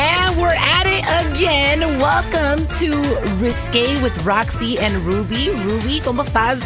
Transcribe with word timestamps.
And 0.00 0.40
we're 0.40 0.48
at 0.48 0.86
it 0.86 1.04
again. 1.28 1.80
Welcome 1.98 2.66
to 2.78 2.90
Risque 3.36 4.00
with 4.02 4.14
RaqC 4.24 4.78
and 4.80 4.94
Rubi. 5.04 5.50
Rubi, 5.50 6.00
¿cómo 6.00 6.24
estás? 6.24 6.58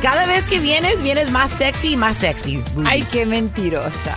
Cada 0.00 0.24
vez 0.28 0.46
que 0.46 0.60
vienes, 0.60 1.02
vienes 1.02 1.32
más 1.32 1.50
sexy, 1.50 1.96
más 1.96 2.14
sexy. 2.14 2.62
Rubi. 2.76 2.86
Ay, 2.86 3.02
qué 3.10 3.26
mentirosa. 3.26 4.16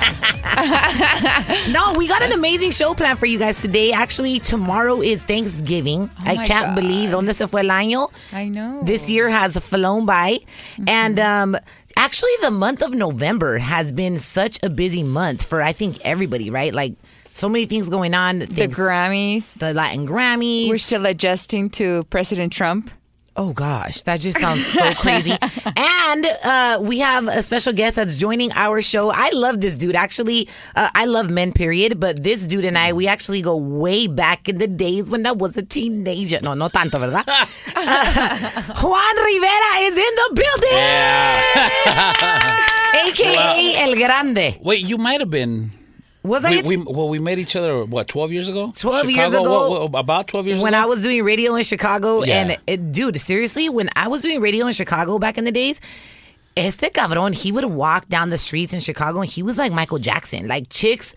no, 1.74 1.98
we 1.98 2.08
got 2.08 2.22
an 2.22 2.32
amazing 2.32 2.70
show 2.70 2.94
plan 2.94 3.18
for 3.18 3.26
you 3.26 3.40
guys 3.40 3.60
today. 3.60 3.92
Actually, 3.92 4.38
tomorrow 4.38 5.02
is 5.02 5.24
Thanksgiving. 5.24 6.12
Oh 6.20 6.24
I 6.24 6.46
can't 6.46 6.68
God. 6.68 6.76
believe 6.76 7.10
donde 7.10 7.34
se 7.34 7.48
fue 7.48 7.62
el 7.62 7.72
año. 7.72 8.12
I 8.32 8.50
know. 8.50 8.84
This 8.84 9.10
year 9.10 9.30
has 9.30 9.58
flown 9.58 10.06
by. 10.06 10.34
Mm-hmm. 10.34 10.90
And 10.90 11.20
um, 11.20 11.58
actually, 11.98 12.38
the 12.42 12.52
month 12.52 12.84
of 12.84 12.94
November 12.94 13.58
has 13.58 13.92
been 13.92 14.18
such 14.18 14.60
a 14.62 14.70
busy 14.70 15.02
month 15.02 15.44
for, 15.44 15.64
I 15.64 15.74
think, 15.74 15.98
everybody, 16.06 16.52
right? 16.52 16.72
Like, 16.72 16.94
so 17.34 17.50
many 17.50 17.66
things 17.66 17.90
going 17.90 18.14
on. 18.14 18.40
the 18.40 18.68
Grammys. 18.68 19.58
the 19.60 19.74
Latin 19.74 20.08
Grammys. 20.08 20.70
We're 20.70 20.78
still 20.78 21.06
adjusting 21.06 21.70
to 21.72 22.04
President 22.06 22.54
Trump. 22.54 22.92
Oh 23.36 23.52
gosh, 23.52 24.04
that 24.04 24.20
just 24.20 24.40
sounds 24.40 24.64
so 24.68 24.94
crazy. 24.94 25.32
and 25.76 26.26
uh, 26.46 26.78
we 26.84 27.00
have 27.00 27.28
a 27.28 27.42
special 27.42 27.74
guest 27.74 27.96
that's 27.96 28.16
joining 28.16 28.52
our 28.54 28.80
show. 28.80 29.10
I 29.12 29.32
love 29.34 29.60
this 29.60 29.76
dude. 29.76 29.96
Actually, 29.96 30.48
uh, 30.76 30.90
I 30.94 31.06
love 31.06 31.32
men, 31.32 31.52
period. 31.52 32.00
But 32.00 32.22
this 32.22 32.46
dude 32.46 32.64
and 32.64 32.78
I, 32.78 32.94
we 32.94 33.08
actually 33.08 33.42
go 33.42 33.58
way 33.58 34.06
back 34.06 34.48
in 34.48 34.60
the 34.60 34.68
days 34.68 35.10
when 35.10 35.26
I 35.26 35.32
was 35.32 35.58
a 35.58 35.64
teenager. 35.64 36.42
No, 36.44 36.54
no 36.54 36.70
tanto, 36.70 37.00
¿verdad? 37.00 37.26
Uh, 37.76 38.62
Juan 38.82 39.16
Rivera 39.26 39.72
is 39.82 39.98
in 39.98 40.16
the 40.16 40.30
building. 40.36 40.78
AKA 43.10 43.76
El 43.90 43.96
Grande. 43.96 44.58
Wait, 44.62 44.84
you 44.88 44.98
might 44.98 45.20
have 45.20 45.30
been. 45.32 45.72
Was 46.24 46.46
I 46.46 46.52
We, 46.52 46.58
at- 46.60 46.66
we, 46.66 46.78
well, 46.78 47.10
we 47.10 47.20
met 47.20 47.38
each 47.38 47.56
other 47.56 47.84
what 47.84 48.08
twelve 48.08 48.32
years 48.32 48.48
ago. 48.48 48.72
12 48.76 49.10
years 49.10 49.30
ago. 49.36 49.70
What- 49.70 49.92
what- 49.92 50.00
about 50.00 50.28
twelve 50.28 50.48
years 50.48 50.60
ago. 50.60 50.64
when 50.64 50.74
ago. 50.74 50.84
I 50.84 50.86
was 50.86 51.02
doing 51.02 51.24
radio 51.24 51.56
in 51.56 51.64
Chicago, 51.66 52.24
Yeah. 52.24 52.36
and 52.42 52.58
it, 52.66 52.92
dude, 52.94 53.20
seriously, 53.20 53.68
when 53.70 53.90
I 53.96 54.08
was 54.08 54.22
doing 54.22 54.40
radio 54.40 54.66
in 54.68 54.74
Chicago 54.74 55.20
back 55.20 55.38
in 55.38 55.44
the 55.44 55.52
days, 55.52 55.82
este 56.56 56.92
cabrón, 56.94 57.34
he 57.34 57.52
would 57.52 57.66
walk 57.66 58.08
down 58.08 58.30
the 58.30 58.38
streets 58.38 58.74
in 58.74 58.80
Chicago, 58.80 59.20
and 59.20 59.30
he 59.30 59.44
was 59.44 59.58
like 59.58 59.72
Michael 59.74 60.00
Jackson. 60.00 60.48
Like 60.48 60.70
chicks, 60.70 61.14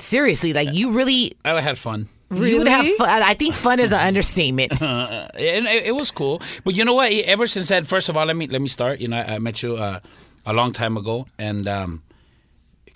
seriously, 0.00 0.52
like 0.52 0.72
you 0.72 0.90
really, 0.92 1.36
I 1.44 1.60
had 1.60 1.78
fun. 1.78 2.08
you 2.34 2.58
would 2.58 2.68
have 2.68 2.86
fun. 2.96 3.08
I 3.22 3.34
think 3.34 3.54
fun 3.54 3.78
is 3.80 3.92
an 3.92 4.00
understatement. 4.08 4.72
Uh, 4.82 5.28
and 5.38 5.66
it, 5.66 5.86
it 5.86 5.92
was 5.94 6.10
cool. 6.10 6.42
But 6.64 6.74
you 6.74 6.84
know 6.84 6.94
what? 6.94 7.12
Ever 7.12 7.46
since 7.46 7.68
that, 7.68 7.86
first 7.86 8.08
of 8.08 8.16
all, 8.16 8.26
let 8.26 8.36
me 8.36 8.46
let 8.48 8.60
me 8.60 8.68
start. 8.68 9.00
You 9.00 9.08
know, 9.08 9.16
I, 9.18 9.34
I 9.36 9.38
met 9.38 9.62
you 9.62 9.76
uh, 9.76 10.00
a 10.44 10.52
long 10.52 10.72
time 10.72 10.96
ago, 10.96 11.26
and 11.38 11.66
um, 11.66 12.02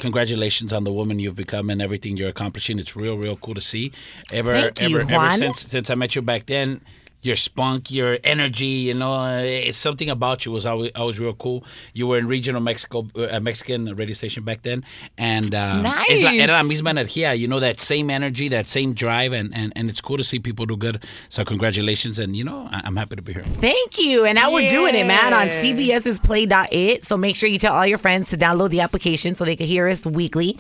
congratulations 0.03 0.73
on 0.73 0.83
the 0.83 0.93
woman 0.93 1.21
you've 1.21 1.37
become 1.37 1.71
and 1.71 1.81
everything 1.81 2.17
you're 2.17 2.29
accomplishing. 2.29 2.79
It's 2.79 2.97
real, 2.97 3.17
real 3.17 3.37
cool 3.37 3.55
to 3.55 3.61
see. 3.61 3.93
Ever, 4.33 4.53
Thank 4.53 4.91
you, 4.91 5.01
ever, 5.01 5.15
ever 5.15 5.31
since 5.31 5.61
since 5.61 5.91
I 5.91 5.95
met 5.95 6.17
you 6.17 6.23
back 6.23 6.47
then. 6.47 6.81
Your 7.25 7.37
spunk, 7.37 7.93
your 7.93 8.19
energy, 8.25 8.67
you 8.91 8.95
know, 8.95 9.15
uh, 9.15 9.43
it's 9.43 9.77
something 9.77 10.11
about 10.11 10.45
you 10.45 10.51
was 10.51 10.67
always, 10.67 10.91
always 10.97 11.21
real 11.21 11.35
cool. 11.35 11.65
You 11.95 12.09
were 12.09 12.19
in 12.19 12.27
regional 12.27 12.61
Mexico, 12.61 13.07
uh, 13.15 13.39
Mexican 13.39 13.95
radio 13.95 14.13
station 14.15 14.43
back 14.43 14.63
then, 14.63 14.85
and 15.17 15.55
um, 15.55 15.87
es 16.11 16.21
la, 16.23 16.31
Nice. 16.33 16.41
era 16.41 16.53
la 16.55 16.63
misma 16.65 16.91
energía. 16.91 17.39
You 17.39 17.47
know 17.47 17.61
that 17.61 17.79
same 17.79 18.11
energy, 18.11 18.49
that 18.49 18.69
same 18.69 18.93
drive, 18.93 19.33
and, 19.33 19.55
and, 19.55 19.73
and 19.77 19.89
it's 19.89 20.01
cool 20.01 20.17
to 20.17 20.25
see 20.25 20.41
people 20.41 20.67
do 20.67 20.77
good. 20.77 21.05
So 21.29 21.45
congratulations, 21.45 22.19
and 22.19 22.35
you 22.35 22.43
know 22.43 22.69
I- 22.73 22.83
I'm 22.85 22.97
happy 22.97 23.15
to 23.15 23.23
be 23.23 23.35
here. 23.35 23.45
Thank 23.45 23.99
you. 24.01 24.25
And 24.25 24.35
now 24.35 24.53
we're 24.53 24.69
doing 24.69 24.97
it, 24.97 25.07
man, 25.07 25.33
on 25.33 25.47
Yeah. 25.47 25.63
CBS's 25.63 26.19
Play.it. 26.19 27.05
So 27.05 27.17
make 27.17 27.37
sure 27.37 27.49
you 27.49 27.59
tell 27.59 27.75
all 27.75 27.87
your 27.87 27.99
friends 27.99 28.31
to 28.31 28.37
download 28.37 28.71
the 28.71 28.81
application 28.81 29.37
so 29.37 29.45
they 29.45 29.55
can 29.55 29.67
hear 29.69 29.87
us 29.87 30.05
weekly. 30.05 30.59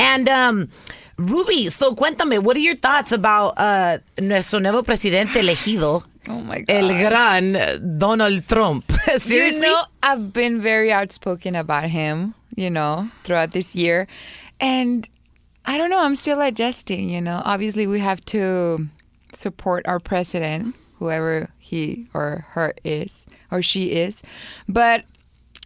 And 0.00 0.28
um, 0.28 0.68
Rubi, 1.20 1.66
so 1.70 1.94
cuéntame, 1.94 2.42
what 2.42 2.56
are 2.56 2.60
your 2.60 2.76
thoughts 2.76 3.12
about 3.12 3.54
uh, 3.58 3.98
nuestro 4.20 4.58
nuevo 4.58 4.82
presidente 4.82 5.38
elegido, 5.40 6.02
Oh 6.28 6.40
my 6.40 6.60
God. 6.60 6.70
el 6.70 6.88
gran 6.88 7.98
Donald 7.98 8.48
Trump? 8.48 8.90
Seriously? 9.18 9.66
You 9.66 9.72
know, 9.74 9.82
I've 10.02 10.32
been 10.32 10.60
very 10.60 10.90
outspoken 10.92 11.54
about 11.54 11.84
him, 11.90 12.34
you 12.56 12.70
know, 12.70 13.10
throughout 13.24 13.50
this 13.52 13.76
year. 13.76 14.06
And 14.60 15.06
I 15.66 15.76
don't 15.76 15.90
know, 15.90 16.00
I'm 16.02 16.16
still 16.16 16.40
adjusting, 16.40 17.10
you 17.10 17.20
know. 17.20 17.42
Obviously, 17.44 17.86
we 17.86 18.00
have 18.00 18.24
to 18.26 18.88
support 19.34 19.86
our 19.86 20.00
president, 20.00 20.74
whoever 20.98 21.50
he 21.58 22.06
or 22.14 22.46
her 22.52 22.72
is, 22.82 23.26
or 23.50 23.60
she 23.60 23.92
is. 23.92 24.22
But 24.68 25.04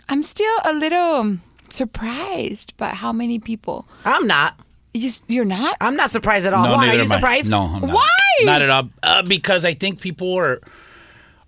I'm 0.09 0.23
still 0.25 0.57
a 0.65 0.73
little 0.73 1.39
surprised 1.71 2.77
by 2.77 2.89
how 2.89 3.13
many 3.13 3.39
people. 3.39 3.87
I'm 4.05 4.27
not. 4.27 4.59
You 4.95 5.01
just, 5.03 5.25
you're 5.29 5.45
not? 5.45 5.77
I'm 5.81 5.97
not 5.97 6.11
surprised 6.11 6.47
at 6.47 6.55
all. 6.55 6.65
No, 6.65 6.71
Juan, 6.71 6.85
are 6.85 6.87
neither 6.87 6.99
you 6.99 7.05
am 7.07 7.13
I. 7.13 7.15
surprised? 7.17 7.51
No, 7.51 7.63
I'm 7.63 7.81
not. 7.83 7.95
Why? 7.95 8.09
Not 8.45 8.63
at 8.63 8.71
all. 8.71 8.91
Uh, 9.03 9.23
because 9.23 9.65
I 9.65 9.75
think 9.75 10.01
people 10.01 10.35
are 10.39 10.61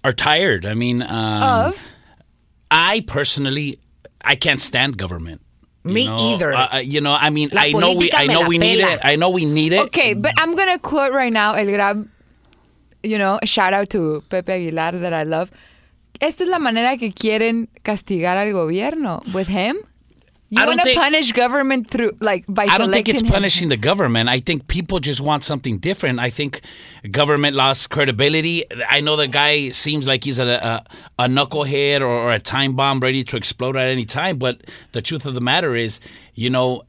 are 0.04 0.12
tired. 0.12 0.66
I 0.66 0.74
mean, 0.74 1.02
um, 1.02 1.42
Of? 1.70 1.84
I 2.70 3.04
personally, 3.06 3.78
I 4.24 4.34
can't 4.36 4.60
stand 4.60 4.98
government. 4.98 5.40
You 5.84 5.94
Me 5.94 6.06
know, 6.08 6.16
either. 6.18 6.52
Uh, 6.52 6.68
uh, 6.74 6.76
you 6.78 7.00
know, 7.00 7.12
I 7.14 7.30
mean, 7.30 7.48
La 7.52 7.62
I 7.62 7.72
know 7.72 7.94
we, 7.94 8.08
política 8.10 8.14
I 8.18 8.26
me 8.26 8.34
know 8.34 8.40
la 8.40 8.48
we 8.48 8.58
need 8.58 8.80
pela. 8.80 8.92
it. 8.94 9.00
I 9.04 9.14
know 9.16 9.30
we 9.30 9.44
need 9.46 9.72
it. 9.72 9.80
Okay, 9.86 10.14
but 10.14 10.32
I'm 10.38 10.54
gonna 10.56 10.78
quote 10.80 11.12
right 11.12 11.32
now 11.32 11.54
El 11.54 11.66
Grab, 11.66 12.08
you 13.04 13.18
know, 13.18 13.38
a 13.40 13.46
shout 13.46 13.72
out 13.72 13.90
to 13.90 14.22
Pepe 14.28 14.52
Aguilar 14.52 14.92
that 14.98 15.12
I 15.12 15.22
love. 15.22 15.50
Esta 16.20 16.42
es 16.44 16.48
la 16.48 16.58
manera 16.58 16.96
que 16.96 17.12
quieren 17.12 17.68
castigar 17.84 18.36
al 18.36 18.50
gobierno 18.52 19.22
with 19.32 19.46
him. 19.48 19.76
You 20.48 20.64
want 20.64 20.80
to 20.80 20.94
punish 20.94 21.32
government 21.32 21.90
through 21.90 22.12
like 22.20 22.44
by 22.48 22.66
I 22.66 22.78
don't 22.78 22.92
think 22.92 23.08
it's 23.08 23.20
him. 23.20 23.28
punishing 23.28 23.68
the 23.68 23.76
government. 23.76 24.28
I 24.28 24.38
think 24.38 24.68
people 24.68 25.00
just 25.00 25.20
want 25.20 25.42
something 25.42 25.78
different. 25.78 26.20
I 26.20 26.30
think 26.30 26.60
government 27.10 27.56
lost 27.56 27.90
credibility. 27.90 28.64
I 28.88 29.00
know 29.00 29.16
the 29.16 29.26
guy 29.26 29.70
seems 29.70 30.06
like 30.06 30.22
he's 30.22 30.38
a 30.38 30.46
a, 30.46 30.84
a 31.24 31.26
knucklehead 31.26 32.00
or, 32.00 32.06
or 32.06 32.32
a 32.32 32.38
time 32.38 32.74
bomb 32.76 33.00
ready 33.00 33.24
to 33.24 33.36
explode 33.36 33.76
at 33.76 33.88
any 33.88 34.04
time. 34.04 34.38
But 34.38 34.62
the 34.92 35.02
truth 35.02 35.26
of 35.26 35.34
the 35.34 35.40
matter 35.40 35.74
is, 35.74 35.98
you 36.34 36.48
know, 36.48 36.84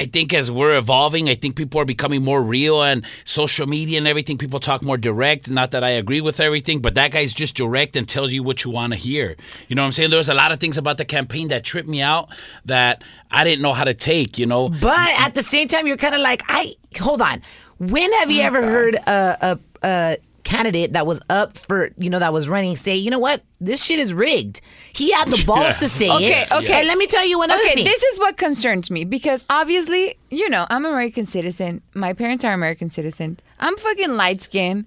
I 0.00 0.06
think 0.06 0.32
as 0.32 0.50
we're 0.50 0.78
evolving, 0.78 1.28
I 1.28 1.34
think 1.34 1.56
people 1.56 1.78
are 1.78 1.84
becoming 1.84 2.24
more 2.24 2.42
real 2.42 2.82
and 2.82 3.04
social 3.24 3.66
media 3.66 3.98
and 3.98 4.08
everything. 4.08 4.38
People 4.38 4.58
talk 4.58 4.82
more 4.82 4.96
direct. 4.96 5.50
Not 5.50 5.72
that 5.72 5.84
I 5.84 5.90
agree 5.90 6.22
with 6.22 6.40
everything, 6.40 6.80
but 6.80 6.94
that 6.94 7.10
guy's 7.10 7.34
just 7.34 7.54
direct 7.54 7.96
and 7.96 8.08
tells 8.08 8.32
you 8.32 8.42
what 8.42 8.64
you 8.64 8.70
want 8.70 8.94
to 8.94 8.98
hear. 8.98 9.36
You 9.68 9.76
know 9.76 9.82
what 9.82 9.88
I'm 9.88 9.92
saying? 9.92 10.08
There 10.08 10.16
was 10.16 10.30
a 10.30 10.34
lot 10.34 10.52
of 10.52 10.58
things 10.58 10.78
about 10.78 10.96
the 10.96 11.04
campaign 11.04 11.48
that 11.48 11.64
tripped 11.64 11.86
me 11.86 12.00
out 12.00 12.30
that 12.64 13.04
I 13.30 13.44
didn't 13.44 13.60
know 13.60 13.74
how 13.74 13.84
to 13.84 13.92
take. 13.92 14.38
You 14.38 14.46
know, 14.46 14.70
But 14.70 15.10
at 15.20 15.34
the 15.34 15.42
same 15.42 15.68
time, 15.68 15.86
you're 15.86 15.98
kind 15.98 16.14
of 16.14 16.22
like, 16.22 16.44
I 16.48 16.72
hold 16.98 17.20
on. 17.20 17.42
When 17.76 18.10
have 18.20 18.30
Oh 18.30 18.32
you 18.32 18.40
ever 18.40 18.62
heard 18.62 18.94
a, 18.94 19.36
a 19.42 19.58
a 19.82 20.16
candidate 20.44 20.92
that 20.94 21.06
was 21.06 21.20
up 21.30 21.56
for 21.58 21.90
you 21.98 22.10
know 22.10 22.18
that 22.18 22.32
was 22.32 22.48
running 22.48 22.76
say, 22.76 22.94
you 22.96 23.10
know 23.10 23.18
what, 23.18 23.42
this 23.60 23.82
shit 23.84 23.98
is 23.98 24.12
rigged? 24.14 24.60
He 24.92 25.12
had 25.12 25.28
the 25.28 25.42
balls 25.46 25.78
to 25.78 25.88
say 25.88 26.10
Okay, 26.10 26.42
it. 26.42 26.52
okay. 26.52 26.78
And 26.80 26.88
let 26.88 26.98
me 26.98 27.06
tell 27.06 27.26
you 27.26 27.42
another 27.42 27.60
Okay, 27.64 27.74
thing. 27.76 27.84
this 27.84 28.02
is 28.02 28.18
what 28.18 28.36
concerns 28.36 28.90
me 28.90 29.04
because 29.04 29.44
obviously, 29.50 30.16
you 30.30 30.48
know, 30.48 30.66
I'm 30.70 30.84
an 30.84 30.92
American 30.92 31.24
citizen. 31.26 31.82
My 31.94 32.12
parents 32.12 32.44
are 32.44 32.52
American 32.52 32.90
citizen. 32.90 33.38
I'm 33.58 33.76
fucking 33.76 34.14
light 34.14 34.42
skinned. 34.42 34.86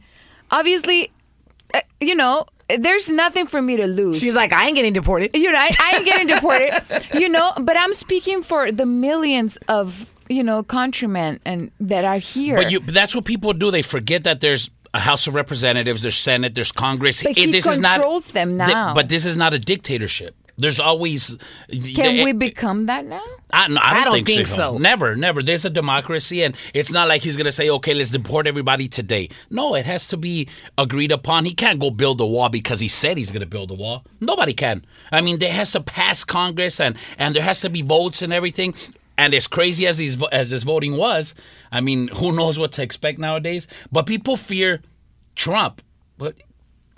Obviously, 0.52 1.12
uh, 1.74 1.82
you 2.00 2.16
know, 2.16 2.46
there's 2.78 3.10
nothing 3.10 3.46
for 3.46 3.62
me 3.62 3.76
to 3.78 3.86
lose. 3.88 4.20
She's 4.20 4.34
like, 4.36 4.54
I 4.54 4.68
ain't 4.68 4.76
getting 4.76 4.94
deported. 4.94 5.36
you 5.36 5.52
know, 5.52 5.58
I, 5.58 5.72
I 5.80 5.94
ain't 5.98 6.06
getting 6.06 6.28
deported. 6.36 6.74
you 7.14 7.30
know, 7.30 7.52
but 7.60 7.78
I'm 7.80 7.94
speaking 7.94 8.44
for 8.44 8.72
the 8.72 8.86
millions 8.86 9.58
of 9.68 10.10
you 10.30 10.42
know 10.42 10.64
countrymen 10.64 11.40
and 11.46 11.70
that 11.82 12.06
are 12.06 12.18
here. 12.18 12.56
But 12.56 12.72
you 12.72 12.80
but 12.80 12.94
that's 12.94 13.14
what 13.14 13.26
people 13.26 13.54
do. 13.54 13.72
They 13.72 13.82
forget 13.82 14.24
that 14.24 14.40
there's 14.42 14.70
a 14.94 15.00
House 15.00 15.28
of 15.28 15.36
Representatives, 15.36 16.02
there's 16.04 16.18
Senate, 16.18 16.54
there's 16.56 16.72
Congress. 16.72 17.24
But 17.24 17.34
he 17.34 17.52
this 17.52 17.66
is 17.66 17.80
not 17.80 17.96
controls 18.00 18.32
them 18.32 18.58
th- 18.58 18.70
now. 18.70 18.94
but 18.94 19.10
this 19.10 19.26
is 19.26 19.36
not 19.36 19.54
a 19.54 19.60
dictatorship. 19.60 20.36
There's 20.56 20.80
always 20.80 21.36
Can 21.72 22.18
the- 22.18 22.24
we 22.24 22.32
become 22.32 22.86
that 22.86 23.06
now? 23.06 23.24
I, 23.52 23.68
no, 23.68 23.80
I, 23.82 23.94
don't, 23.94 24.02
I 24.02 24.04
don't 24.06 24.14
think, 24.14 24.28
think 24.28 24.48
so. 24.48 24.56
so. 24.56 24.78
Never, 24.78 25.16
never. 25.16 25.42
There's 25.44 25.66
a 25.66 25.70
democracy, 25.70 26.44
and 26.44 26.56
it's 26.74 26.92
not 26.92 27.08
like 27.08 27.22
he's 27.24 27.36
going 27.36 27.46
to 27.46 27.52
say, 27.52 27.70
okay, 27.70 27.94
let's 27.94 28.10
deport 28.12 28.46
everybody 28.48 28.88
today. 28.88 29.30
No, 29.50 29.76
it 29.76 29.86
has 29.86 30.08
to 30.10 30.18
be 30.18 30.48
agreed 30.78 31.12
upon. 31.12 31.46
He 31.46 31.54
can't 31.54 31.80
go 31.80 31.90
build 31.92 32.20
a 32.22 32.26
wall 32.26 32.50
because 32.50 32.80
he 32.80 32.88
said 32.88 33.18
he's 33.18 33.32
going 33.32 33.42
to 33.42 33.48
build 33.48 33.70
a 33.72 33.76
wall. 33.76 34.06
Nobody 34.22 34.54
can. 34.54 34.86
I 35.12 35.22
mean, 35.22 35.40
there 35.40 35.52
has 35.54 35.72
to 35.74 35.82
pass 35.82 36.24
Congress, 36.24 36.80
and, 36.80 36.96
and 37.18 37.36
there 37.36 37.44
has 37.44 37.62
to 37.62 37.70
be 37.70 37.82
votes 37.82 38.22
and 38.22 38.32
everything. 38.34 38.74
And 39.18 39.34
as 39.34 39.48
crazy 39.48 39.86
as 39.86 39.98
these 39.98 40.22
as 40.32 40.50
this 40.50 40.64
voting 40.64 40.98
was, 40.98 41.36
I 41.72 41.82
mean, 41.82 42.08
who 42.10 42.32
knows 42.36 42.58
what 42.58 42.72
to 42.74 42.84
expect 42.84 43.20
nowadays? 43.20 43.68
But 43.92 44.06
people 44.08 44.38
fear 44.38 44.82
Trump. 45.36 45.82
But 46.18 46.36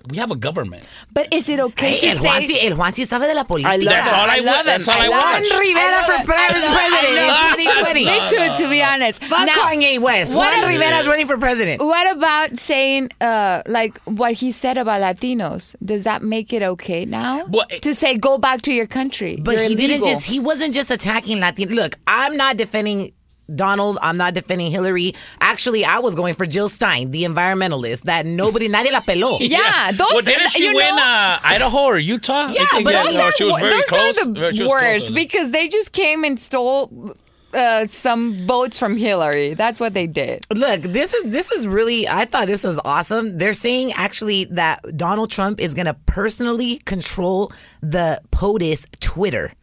we 0.10 0.18
have 0.18 0.32
a 0.32 0.36
government. 0.36 0.84
But 1.12 1.34
is 1.34 1.50
it 1.50 1.60
okay 1.60 1.92
Hey, 1.96 2.00
to 2.02 2.08
el 2.10 2.18
say? 2.18 2.28
Juanci, 2.28 2.64
el 2.72 2.78
Juanci 2.78 3.06
sabe 3.06 3.28
de 3.28 3.34
la 3.34 3.44
política. 3.44 3.70
I 3.72 3.78
love 3.78 3.86
That's 3.86 4.12
all 4.14 4.30
I, 4.30 4.36
I 4.36 4.40
love 4.40 4.66
That's 4.66 4.88
all 4.88 4.94
I, 4.96 5.06
I 5.06 5.08
love 5.08 5.24
watch. 5.24 5.50
Juan 5.52 5.60
Rivera 5.60 6.04
for 6.04 6.12
love- 6.12 6.22
I 6.22 6.24
president 6.26 7.16
love- 7.16 7.60
in 7.60 7.66
2020. 7.66 8.06
Me 8.06 8.30
too, 8.58 8.64
to 8.64 8.70
be 8.70 8.84
honest. 8.84 9.24
Fuck 9.24 9.46
Now, 9.48 9.54
Kanye 9.54 10.00
West. 10.00 10.36
what- 10.36 10.52
Juan 10.58 10.70
Rivera's 10.70 11.08
running 11.08 11.28
for 11.28 11.38
president. 11.38 11.82
What 11.82 12.16
about 12.16 12.58
saying, 12.60 13.10
uh, 13.22 13.62
like 13.68 14.00
what 14.06 14.34
he 14.34 14.52
said 14.52 14.78
about 14.78 15.02
Latinos? 15.02 15.76
Does 15.84 16.04
that 16.04 16.22
make 16.24 16.54
it 16.54 16.62
okay 16.64 17.06
now 17.06 17.46
Well, 17.48 17.66
it- 17.70 17.82
to 17.84 17.96
say 17.96 18.18
go 18.18 18.38
back 18.38 18.62
to 18.64 18.74
your 18.74 18.88
country? 18.88 19.40
But 19.42 19.56
You're 19.58 19.70
he 19.70 19.76
didn't 19.76 20.04
just 20.04 20.26
he 20.26 20.40
wasn't 20.40 20.74
just 20.74 20.92
attacking 20.92 21.40
Latin. 21.40 21.70
Look, 21.70 21.98
I'm 22.08 22.38
not 22.38 22.58
defending 22.58 23.12
Donald, 23.54 23.98
I'm 24.02 24.18
not 24.18 24.34
defending 24.34 24.72
Hillary. 24.72 25.14
Actually, 25.40 25.86
I 25.86 26.00
was 26.00 26.16
going 26.16 26.34
for 26.34 26.46
Jill 26.46 26.70
Stein, 26.70 27.12
the 27.12 27.24
environmentalist 27.24 28.02
that 28.04 28.26
nobody 28.26 28.68
nadie 28.70 28.92
la 28.92 29.02
peló. 29.02 29.38
Yeah, 29.42 29.92
those. 29.92 30.08
well, 30.14 30.22
didn't 30.22 30.50
she 30.52 30.64
you 30.70 30.76
win 30.76 30.96
know, 30.96 31.02
uh, 31.02 31.40
Idaho 31.44 31.84
or 31.86 31.98
Utah? 32.00 32.48
Yeah, 32.50 32.66
but 32.84 32.94
that- 32.94 33.06
those 33.06 33.16
no, 33.16 33.22
are, 33.22 33.32
she 33.34 33.44
was 33.44 33.62
very 33.62 33.72
those 33.74 33.84
close. 33.86 34.18
are 34.26 34.34
the 34.34 34.54
she 34.54 34.64
was 34.64 34.72
worst 34.72 35.06
with 35.08 35.16
because 35.16 35.52
they 35.52 35.68
just 35.68 35.92
came 35.92 36.24
and 36.24 36.40
stole 36.40 37.16
uh, 37.54 37.86
some 37.88 38.46
votes 38.46 38.78
from 38.78 38.98
Hillary. 38.98 39.54
That's 39.54 39.80
what 39.80 39.94
they 39.94 40.08
did. 40.08 40.46
Look, 40.54 40.82
this 40.82 41.14
is 41.14 41.32
this 41.32 41.52
is 41.52 41.66
really 41.68 42.08
I 42.08 42.26
thought 42.26 42.48
this 42.48 42.64
was 42.64 42.80
awesome. 42.84 43.38
They're 43.38 43.54
saying 43.54 43.94
actually 43.94 44.46
that 44.46 44.82
Donald 44.98 45.32
Trump 45.32 45.60
is 45.62 45.74
going 45.74 45.86
to 45.86 45.94
personally 46.06 46.78
control 46.80 47.52
the 47.82 48.20
POTUS 48.32 48.86
Twitter. 49.00 49.54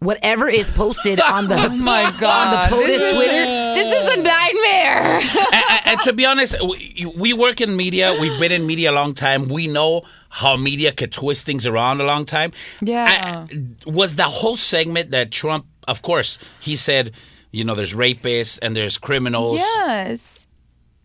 Whatever 0.00 0.48
is 0.48 0.70
posted 0.70 1.20
on 1.20 1.48
the 1.48 1.56
Oh 1.58 1.68
my 1.70 2.04
on 2.04 2.18
God, 2.20 2.70
the 2.70 2.76
this 2.76 3.00
POTUS 3.00 3.06
is- 3.06 3.12
Twitter. 3.14 3.44
This 3.74 3.92
is 4.02 4.14
a 4.14 4.16
nightmare. 4.22 5.20
and, 5.52 5.64
and- 5.70 5.86
and 5.86 6.00
to 6.02 6.12
be 6.12 6.24
honest, 6.26 6.54
we, 6.62 7.12
we 7.16 7.32
work 7.32 7.60
in 7.60 7.74
media. 7.76 8.16
We've 8.20 8.38
been 8.38 8.52
in 8.52 8.66
media 8.66 8.90
a 8.90 8.92
long 8.92 9.14
time. 9.14 9.48
We 9.48 9.66
know 9.66 10.02
how 10.28 10.56
media 10.56 10.92
could 10.92 11.10
twist 11.12 11.46
things 11.46 11.66
around 11.66 12.00
a 12.00 12.04
long 12.04 12.24
time. 12.26 12.52
Yeah. 12.80 13.46
I- 13.50 13.58
was 13.86 14.16
the 14.16 14.24
whole 14.24 14.56
segment 14.56 15.10
that 15.12 15.32
Trump, 15.32 15.66
of 15.88 16.02
course, 16.02 16.38
he 16.60 16.76
said, 16.76 17.12
you 17.50 17.64
know, 17.64 17.74
there's 17.74 17.94
rapists 17.94 18.58
and 18.62 18.76
there's 18.76 18.98
criminals. 18.98 19.58
yes. 19.58 20.46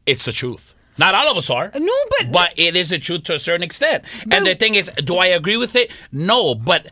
It's 0.05 0.25
the 0.25 0.33
truth. 0.33 0.75
Not 0.97 1.15
all 1.15 1.31
of 1.31 1.37
us 1.37 1.49
are. 1.49 1.71
No, 1.73 1.93
but- 2.19 2.31
but 2.31 2.53
it 2.57 2.75
is 2.75 2.89
the 2.89 2.99
truth 2.99 3.23
to 3.23 3.33
a 3.35 3.39
certain 3.39 3.63
extent. 3.63 4.03
and 4.29 4.45
the 4.45 4.53
thing 4.53 4.75
is, 4.75 4.91
do 5.03 5.15
I 5.15 5.27
agree 5.27 5.57
with 5.57 5.75
it? 5.75 5.89
No, 6.11 6.53
but 6.53 6.87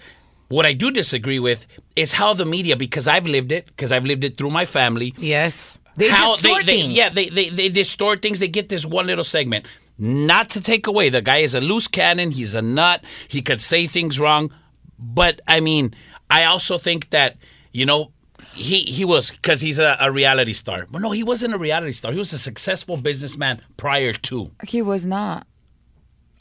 what 0.51 0.65
I 0.65 0.73
do 0.73 0.91
disagree 0.91 1.39
with 1.39 1.65
is 1.95 2.11
how 2.11 2.33
the 2.33 2.45
media, 2.45 2.75
because 2.75 3.07
I've 3.07 3.25
lived 3.25 3.51
it, 3.51 3.65
because 3.67 3.91
I've 3.91 4.05
lived 4.05 4.23
it 4.23 4.37
through 4.37 4.51
my 4.51 4.65
family. 4.65 5.13
Yes. 5.17 5.79
They 5.95 6.09
how 6.09 6.35
distort 6.35 6.65
they, 6.65 6.73
they 6.73 6.81
things. 6.81 6.93
yeah 6.93 7.09
they, 7.09 7.29
they 7.29 7.49
they 7.49 7.69
distort 7.69 8.21
things. 8.21 8.39
They 8.39 8.47
get 8.47 8.69
this 8.69 8.85
one 8.85 9.07
little 9.07 9.23
segment. 9.23 9.65
Not 9.97 10.49
to 10.49 10.61
take 10.61 10.87
away 10.87 11.09
the 11.09 11.21
guy 11.21 11.37
is 11.37 11.53
a 11.53 11.61
loose 11.61 11.87
cannon. 11.87 12.31
He's 12.31 12.55
a 12.55 12.61
nut. 12.61 13.03
He 13.27 13.41
could 13.41 13.61
say 13.61 13.87
things 13.87 14.19
wrong. 14.19 14.51
But 14.99 15.41
i 15.47 15.59
mean 15.59 15.95
i 16.29 16.43
also 16.43 16.77
think 16.77 17.09
that 17.09 17.35
you 17.71 17.85
know 17.85 18.11
he 18.53 18.79
he 18.81 19.03
was 19.03 19.31
because 19.31 19.61
he's 19.61 19.79
a, 19.79 19.97
a 19.99 20.11
reality 20.11 20.53
star. 20.53 20.85
But 20.91 21.01
no 21.01 21.11
he 21.11 21.23
wasn't 21.23 21.53
a 21.53 21.57
reality 21.57 21.93
star. 21.93 22.11
He 22.11 22.17
was 22.17 22.33
a 22.33 22.37
successful 22.37 22.97
businessman 22.97 23.61
prior 23.77 24.13
to. 24.13 24.51
He 24.67 24.81
was 24.81 25.05
not. 25.05 25.47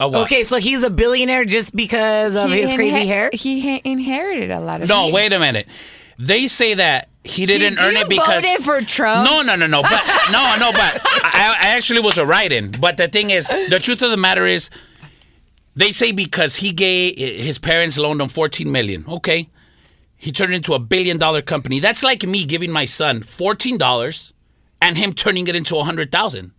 A 0.01 0.07
what? 0.09 0.23
Okay, 0.23 0.43
so 0.43 0.57
he's 0.57 0.83
a 0.83 0.89
billionaire 0.89 1.45
just 1.45 1.73
because 1.75 2.35
of 2.35 2.49
He 2.49 2.61
his 2.61 2.73
crazy 2.73 2.95
inhe- 2.97 3.05
hair? 3.07 3.29
He 3.31 3.61
ha- 3.61 3.81
inherited 3.85 4.51
a 4.51 4.59
lot 4.59 4.81
of. 4.81 4.89
no 4.89 5.03
things. 5.03 5.13
wait 5.13 5.31
a 5.33 5.39
minute 5.39 5.67
they 6.17 6.45
say 6.47 6.75
that 6.75 7.09
he 7.23 7.45
didn't 7.47 7.75
Did 7.75 7.79
earn 7.83 7.93
you 7.95 8.01
it 8.01 8.09
because 8.09 8.43
voted 8.45 8.63
for 8.63 8.81
Trump? 8.81 9.27
No, 9.27 9.41
no, 9.41 9.55
no, 9.55 9.65
no. 9.67 9.81
But 9.81 10.03
no, 10.31 10.55
no. 10.59 10.71
But 10.71 11.01
I, 11.23 11.55
I 11.61 11.67
actually 11.69 11.99
was 12.01 12.17
a 12.19 12.25
write-in. 12.25 12.71
But 12.71 12.97
the 12.97 13.07
thing 13.07 13.29
is, 13.31 13.47
the 13.47 13.79
truth 13.81 14.01
of 14.03 14.11
the 14.11 14.17
matter 14.17 14.45
is, 14.45 14.69
they 15.75 15.91
say 15.91 16.11
because 16.11 16.57
he 16.57 16.71
gave 16.73 17.17
his 17.17 17.57
parents 17.59 17.97
loaned 17.97 18.21
him 18.21 18.27
fourteen 18.29 18.71
million. 18.71 19.05
Okay, 19.07 19.49
he 20.15 20.31
turned 20.31 20.51
it 20.53 20.57
into 20.57 20.73
a 20.73 20.79
billion-dollar 20.79 21.41
company. 21.43 21.79
That's 21.79 22.03
like 22.03 22.23
me 22.23 22.45
giving 22.45 22.71
my 22.71 22.85
son 22.85 23.21
fourteen 23.23 23.77
dollars 23.77 24.33
and 24.81 24.97
him 24.97 25.13
turning 25.13 25.47
it 25.47 25.55
into 25.55 25.77
a 25.77 25.83
hundred 25.83 26.11
thousand. 26.11 26.51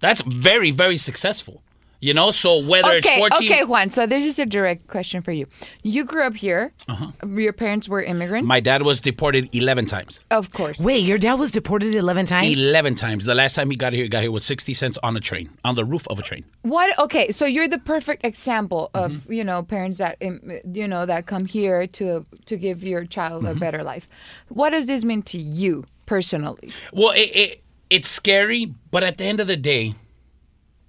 That's 0.00 0.20
very, 0.22 0.70
very 0.70 0.96
successful. 0.98 1.62
You 2.04 2.12
know, 2.12 2.30
so 2.32 2.58
whether 2.58 2.92
it's 2.92 3.06
Okay, 3.06 3.18
14 3.18 3.50
okay, 3.50 3.64
Juan. 3.64 3.88
So 3.90 4.04
this 4.06 4.26
is 4.26 4.38
a 4.38 4.44
direct 4.44 4.88
question 4.88 5.22
for 5.22 5.32
you. 5.32 5.46
You 5.82 6.04
grew 6.04 6.22
up 6.22 6.34
here. 6.36 6.72
Uh-huh. 6.86 7.12
Your 7.44 7.54
parents 7.54 7.88
were 7.88 8.02
immigrants. 8.02 8.46
My 8.46 8.60
dad 8.60 8.82
was 8.82 9.00
deported 9.00 9.48
11 9.54 9.86
times. 9.86 10.20
of 10.30 10.52
course. 10.52 10.78
Wait, 10.78 11.02
your 11.02 11.16
dad 11.16 11.36
was 11.44 11.50
deported 11.50 11.94
11 11.94 12.26
times? 12.26 12.52
11 12.58 12.96
times. 12.96 13.24
The 13.24 13.34
last 13.34 13.54
time 13.54 13.70
he 13.70 13.76
got 13.76 13.94
here, 13.94 14.02
he 14.02 14.08
got 14.10 14.20
here 14.22 14.30
with 14.30 14.42
60 14.42 14.74
cents 14.74 14.98
on 15.02 15.16
a 15.16 15.20
train, 15.20 15.48
on 15.64 15.76
the 15.76 15.84
roof 15.86 16.06
of 16.08 16.18
a 16.18 16.22
train. 16.22 16.44
What? 16.60 16.90
Okay, 16.98 17.32
so 17.32 17.46
you're 17.46 17.68
the 17.68 17.78
perfect 17.94 18.22
example 18.22 18.90
of 18.92 19.12
Mm-hmm. 19.12 19.32
you 19.32 19.44
know 19.44 19.62
parents 19.62 19.96
that 19.98 20.14
you 20.20 20.86
know 20.88 21.06
that 21.06 21.24
come 21.24 21.46
here 21.46 21.86
to 21.98 22.26
to 22.44 22.54
give 22.58 22.82
your 22.82 23.06
child 23.06 23.44
Mm-hmm. 23.44 23.56
a 23.56 23.60
better 23.64 23.82
life. 23.82 24.08
What 24.48 24.70
does 24.76 24.86
this 24.86 25.04
mean 25.06 25.22
to 25.32 25.38
you 25.38 25.84
personally? 26.04 26.68
Well, 26.92 27.12
it, 27.16 27.30
it 27.42 27.62
it's 27.88 28.08
scary, 28.08 28.74
but 28.90 29.02
at 29.02 29.16
the 29.16 29.24
end 29.24 29.40
of 29.40 29.46
the 29.46 29.56
day, 29.56 29.94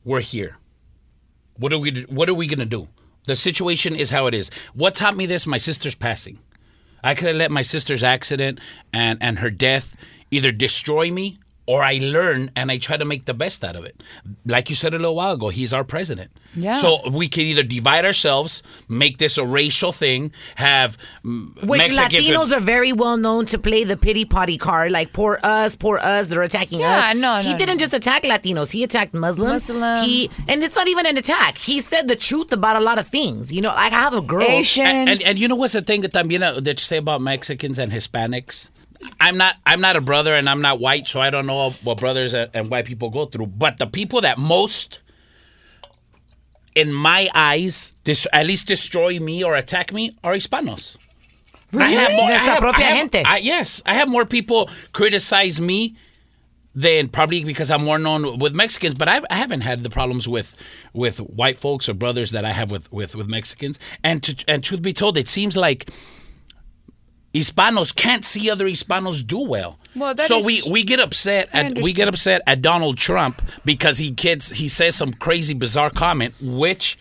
we're 0.04 0.20
here. 0.36 0.58
What 1.58 1.74
are 1.74 1.80
we 1.80 2.06
What 2.10 2.30
are 2.30 2.34
we 2.34 2.48
gonna 2.48 2.66
do? 2.66 2.88
The 3.26 3.36
situation 3.36 3.96
is 3.96 4.12
how 4.12 4.28
it 4.28 4.34
is. 4.34 4.52
What 4.74 4.96
taught 4.96 5.16
me 5.16 5.26
this? 5.26 5.48
My 5.48 5.58
sister's 5.58 5.96
passing. 5.96 6.40
I 7.04 7.14
could 7.16 7.28
have 7.28 7.36
let 7.36 7.52
my 7.52 7.62
sister's 7.62 8.04
accident 8.04 8.60
and 8.94 9.18
and 9.22 9.40
her 9.40 9.50
death 9.50 9.96
either 10.32 10.52
destroy 10.52 11.12
me 11.12 11.40
or 11.68 11.82
I 11.84 12.00
learn 12.02 12.52
and 12.56 12.72
I 12.72 12.78
try 12.78 12.98
to 12.98 13.06
make 13.06 13.26
the 13.26 13.34
best 13.34 13.64
out 13.64 13.76
of 13.76 13.86
it. 13.86 14.02
Like 14.46 14.70
you 14.70 14.76
said 14.76 14.94
a 14.94 14.98
little 14.98 15.16
while 15.16 15.34
ago, 15.34 15.50
he's 15.50 15.74
our 15.74 15.84
president. 15.84 16.32
Yeah. 16.56 16.78
So 16.78 17.10
we 17.10 17.28
can 17.28 17.44
either 17.44 17.64
divide 17.64 18.06
ourselves, 18.06 18.62
make 18.88 19.18
this 19.18 19.38
a 19.38 19.46
racial 19.46 19.92
thing, 19.92 20.32
have 20.56 20.98
Which 21.24 21.80
Mexicans 21.80 22.28
Latinos 22.30 22.56
are 22.56 22.60
very 22.60 22.94
well 22.94 23.18
known 23.18 23.46
to 23.48 23.58
play 23.58 23.84
the 23.84 23.98
pity 23.98 24.26
potty 24.26 24.58
card, 24.58 24.92
like 24.92 25.12
poor 25.12 25.40
us, 25.44 25.76
poor 25.76 25.98
us, 25.98 26.28
they're 26.28 26.44
attacking 26.44 26.80
Yeah, 26.80 27.10
us. 27.12 27.16
no, 27.16 27.38
he 27.38 27.52
no, 27.54 27.58
didn't 27.58 27.78
no. 27.78 27.80
just 27.80 27.94
attack 27.94 28.24
Latinos; 28.24 28.72
he 28.72 28.84
attacked 28.84 29.14
Muslims. 29.14 29.70
Muslim. 29.70 30.04
He 30.06 30.30
and 30.48 30.64
it's 30.64 30.76
not 30.76 30.88
even 30.88 31.06
an 31.06 31.18
attack. 31.18 31.58
He 31.58 31.80
said 31.82 32.08
the 32.08 32.16
truth 32.16 32.52
about 32.54 32.76
a 32.76 32.80
lot 32.80 33.00
of 33.00 33.08
things. 33.08 33.52
You 33.52 33.62
know, 33.62 33.70
like 33.74 33.92
I 33.92 34.00
have 34.00 34.14
a 34.14 34.22
girl. 34.22 34.44
Asians. 34.44 34.88
And, 34.88 35.10
and, 35.10 35.22
and 35.24 35.40
you 35.40 35.48
know 35.48 35.56
what's 35.56 35.74
the 35.74 35.82
thing 35.82 36.02
that 36.02 36.14
también 36.14 36.40
that 36.64 36.80
you 36.80 36.84
say 36.84 36.98
about 36.98 37.22
Mexicans 37.22 37.80
and 37.80 37.92
Hispanics? 37.92 38.70
I'm 39.20 39.38
not 39.38 39.56
I'm 39.66 39.82
not 39.82 39.96
a 39.96 40.02
brother 40.02 40.34
and 40.36 40.50
I'm 40.50 40.62
not 40.62 40.80
white, 40.80 41.08
so 41.08 41.20
I 41.20 41.30
don't 41.30 41.46
know 41.48 41.72
what 41.84 41.98
brothers 42.00 42.34
and, 42.34 42.70
white 42.70 42.86
people 42.86 43.10
go 43.10 43.26
through. 43.26 43.48
But 43.48 43.80
the 43.80 43.88
people 43.88 44.22
that 44.22 44.38
most, 44.38 45.00
in 46.76 46.94
my 46.94 47.30
eyes, 47.34 47.96
dis, 48.04 48.28
at 48.34 48.46
least 48.46 48.68
destroy 48.68 49.20
me 49.20 49.44
or 49.44 49.56
attack 49.56 49.94
me 49.94 50.18
are 50.24 50.34
Hispanos. 50.34 50.98
I 51.74 51.92
have 51.92 52.12
more, 52.14 52.22
I 52.30 52.32
have- 52.34 52.60
propia 52.60 52.86
I 52.86 52.88
have- 52.90 52.98
gente. 53.12 53.24
I- 53.26 53.38
yes, 53.38 53.82
I 53.86 53.94
have 53.96 54.08
more 54.10 54.26
people 54.26 54.70
criticize 54.94 55.60
me 55.60 55.96
than 56.74 57.08
probably 57.08 57.44
because 57.46 57.72
I'm 57.72 57.84
more 57.86 57.98
known 57.98 58.38
with 58.40 58.54
Mexicans. 58.54 58.96
But 58.96 59.08
I've, 59.08 59.26
I 59.30 59.36
haven't 59.36 59.62
had 59.62 59.84
the 59.84 59.90
problems 59.90 60.28
with 60.28 60.56
with 60.94 61.20
white 61.20 61.58
folks 61.58 61.88
or 61.88 61.94
brothers 61.94 62.32
that 62.32 62.44
I 62.46 62.52
have 62.52 62.70
with 62.72 62.92
with, 62.92 63.16
with 63.16 63.28
Mexicans. 63.28 63.80
And 64.04 64.22
to, 64.24 64.44
and 64.48 64.64
truth 64.64 64.82
be 64.82 64.92
told, 64.94 65.18
it 65.18 65.28
seems 65.30 65.56
like 65.56 65.90
Hispanos 67.36 67.94
can't 67.94 68.24
see 68.24 68.50
other 68.50 68.66
Hispanos 68.66 69.26
do 69.26 69.44
well. 69.46 69.78
Well, 69.94 70.16
so 70.18 70.40
is- 70.40 70.46
we, 70.46 70.62
we 70.72 70.84
get 70.84 71.00
upset 71.02 71.50
I 71.54 71.66
at 71.66 71.82
we 71.82 71.92
get 71.92 72.08
upset 72.08 72.42
at 72.48 72.62
Donald 72.62 72.98
Trump 72.98 73.42
because 73.66 73.98
he 73.98 74.10
gets 74.10 74.52
he 74.52 74.68
says 74.70 74.96
some 74.96 75.12
crazy 75.12 75.54
bizarre 75.54 75.90
comment, 75.90 76.34
which 76.42 76.98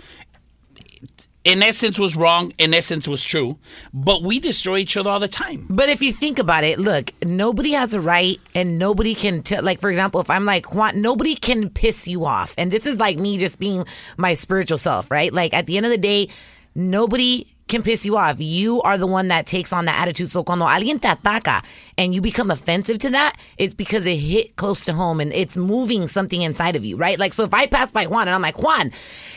in 1.45 1.63
essence 1.63 1.99
was 1.99 2.17
wrong, 2.17 2.53
in 2.59 2.73
essence 2.73 3.07
was 3.07 3.23
true, 3.23 3.59
but 3.93 4.23
we 4.23 4.41
destroy 4.41 4.79
each 4.79 4.97
other 4.97 5.11
all 5.11 5.21
the 5.21 5.29
time. 5.29 5.67
But 5.69 5.91
if 5.91 6.01
you 6.03 6.11
think 6.11 6.39
about 6.39 6.65
it, 6.65 6.79
look, 6.79 7.13
nobody 7.23 7.73
has 7.73 7.93
a 7.95 8.01
right 8.01 8.39
and 8.55 8.79
nobody 8.79 9.15
can 9.15 9.43
tell, 9.43 9.63
like, 9.63 9.79
for 9.79 9.91
example, 9.91 10.21
if 10.23 10.31
I'm 10.31 10.47
like, 10.47 10.75
Juan, 10.75 11.03
nobody 11.03 11.35
can 11.35 11.69
piss 11.69 12.09
you 12.09 12.25
off. 12.25 12.55
And 12.57 12.71
this 12.71 12.87
is 12.87 12.99
like 12.99 13.19
me 13.19 13.37
just 13.37 13.59
being 13.59 13.85
my 14.17 14.33
spiritual 14.33 14.79
self, 14.79 15.11
right? 15.11 15.33
Like, 15.35 15.53
at 15.53 15.67
the 15.67 15.77
end 15.77 15.85
of 15.85 15.93
the 15.93 15.99
day, 15.99 16.29
nobody 16.75 17.47
can 17.69 17.83
piss 17.83 18.05
you 18.05 18.17
off. 18.17 18.37
You 18.39 18.83
are 18.83 18.99
the 18.99 19.07
one 19.07 19.29
that 19.29 19.47
takes 19.47 19.73
on 19.73 19.85
the 19.85 19.97
attitude. 19.97 20.31
So 20.31 20.45
cuando 20.45 20.67
alguien 20.67 21.01
te 21.01 21.09
ataca 21.09 21.65
and 21.97 22.15
you 22.15 22.21
become 22.21 22.51
offensive 22.51 22.99
to 23.01 23.11
that, 23.11 23.37
it's 23.59 23.75
because 23.75 24.07
it 24.07 24.17
hit 24.17 24.57
close 24.57 24.85
to 24.85 24.93
home 24.93 25.21
and 25.21 25.33
it's 25.33 25.57
moving 25.57 26.07
something 26.07 26.43
inside 26.43 26.77
of 26.77 26.85
you, 26.85 26.97
right? 26.97 27.19
Like, 27.19 27.33
so 27.33 27.45
if 27.45 27.55
I 27.55 27.67
pass 27.67 27.91
by 27.91 28.07
Juan 28.07 28.29
and 28.29 28.35
I'm 28.35 28.43
like, 28.43 28.63
Juan, 28.63 28.93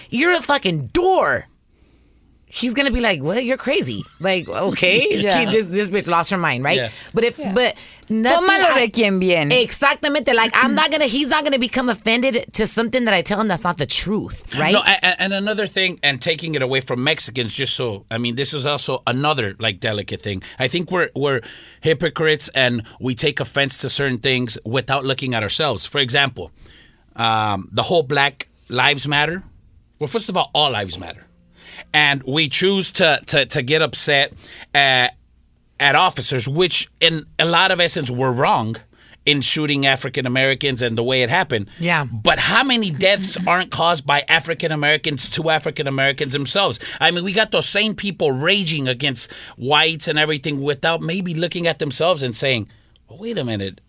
you're 0.09 0.33
a 0.33 0.41
fucking 0.41 0.87
door. 0.87 1.47
He's 2.57 2.73
gonna 2.73 2.91
be 2.91 3.01
like, 3.01 3.21
"What? 3.21 3.43
You're 3.45 3.57
crazy!" 3.57 4.03
Like, 4.19 4.49
okay, 4.49 5.07
Yeah. 5.21 5.39
She- 5.39 5.45
this 5.51 5.67
this 5.67 5.89
bitch 5.89 6.07
lost 6.07 6.31
her 6.31 6.37
mind, 6.37 6.63
right? 6.63 6.77
Yeah. 6.77 6.89
But 7.13 7.23
if, 7.23 7.37
but 7.37 7.77
nothing. 8.09 8.47
Tómalo 8.47 8.71
I- 8.71 8.85
de 8.85 8.89
quien 8.91 9.19
viene. 9.19 9.51
Exactamente. 9.51 10.33
Like 10.33 10.51
I'm 10.55 10.73
not 10.75 10.91
gonna. 10.93 11.05
He's 11.05 11.29
not 11.29 11.43
gonna 11.43 11.59
become 11.59 11.89
offended 11.89 12.45
to 12.53 12.65
something 12.67 13.05
that 13.05 13.13
I 13.13 13.21
tell 13.21 13.39
him 13.39 13.47
that's 13.47 13.63
not 13.63 13.77
the 13.77 13.85
truth, 13.85 14.55
right? 14.57 14.73
No, 14.73 14.81
and, 14.83 15.15
and 15.19 15.33
another 15.33 15.67
thing, 15.67 15.99
and 16.03 16.21
taking 16.21 16.55
it 16.55 16.61
away 16.61 16.81
from 16.81 17.03
Mexicans, 17.03 17.53
just 17.55 17.75
so 17.75 18.05
I 18.09 18.17
mean, 18.17 18.35
this 18.35 18.53
is 18.53 18.65
also 18.65 19.03
another 19.05 19.55
like 19.59 19.79
delicate 19.79 20.21
thing. 20.21 20.41
I 20.57 20.67
think 20.67 20.89
we're 20.91 21.09
we're 21.15 21.41
hypocrites, 21.81 22.49
and 22.55 22.83
we 22.99 23.13
take 23.15 23.39
offense 23.39 23.77
to 23.79 23.89
certain 23.89 24.17
things 24.17 24.57
without 24.65 25.05
looking 25.05 25.33
at 25.35 25.43
ourselves. 25.43 25.85
For 25.85 25.99
example, 25.99 26.51
um, 27.15 27.69
the 27.71 27.83
whole 27.83 28.03
Black 28.03 28.47
Lives 28.69 29.07
Matter. 29.07 29.43
Well, 29.99 30.07
first 30.07 30.29
of 30.29 30.37
all, 30.37 30.51
all 30.53 30.71
lives 30.71 30.99
matter, 30.99 31.25
and 31.97 32.21
we 32.27 32.47
choose 32.47 32.91
to 32.91 33.19
to 33.25 33.47
to 33.47 33.63
get 33.63 33.81
upset 33.81 34.31
at 34.73 35.15
at 35.79 35.95
officers, 35.95 36.47
which 36.47 36.87
in 37.01 37.25
a 37.39 37.45
lot 37.45 37.71
of 37.71 37.79
essence 37.79 38.11
were 38.11 38.31
wrong 38.31 38.75
in 39.25 39.41
shooting 39.41 39.85
African 39.85 40.25
Americans 40.27 40.81
and 40.81 40.95
the 40.97 41.03
way 41.03 41.23
it 41.23 41.29
happened. 41.29 41.69
Yeah. 41.79 42.05
But 42.05 42.37
how 42.39 42.63
many 42.63 42.91
deaths 42.91 43.37
aren't 43.45 43.71
caused 43.71 44.05
by 44.05 44.23
African 44.29 44.71
Americans 44.71 45.29
to 45.31 45.49
African 45.49 45.87
Americans 45.87 46.33
themselves? 46.33 46.79
I 47.01 47.11
mean, 47.11 47.23
we 47.23 47.33
got 47.33 47.51
those 47.51 47.67
same 47.67 47.93
people 47.95 48.31
raging 48.31 48.87
against 48.87 49.33
whites 49.57 50.07
and 50.07 50.17
everything 50.17 50.61
without 50.61 51.01
maybe 51.01 51.33
looking 51.33 51.67
at 51.67 51.79
themselves 51.79 52.23
and 52.23 52.35
saying, 52.35 52.69
well, 53.09 53.19
wait 53.19 53.37
a 53.37 53.43
minute, 53.43 53.81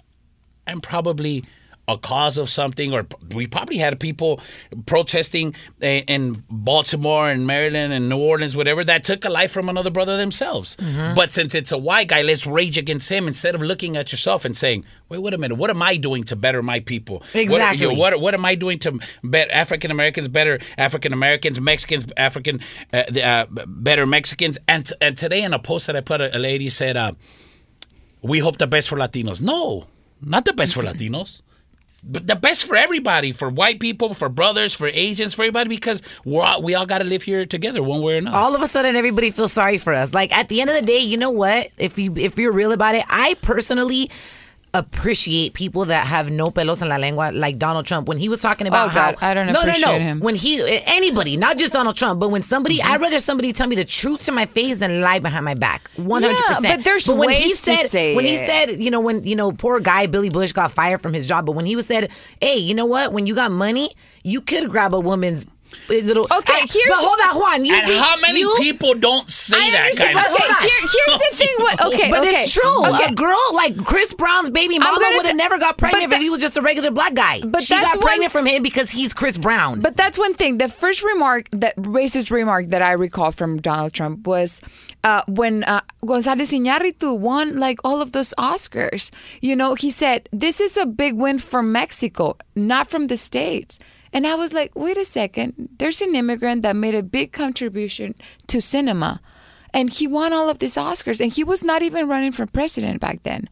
I'm 0.66 0.80
probably 0.80 1.44
a 1.88 1.96
cause 1.98 2.36
of 2.36 2.50
something, 2.50 2.92
or 2.92 3.06
we 3.34 3.46
probably 3.46 3.78
had 3.78 3.98
people 3.98 4.40
protesting 4.86 5.54
in 5.80 6.44
Baltimore 6.50 7.30
and 7.30 7.46
Maryland 7.46 7.92
and 7.94 8.08
New 8.08 8.18
Orleans, 8.18 8.54
whatever, 8.54 8.84
that 8.84 9.04
took 9.04 9.24
a 9.24 9.30
life 9.30 9.50
from 9.50 9.68
another 9.68 9.90
brother 9.90 10.16
themselves. 10.18 10.76
But 11.16 11.32
since 11.32 11.54
it's 11.54 11.72
a 11.72 11.78
white 11.78 12.08
guy, 12.08 12.22
let's 12.22 12.46
rage 12.46 12.76
against 12.78 13.08
him 13.08 13.26
instead 13.26 13.54
of 13.54 13.62
looking 13.62 13.96
at 13.96 14.12
yourself 14.12 14.44
and 14.44 14.56
saying, 14.56 14.84
wait, 15.08 15.18
wait 15.18 15.32
a 15.34 15.38
minute, 15.38 15.56
what 15.56 15.70
am 15.70 15.82
I 15.82 15.96
doing 15.96 16.24
to 16.24 16.36
better 16.36 16.62
my 16.62 16.80
people? 16.80 17.18
What- 17.20 17.34
Exactly. 17.34 17.80
you 17.86 17.92
know, 17.94 17.98
What, 17.98 18.20
what, 18.20 18.34
am 18.34 18.44
I 18.44 18.54
doing 18.54 18.78
to 18.80 18.98
better 19.24 19.50
African 19.50 19.90
Americans 19.90 20.28
better 20.28 20.58
African 20.76 21.12
Americans, 21.14 21.58
Mexicans, 21.60 22.04
African, 22.16 22.60
uh, 22.92 23.04
uh, 23.22 23.46
better 23.66 24.04
Mexicans? 24.06 24.58
And, 24.68 24.86
and 25.00 25.16
today 25.16 25.42
in 25.42 25.54
a 25.54 25.58
post 25.58 25.86
that 25.86 25.96
I 25.96 26.02
put, 26.02 26.20
a, 26.20 26.36
a 26.36 26.38
lady 26.38 26.68
said, 26.68 26.96
uh, 26.98 27.12
we 28.20 28.40
hope 28.40 28.58
the 28.58 28.66
best 28.66 28.88
for 28.90 28.96
Latinos. 28.98 29.40
No, 29.42 29.86
not 30.20 30.44
the 30.44 30.52
best 30.52 30.74
for 30.74 30.82
Latinos. 30.90 31.40
The 32.04 32.36
best 32.36 32.64
for 32.64 32.76
everybody, 32.76 33.32
for 33.32 33.48
white 33.50 33.80
people, 33.80 34.14
for 34.14 34.28
brothers, 34.28 34.72
for 34.72 34.86
Asians, 34.86 35.34
for 35.34 35.42
everybody, 35.42 35.68
because 35.68 36.00
we're 36.24 36.44
all, 36.44 36.62
we 36.62 36.74
all 36.74 36.86
got 36.86 36.98
to 36.98 37.04
live 37.04 37.24
here 37.24 37.44
together, 37.44 37.82
one 37.82 38.00
way 38.02 38.14
or 38.14 38.18
another. 38.18 38.36
all 38.36 38.54
of 38.54 38.62
a 38.62 38.68
sudden 38.68 38.94
everybody 38.94 39.30
feels 39.32 39.52
sorry 39.52 39.78
for 39.78 39.92
us. 39.92 40.14
Like 40.14 40.30
at 40.36 40.48
the 40.48 40.60
end 40.60 40.70
of 40.70 40.76
the 40.76 40.82
day, 40.86 41.00
you 41.00 41.16
know 41.16 41.32
what? 41.32 41.68
If 41.76 41.98
you 41.98 42.14
if 42.16 42.38
you're 42.38 42.52
real 42.52 42.70
about 42.72 42.94
it, 42.94 43.04
I 43.08 43.34
personally 43.42 44.10
appreciate 44.74 45.54
people 45.54 45.86
that 45.86 46.06
have 46.06 46.30
no 46.30 46.50
pelos 46.50 46.82
en 46.82 46.88
la 46.88 46.96
lengua 46.96 47.30
like 47.32 47.58
Donald 47.58 47.86
Trump 47.86 48.06
when 48.08 48.18
he 48.18 48.28
was 48.28 48.40
talking 48.42 48.66
about 48.66 48.90
Oh, 48.90 48.94
God, 48.94 49.16
how 49.18 49.28
I 49.30 49.34
don't 49.34 49.46
no 49.46 49.62
no 49.64 49.72
no 49.78 49.92
him. 49.98 50.20
when 50.20 50.34
he 50.34 50.62
anybody 50.86 51.36
not 51.36 51.58
just 51.58 51.72
Donald 51.72 51.96
Trump 51.96 52.20
but 52.20 52.30
when 52.30 52.42
somebody 52.42 52.78
Mm-hmm. 52.78 52.92
I'd 52.92 53.00
rather 53.00 53.18
somebody 53.18 53.52
tell 53.52 53.66
me 53.66 53.76
the 53.76 53.84
truth 53.84 54.24
to 54.24 54.32
my 54.32 54.46
face 54.46 54.78
than 54.80 55.00
lie 55.00 55.18
behind 55.20 55.44
my 55.44 55.54
back 55.54 55.90
100% 55.96 56.20
Yeah, 56.62 56.76
but 56.76 56.84
there's 56.84 57.08
when 57.08 57.30
he 57.30 57.44
ways 57.46 57.60
to 57.62 57.74
said 57.76 57.90
say 57.90 58.14
when 58.14 58.24
he 58.24 58.34
it. 58.34 58.46
said 58.46 58.82
you 58.82 58.90
know 58.90 59.00
when 59.00 59.24
you 59.24 59.34
know 59.36 59.52
poor 59.52 59.80
guy 59.80 60.06
Billy 60.06 60.28
Bush 60.30 60.52
got 60.52 60.70
fired 60.70 61.00
from 61.00 61.12
his 61.14 61.26
job 61.26 61.46
but 61.46 61.52
when 61.52 61.64
he 61.66 61.74
was 61.74 61.86
said 61.86 62.10
hey 62.40 62.56
you 62.56 62.74
know 62.74 62.86
what 62.86 63.12
when 63.12 63.26
you 63.26 63.34
got 63.34 63.50
money 63.50 63.90
you 64.22 64.40
could 64.40 64.68
grab 64.68 64.92
a 64.94 65.00
woman's 65.00 65.46
little 65.88 66.24
Okay, 66.24 66.52
I- 66.52 66.66
here's- 66.70 66.88
but 66.88 66.98
hold 66.98 67.18
on 67.28 67.38
Juan 67.40 67.64
you 67.64 67.74
and 67.74 67.86
be- 67.86 67.96
how 67.96 68.16
many 68.20 68.40
you- 68.40 68.56
people 68.58 68.94
don't 68.94 69.30
say 69.30 69.56
I 69.56 69.70
that 69.70 69.80
understand. 69.84 70.16
kind 70.16 70.26
of 70.26 70.32
Okay, 70.34 70.48
hold 70.48 70.62
here, 70.62 70.80
here's 70.80 71.18
the 71.30 71.36
thing. 71.36 71.54
What? 71.58 71.84
Okay, 71.86 72.10
But 72.10 72.20
okay. 72.20 72.30
it's 72.42 72.52
true. 72.52 72.86
Okay. 72.86 73.04
A 73.06 73.12
girl 73.14 73.40
like 73.54 73.84
Chris 73.84 74.14
Brown's 74.14 74.50
baby 74.50 74.78
mama 74.78 74.98
would 74.98 75.26
have 75.26 75.32
t- 75.32 75.36
never 75.36 75.58
got 75.58 75.76
pregnant 75.78 76.10
but 76.10 76.16
if 76.16 76.22
he 76.22 76.30
was 76.30 76.40
just 76.40 76.56
a 76.56 76.62
regular 76.62 76.90
black 76.90 77.14
guy. 77.14 77.40
But 77.44 77.62
she 77.62 77.74
that's 77.74 77.86
got 77.86 77.96
one- 77.98 78.06
pregnant 78.06 78.32
from 78.32 78.46
him 78.46 78.62
because 78.62 78.90
he's 78.90 79.12
Chris 79.14 79.38
Brown. 79.38 79.80
But 79.80 79.96
that's 79.96 80.18
one 80.18 80.34
thing. 80.34 80.58
The 80.58 80.68
first 80.68 81.02
remark, 81.02 81.48
that 81.52 81.76
racist 81.76 82.30
remark 82.30 82.70
that 82.70 82.82
I 82.82 82.92
recall 82.92 83.32
from 83.32 83.58
Donald 83.58 83.92
Trump 83.92 84.26
was 84.26 84.60
uh, 85.04 85.22
when 85.28 85.64
uh, 85.64 85.80
González 86.02 86.52
Iñárritu 86.52 87.18
won 87.18 87.58
like 87.58 87.78
all 87.84 88.02
of 88.02 88.12
those 88.12 88.34
Oscars. 88.38 89.10
You 89.40 89.54
know, 89.56 89.74
he 89.74 89.90
said, 89.90 90.28
"This 90.32 90.60
is 90.60 90.76
a 90.76 90.86
big 90.86 91.14
win 91.14 91.38
for 91.38 91.62
Mexico, 91.62 92.36
not 92.56 92.88
from 92.90 93.06
the 93.06 93.16
states." 93.16 93.78
And 94.12 94.26
I 94.26 94.34
was 94.34 94.52
like, 94.52 94.72
"Wait 94.74 94.96
a 94.96 95.04
second. 95.04 95.68
There's 95.78 96.00
an 96.00 96.14
immigrant 96.14 96.62
that 96.62 96.76
made 96.76 96.94
a 96.94 97.02
big 97.02 97.32
contribution 97.32 98.14
to 98.46 98.60
cinema." 98.60 99.20
And 99.74 99.90
he 99.90 100.06
won 100.06 100.32
all 100.32 100.48
of 100.48 100.60
these 100.60 100.76
Oscars, 100.76 101.20
and 101.20 101.30
he 101.32 101.44
was 101.44 101.62
not 101.62 101.82
even 101.82 102.08
running 102.08 102.32
for 102.32 102.46
president 102.46 103.00
back 103.00 103.22
then. 103.22 103.48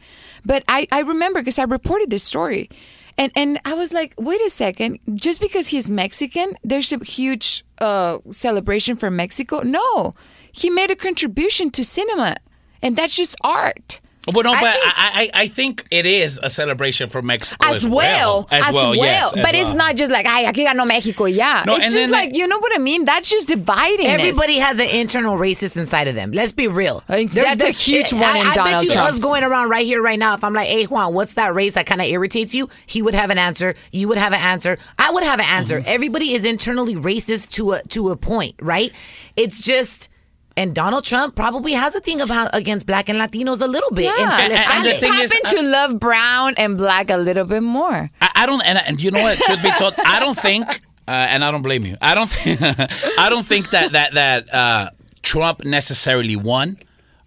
But 0.47 0.65
I, 0.67 0.87
I 0.91 1.01
remember 1.01 1.41
because 1.41 1.59
I 1.59 1.65
reported 1.65 2.09
this 2.11 2.25
story. 2.25 2.71
And 3.19 3.33
and 3.35 3.59
I 3.65 3.75
was 3.75 3.93
like, 3.93 4.15
wait 4.19 4.41
a 4.43 4.51
second, 4.51 4.99
just 5.15 5.41
because 5.41 5.69
he's 5.69 5.89
Mexican, 5.89 6.57
there's 6.63 6.93
a 6.93 7.03
huge 7.03 7.65
uh, 7.81 8.19
celebration 8.31 8.97
for 8.97 9.11
Mexico? 9.11 9.61
No, 9.63 10.15
he 10.53 10.71
made 10.71 10.91
a 10.91 10.97
contribution 10.97 11.71
to 11.71 11.85
cinema, 11.85 12.37
and 12.83 12.97
that's 12.97 13.17
just 13.17 13.37
art. 13.43 14.01
Well, 14.33 14.43
no, 14.45 14.53
I 14.53 14.61
but 14.61 14.73
think- 14.75 14.85
I, 14.99 15.31
I, 15.35 15.41
I 15.43 15.49
think 15.49 15.87
it 15.91 16.05
is 16.07 16.41
a 16.43 16.51
celebration 16.51 17.09
for 17.09 17.23
Mexico 17.23 17.65
As, 17.67 17.85
as, 17.85 17.87
well, 17.89 18.47
As, 18.51 18.75
well, 18.75 18.95
yes. 18.95 19.33
as 19.37 19.43
but 19.43 19.55
it's 19.55 19.69
well. 19.69 19.77
not 19.77 19.97
just 19.97 20.11
like, 20.13 20.27
ay, 20.29 20.45
aquí 20.51 20.67
ganó 20.67 20.87
Mexico, 20.87 21.25
yeah. 21.27 21.63
No, 21.67 21.77
it's 21.77 21.93
just 21.93 22.11
like, 22.11 22.33
they- 22.33 22.39
you 22.39 22.47
know 22.47 22.59
what 22.59 22.73
I 22.75 22.79
mean? 22.79 23.05
That's 23.05 23.29
just 23.31 23.49
dividing. 23.49 24.07
us. 24.07 24.13
Everybody 24.21 24.59
has 24.59 24.81
an 24.81 24.89
internal 24.89 25.39
racist 25.39 25.77
inside 25.77 26.09
of 26.09 26.15
them. 26.15 26.33
Let's 26.33 26.53
be 26.53 26.67
real. 26.69 27.03
I 27.09 27.17
think 27.17 27.33
that's 27.33 27.63
a 27.63 27.71
huge 27.71 28.13
one 28.13 28.23
I, 28.25 28.39
in 28.41 28.47
I 28.47 28.55
Donald 28.55 28.75
bet 28.75 28.85
you 28.85 28.91
Trump's. 28.91 29.17
us 29.17 29.23
going 29.23 29.45
around 29.45 29.71
right 29.71 29.87
here, 29.87 30.03
right 30.03 30.19
now. 30.19 30.35
If 30.35 30.43
I'm 30.45 30.55
like, 30.55 30.69
"Hey 30.69 30.85
Juan, 30.85 31.15
what's 31.15 31.35
that 31.35 31.55
race 31.55 31.75
that 31.75 31.87
kind 31.87 32.01
of 32.01 32.07
irritates 32.09 32.55
you?" 32.55 32.69
He 32.87 33.03
would 33.03 33.15
have 33.15 33.31
an 33.31 33.39
answer. 33.39 33.75
You 33.93 34.09
would 34.09 34.19
have 34.19 34.33
an 34.33 34.41
answer. 34.41 34.79
I 34.99 35.11
would 35.13 35.23
have 35.25 35.39
an 35.39 35.47
answer. 35.49 35.79
Mm-hmm. 35.79 35.89
Everybody 35.89 36.33
is 36.33 36.45
internally 36.45 36.95
racist 36.97 37.51
to 37.51 37.73
a 37.73 37.83
to 37.89 38.11
a 38.11 38.17
point, 38.17 38.55
right? 38.61 38.91
It's 39.37 39.61
just. 39.61 40.09
And 40.59 40.75
Donald 40.75 41.05
Trump 41.05 41.35
probably 41.37 41.73
has 41.73 41.95
a 41.95 42.01
thing 42.01 42.21
about 42.23 42.49
against 42.55 42.87
black 42.87 43.09
and 43.11 43.19
Latinos 43.19 43.61
a 43.61 43.67
little 43.67 43.91
bit. 43.91 44.05
Yeah. 44.05 44.39
And, 44.41 44.53
And- 44.53 44.71
and 44.73 44.85
the 44.85 44.89
just 44.91 45.01
thing 45.01 45.13
is, 45.15 45.33
happen 45.33 45.51
to 45.59 45.63
love 45.63 46.01
brown 46.01 46.55
and 46.57 46.79
black 46.79 47.11
a 47.11 47.17
little 47.19 47.45
bit 47.45 47.63
more. 47.63 48.11
I, 48.23 48.31
I 48.35 48.47
don't, 48.47 48.65
and, 48.67 48.79
and 48.87 49.03
you 49.03 49.11
know 49.11 49.23
what? 49.23 49.37
Truth 49.39 49.63
be 49.63 49.71
told, 49.73 49.95
I 50.05 50.19
don't 50.19 50.39
think, 50.39 50.67
uh, 51.07 51.11
and 51.11 51.45
I 51.45 51.51
don't 51.51 51.63
blame 51.63 51.85
you. 51.85 51.97
I 52.01 52.15
don't 52.15 52.29
think, 52.31 52.61
I 53.19 53.29
don't 53.29 53.45
think 53.45 53.71
that 53.71 53.93
that 53.93 54.15
that 54.15 54.53
uh, 54.55 54.91
Trump 55.23 55.65
necessarily 55.65 56.37
won. 56.37 56.79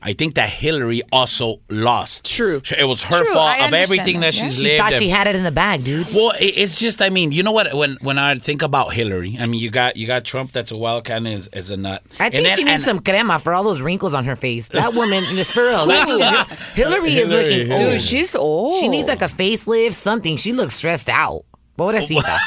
I 0.01 0.13
think 0.13 0.36
that 0.36 0.50
Hillary 0.50 1.01
also 1.12 1.60
lost. 1.70 2.24
True. 2.25 2.62
it 2.77 2.86
was 2.86 3.03
her 3.03 3.18
True, 3.24 3.34
fault 3.34 3.50
I 3.58 3.68
of 3.68 3.74
everything 3.74 4.22
that, 4.22 4.32
that, 4.32 4.36
yeah. 4.38 4.44
she's 4.44 4.58
she 4.60 4.63
lived. 4.63 4.82
thought 4.82 4.94
she 4.94 5.10
had 5.10 5.27
it 5.27 5.36
in 5.36 5.44
the 5.44 5.51
bag, 5.51 5.84
dude. 5.84 6.08
Well, 6.13 6.32
it's 6.39 6.77
just, 6.77 7.01
I 7.01 7.10
mean, 7.10 7.34
you 7.34 7.44
know 7.44 7.51
what? 7.51 7.74
When 7.75 7.98
when 8.01 8.18
I 8.18 8.36
think 8.36 8.62
about 8.62 8.94
Hillary, 8.94 9.38
I 9.39 9.46
mean, 9.46 9.60
you 9.60 9.70
got 9.70 9.98
you 9.98 10.08
got 10.08 10.24
Trump, 10.24 10.53
that's 10.53 10.72
a 10.72 10.77
wild 10.77 11.03
kind 11.03 11.27
of 11.27 11.34
is, 11.34 11.50
is 11.51 11.70
a 11.70 11.75
nut. 11.77 12.01
I 12.20 12.25
And 12.25 12.34
think 12.34 12.48
then- 12.48 12.58
she 12.58 12.63
needs 12.63 12.75
and- 12.75 12.84
some 12.84 13.00
crema 13.00 13.39
for 13.39 13.53
all 13.53 13.63
those 13.63 13.82
wrinkles 13.82 14.13
on 14.13 14.24
her 14.24 14.38
face. 14.38 14.70
That 14.70 14.94
woman 14.94 15.22
is 15.32 15.51
for 15.51 15.63
real. 15.63 15.86
That 15.88 16.08
woman- 16.08 16.58
Hillary 16.75 17.10
is 17.10 17.27
looking 17.27 17.68
Hillary. 17.68 17.84
old. 17.86 17.91
Dude, 17.94 18.01
she's 18.01 18.36
old. 18.36 18.75
She 18.77 18.88
needs 18.88 19.10
like 19.10 19.22
a 19.22 19.25
facelift, 19.25 19.94
something. 19.94 20.38
She 20.38 20.53
looks 20.53 20.75
stressed 20.75 21.10
out. 21.10 21.44
Pobrecita. 21.77 22.38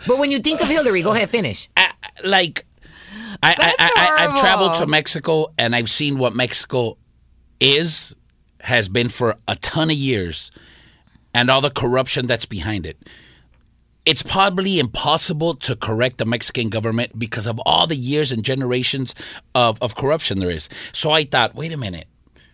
but 0.06 0.18
when 0.18 0.30
you 0.30 0.38
think 0.38 0.60
of 0.62 0.68
Hillary, 0.68 1.02
go 1.02 1.12
ahead, 1.12 1.28
finish. 1.28 1.68
I- 1.76 1.92
like 2.24 2.64
I, 3.42 3.54
I, 3.58 3.74
I, 4.18 4.24
I've 4.24 4.36
traveled 4.38 4.74
to. 4.74 4.86
Mexico 4.86 5.46
and 5.58 5.74
I've 5.74 5.90
seen 5.90 6.18
what 6.18 6.34
Mexico 6.34 6.96
is, 7.62 8.16
has 8.60 8.88
been 8.88 9.08
for 9.08 9.36
a 9.46 9.54
ton 9.56 9.88
of 9.88 9.96
years, 9.96 10.50
and 11.32 11.48
all 11.48 11.60
the 11.60 11.70
corruption 11.70 12.26
that's 12.26 12.44
behind 12.44 12.84
it. 12.84 12.98
It's 14.04 14.22
probably 14.22 14.80
impossible 14.80 15.54
to 15.54 15.76
correct 15.76 16.18
the 16.18 16.26
Mexican 16.26 16.68
government 16.68 17.16
because 17.16 17.46
of 17.46 17.60
all 17.64 17.86
the 17.86 17.96
years 17.96 18.32
and 18.32 18.44
generations 18.44 19.14
of, 19.54 19.80
of 19.80 19.94
corruption 19.94 20.40
there 20.40 20.50
is. 20.50 20.68
So 20.90 21.12
I 21.12 21.22
thought, 21.22 21.54
wait 21.54 21.72
a 21.72 21.76
minute. 21.76 22.08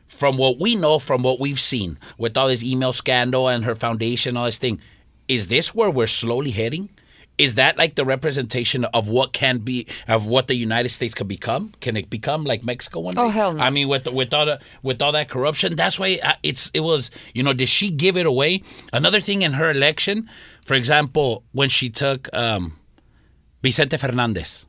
From 0.09 0.37
what 0.37 0.59
we 0.59 0.75
know, 0.75 0.99
from 0.99 1.23
what 1.23 1.41
we've 1.41 1.61
seen 1.61 1.99
with 2.19 2.37
all 2.37 2.49
this 2.49 2.63
email 2.63 2.93
scandal 2.93 3.49
and 3.49 3.65
her 3.65 3.75
foundation, 3.75 4.37
all 4.37 4.45
this 4.45 4.59
thing, 4.59 4.81
is 5.27 5.49
this 5.49 5.75
where 5.75 5.91
we're 5.91 6.07
slowly 6.07 6.51
heading? 6.51 6.91
Is 7.39 7.55
that 7.55 7.79
like 7.79 7.95
the 7.95 8.05
representation 8.05 8.85
of 8.87 9.09
what 9.09 9.33
can 9.33 9.59
be 9.59 9.87
of 10.07 10.27
what 10.27 10.49
the 10.49 10.55
United 10.55 10.91
States 10.91 11.15
could 11.15 11.29
become? 11.29 11.73
Can 11.81 11.97
it 11.97 12.11
become 12.11 12.45
like 12.45 12.65
Mexico 12.65 13.01
one 13.01 13.15
day? 13.15 13.21
Oh, 13.23 13.29
hell 13.29 13.55
no. 13.55 13.63
I 13.63 13.71
mean, 13.71 13.89
with 13.89 14.07
with 14.09 14.35
all 14.35 14.47
the, 14.47 14.61
with 14.83 15.01
all 15.01 15.13
that 15.13 15.31
corruption, 15.31 15.77
that's 15.77 15.99
why 15.99 16.21
uh, 16.23 16.35
it's 16.43 16.71
it 16.75 16.81
was 16.81 17.11
you 17.33 17.43
know 17.43 17.53
did 17.53 17.69
she 17.69 17.91
give 17.91 18.17
it 18.17 18.27
away? 18.27 18.63
Another 18.93 19.21
thing 19.21 19.43
in 19.43 19.55
her 19.55 19.71
election, 19.71 20.29
for 20.67 20.75
example, 20.75 21.45
when 21.53 21.69
she 21.69 21.89
took 21.89 22.29
um, 22.35 22.77
Vicente 23.63 23.97
Fernandez. 23.97 24.68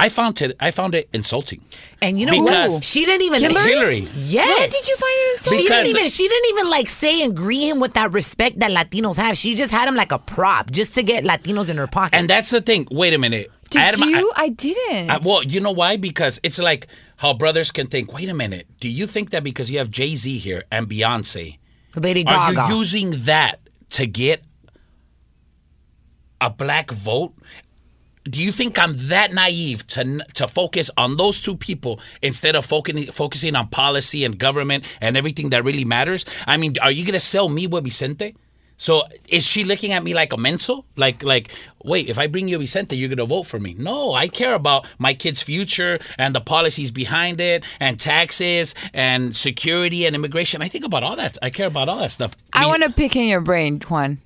I 0.00 0.08
found 0.10 0.40
it. 0.42 0.56
I 0.60 0.70
found 0.70 0.94
it 0.94 1.08
insulting. 1.12 1.60
And 2.00 2.20
you 2.20 2.26
know 2.26 2.32
Because- 2.44 2.72
what? 2.74 2.84
She 2.84 3.04
didn't 3.04 3.22
even. 3.22 3.40
Hillary's? 3.42 3.64
Hillary. 3.64 4.08
Yes. 4.16 4.46
Why 4.58 4.66
did 4.66 4.88
you 4.88 4.96
find 4.96 5.12
it 5.12 5.26
She 5.26 5.30
insulting? 5.32 5.58
didn't 5.58 5.68
Because- 5.68 5.88
even. 5.88 6.08
She 6.08 6.28
didn't 6.28 6.48
even 6.50 6.70
like 6.70 6.88
say 6.88 7.22
and 7.24 7.36
greet 7.36 7.68
him 7.68 7.80
with 7.80 7.94
that 7.94 8.12
respect 8.12 8.60
that 8.60 8.70
Latinos 8.70 9.16
have. 9.16 9.36
She 9.36 9.54
just 9.56 9.72
had 9.72 9.88
him 9.88 9.96
like 9.96 10.12
a 10.12 10.18
prop, 10.20 10.70
just 10.70 10.94
to 10.94 11.02
get 11.02 11.24
Latinos 11.24 11.68
in 11.68 11.76
her 11.78 11.88
pocket. 11.88 12.14
And 12.16 12.30
that's 12.30 12.50
the 12.50 12.60
thing. 12.60 12.86
Wait 12.92 13.12
a 13.12 13.18
minute. 13.18 13.50
Did 13.70 13.82
Adam, 13.82 14.02
I- 14.04 14.06
you? 14.06 14.32
I, 14.36 14.48
didn't. 14.50 15.10
I- 15.10 15.18
well, 15.18 15.42
you 15.42 15.60
know 15.60 15.72
why? 15.72 15.96
Because 15.96 16.38
it's 16.44 16.58
like 16.60 16.86
how 17.16 17.34
brothers 17.34 17.70
can 17.72 17.88
think. 17.88 18.12
Wait 18.12 18.28
a 18.28 18.34
minute. 18.34 18.66
Do 18.80 18.88
you 18.88 19.06
think 19.06 19.30
that 19.30 19.42
because 19.42 19.68
you 19.70 19.78
have 19.78 19.90
Jay 19.90 20.14
Z 20.14 20.38
here 20.38 20.62
and 20.70 20.88
Beyonce, 20.88 21.58
Lady 21.96 22.22
Gaga, 22.22 22.60
are 22.60 22.70
you 22.70 22.76
using 22.78 23.10
that 23.24 23.58
to 23.90 24.06
get 24.06 24.44
a 26.40 26.50
black 26.50 26.90
vote? 26.92 27.34
Do 28.30 28.42
you 28.42 28.52
think 28.52 28.78
I'm 28.78 28.94
that 29.08 29.32
naive 29.32 29.86
to 29.88 30.18
to 30.34 30.46
focus 30.46 30.90
on 30.96 31.16
those 31.16 31.40
two 31.40 31.56
people 31.56 32.00
instead 32.22 32.56
of 32.56 32.64
focusing 32.66 33.06
focusing 33.12 33.56
on 33.56 33.68
policy 33.68 34.24
and 34.24 34.38
government 34.38 34.84
and 35.00 35.16
everything 35.16 35.50
that 35.50 35.64
really 35.64 35.84
matters? 35.84 36.24
I 36.46 36.56
mean, 36.56 36.74
are 36.82 36.90
you 36.90 37.04
gonna 37.04 37.20
sell 37.20 37.48
me 37.48 37.66
with 37.66 37.84
Vicente? 37.84 38.34
So 38.80 39.02
is 39.28 39.44
she 39.44 39.64
looking 39.64 39.92
at 39.92 40.04
me 40.04 40.14
like 40.14 40.32
a 40.32 40.36
menso? 40.36 40.84
Like 40.96 41.22
like 41.24 41.50
wait, 41.84 42.08
if 42.08 42.18
I 42.18 42.28
bring 42.28 42.46
you 42.48 42.58
Vicente, 42.58 42.96
you're 42.96 43.08
gonna 43.08 43.26
vote 43.26 43.42
for 43.44 43.58
me? 43.58 43.74
No, 43.76 44.14
I 44.14 44.28
care 44.28 44.54
about 44.54 44.86
my 44.98 45.14
kid's 45.14 45.42
future 45.42 45.98
and 46.16 46.34
the 46.34 46.40
policies 46.40 46.92
behind 46.92 47.40
it 47.40 47.64
and 47.80 47.98
taxes 47.98 48.74
and 48.94 49.34
security 49.34 50.06
and 50.06 50.14
immigration. 50.14 50.62
I 50.62 50.68
think 50.68 50.84
about 50.84 51.02
all 51.02 51.16
that. 51.16 51.38
I 51.42 51.50
care 51.50 51.66
about 51.66 51.88
all 51.88 51.98
that 51.98 52.12
stuff. 52.12 52.36
I 52.52 52.62
Me- 52.64 52.66
want 52.68 52.82
to 52.84 52.90
pick 52.92 53.16
in 53.16 53.26
your 53.26 53.40
brain, 53.40 53.80
Juan. 53.80 54.18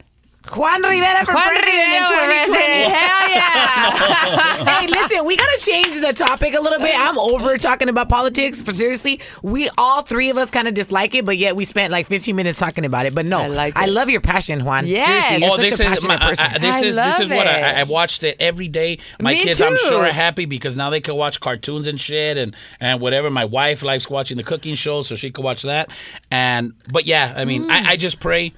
Juan 0.51 0.83
Rivera 0.83 1.25
for 1.25 1.35
Juan 1.35 1.45
president 1.49 1.79
in 1.79 2.03
Rivera 2.03 2.43
for 2.43 2.47
2020. 2.47 2.83
Hell 2.83 3.31
yeah! 3.31 4.81
hey, 4.81 4.87
listen, 4.89 5.25
we 5.27 5.37
gotta 5.37 5.61
change 5.61 6.01
the 6.01 6.13
topic 6.13 6.55
a 6.55 6.61
little 6.61 6.81
bit. 6.81 6.95
I'm 6.99 7.17
over 7.17 7.57
talking 7.59 7.89
about 7.89 8.09
politics. 8.09 8.61
For 8.61 8.73
seriously, 8.73 9.21
we 9.43 9.71
all 9.79 10.03
three 10.03 10.31
of 10.31 10.37
us 10.39 10.51
kind 10.51 10.67
of 10.67 10.75
dislike 10.75 11.15
it, 11.15 11.25
but 11.25 11.37
yet 11.39 11.55
we 11.55 11.65
spent 11.65 11.93
like 11.93 12.07
15 12.07 12.35
minutes 12.35 12.59
talking 12.59 12.85
about 12.85 13.07
it. 13.07 13.15
But 13.15 13.25
no, 13.27 13.39
I 13.39 13.47
like 13.47 13.77
I 13.77 13.87
love 13.87 14.11
your 14.11 14.21
passion, 14.21 14.65
Juan. 14.65 14.87
Yes. 14.87 15.07
Seriously, 15.07 15.47
you're 15.47 15.53
Oh, 15.53 15.57
such 15.57 15.71
this 15.71 15.81
a 15.81 15.83
is 15.85 15.89
passionate 15.89 16.21
my, 16.21 16.29
person. 16.29 16.47
I- 16.47 16.59
this 16.59 16.77
I 16.77 16.85
is 16.85 16.97
this 16.97 17.21
is 17.21 17.31
what 17.31 17.47
I, 17.47 17.59
it. 17.71 17.77
I 17.79 17.83
watched 17.85 18.25
it 18.25 18.37
every 18.41 18.69
day. 18.69 18.99
My 19.21 19.33
Me 19.33 19.43
kids, 19.45 19.63
I'm 19.63 19.77
sure, 19.77 20.07
are 20.07 20.13
happy 20.13 20.45
because 20.47 20.77
now 20.77 20.91
they 20.91 21.01
can 21.01 21.15
watch 21.15 21.39
cartoons 21.41 21.87
and 21.87 22.01
shit 22.01 22.37
and 22.37 22.57
and 22.81 23.01
whatever. 23.01 23.31
My 23.31 23.45
wife 23.45 23.83
likes 23.85 24.11
watching 24.11 24.37
the 24.39 24.43
cooking 24.45 24.75
show, 24.75 25.03
so 25.03 25.15
she 25.15 25.31
can 25.31 25.45
watch 25.45 25.63
that. 25.63 25.91
And 26.33 26.73
but 26.91 27.07
yeah, 27.07 27.33
I 27.37 27.45
mean, 27.45 27.63
Mm. 27.67 27.71
I, 27.71 27.93
I 27.93 27.97
just 27.97 28.19
pray. 28.19 28.53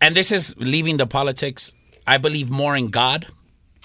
And 0.00 0.14
this 0.16 0.32
is 0.32 0.54
leaving 0.56 0.96
the 0.96 1.06
politics. 1.06 1.74
I 2.06 2.18
believe 2.18 2.50
more 2.50 2.76
in 2.76 2.88
God 2.88 3.26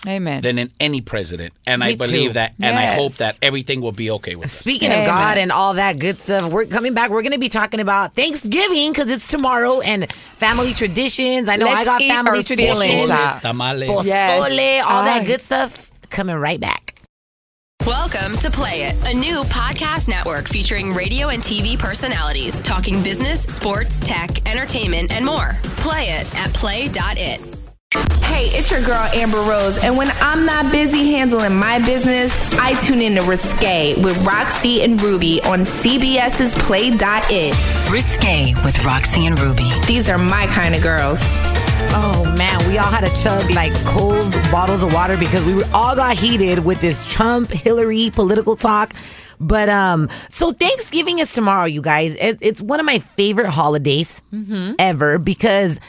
Amen. 0.08 0.42
than 0.42 0.58
in 0.58 0.72
any 0.80 1.02
president, 1.02 1.54
and 1.68 1.84
I 1.84 1.88
Me 1.90 1.94
too. 1.96 1.98
believe 2.06 2.34
that, 2.36 2.54
and 2.62 2.78
I 2.78 2.86
hope 2.94 3.14
that 3.14 3.38
everything 3.42 3.82
will 3.82 3.92
be 3.92 4.12
okay 4.12 4.36
with 4.36 4.46
us. 4.46 4.52
Speaking 4.54 4.92
Amen. 4.92 5.02
of 5.04 5.08
God 5.08 5.38
and 5.38 5.52
all 5.52 5.74
that 5.76 6.00
good 6.00 6.18
stuff, 6.20 6.52
we're 6.52 6.66
coming 6.66 6.94
back. 6.94 7.10
We're 7.10 7.22
going 7.24 7.34
to 7.34 7.40
be 7.40 7.50
talking 7.50 7.80
about 7.80 8.14
Thanksgiving 8.16 8.92
because 8.92 9.10
it's 9.10 9.28
tomorrow 9.28 9.82
and 9.82 10.12
family 10.14 10.74
traditions. 10.74 11.50
I 11.50 11.56
know 11.56 11.68
I 11.68 11.74
Let's 11.84 11.86
got 11.86 12.02
family 12.02 12.44
traditions. 12.44 12.82
feelings 12.84 13.10
out. 13.10 13.42
Tamales. 13.42 13.90
Pozole, 13.90 14.06
Yes. 14.06 14.86
all 14.88 15.04
that 15.04 15.26
good 15.26 15.42
stuff. 15.42 15.92
Coming 16.10 16.36
right 16.36 16.60
back. 16.60 16.85
Welcome 17.86 18.36
to 18.38 18.50
Play 18.50 18.82
It, 18.86 18.96
a 19.06 19.14
new 19.16 19.44
podcast 19.44 20.08
network 20.08 20.48
featuring 20.48 20.92
radio 20.96 21.28
and 21.28 21.44
TV 21.44 21.78
personalities 21.78 22.60
talking 22.62 23.04
business, 23.04 23.44
sports, 23.44 24.00
tech, 24.00 24.50
entertainment, 24.50 25.12
and 25.12 25.24
more. 25.24 25.52
Play 25.78 26.06
it 26.06 26.36
at 26.36 26.52
play.it. 26.52 27.40
Hey, 28.24 28.46
it's 28.58 28.72
your 28.72 28.82
girl 28.82 29.08
Amber 29.14 29.38
Rose, 29.38 29.78
and 29.84 29.96
when 29.96 30.10
I'm 30.20 30.48
not 30.48 30.72
busy 30.72 31.12
handling 31.12 31.58
my 31.58 31.78
business, 31.86 32.34
I 32.56 32.74
tune 32.82 33.02
in 33.02 33.14
to 33.18 33.22
Risque 33.22 33.94
with 34.02 34.18
RaqC 34.26 34.84
and 34.84 35.00
Rubi 35.00 35.40
on 35.44 35.60
CBS's 35.60 36.56
Play.it. 36.56 37.92
Risque 37.92 38.56
with 38.64 38.76
RaqC 38.78 39.28
and 39.28 39.40
Rubi. 39.40 39.70
These 39.86 40.10
are 40.10 40.18
my 40.18 40.48
kind 40.48 40.74
of 40.74 40.82
girls. 40.82 41.22
Oh 41.98 42.26
man, 42.38 42.68
we 42.68 42.78
all 42.78 42.92
had 42.92 43.06
to 43.06 43.24
chug 43.24 43.50
like 43.52 43.74
cold 43.86 44.32
bottles 44.52 44.84
of 44.84 44.94
water 44.94 45.16
because 45.18 45.46
we 45.46 45.54
were, 45.54 45.64
all 45.74 45.96
got 45.96 46.18
heated 46.18 46.66
with 46.66 46.82
this 46.82 47.06
Trump 47.06 47.50
Hillary 47.50 48.10
political 48.14 48.58
talk. 48.58 48.94
But 49.40 49.70
um, 49.70 50.10
so 50.30 50.52
Thanksgiving 50.52 51.20
is 51.20 51.32
tomorrow, 51.32 51.66
you 51.66 51.82
guys. 51.82 52.16
It, 52.18 52.38
it's 52.42 52.62
one 52.62 52.80
of 52.82 52.86
my 52.86 53.00
favorite 53.00 53.50
holidays 53.50 54.22
ever 54.80 55.18
because. 55.20 55.80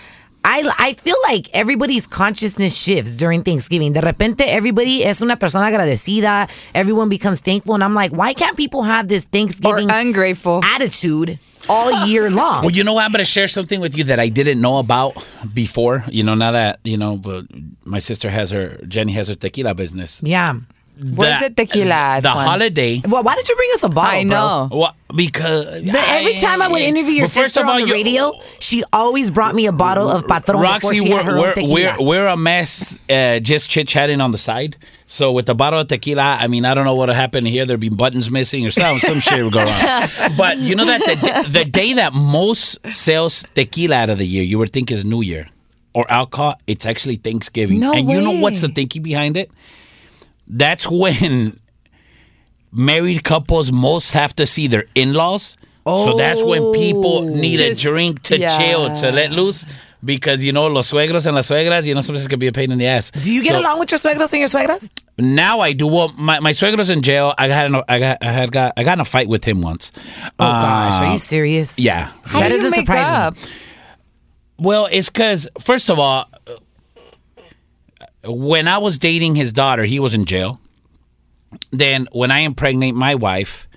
I, 0.49 0.63
I 0.79 0.93
feel 0.93 1.17
like 1.25 1.49
everybody's 1.55 2.07
consciousness 2.07 2.73
shifts 2.73 3.11
during 3.11 3.43
Thanksgiving. 3.43 3.95
De 3.95 4.01
repente, 4.01 4.43
everybody 4.43 5.05
es 5.05 5.21
una 5.21 5.37
persona 5.37 5.67
agradecida. 5.67 6.49
Everyone 6.73 7.09
becomes 7.09 7.41
thankful. 7.41 7.75
And 7.75 7.83
I'm 7.83 7.97
like, 7.97 8.13
why 8.13 8.33
can't 8.33 8.57
people 8.57 8.85
have 8.85 9.09
this 9.09 9.25
or 9.25 9.29
Thanksgiving 9.33 9.91
ungrateful. 9.91 10.61
attitude 10.63 11.41
all 11.69 12.07
year 12.07 12.31
long? 12.31 12.63
Well, 12.63 12.71
you 12.71 12.85
know 12.85 12.93
what? 12.95 13.05
I'm 13.05 13.13
going 13.13 13.19
to 13.25 13.25
share 13.25 13.49
something 13.49 13.81
with 13.81 13.97
you 13.97 14.05
that 14.05 14.21
I 14.21 14.29
didn't 14.29 14.61
know 14.61 14.79
about 14.79 15.15
before. 15.53 16.05
You 16.09 16.23
know, 16.23 16.35
now 16.35 16.53
that, 16.53 16.81
you 16.85 16.97
know, 16.97 17.21
my 17.85 17.99
sister 17.99 18.31
has 18.31 18.51
her, 18.51 18.79
Jenni 18.85 19.13
has 19.13 19.29
her 19.29 19.35
tequila 19.35 19.75
business. 19.75 20.23
yeah. 20.25 20.59
Where's 20.99 21.41
the 21.41 21.51
tequila, 21.51 22.21
The 22.23 22.31
Juan? 22.31 22.47
holiday. 22.47 23.03
Well, 23.07 23.23
why 23.23 23.35
didn't 23.35 23.49
you 23.51 23.57
bring 23.57 23.71
us 23.75 23.83
a 23.83 23.89
bottle? 23.91 24.33
I 24.33 24.69
bro? 24.69 24.79
Well, 24.79 24.97
because 25.15 25.85
But 25.85 26.09
every 26.09 26.35
time 26.37 26.63
I 26.63 26.69
would 26.69 26.81
interview 26.81 27.13
your 27.13 27.27
first 27.27 27.55
sister 27.55 27.65
all, 27.65 27.71
on 27.73 27.87
the 27.87 27.93
radio, 27.93 28.33
she 28.61 28.83
always 28.93 29.31
brought 29.31 29.55
me 29.55 29.67
a 29.67 29.73
bottle 29.73 30.09
of 30.09 30.27
Patron 30.27 30.59
before 30.61 30.91
RaqC, 30.91 30.95
she 30.95 31.01
we're, 31.03 31.17
had 31.17 31.25
her 31.27 31.39
we're, 31.39 31.55
tequila. 31.55 31.97
we're, 31.99 32.03
we're 32.07 32.27
a 32.27 32.37
mess, 32.37 33.01
uh, 33.11 33.41
just 33.41 33.69
chit 33.71 33.89
chatting 33.89 34.21
on 34.23 34.33
the 34.33 34.39
side. 34.39 34.77
So 35.07 35.33
with 35.33 35.47
the 35.47 35.55
bottle 35.55 35.81
of 35.81 35.89
tequila, 35.89 36.39
I 36.41 36.49
mean, 36.49 36.65
I 36.65 36.73
don't 36.75 36.85
know 36.85 36.95
what 36.95 37.09
happened 37.11 37.47
here. 37.47 37.65
There'd 37.67 37.79
be 37.79 37.91
buttons 37.91 38.31
missing 38.31 38.67
or 38.67 38.71
some 38.71 38.99
some 38.99 39.21
shit 39.21 39.45
would 39.45 39.53
go 39.53 39.65
wrong. 39.65 40.09
But 40.37 40.59
you 40.59 40.75
know 40.75 40.85
that 40.87 41.01
the, 41.45 41.51
the 41.51 41.65
day 41.65 41.93
that 41.93 42.13
most 42.15 42.79
sells 42.91 43.45
tequila 43.55 43.97
out 43.97 44.09
of 44.09 44.19
the 44.19 44.27
year, 44.27 44.43
you 44.43 44.59
would 44.59 44.73
think 44.73 44.91
is 44.91 45.05
New 45.05 45.23
Year 45.23 45.49
or 45.95 46.11
alcohol. 46.11 46.59
It's 46.67 46.85
actually 46.87 47.17
Thanksgiving. 47.17 47.81
No 47.81 47.93
and 47.93 48.11
you 48.11 48.21
know 48.21 48.33
what's 48.33 48.61
the 48.63 48.69
way. 48.69 48.75
thinking 48.75 49.03
behind 49.03 49.37
it? 49.37 49.51
That's 50.47 50.89
when 50.91 51.59
married 52.73 53.25
couples 53.25 53.73
most 53.73 54.13
have 54.13 54.35
to 54.37 54.47
see 54.47 54.67
their 54.67 54.85
in-laws. 54.95 55.57
Oh, 55.89 56.05
So 56.05 56.17
that's 56.17 56.43
when 56.43 56.73
people 56.73 57.23
need 57.23 57.59
Just- 57.59 57.81
a 57.81 57.83
drink 57.89 58.23
to 58.23 58.39
yeah. 58.39 58.59
chill, 58.59 58.95
to 58.97 59.13
let 59.13 59.31
loose. 59.31 59.65
Because 60.05 60.45
you 60.45 60.53
know, 60.53 60.67
los 60.67 60.93
suegros 60.93 61.27
and 61.27 61.35
las 61.35 61.49
suegras, 61.49 61.87
you 61.87 61.95
know, 61.95 62.01
sometimes 62.01 62.27
it 62.27 62.29
can 62.29 62.39
be 62.39 62.47
a 62.47 62.53
pain 62.53 62.71
in 62.71 62.79
the 62.79 62.87
ass. 62.87 63.11
Do 63.11 63.33
you 63.33 63.43
get 63.43 63.53
So 63.53 63.59
along 63.61 63.81
with 63.81 63.91
your 63.91 63.99
suegros 63.99 64.31
and 64.33 64.41
your 64.41 64.49
suegras? 64.49 64.89
Now 65.19 65.61
I 65.61 65.73
do. 65.73 65.87
Well, 65.87 66.13
my, 66.17 66.39
my 66.39 66.53
suegro's 66.53 66.91
in 66.91 67.03
jail. 67.03 67.35
I 67.39 67.49
got, 67.49 67.67
in 67.67 67.75
a, 67.75 67.83
I 67.89 67.99
got, 67.99 68.19
I 68.21 68.31
had 68.31 68.53
got, 68.53 68.75
I 68.77 68.85
got 68.85 68.93
in 68.95 69.01
a 69.01 69.05
fight 69.05 69.27
with 69.29 69.43
him 69.45 69.63
once. 69.63 69.91
Oh 70.25 70.31
gosh, 70.39 71.01
are 71.01 71.13
you 71.13 71.19
serious? 71.19 71.77
Yeah. 71.79 72.13
How 72.25 72.41
That 72.41 72.51
do 72.51 72.57
you 72.57 72.71
make 72.71 72.81
surprise 72.81 73.33
me. 73.35 73.49
Well, 74.59 74.87
it's 74.93 75.09
because 75.09 75.49
first 75.61 75.89
of 75.91 75.99
all, 75.99 76.27
uh, 76.47 76.57
when 78.27 78.69
I 78.69 78.79
was 78.79 78.99
dating 78.99 79.35
his 79.35 79.53
daughter, 79.53 79.85
he 79.85 79.99
was 80.01 80.15
in 80.15 80.25
jail. 80.25 80.61
Then 81.71 82.07
when 82.13 82.31
I 82.31 82.41
impregnate 82.41 82.95
my 82.95 83.15
wife, 83.15 83.69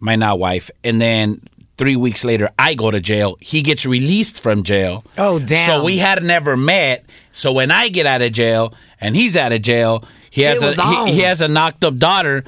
my 0.00 0.16
now 0.16 0.36
wife, 0.36 0.70
and 0.84 1.00
then 1.00 1.40
three 1.78 1.96
weeks 1.96 2.24
later 2.24 2.50
I 2.58 2.74
go 2.74 2.90
to 2.90 3.00
jail, 3.00 3.36
he 3.40 3.62
gets 3.62 3.86
released 3.86 4.40
from 4.42 4.62
jail. 4.62 5.04
Oh, 5.16 5.38
damn. 5.38 5.66
So 5.68 5.84
we 5.84 5.98
had 5.98 6.22
never 6.22 6.56
met. 6.56 7.04
So 7.32 7.52
when 7.52 7.70
I 7.70 7.88
get 7.88 8.06
out 8.06 8.22
of 8.22 8.32
jail 8.32 8.74
and 9.00 9.16
he's 9.16 9.36
out 9.36 9.52
of 9.52 9.62
jail, 9.62 10.04
he 10.30 10.42
has 10.42 10.62
a 10.62 10.74
he, 11.06 11.12
he 11.14 11.20
has 11.20 11.40
a 11.40 11.48
knocked 11.48 11.84
up 11.84 11.96
daughter. 11.96 12.44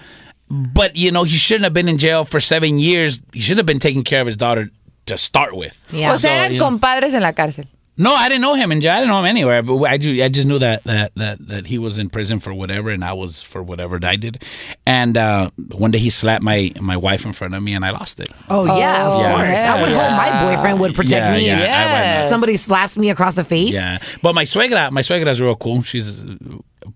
But 0.51 0.97
you 0.97 1.11
know 1.11 1.25
he 1.25 1.37
shouldn't 1.37 1.65
have 1.65 1.73
been 1.73 1.89
in 1.89 1.99
jail 1.99 2.25
for 2.25 2.39
seven 2.39 2.79
years. 2.79 3.21
He 3.33 3.41
should 3.41 3.57
have 3.57 3.67
been 3.67 3.79
taking 3.79 4.05
care 4.05 4.21
of 4.21 4.27
his 4.27 4.37
daughter 4.37 4.71
to 5.07 5.17
start 5.19 5.57
with. 5.57 5.81
Yeah. 5.91 6.13
O 6.13 6.17
sea, 6.17 6.19
So, 6.19 6.29
eran 6.29 6.53
you 6.53 6.59
know. 6.59 6.65
compadres 6.67 7.15
en 7.15 7.23
la 7.23 7.33
cárcel. 7.33 7.65
No, 7.97 8.13
I 8.13 8.29
didn't 8.29 8.41
know 8.43 8.55
him 8.55 8.73
in 8.73 8.81
jail. 8.81 8.93
I 8.93 8.97
didn't 8.97 9.11
know 9.11 9.21
him 9.21 9.27
anywhere. 9.27 9.63
But 9.63 9.81
I, 9.85 9.97
do, 9.99 10.21
I 10.25 10.29
just 10.29 10.49
knew 10.49 10.59
that, 10.59 10.83
that 10.83 11.13
that 11.15 11.47
that 11.47 11.67
he 11.67 11.79
was 11.79 11.97
in 11.97 12.11
prison 12.11 12.41
for 12.41 12.53
whatever, 12.53 12.91
and 12.91 13.05
I 13.05 13.13
was 13.13 13.41
for 13.43 13.63
whatever 13.63 14.01
I 14.03 14.17
did. 14.17 14.43
And 14.85 15.17
uh, 15.17 15.51
one 15.71 15.93
day 15.93 15.99
he 15.99 16.11
slapped 16.11 16.43
my 16.43 16.73
my 16.81 16.97
wife 16.97 17.25
in 17.25 17.33
front 17.33 17.55
of 17.55 17.63
me, 17.63 17.73
and 17.73 17.85
I 17.85 17.91
lost 17.91 18.19
it. 18.19 18.29
Oh 18.51 18.65
yeah, 18.79 19.07
of 19.07 19.13
Oh, 19.13 19.17
course. 19.37 19.59
I 19.61 19.81
would 19.81 19.91
yeah. 19.91 20.09
hope 20.09 20.17
my 20.17 20.57
boyfriend 20.57 20.81
would 20.81 20.95
protect 20.97 21.25
yeah, 21.25 21.35
me. 21.35 21.47
yeah, 21.47 21.55
I 21.55 21.59
Yes. 21.61 22.31
Somebody 22.31 22.57
slaps 22.57 22.99
me 22.99 23.11
across 23.11 23.37
the 23.37 23.45
face. 23.45 23.75
Yeah, 23.75 23.99
but 24.23 24.35
my 24.35 24.43
suegra, 24.45 24.91
my 24.91 25.01
suegra 25.03 25.29
is 25.29 25.41
real 25.41 25.55
cool. 25.55 25.83
She's 25.83 26.25
uh, 26.25 26.35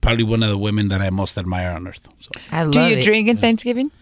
probably 0.01 0.25
one 0.25 0.43
of 0.43 0.49
the 0.49 0.59
women 0.59 0.89
that 0.89 1.01
I 1.01 1.11
most 1.11 1.39
admire 1.39 1.71
on 1.71 1.87
earth. 1.87 2.09
So. 2.19 2.31
I 2.51 2.63
love 2.65 2.73
Do 2.73 2.81
you 2.81 2.97
it. 2.97 3.05
drink 3.05 3.29
in 3.29 3.37
Thanksgiving? 3.37 3.93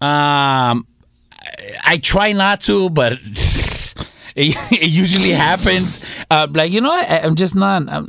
Um, 0.00 0.86
I, 1.42 1.76
I 1.84 1.96
try 1.98 2.32
not 2.32 2.62
to, 2.62 2.88
but 2.90 3.18
It, 4.40 4.56
it 4.72 4.90
usually 4.90 5.32
happens. 5.32 6.00
Uh, 6.30 6.46
like 6.50 6.72
you 6.72 6.80
know, 6.80 6.90
I, 6.90 7.20
I'm 7.22 7.36
just 7.36 7.54
not. 7.54 7.88
I'm, 7.88 8.08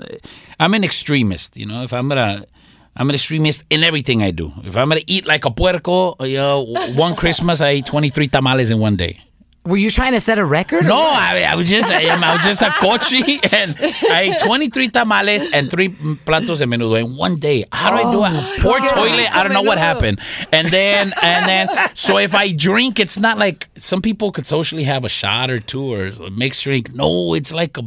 I'm 0.60 0.74
an 0.74 0.84
extremist. 0.84 1.58
You 1.58 1.66
know, 1.66 1.84
if 1.84 1.94
I'm 1.94 2.08
gonna. 2.08 2.46
I'm 2.94 3.08
an 3.08 3.16
extremist 3.16 3.64
in 3.70 3.84
everything 3.84 4.22
I 4.22 4.32
do. 4.32 4.52
If 4.66 4.76
I'm 4.76 4.90
gonna 4.90 5.02
eat 5.08 5.26
like 5.26 5.46
a 5.46 5.50
puerco, 5.50 6.16
you 6.28 6.36
know, 6.36 6.76
one 6.96 7.16
Christmas 7.16 7.62
I 7.62 7.70
ate 7.70 7.86
23 7.86 8.28
tamales 8.28 8.70
in 8.70 8.80
one 8.80 8.98
day. 8.98 9.22
Were 9.64 9.78
you 9.78 9.92
trying 9.92 10.14
to 10.14 10.20
set 10.20 10.40
a 10.40 10.46
record? 10.46 10.86
No. 10.86 10.98
I, 10.98 11.46
I 11.48 11.56
was 11.56 11.70
just 11.70 11.88
I, 11.92 12.02
am- 12.02 12.24
I 12.24 12.34
was 12.34 12.42
just 12.44 12.62
a 12.64 12.72
cochi 12.72 13.40
and 13.52 13.76
I 14.10 14.34
ate 14.34 14.40
23 14.44 14.90
tamales 14.90 15.52
and 15.54 15.70
three 15.70 15.90
platos 15.90 16.58
de 16.60 16.66
menudo 16.66 17.00
in 17.00 17.16
one 17.16 17.36
day. 17.36 17.66
How 17.72 17.92
do 17.92 17.98
I 17.98 18.12
do 18.12 18.24
it? 18.26 18.44
Oh, 18.44 18.56
poor 18.62 18.80
toilet. 18.90 19.30
I 19.36 19.44
don't 19.44 19.54
know 19.54 19.62
what 19.62 19.78
happened. 19.78 20.20
And 20.52 20.68
then 20.70 21.14
and 21.22 21.46
then 21.48 21.68
so 21.94 22.18
if 22.18 22.34
I 22.34 22.52
drink, 22.54 23.00
it's 23.00 23.18
not 23.20 23.38
like 23.38 23.70
some 23.78 24.02
people 24.02 24.32
could 24.32 24.48
socially 24.48 24.84
have 24.86 25.06
a 25.06 25.10
shot 25.10 25.52
or 25.52 25.60
two 25.60 25.94
or 25.94 26.08
a 26.08 26.32
mixed 26.32 26.64
drink. 26.64 26.94
No, 26.94 27.36
it's 27.36 27.54
like 27.54 27.78
a 27.78 27.84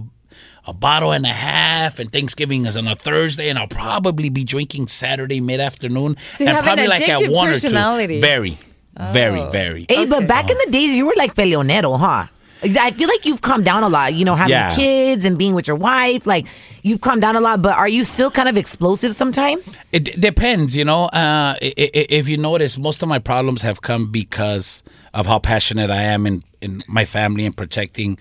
a 0.66 0.72
bottle 0.72 1.12
and 1.12 1.26
a 1.26 1.28
half, 1.28 1.98
and 1.98 2.10
Thanksgiving 2.10 2.64
is 2.64 2.74
on 2.74 2.87
a 2.88 2.96
Thursday, 2.96 3.50
and 3.50 3.58
I'll 3.58 3.66
probably 3.68 4.30
be 4.30 4.44
drinking 4.44 4.87
Saturday 4.87 5.40
mid 5.42 5.60
afternoon. 5.60 6.16
So 6.30 6.44
you 6.44 6.48
and 6.48 6.56
have 6.56 6.64
an 6.64 6.68
probably 6.68 6.87
like 6.87 7.06
at 7.06 7.20
addictive 7.20 7.32
one 7.34 7.48
personality. 7.48 8.14
or 8.14 8.16
two. 8.16 8.20
Very, 8.22 8.58
very, 9.12 9.44
very. 9.50 9.87
Hey, 9.88 10.07
but 10.07 10.26
back 10.28 10.50
in 10.50 10.57
the 10.64 10.70
days, 10.70 10.96
you 10.96 11.07
were 11.07 11.14
like 11.16 11.35
peleonero, 11.35 11.98
huh? 11.98 12.26
I 12.62 12.92
feel 12.92 13.09
like 13.09 13.26
you've 13.26 13.42
calmed 13.42 13.66
down 13.66 13.83
a 13.83 13.90
lot. 13.90 14.14
You 14.14 14.24
know, 14.24 14.35
having 14.37 14.52
Yeah. 14.52 14.74
kids 14.74 15.26
and 15.26 15.37
being 15.37 15.54
with 15.54 15.68
your 15.68 15.76
wife. 15.76 16.24
Like 16.26 16.46
you've 16.83 17.02
calmed 17.02 17.20
down 17.20 17.37
a 17.37 17.40
lot. 17.40 17.61
But 17.61 17.74
are 17.76 17.88
you 17.88 18.04
still 18.04 18.30
kind 18.30 18.48
of 18.48 18.57
explosive 18.57 19.14
sometimes? 19.14 19.76
It 19.92 20.04
d- 20.04 20.12
depends, 20.18 20.74
you 20.74 20.85
know. 20.85 21.04
Uh, 21.07 21.57
i- 21.61 21.74
i- 21.76 22.07
if 22.09 22.26
you 22.26 22.38
notice, 22.38 22.78
most 22.78 23.02
of 23.02 23.09
my 23.09 23.18
problems 23.18 23.61
have 23.62 23.83
come 23.83 24.11
because 24.11 24.83
of 25.12 25.26
how 25.26 25.38
passionate 25.40 25.90
I 25.90 26.02
am 26.04 26.26
in, 26.26 26.42
in 26.62 26.80
my 26.88 27.04
family 27.04 27.44
and 27.44 27.54
protecting 27.54 28.16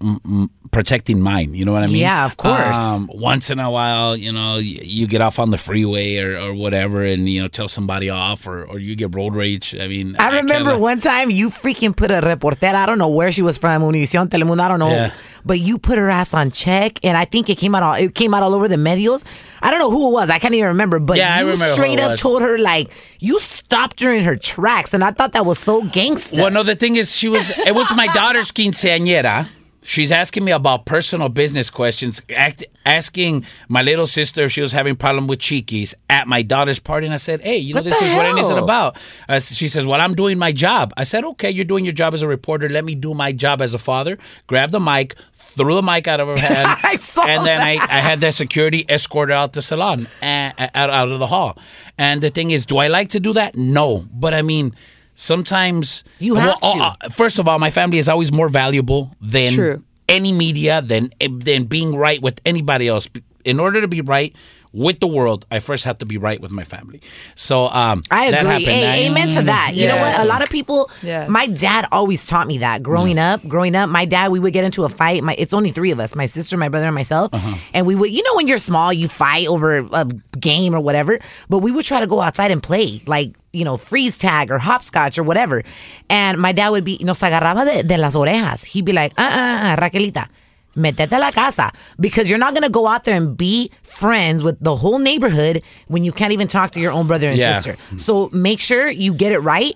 m- 0.00 0.50
protecting 0.70 1.20
mine. 1.20 1.54
You 1.54 1.64
know 1.64 1.72
what 1.72 1.82
I 1.82 1.86
mean? 1.86 1.96
Yeah, 1.96 2.26
of 2.26 2.36
course. 2.36 2.76
Um, 2.76 3.08
once 3.12 3.50
in 3.50 3.58
a 3.58 3.70
while, 3.70 4.16
you 4.16 4.30
know, 4.32 4.54
y- 4.54 4.60
you 4.82 5.06
get 5.06 5.20
off 5.20 5.38
on 5.38 5.50
the 5.50 5.58
freeway 5.58 6.18
or, 6.18 6.36
or 6.38 6.54
whatever, 6.54 7.04
and 7.04 7.28
you 7.28 7.40
know, 7.42 7.48
tell 7.48 7.68
somebody 7.68 8.10
off, 8.10 8.46
or, 8.46 8.64
or 8.64 8.78
you 8.78 8.94
get 8.96 9.14
road 9.14 9.34
rage. 9.34 9.74
I 9.78 9.88
mean, 9.88 10.16
I 10.16 10.30
can't 10.30 10.42
remember 10.44 10.72
let- 10.72 10.80
one 10.80 11.00
time 11.00 11.30
you 11.30 11.48
freaking 11.50 11.96
put 11.96 12.10
a 12.10 12.20
reportera. 12.20 12.74
I 12.74 12.86
don't 12.86 12.98
know 12.98 13.08
where 13.08 13.32
she 13.32 13.42
was 13.42 13.56
from, 13.58 13.82
Univision, 13.82 14.28
Telemundo. 14.28 14.60
I 14.60 14.68
don't 14.68 14.78
know, 14.80 14.90
Yeah. 14.90 15.12
but 15.44 15.60
you 15.60 15.78
put 15.78 15.96
her 15.98 16.10
ass 16.10 16.34
on 16.34 16.50
check, 16.50 16.98
and 17.02 17.16
I 17.16 17.24
think 17.24 17.48
it 17.48 17.56
came 17.58 17.74
out 17.74 17.82
all 17.82 17.94
it 17.94 18.14
came 18.14 18.34
out 18.34 18.42
all 18.42 18.54
over 18.54 18.68
the 18.68 18.76
medios. 18.76 19.24
I 19.62 19.70
don't 19.70 19.80
know 19.80 19.90
who 19.90 20.08
it 20.08 20.12
was. 20.12 20.28
I 20.30 20.38
can't 20.38 20.54
even 20.54 20.68
remember. 20.68 20.98
But 21.00 21.16
Yeah, 21.16 21.40
you 21.40 21.46
remember 21.46 21.66
straight 21.72 21.98
up 22.00 22.10
was. 22.12 22.20
told 22.20 22.42
her 22.42 22.58
like 22.58 22.90
you 23.20 23.38
stopped 23.40 24.00
her 24.00 24.12
in 24.12 24.24
her 24.24 24.36
tracks, 24.36 24.92
and 24.92 25.02
I 25.02 25.10
thought 25.12 25.32
that 25.32 25.46
was 25.46 25.58
so 25.58 25.82
gangster. 25.82 26.42
Well, 26.42 26.50
no, 26.50 26.62
the 26.62 26.76
thing 26.76 26.96
is, 26.96 27.16
she 27.16 27.28
was. 27.28 27.50
It 27.66 27.74
was 27.74 27.90
my 27.96 28.08
daughter's 28.08 28.52
quinceañera. 28.52 29.48
She's 29.86 30.10
asking 30.10 30.44
me 30.44 30.50
about 30.50 30.84
personal 30.84 31.28
business 31.28 31.70
questions, 31.70 32.20
act, 32.34 32.64
asking 32.84 33.44
my 33.68 33.82
little 33.82 34.08
sister 34.08 34.44
if 34.44 34.52
she 34.52 34.60
was 34.60 34.72
having 34.72 34.96
problem 34.96 35.28
with 35.28 35.38
Chiquis 35.38 35.94
at 36.10 36.26
my 36.26 36.42
daughter's 36.42 36.80
party, 36.80 37.06
and 37.06 37.14
I 37.14 37.18
said, 37.18 37.40
"Hey, 37.40 37.58
you 37.58 37.72
know 37.72 37.78
What 37.78 37.84
this 37.84 38.02
is 38.02 38.12
what 38.14 38.26
it 38.26 38.36
is 38.40 38.48
hell? 38.48 38.64
about." 38.64 38.96
Uh, 39.28 39.38
she 39.38 39.68
says, 39.68 39.86
"Well, 39.86 40.00
I'm 40.00 40.16
doing 40.16 40.38
my 40.38 40.50
job." 40.50 40.92
I 40.96 41.04
said, 41.04 41.22
"Okay, 41.24 41.52
you're 41.52 41.64
doing 41.64 41.84
your 41.84 41.92
job 41.92 42.14
as 42.14 42.22
a 42.22 42.26
reporter. 42.26 42.68
Let 42.68 42.84
me 42.84 42.96
do 42.96 43.14
my 43.14 43.30
job 43.30 43.62
as 43.62 43.74
a 43.74 43.78
father." 43.78 44.18
Grab 44.48 44.72
the 44.72 44.80
mic, 44.80 45.14
threw 45.32 45.76
the 45.76 45.82
mic 45.82 46.08
out 46.08 46.18
of 46.18 46.26
her 46.26 46.38
hand, 46.38 46.78
and 47.28 47.46
then 47.46 47.60
I. 47.60 47.78
I 47.88 48.00
had 48.00 48.20
the 48.20 48.32
security 48.32 48.84
escort 48.88 49.28
her 49.28 49.36
out 49.36 49.52
the 49.52 49.62
salon, 49.62 50.08
and, 50.20 50.52
out 50.58 50.90
out 50.90 51.08
of 51.10 51.20
the 51.20 51.28
hall. 51.28 51.56
And 51.96 52.20
the 52.20 52.30
thing 52.30 52.50
is, 52.50 52.66
do 52.66 52.78
I 52.78 52.88
like 52.88 53.10
to 53.10 53.20
do 53.20 53.32
that? 53.34 53.54
No, 53.54 54.04
but 54.12 54.34
I 54.34 54.42
mean. 54.42 54.74
Sometimes 55.16 56.04
You 56.20 56.34
well, 56.34 56.60
have 56.60 56.60
to. 56.60 56.66
uh, 56.66 56.94
uh, 57.00 57.08
first 57.08 57.38
of 57.38 57.48
all, 57.48 57.58
my 57.58 57.70
family 57.70 57.98
is 57.98 58.06
always 58.08 58.30
more 58.30 58.48
valuable 58.50 59.16
than 59.20 59.54
True. 59.54 59.82
any 60.08 60.30
media, 60.30 60.82
than 60.82 61.10
than 61.18 61.64
being 61.64 61.96
right 61.96 62.20
with 62.20 62.38
anybody 62.44 62.86
else. 62.86 63.08
In 63.44 63.58
order 63.58 63.80
to 63.80 63.88
be 63.88 64.02
right 64.02 64.36
with 64.76 65.00
the 65.00 65.06
world, 65.06 65.46
I 65.50 65.60
first 65.60 65.84
have 65.84 65.98
to 65.98 66.06
be 66.06 66.18
right 66.18 66.38
with 66.40 66.52
my 66.52 66.64
family. 66.64 67.00
So 67.34 67.66
um, 67.68 68.02
I 68.10 68.30
that 68.30 68.40
agree. 68.40 68.52
happened. 68.52 68.68
Hey, 68.68 69.06
I- 69.06 69.10
amen 69.10 69.28
to 69.30 69.42
that. 69.42 69.72
You 69.74 69.88
know 69.88 69.96
what? 69.96 70.20
A 70.20 70.24
lot 70.26 70.42
of 70.42 70.50
people. 70.50 70.90
Yes. 71.02 71.28
My 71.28 71.46
dad 71.46 71.88
always 71.90 72.26
taught 72.26 72.46
me 72.46 72.58
that. 72.58 72.82
Growing 72.82 73.18
up, 73.18 73.40
growing 73.48 73.74
up, 73.74 73.88
my 73.88 74.04
dad, 74.04 74.30
we 74.30 74.38
would 74.38 74.52
get 74.52 74.64
into 74.64 74.84
a 74.84 74.88
fight. 74.90 75.24
My 75.24 75.34
it's 75.38 75.54
only 75.54 75.72
three 75.72 75.90
of 75.90 75.98
us: 75.98 76.14
my 76.14 76.26
sister, 76.26 76.56
my 76.56 76.68
brother, 76.68 76.86
and 76.86 76.94
myself. 76.94 77.32
Uh-huh. 77.32 77.56
And 77.72 77.86
we 77.86 77.94
would, 77.94 78.10
you 78.10 78.22
know, 78.22 78.34
when 78.36 78.46
you're 78.48 78.58
small, 78.58 78.92
you 78.92 79.08
fight 79.08 79.48
over 79.48 79.78
a 79.92 80.04
game 80.38 80.74
or 80.74 80.80
whatever. 80.80 81.18
But 81.48 81.58
we 81.58 81.72
would 81.72 81.84
try 81.86 82.00
to 82.00 82.06
go 82.06 82.20
outside 82.20 82.50
and 82.50 82.62
play, 82.62 83.02
like 83.06 83.34
you 83.52 83.64
know, 83.64 83.78
freeze 83.78 84.18
tag 84.18 84.50
or 84.50 84.58
hopscotch 84.58 85.16
or 85.18 85.22
whatever. 85.22 85.62
And 86.10 86.38
my 86.38 86.52
dad 86.52 86.68
would 86.68 86.84
be, 86.84 86.96
you 87.00 87.06
nos 87.06 87.20
agarraba 87.20 87.64
de, 87.64 87.82
de 87.82 87.96
las 87.96 88.14
orejas. 88.14 88.64
He'd 88.64 88.84
be 88.84 88.92
like, 88.92 89.12
uh, 89.16 89.22
uh, 89.22 89.66
uh, 89.72 89.76
Raquelita. 89.76 90.28
Metete 90.76 91.18
la 91.18 91.30
casa 91.30 91.70
because 91.98 92.28
you're 92.28 92.38
not 92.38 92.54
gonna 92.54 92.68
go 92.68 92.86
out 92.86 93.04
there 93.04 93.16
and 93.16 93.36
be 93.36 93.70
friends 93.82 94.42
with 94.42 94.58
the 94.60 94.76
whole 94.76 94.98
neighborhood 94.98 95.62
when 95.88 96.04
you 96.04 96.12
can't 96.12 96.32
even 96.32 96.48
talk 96.48 96.70
to 96.72 96.80
your 96.80 96.92
own 96.92 97.06
brother 97.06 97.28
and 97.28 97.38
Yeah. 97.38 97.60
sister. 97.60 97.76
So 97.98 98.28
make 98.32 98.60
sure 98.60 98.88
you 98.90 99.14
get 99.14 99.32
it 99.32 99.38
right 99.40 99.74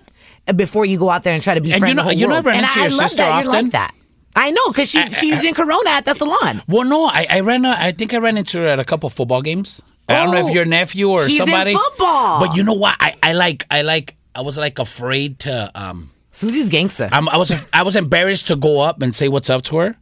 before 0.55 0.85
you 0.85 0.97
go 0.99 1.09
out 1.09 1.23
there 1.23 1.33
and 1.33 1.41
try 1.43 1.53
to 1.55 1.61
be 1.61 1.71
And 1.73 1.79
friends 1.79 1.91
you 1.91 1.95
know- 1.95 2.03
you. 2.11 2.31
I 2.33 2.37
and 2.37 2.47
into 2.47 2.79
I, 2.79 2.83
your 2.83 2.83
I 2.83 2.87
love 2.87 2.91
sister 3.09 3.17
that 3.17 3.43
you're 3.43 3.51
often? 3.51 3.65
like 3.65 3.71
that. 3.73 3.91
I 4.35 4.51
know 4.51 4.69
because 4.69 4.89
she 4.89 5.05
she's 5.09 5.43
in 5.43 5.53
Corona 5.53 5.89
at 5.89 6.05
the 6.05 6.13
salon. 6.13 6.61
Well, 6.67 6.85
no, 6.85 7.05
I, 7.05 7.27
I 7.29 7.39
ran. 7.41 7.65
A, 7.65 7.75
I 7.77 7.91
think 7.91 8.13
I 8.13 8.17
ran 8.17 8.37
into 8.37 8.59
her 8.59 8.67
at 8.67 8.79
a 8.79 8.85
couple 8.85 9.09
football 9.09 9.41
games. 9.41 9.81
I 10.07 10.23
don't 10.23 10.31
know 10.33 10.41
Oh, 10.43 10.47
if 10.47 10.53
your 10.53 10.65
nephew 10.65 11.09
or 11.09 11.27
somebody. 11.27 11.73
football. 11.73 12.39
But 12.39 12.55
you 12.55 12.63
know 12.63 12.73
what? 12.73 12.95
I, 12.99 13.15
I 13.21 13.33
like. 13.33 13.65
I 13.69 13.81
like. 13.81 14.15
I 14.33 14.41
was 14.41 14.57
like 14.57 14.79
afraid 14.79 15.39
to. 15.39 15.69
um 15.75 16.11
Susie's 16.33 16.69
gangster. 16.69 17.09
I'm, 17.11 17.27
I 17.27 17.35
was 17.35 17.67
I 17.73 17.83
was 17.83 17.97
embarrassed 17.97 18.47
to 18.47 18.55
go 18.55 18.79
up 18.79 19.01
and 19.01 19.13
say 19.13 19.27
what's 19.27 19.49
up 19.49 19.63
to 19.63 19.77
her, 19.77 19.97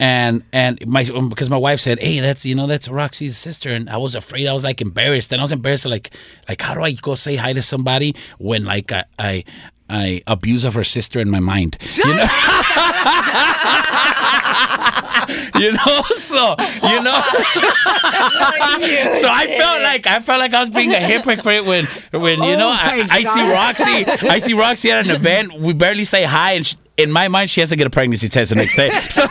and 0.00 0.42
and 0.52 0.84
my 0.86 1.04
um, 1.14 1.28
because 1.28 1.50
my 1.50 1.58
wife 1.58 1.78
said, 1.78 2.00
"Hey, 2.00 2.20
that's 2.20 2.46
you 2.46 2.54
know 2.54 2.66
that's 2.66 2.88
RaqC's 2.88 3.36
sister," 3.36 3.70
and 3.70 3.90
I 3.90 3.98
was 3.98 4.14
afraid. 4.14 4.46
I 4.48 4.54
was 4.54 4.64
like 4.64 4.80
embarrassed, 4.80 5.30
and 5.30 5.40
I 5.40 5.44
was 5.44 5.52
embarrassed 5.52 5.84
like 5.84 6.10
like 6.48 6.62
how 6.62 6.72
do 6.72 6.80
I 6.80 6.92
go 6.92 7.14
say 7.14 7.36
hi 7.36 7.52
to 7.52 7.60
somebody 7.60 8.16
when 8.38 8.64
like 8.64 8.90
I 8.92 9.04
I, 9.18 9.44
I 9.90 10.22
abuse 10.26 10.64
of 10.64 10.72
her 10.74 10.84
sister 10.84 11.20
in 11.20 11.28
my 11.28 11.40
mind, 11.40 11.76
you 12.02 12.04
know. 12.06 12.12
you 15.60 15.72
know, 15.72 16.02
so 16.14 16.56
you 16.82 17.02
know, 17.02 17.20
so 19.12 19.28
I 19.28 19.54
felt 19.58 19.82
like 19.82 20.06
I 20.06 20.20
felt 20.20 20.38
like 20.38 20.54
I 20.54 20.60
was 20.60 20.70
being 20.70 20.92
a 20.92 20.98
hypocrite 21.00 21.66
when 21.66 21.84
when 22.10 22.42
you 22.42 22.56
know 22.56 22.68
Oh 22.68 22.72
my 22.72 23.06
I, 23.10 23.18
I 23.18 23.22
see 23.22 23.40
RaqC 23.40 24.30
I 24.30 24.38
see 24.38 24.54
RaqC 24.54 24.90
at 24.90 25.04
an 25.04 25.14
event. 25.14 25.60
We 25.60 25.74
barely 25.74 26.04
say 26.04 26.24
hi, 26.24 26.52
and 26.52 26.66
she, 26.66 26.76
in 27.02 27.10
my 27.10 27.28
mind, 27.28 27.50
she 27.50 27.60
has 27.60 27.70
to 27.70 27.76
get 27.76 27.86
a 27.86 27.90
pregnancy 27.90 28.28
test 28.28 28.50
the 28.50 28.56
next 28.56 28.76
day. 28.76 28.90
So 29.10 29.26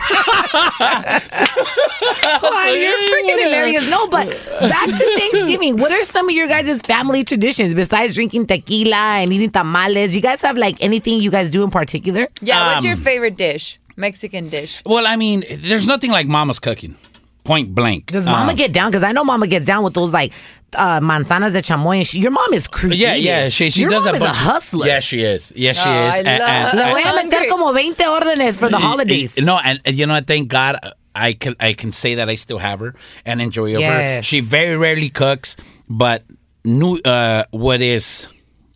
Oh, 2.42 2.72
you're 2.74 2.98
freaking 3.08 3.42
hilarious. 3.44 3.84
No, 3.88 4.06
but 4.08 4.28
back 4.60 4.86
to 4.86 5.16
Thanksgiving. 5.18 5.78
What 5.78 5.92
are 5.92 6.02
some 6.02 6.28
of 6.28 6.34
your 6.34 6.48
guys' 6.48 6.80
family 6.82 7.24
traditions 7.24 7.74
besides 7.74 8.14
drinking 8.14 8.46
tequila 8.46 8.96
and 9.20 9.32
eating 9.32 9.50
tamales? 9.50 10.14
You 10.14 10.20
guys 10.22 10.40
have 10.42 10.56
like 10.56 10.76
anything 10.82 11.20
you 11.20 11.30
guys 11.30 11.50
do 11.50 11.62
in 11.64 11.70
particular? 11.70 12.26
Yeah, 12.40 12.66
what's 12.74 12.84
your 12.84 12.94
Um, 12.94 13.00
favorite 13.00 13.36
dish? 13.36 13.78
Mexican 13.96 14.48
dish. 14.48 14.82
Well, 14.86 15.06
I 15.06 15.16
mean, 15.16 15.44
there's 15.62 15.86
nothing 15.86 16.10
like 16.10 16.26
mama's 16.26 16.58
cooking. 16.58 16.96
Point 17.44 17.74
blank. 17.74 18.06
Does 18.12 18.26
mama 18.26 18.50
Um, 18.52 18.56
get 18.56 18.72
down? 18.72 18.90
Because 18.90 19.02
I 19.02 19.12
know 19.12 19.24
mama 19.24 19.46
gets 19.46 19.64
down 19.66 19.82
with 19.82 19.94
those 19.94 20.12
like 20.12 20.32
uh, 20.74 21.00
manzanas 21.00 21.52
de 21.52 21.62
chamoy. 21.62 21.98
And 21.98 22.06
she, 22.06 22.20
your 22.20 22.30
mom 22.30 22.52
is 22.52 22.68
creative. 22.68 22.98
Yeah, 23.00 23.14
yeah, 23.14 23.48
she 23.48 23.70
she 23.70 23.80
your 23.82 23.90
does 23.90 24.04
mom 24.04 24.14
a 24.14 24.16
is 24.18 24.22
a 24.22 24.26
bunch. 24.26 24.36
hustler. 24.36 24.86
Yeah, 24.86 25.00
she 25.00 25.22
is. 25.22 25.50
Yes, 25.56 25.76
she 25.76 25.88
Oh, 25.88 26.08
is. 26.08 26.14
I 26.14 26.18
And- 26.18 26.28
and- 26.28 26.78
Le 26.78 26.82
love- 26.82 26.92
voy 26.92 27.00
a 27.00 27.02
Hungry. 27.04 27.24
meter 27.40 27.46
como 27.48 27.72
20 27.72 27.94
órdenes 28.04 28.56
for 28.58 28.68
the 28.68 28.78
holidays. 28.78 29.36
No, 29.38 29.58
and, 29.58 29.80
and 29.84 29.96
you 29.96 30.06
know, 30.06 30.14
what? 30.14 30.26
thank 30.26 30.48
God 30.48 30.76
I 31.14 31.32
can 31.32 31.56
I 31.58 31.72
can 31.72 31.92
say 31.92 32.14
that 32.16 32.28
I 32.28 32.34
still 32.36 32.58
have 32.58 32.78
her 32.80 32.94
and 33.24 33.40
enjoy 33.40 33.74
of 33.74 33.82
her. 33.82 33.88
Yes. 33.88 34.24
She 34.26 34.40
very 34.40 34.76
rarely 34.76 35.08
cooks, 35.08 35.56
but 35.88 36.22
new 36.64 36.98
uh, 37.04 37.44
what 37.52 37.80
is 37.82 38.28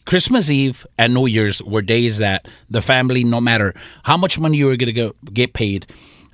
Christmas 0.07 0.51
Eve 0.51 0.87
and 0.99 1.15
New 1.15 1.27
Year's 1.27 1.63
were 1.63 1.83
days 1.83 2.19
that 2.19 2.49
the 2.71 2.81
family, 2.83 3.25
no 3.25 3.41
matter 3.41 3.75
how 4.05 4.17
much 4.17 4.39
money 4.39 4.57
you 4.57 4.67
were 4.67 4.77
gonna 4.77 4.93
go, 4.93 5.15
get 5.33 5.53
paid. 5.53 5.87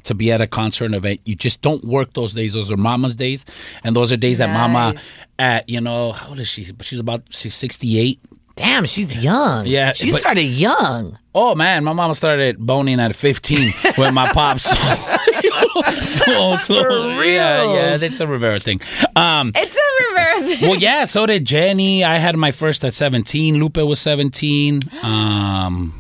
To 0.05 0.15
be 0.15 0.31
at 0.33 0.41
a 0.41 0.47
concert 0.47 0.87
and 0.87 0.95
event, 0.95 1.21
you 1.25 1.35
just 1.35 1.63
don't 1.63 1.85
work 1.85 2.13
those 2.15 2.35
days. 2.35 2.53
Those 2.55 2.71
are 2.71 2.77
mama's 2.77 3.17
days, 3.17 3.45
and 3.85 3.95
those 3.97 4.13
are 4.13 4.17
days 4.17 4.39
that 4.39 4.51
mama, 4.51 5.01
at 5.39 5.69
you 5.69 5.81
know, 5.81 6.13
how 6.13 6.29
old 6.31 6.41
is 6.41 6.49
she? 6.49 6.71
But 6.73 6.87
she's 6.87 7.01
about 7.01 7.23
sixty 7.33 7.99
eight. 7.99 8.21
Damn, 8.57 8.85
she's 8.85 9.17
young. 9.25 9.67
Yeah, 9.67 9.93
She 9.95 10.11
but- 10.11 10.21
started 10.21 10.43
young. 10.43 11.17
Oh 11.35 11.55
man, 11.55 11.83
my 11.85 11.95
mama 11.95 12.13
started 12.15 12.59
boning 12.59 13.01
at 13.01 13.15
15 13.15 13.71
with 13.97 14.13
my 14.13 14.31
pops. 14.33 14.65
so, 16.07 16.57
so 16.57 16.75
For 16.85 16.91
yeah, 17.25 17.61
real? 17.63 17.75
yeah, 17.75 17.97
that's 17.97 18.21
a 18.21 18.27
Rivera 18.27 18.59
thing. 18.61 18.81
Um, 19.17 19.53
It's 19.55 19.77
a 19.77 20.05
Rivera 20.11 20.57
thing. 20.57 20.69
well, 20.69 20.79
yeah, 20.79 21.05
so 21.05 21.25
did 21.27 21.47
Jenni. 21.47 22.03
I 22.03 22.19
had 22.19 22.37
my 22.37 22.51
first 22.53 22.85
at 22.85 22.93
17. 22.93 23.59
Lupe 23.59 23.77
was 23.79 23.99
17. 24.01 24.81
Um, 25.03 25.95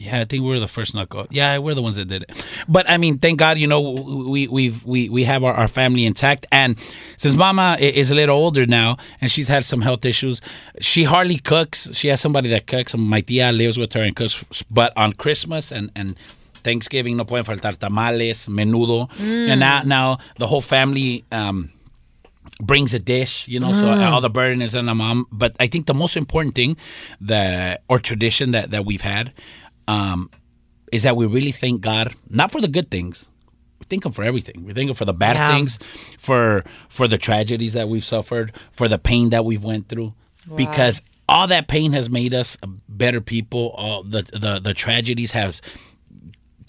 yeah, 0.00 0.20
I 0.20 0.24
think 0.24 0.42
we 0.42 0.48
were 0.48 0.58
the 0.58 0.66
first 0.66 0.94
knuckle. 0.94 1.26
Yeah, 1.28 1.58
we're 1.58 1.74
the 1.74 1.82
ones 1.82 1.96
that 1.96 2.06
did 2.06 2.22
it. 2.22 2.46
But 2.66 2.88
I 2.88 2.96
mean, 2.96 3.18
thank 3.18 3.38
God, 3.38 3.58
you 3.58 3.66
know, 3.66 3.92
we 4.30 4.48
we've 4.48 4.82
we 4.86 5.10
we 5.10 5.24
have 5.24 5.44
our, 5.44 5.52
our 5.52 5.68
family 5.68 6.06
intact. 6.06 6.46
And 6.50 6.78
since 7.18 7.34
Mama 7.34 7.76
is 7.78 8.10
a 8.10 8.14
little 8.14 8.34
older 8.34 8.64
now, 8.64 8.96
and 9.20 9.30
she's 9.30 9.48
had 9.48 9.62
some 9.62 9.82
health 9.82 10.06
issues, 10.06 10.40
she 10.80 11.04
hardly 11.04 11.36
cooks. 11.36 11.94
She 11.94 12.08
has 12.08 12.18
somebody 12.18 12.48
that 12.48 12.66
cooks. 12.66 12.96
My 12.96 13.20
tia 13.20 13.52
lives 13.52 13.76
with 13.76 13.92
her 13.92 14.00
and 14.00 14.16
cooks. 14.16 14.42
But 14.70 14.94
on 14.96 15.12
Christmas 15.12 15.70
and 15.70 15.90
and 15.94 16.16
Thanksgiving 16.64 17.18
no 17.18 17.24
pueden 17.26 17.44
faltar 17.44 17.76
tamales, 17.76 18.48
menudo, 18.48 19.10
and 19.20 19.60
now 19.60 19.82
now 19.82 20.18
the 20.38 20.46
whole 20.46 20.62
family. 20.62 21.24
Um, 21.30 21.72
brings 22.62 22.92
a 22.92 22.98
dish, 22.98 23.48
you 23.48 23.58
know, 23.58 23.72
so 23.72 23.88
all 23.88 24.20
the 24.20 24.28
burden 24.28 24.60
is 24.60 24.74
on 24.74 24.84
the 24.84 24.94
mom. 24.94 25.24
But 25.32 25.56
I 25.58 25.66
think 25.66 25.86
the 25.86 25.94
most 25.94 26.14
important 26.14 26.54
thing 26.54 26.76
that 27.22 27.82
or 27.88 27.98
tradition 27.98 28.50
that, 28.50 28.70
that 28.72 28.84
we've 28.84 29.00
had 29.00 29.32
um, 29.88 30.30
is 30.92 31.02
that 31.04 31.16
we 31.16 31.26
really 31.26 31.52
thank 31.52 31.80
God, 31.80 32.14
not 32.28 32.50
for 32.52 32.60
the 32.60 32.68
good 32.68 32.90
things. 32.90 33.30
We 33.78 33.86
thank 33.88 34.04
him 34.04 34.12
for 34.12 34.24
everything. 34.24 34.64
We 34.64 34.72
thank 34.74 34.88
him 34.90 34.94
for 34.94 35.04
the 35.04 35.14
bad 35.14 35.36
Yeah. 35.36 35.54
things, 35.54 35.78
for 36.18 36.64
for 36.88 37.08
the 37.08 37.18
tragedies 37.18 37.72
that 37.74 37.88
we've 37.88 38.04
suffered, 38.04 38.52
for 38.72 38.88
the 38.88 38.98
pain 38.98 39.30
that 39.30 39.44
we've 39.44 39.62
went 39.62 39.88
through. 39.88 40.14
Because 40.56 41.02
all 41.28 41.46
that 41.46 41.68
pain 41.68 41.92
has 41.92 42.10
made 42.10 42.34
us 42.34 42.56
better 42.88 43.20
people. 43.20 43.70
All 43.76 44.02
the 44.02 44.22
the, 44.32 44.58
the 44.60 44.74
tragedies 44.74 45.32
has 45.32 45.62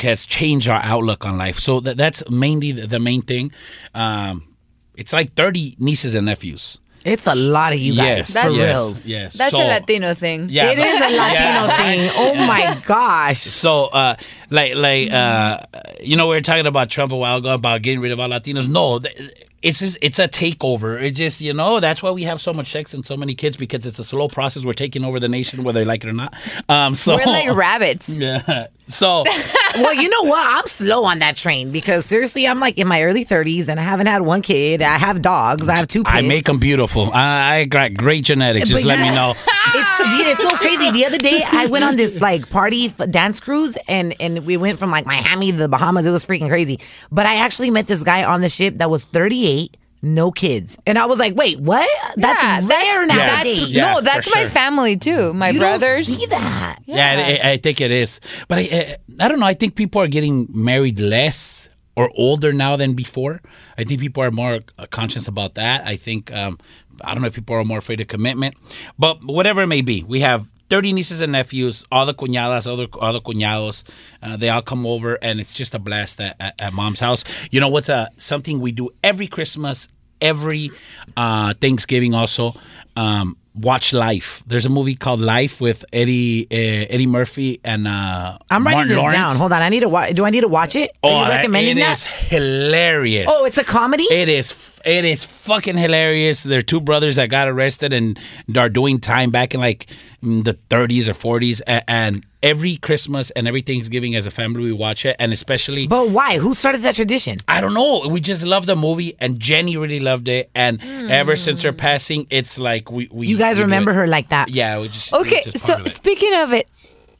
has 0.01 0.25
changed 0.25 0.67
our 0.67 0.81
outlook 0.83 1.25
on 1.27 1.37
life. 1.37 1.59
So 1.59 1.79
that, 1.81 1.95
that's 1.97 2.27
mainly 2.29 2.71
the, 2.71 2.87
the 2.87 2.99
main 2.99 3.21
thing. 3.21 3.51
Um, 3.93 4.55
it's 4.95 5.13
like 5.13 5.33
30 5.35 5.75
nieces 5.79 6.15
and 6.15 6.25
nephews. 6.25 6.79
It's 7.03 7.25
a 7.25 7.33
lot 7.35 7.73
of 7.73 7.79
you 7.79 7.95
guys. 7.95 8.29
yes, 8.29 8.43
for 8.43 8.49
yes, 8.51 8.75
reals. 8.75 9.05
yes. 9.07 9.33
That's 9.33 9.51
So- 9.55 9.61
a 9.61 9.65
Latino 9.67 10.13
thing. 10.13 10.47
Yeah, 10.49 10.71
It 10.71 10.79
is 10.79 10.85
a 11.01 11.15
Latino 11.17 11.17
Yeah. 11.17 11.77
thing. 11.77 12.11
Oh 12.15 12.35
my 12.45 12.79
gosh. 12.85 13.39
So, 13.39 13.85
uh, 13.85 14.15
like, 14.51 14.75
like, 14.75 15.11
uh, 15.11 15.59
you 16.01 16.15
know, 16.15 16.27
we 16.27 16.35
were 16.35 16.41
talking 16.41 16.65
about 16.67 16.89
Trump 16.89 17.11
a 17.11 17.15
while 17.15 17.37
ago 17.37 17.53
about 17.53 17.81
getting 17.81 18.01
rid 18.01 18.11
of 18.11 18.19
all 18.19 18.29
Latinos. 18.29 18.67
No, 18.67 18.99
th- 18.99 19.15
it's 19.63 19.79
just, 19.79 19.97
it's 20.01 20.19
a 20.19 20.27
takeover. 20.27 21.01
It 21.01 21.11
just, 21.11 21.39
you 21.41 21.53
know, 21.53 21.79
that's 21.79 22.01
why 22.03 22.11
we 22.11 22.23
have 22.23 22.39
so 22.41 22.51
much 22.53 22.69
sex 22.71 22.93
and 22.93 23.05
so 23.05 23.15
many 23.17 23.33
kids 23.35 23.57
because 23.57 23.85
it's 23.85 23.97
a 23.99 24.03
slow 24.03 24.27
process. 24.27 24.63
We're 24.65 24.73
taking 24.73 25.03
over 25.03 25.19
the 25.19 25.29
nation, 25.29 25.63
whether 25.63 25.79
they 25.79 25.85
like 25.85 26.03
it 26.03 26.09
or 26.09 26.13
not. 26.13 26.33
Um, 26.69 26.95
so 26.95 27.15
We're 27.15 27.25
like 27.25 27.51
rabbits. 27.55 28.09
yeah. 28.15 28.67
So 28.91 29.23
well, 29.75 29.93
you 29.93 30.09
know 30.09 30.23
what? 30.23 30.45
I'm 30.57 30.67
slow 30.67 31.05
on 31.05 31.19
that 31.19 31.35
train 31.35 31.71
because 31.71 32.05
seriously, 32.05 32.47
I'm 32.47 32.59
like 32.59 32.77
in 32.77 32.87
my 32.87 33.03
early 33.03 33.25
30s 33.25 33.67
and 33.67 33.79
I 33.79 33.83
haven't 33.83 34.07
had 34.07 34.21
one 34.21 34.41
kid. 34.41 34.81
I 34.81 34.97
have 34.97 35.21
dogs. 35.21 35.67
I 35.67 35.75
have 35.75 35.87
two 35.87 36.03
kids. 36.03 36.17
I 36.17 36.21
make 36.21 36.45
them 36.45 36.59
beautiful. 36.59 37.11
I, 37.13 37.55
I 37.55 37.65
got 37.65 37.93
great 37.93 38.23
genetics. 38.23 38.69
Just 38.69 38.83
But 38.83 38.87
let 38.87 38.99
me 38.99 39.15
know. 39.15 39.31
it's, 39.75 39.99
yeah, 39.99 40.31
it's 40.31 40.41
so 40.41 40.57
crazy. 40.57 40.91
The 40.91 41.05
other 41.05 41.17
day, 41.17 41.43
I 41.45 41.67
went 41.67 41.85
on 41.85 41.95
this 41.95 42.17
like 42.19 42.49
party 42.49 42.87
f- 42.87 43.09
dance 43.09 43.39
cruise, 43.39 43.77
and 43.87 44.15
and 44.19 44.45
we 44.45 44.57
went 44.57 44.79
from 44.79 44.91
like 44.91 45.05
Miami 45.05 45.51
to 45.51 45.57
the 45.57 45.69
Bahamas. 45.69 46.05
It 46.05 46.11
was 46.11 46.25
freaking 46.25 46.49
crazy. 46.49 46.79
But 47.11 47.25
I 47.25 47.35
actually 47.35 47.71
met 47.71 47.87
this 47.87 48.03
guy 48.03 48.23
on 48.23 48.41
the 48.41 48.49
ship 48.49 48.77
that 48.77 48.89
was 48.89 49.03
38, 49.05 49.77
no 50.01 50.31
kids, 50.31 50.77
and 50.87 50.97
I 50.97 51.05
was 51.05 51.19
like, 51.19 51.35
wait, 51.35 51.59
what? 51.59 51.87
That's 52.15 52.41
Yeah, 52.41 52.67
rare 52.67 53.05
Yeah. 53.07 53.15
nowadays. 53.15 53.59
That's, 53.59 53.69
Yeah, 53.71 53.91
no, 53.91 53.97
for 53.99 54.03
that's 54.03 54.35
my 54.35 54.41
sure. 54.41 54.49
family 54.49 54.97
too. 54.97 55.33
My 55.33 55.49
you 55.49 55.59
brothers. 55.59 56.07
don't 56.07 56.19
see 56.19 56.25
that. 56.27 56.79
Yeah, 56.85 57.39
I, 57.43 57.51
I 57.51 57.57
think 57.57 57.81
it 57.81 57.91
is. 57.91 58.19
But 58.47 58.57
I, 58.59 58.61
I, 58.61 58.97
I 59.19 59.27
don't 59.27 59.39
know. 59.39 59.45
I 59.45 59.53
think 59.53 59.75
people 59.75 60.01
are 60.01 60.07
getting 60.07 60.47
married 60.49 60.99
less 60.99 61.69
or 61.95 62.09
older 62.15 62.51
now 62.53 62.75
than 62.77 62.93
before. 62.93 63.41
I 63.77 63.83
think 63.83 63.99
people 64.01 64.23
are 64.23 64.31
more 64.31 64.59
uh, 64.79 64.85
conscious 64.89 65.27
about 65.27 65.55
that. 65.55 65.85
I 65.85 65.95
think 65.97 66.31
um, 66.33 66.57
I 67.03 67.13
don't 67.13 67.21
know 67.21 67.27
if 67.27 67.35
people 67.35 67.55
are 67.55 67.63
more 67.65 67.77
afraid 67.79 68.01
of 68.01 68.07
commitment, 68.07 68.55
but 68.97 69.23
whatever 69.23 69.61
it 69.63 69.67
may 69.67 69.81
be, 69.81 70.03
we 70.03 70.21
have. 70.21 70.49
30 70.71 70.93
nieces 70.93 71.19
and 71.19 71.33
nephews, 71.33 71.83
all 71.91 72.05
the 72.05 72.13
cuñadas, 72.13 72.65
all 72.65 72.77
the, 72.77 72.87
all 72.97 73.11
the 73.11 73.19
cuñados, 73.19 73.83
uh, 74.23 74.37
they 74.37 74.47
all 74.47 74.61
come 74.61 74.85
over, 74.85 75.15
and 75.21 75.41
it's 75.41 75.53
just 75.53 75.75
a 75.75 75.79
blast 75.79 76.21
at, 76.21 76.37
at, 76.39 76.61
at 76.61 76.71
mom's 76.71 77.01
house. 77.01 77.25
You 77.51 77.59
know 77.59 77.67
what's 77.67 77.89
a 77.89 78.09
something 78.15 78.61
we 78.61 78.71
do 78.71 78.89
every 79.03 79.27
Christmas, 79.27 79.89
every 80.21 80.71
uh, 81.17 81.53
Thanksgiving 81.55 82.13
also. 82.13 82.55
Um, 82.95 83.35
watch 83.53 83.91
Life. 83.93 84.41
There's 84.47 84.65
a 84.65 84.69
movie 84.69 84.95
called 84.95 85.19
Life 85.19 85.59
with 85.59 85.83
Eddie 85.91 86.47
uh, 86.49 86.87
Eddie 86.93 87.05
Murphy 87.07 87.59
and 87.63 87.87
uh, 87.87 88.37
I'm 88.49 88.63
writing 88.65 88.77
Martin 88.77 88.89
this 88.89 88.97
Lawrence. 88.97 89.13
down. 89.13 89.35
Hold 89.35 89.51
on, 89.53 89.61
I 89.61 89.69
need 89.69 89.81
to. 89.81 89.89
Wa- 89.89 90.11
do 90.11 90.23
I 90.25 90.29
need 90.29 90.41
to 90.41 90.47
watch 90.47 90.75
it? 90.75 90.89
Are 91.03 91.09
Oh, 91.11 91.23
you 91.23 91.29
recommending 91.29 91.77
it 91.77 91.81
that? 91.81 91.97
is 91.97 92.05
hilarious. 92.05 93.27
Oh, 93.29 93.45
it's 93.45 93.57
a 93.57 93.63
comedy. 93.63 94.03
It 94.05 94.29
is 94.29 94.79
it 94.85 95.05
is 95.05 95.23
fucking 95.23 95.77
hilarious. 95.77 96.43
They're 96.43 96.61
two 96.61 96.79
brothers 96.79 97.17
that 97.17 97.29
got 97.29 97.47
arrested 97.47 97.93
and 97.93 98.17
are 98.55 98.69
doing 98.69 98.99
time 98.99 99.31
back 99.31 99.53
in 99.53 99.59
like 99.59 99.87
the 100.21 100.57
30s 100.69 101.07
or 101.07 101.13
40s, 101.39 101.61
a- 101.67 101.89
and 101.89 102.25
every 102.43 102.75
Christmas 102.77 103.29
and 103.31 103.47
every 103.47 103.61
Thanksgiving 103.61 104.15
as 104.15 104.25
a 104.25 104.31
family 104.31 104.63
we 104.63 104.71
watch 104.71 105.05
it, 105.05 105.15
and 105.19 105.31
especially 105.33 105.87
but 105.87 106.09
why? 106.09 106.37
Who 106.37 106.55
started 106.55 106.81
that 106.81 106.95
tradition? 106.95 107.37
I 107.47 107.61
don't 107.61 107.73
know. 107.73 108.07
We 108.07 108.19
just 108.19 108.43
love 108.45 108.65
the 108.65 108.75
movie, 108.75 109.15
and 109.19 109.39
Jenni 109.39 109.79
really 109.79 109.99
loved 109.99 110.27
it. 110.27 110.49
And 110.55 110.81
ever 111.11 111.35
since 111.35 111.61
her 111.63 111.73
passing, 111.73 112.27
it's 112.29 112.57
like 112.57 112.91
we, 112.91 113.07
we 113.11 113.27
You 113.27 113.37
guys 113.37 113.57
we 113.57 113.63
remember 113.63 113.93
her 113.93 114.07
like 114.07 114.29
that? 114.29 114.49
Yeah, 114.49 114.79
we 114.81 114.87
just 114.87 115.13
Okay, 115.13 115.41
just 115.43 115.59
so 115.59 115.75
of 115.75 115.89
speaking 115.91 116.33
of 116.35 116.51
it, 116.53 116.67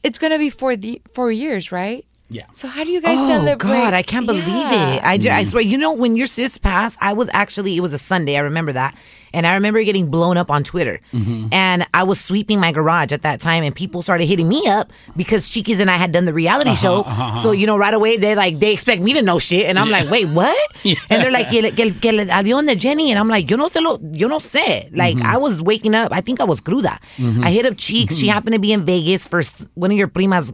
it's 0.02 0.18
gonna 0.18 0.38
be 0.38 0.50
four 0.50 0.74
the 0.76 1.00
four 1.14 1.30
years, 1.30 1.70
right? 1.72 2.04
Yeah. 2.28 2.46
So 2.54 2.66
how 2.66 2.82
do 2.82 2.90
you 2.90 3.02
guys 3.02 3.18
Oh 3.18 3.28
celebrate? 3.28 3.68
God, 3.68 3.92
I 3.92 4.02
can't 4.02 4.26
believe 4.26 4.46
Yeah. 4.48 4.94
it. 4.96 5.04
I, 5.04 5.18
ju- 5.18 5.28
Mm. 5.28 5.32
I 5.34 5.42
swear, 5.44 5.62
you 5.62 5.76
know, 5.76 5.92
when 5.92 6.16
your 6.16 6.26
sis 6.26 6.56
passed, 6.56 6.96
I 7.02 7.12
was 7.12 7.28
actually 7.34 7.76
it 7.76 7.80
was 7.80 7.92
a 7.92 7.98
Sunday. 7.98 8.36
I 8.36 8.40
remember 8.40 8.72
that, 8.72 8.96
and 9.34 9.46
I 9.46 9.54
remember 9.54 9.82
getting 9.82 10.10
blown 10.10 10.36
up 10.36 10.50
on 10.50 10.62
Twitter. 10.62 11.00
Mm-hmm. 11.12 11.48
And 11.52 11.86
I 11.94 12.02
was 12.04 12.20
sweeping 12.20 12.60
my 12.60 12.72
garage 12.72 13.12
at 13.12 13.22
that 13.22 13.40
time, 13.40 13.62
and 13.64 13.74
people 13.74 14.02
started 14.02 14.26
hitting 14.26 14.48
me 14.48 14.66
up 14.68 14.92
because 15.16 15.48
Chiquis 15.48 15.80
and 15.80 15.90
I 15.90 15.96
had 15.96 16.12
done 16.12 16.24
the 16.24 16.32
reality 16.34 16.70
Uh-huh, 16.70 17.34
show. 17.36 17.42
So 17.42 17.52
you 17.52 17.66
know, 17.66 17.76
right 17.76 17.94
away 17.94 18.16
they 18.16 18.34
like 18.34 18.58
they 18.60 18.72
expect 18.72 19.02
me 19.02 19.12
to 19.14 19.22
know 19.22 19.38
shit, 19.38 19.66
and 19.66 19.78
I'm 19.78 19.90
like, 19.90 20.10
wait, 20.10 20.26
what? 20.28 20.56
And 21.10 21.22
they're 21.22 21.30
like, 21.32 21.48
que, 21.50 21.62
le- 21.62 21.72
que, 21.72 21.86
le- 21.86 21.92
que 21.98 22.12
le 22.12 22.24
avión 22.26 22.66
de 22.66 22.74
Jenny, 22.76 23.10
and 23.10 23.18
I'm 23.18 23.28
like, 23.28 23.50
yo 23.50 23.56
no 23.56 23.68
sé 23.68 23.82
lo, 23.82 23.98
yo 24.12 24.28
no 24.28 24.38
sé. 24.38 24.88
Like 24.94 25.16
Mm-hmm. 25.16 25.26
I 25.26 25.36
was 25.38 25.60
waking 25.60 25.94
up. 25.94 26.12
I 26.12 26.20
think 26.20 26.40
I 26.40 26.44
was 26.44 26.60
cruda. 26.60 26.98
I 27.18 27.50
hit 27.50 27.66
up 27.66 27.76
Cheeks. 27.76 28.16
She 28.16 28.28
happened 28.28 28.54
to 28.54 28.58
be 28.60 28.72
in 28.72 28.82
Vegas 28.84 29.26
for 29.26 29.42
one 29.74 29.90
of 29.90 29.96
your 29.96 30.08
primas. 30.08 30.52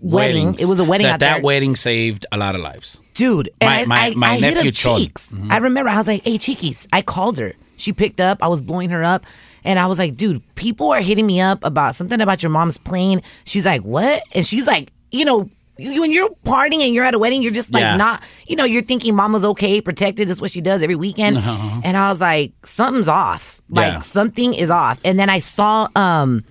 Wedding. 0.00 0.46
Weddings. 0.46 0.62
It 0.62 0.66
was 0.66 0.78
a 0.80 0.84
wedding 0.84 1.06
That 1.06 1.14
out 1.14 1.20
there 1.20 1.34
that 1.34 1.42
wedding 1.42 1.74
saved 1.76 2.24
a 2.30 2.36
lot 2.38 2.54
of 2.54 2.60
lives. 2.60 3.00
dude. 3.14 3.50
My- 3.60 3.84
my- 3.84 4.14
my 4.14 4.28
I, 4.28 4.30
I 4.32 4.34
hit 4.36 4.54
nephew 4.54 4.68
up 4.70 4.74
Chon. 4.74 4.98
Cheeks. 5.00 5.34
I 5.50 5.58
remember 5.58 5.90
I 5.90 5.96
was 5.98 6.06
like, 6.06 6.24
"Hey, 6.24 6.38
Chiquis." 6.38 6.86
I 6.92 7.02
called 7.02 7.36
her. 7.38 7.52
She 7.78 7.92
picked 7.92 8.20
up. 8.20 8.42
I 8.42 8.48
was 8.48 8.60
blowing 8.60 8.90
her 8.90 9.02
up, 9.02 9.24
and 9.64 9.78
I 9.78 9.86
was 9.86 9.98
like, 9.98 10.16
"Dude, 10.16 10.42
people 10.54 10.90
are 10.90 11.00
hitting 11.00 11.26
me 11.26 11.40
up 11.40 11.64
about 11.64 11.94
something 11.96 12.20
about 12.20 12.42
your 12.42 12.50
mom's 12.50 12.76
plane." 12.78 13.22
She's 13.44 13.64
like, 13.64 13.82
"What?" 13.82 14.22
And 14.34 14.44
she's 14.44 14.66
like, 14.66 14.92
"You 15.10 15.24
know." 15.24 15.48
you- 15.80 16.00
When 16.00 16.10
you're 16.10 16.28
partying 16.44 16.82
and 16.84 16.92
you're 16.92 17.04
at 17.04 17.14
a 17.14 17.20
wedding, 17.20 17.40
you're 17.40 17.52
just 17.52 17.72
like 17.72 17.82
Yeah. 17.82 17.94
not, 17.96 18.20
you 18.48 18.56
know, 18.56 18.64
you're 18.64 18.82
thinking 18.82 19.14
mama's 19.14 19.44
okay, 19.44 19.80
protected. 19.80 20.26
That's 20.28 20.40
what 20.40 20.50
she 20.50 20.60
does 20.60 20.82
every 20.82 20.96
weekend. 20.96 21.36
And 21.38 21.96
I 21.96 22.08
was 22.10 22.20
like, 22.20 22.50
something's 22.66 23.06
off. 23.06 23.62
Like 23.70 23.92
Yeah. 23.92 23.98
something 24.00 24.54
is 24.54 24.70
off. 24.70 24.98
And 25.04 25.20
then 25.20 25.30
I 25.30 25.38
saw 25.38 25.86
um 25.94 26.42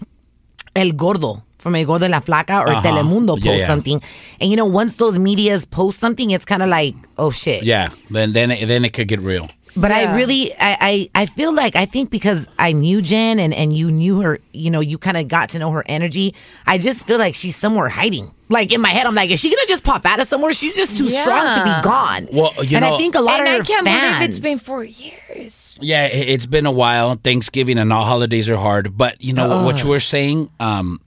El 0.77 0.91
Gordo 0.93 1.43
from 1.57 1.75
El 1.75 1.83
Gordo 1.85 2.07
la 2.07 2.21
Flaca 2.21 2.61
or 2.61 2.69
Uh-huh. 2.69 2.81
Telemundo 2.81 3.35
post 3.35 3.59
yeah. 3.59 3.67
something. 3.67 4.01
And 4.39 4.49
you 4.49 4.55
know, 4.55 4.65
once 4.65 4.95
those 4.95 5.19
medias 5.19 5.65
post 5.65 5.99
something, 5.99 6.31
it's 6.31 6.45
kind 6.45 6.63
of 6.63 6.69
like, 6.69 6.95
oh 7.17 7.31
shit. 7.31 7.63
Yeah, 7.63 7.89
then 8.09 8.31
then 8.31 8.51
it, 8.51 8.65
then 8.67 8.85
it 8.85 8.93
could 8.93 9.09
get 9.09 9.19
real. 9.19 9.49
But 9.79 9.91
Yeah. 9.91 9.97
I 9.97 10.15
really, 10.15 10.53
I, 10.59 11.09
I, 11.15 11.21
I 11.21 11.25
feel 11.27 11.53
like 11.53 11.75
I 11.75 11.85
think 11.85 12.09
because 12.09 12.47
I 12.57 12.71
knew 12.71 13.01
Jen 13.01 13.39
and 13.39 13.53
and 13.53 13.75
you 13.75 13.91
knew 13.91 14.21
her, 14.21 14.39
you 14.51 14.71
know, 14.71 14.79
you 14.79 14.97
kind 14.97 15.17
of 15.17 15.27
got 15.27 15.49
to 15.49 15.59
know 15.59 15.69
her 15.71 15.83
energy. 15.87 16.33
I 16.65 16.77
just 16.79 17.05
feel 17.05 17.19
like 17.19 17.35
she's 17.35 17.55
somewhere 17.55 17.87
hiding. 17.89 18.31
Like 18.49 18.73
in 18.73 18.79
my 18.81 18.89
head, 18.89 19.05
I'm 19.05 19.13
like, 19.13 19.29
is 19.29 19.39
she 19.39 19.49
gonna 19.49 19.67
just 19.67 19.83
pop 19.83 20.05
out 20.05 20.19
of 20.19 20.25
somewhere? 20.27 20.53
She's 20.53 20.75
just 20.75 20.97
too 20.97 21.09
strong 21.09 21.53
to 21.53 21.63
be 21.63 21.81
gone. 21.83 22.27
Well, 22.31 22.51
you 22.63 22.77
and 22.77 22.85
know- 22.85 22.95
I 22.95 22.97
think 22.97 23.15
a 23.15 23.19
lot 23.21 23.39
and 23.41 23.47
of 23.49 23.61
I 23.61 23.63
can't 23.65 23.85
fans. 23.85 24.17
believe 24.17 24.29
it's 24.29 24.39
been 24.39 24.57
four 24.59 24.83
years. 24.83 25.77
Yeah, 25.81 26.05
it, 26.07 26.29
it's 26.29 26.45
been 26.45 26.65
a 26.65 26.71
while. 26.71 27.15
Thanksgiving 27.15 27.77
and 27.77 27.91
all 27.93 28.05
holidays 28.05 28.49
are 28.49 28.57
hard, 28.57 28.97
but 28.97 29.21
you 29.23 29.33
know 29.33 29.65
what 29.65 29.83
you 29.83 29.89
were 29.89 29.99
saying 29.99 30.49
um, 30.59 30.99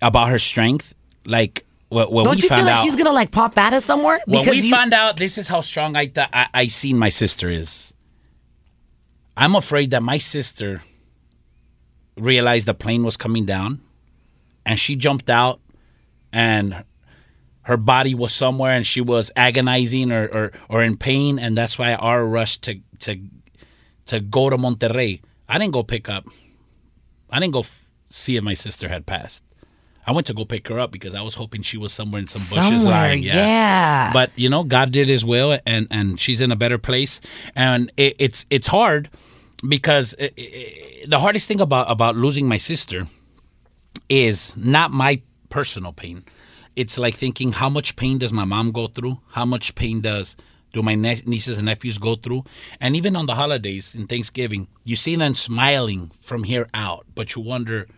about 0.00 0.28
her 0.28 0.38
strength, 0.38 0.94
like 1.24 1.64
what 1.92 2.24
Don't 2.24 2.36
we 2.36 2.42
you 2.42 2.48
feel 2.48 2.64
like 2.64 2.76
out. 2.76 2.82
she's 2.82 2.96
gonna 2.96 3.12
like 3.12 3.30
pop 3.30 3.56
out 3.58 3.74
of 3.74 3.82
somewhere? 3.82 4.20
when 4.26 4.48
we 4.48 4.60
you, 4.60 4.70
found 4.70 4.92
out 4.94 5.16
this 5.16 5.38
is 5.38 5.48
how 5.48 5.60
strong 5.60 5.96
I 5.96 6.06
thought 6.08 6.30
I, 6.32 6.48
I 6.54 6.66
seen 6.68 6.98
my 6.98 7.08
sister 7.10 7.50
is. 7.50 7.92
I'm 9.36 9.54
afraid 9.54 9.90
that 9.90 10.02
my 10.02 10.18
sister 10.18 10.82
realized 12.16 12.66
the 12.66 12.74
plane 12.74 13.02
was 13.04 13.16
coming 13.16 13.44
down, 13.46 13.80
and 14.66 14.78
she 14.78 14.96
jumped 14.96 15.30
out, 15.30 15.60
and 16.32 16.84
her 17.62 17.76
body 17.76 18.14
was 18.14 18.34
somewhere, 18.34 18.72
and 18.72 18.86
she 18.86 19.00
was 19.00 19.30
agonizing 19.36 20.12
or 20.12 20.26
or, 20.28 20.52
or 20.68 20.82
in 20.82 20.96
pain, 20.96 21.38
and 21.38 21.56
that's 21.56 21.78
why 21.78 21.94
our 21.94 22.24
rush 22.26 22.58
to 22.58 22.80
to 23.00 23.18
to 24.06 24.20
go 24.20 24.50
to 24.50 24.56
Monterrey. 24.56 25.20
I 25.48 25.58
didn't 25.58 25.72
go 25.72 25.82
pick 25.82 26.08
up. 26.08 26.26
I 27.30 27.40
didn't 27.40 27.52
go 27.54 27.60
f- 27.60 27.86
see 28.08 28.36
if 28.36 28.44
my 28.44 28.54
sister 28.54 28.88
had 28.88 29.06
passed. 29.06 29.42
I 30.06 30.12
went 30.12 30.26
to 30.26 30.34
go 30.34 30.44
pick 30.44 30.66
her 30.68 30.80
up 30.80 30.90
because 30.90 31.14
I 31.14 31.22
was 31.22 31.34
hoping 31.34 31.62
she 31.62 31.76
was 31.78 31.92
somewhere 31.92 32.20
in 32.20 32.26
some 32.26 32.42
bushes 32.56 32.84
lying. 32.84 33.22
yeah. 33.22 34.12
But 34.12 34.30
you 34.36 34.48
know, 34.48 34.64
God 34.64 34.90
did 34.92 35.08
His 35.08 35.24
will, 35.24 35.58
and 35.64 35.86
and 35.90 36.18
she's 36.20 36.40
in 36.40 36.50
a 36.50 36.56
better 36.56 36.78
place. 36.78 37.20
And 37.54 37.90
it, 37.96 38.16
it's 38.18 38.44
it's 38.50 38.66
hard 38.66 39.10
because 39.68 40.14
i 40.20 40.30
i 40.36 41.04
the 41.06 41.18
hardest 41.18 41.48
thing 41.48 41.60
about 41.60 41.90
about 41.90 42.16
losing 42.16 42.46
my 42.48 42.58
sister 42.58 43.06
is 44.08 44.56
not 44.56 44.90
my 44.90 45.22
personal 45.50 45.92
pain. 45.92 46.24
It's 46.76 46.96
like 46.98 47.14
thinking, 47.16 47.52
how 47.52 47.68
much 47.68 47.96
pain 47.96 48.18
does 48.18 48.32
my 48.32 48.44
mom 48.44 48.72
go 48.72 48.86
through? 48.86 49.18
How 49.30 49.44
much 49.44 49.74
pain 49.74 50.00
does 50.00 50.36
do 50.72 50.80
my 50.82 50.94
ne- 50.94 51.22
nieces 51.26 51.58
and 51.58 51.66
nephews 51.66 51.98
go 51.98 52.14
through? 52.16 52.44
And 52.80 52.96
even 52.96 53.14
on 53.14 53.26
the 53.26 53.34
holidays 53.34 53.94
in 53.94 54.06
Thanksgiving, 54.06 54.68
you 54.84 54.96
see 54.96 55.14
them 55.16 55.34
smiling 55.34 56.12
from 56.20 56.44
here 56.44 56.68
out, 56.72 57.04
but 57.14 57.34
you 57.34 57.42
wonder 57.42 57.88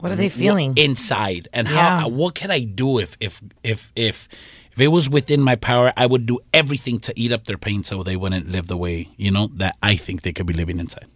What 0.00 0.12
are 0.12 0.16
they 0.16 0.28
feeling? 0.28 0.72
inside 0.76 1.48
and 1.52 1.68
Yeah. 1.68 2.00
how 2.00 2.08
what 2.08 2.34
can 2.34 2.50
I 2.50 2.64
do 2.64 2.98
if 2.98 3.16
if 3.20 3.40
if 3.62 3.92
if 3.94 4.28
if 4.72 4.80
it 4.80 4.88
was 4.88 5.08
within 5.10 5.40
my 5.40 5.56
power, 5.56 5.92
I 5.96 6.06
would 6.06 6.26
do 6.26 6.38
everything 6.54 7.00
to 7.00 7.12
eat 7.16 7.32
up 7.32 7.44
their 7.44 7.58
pain 7.58 7.84
so 7.84 8.02
they 8.02 8.16
wouldn't 8.16 8.50
live 8.50 8.66
the 8.68 8.76
way 8.76 9.08
you 9.16 9.30
know 9.30 9.48
that 9.56 9.76
I 9.82 9.96
think 9.96 10.22
they 10.22 10.32
could 10.32 10.46
be 10.46 10.54
living 10.54 10.78
inside. 10.80 11.06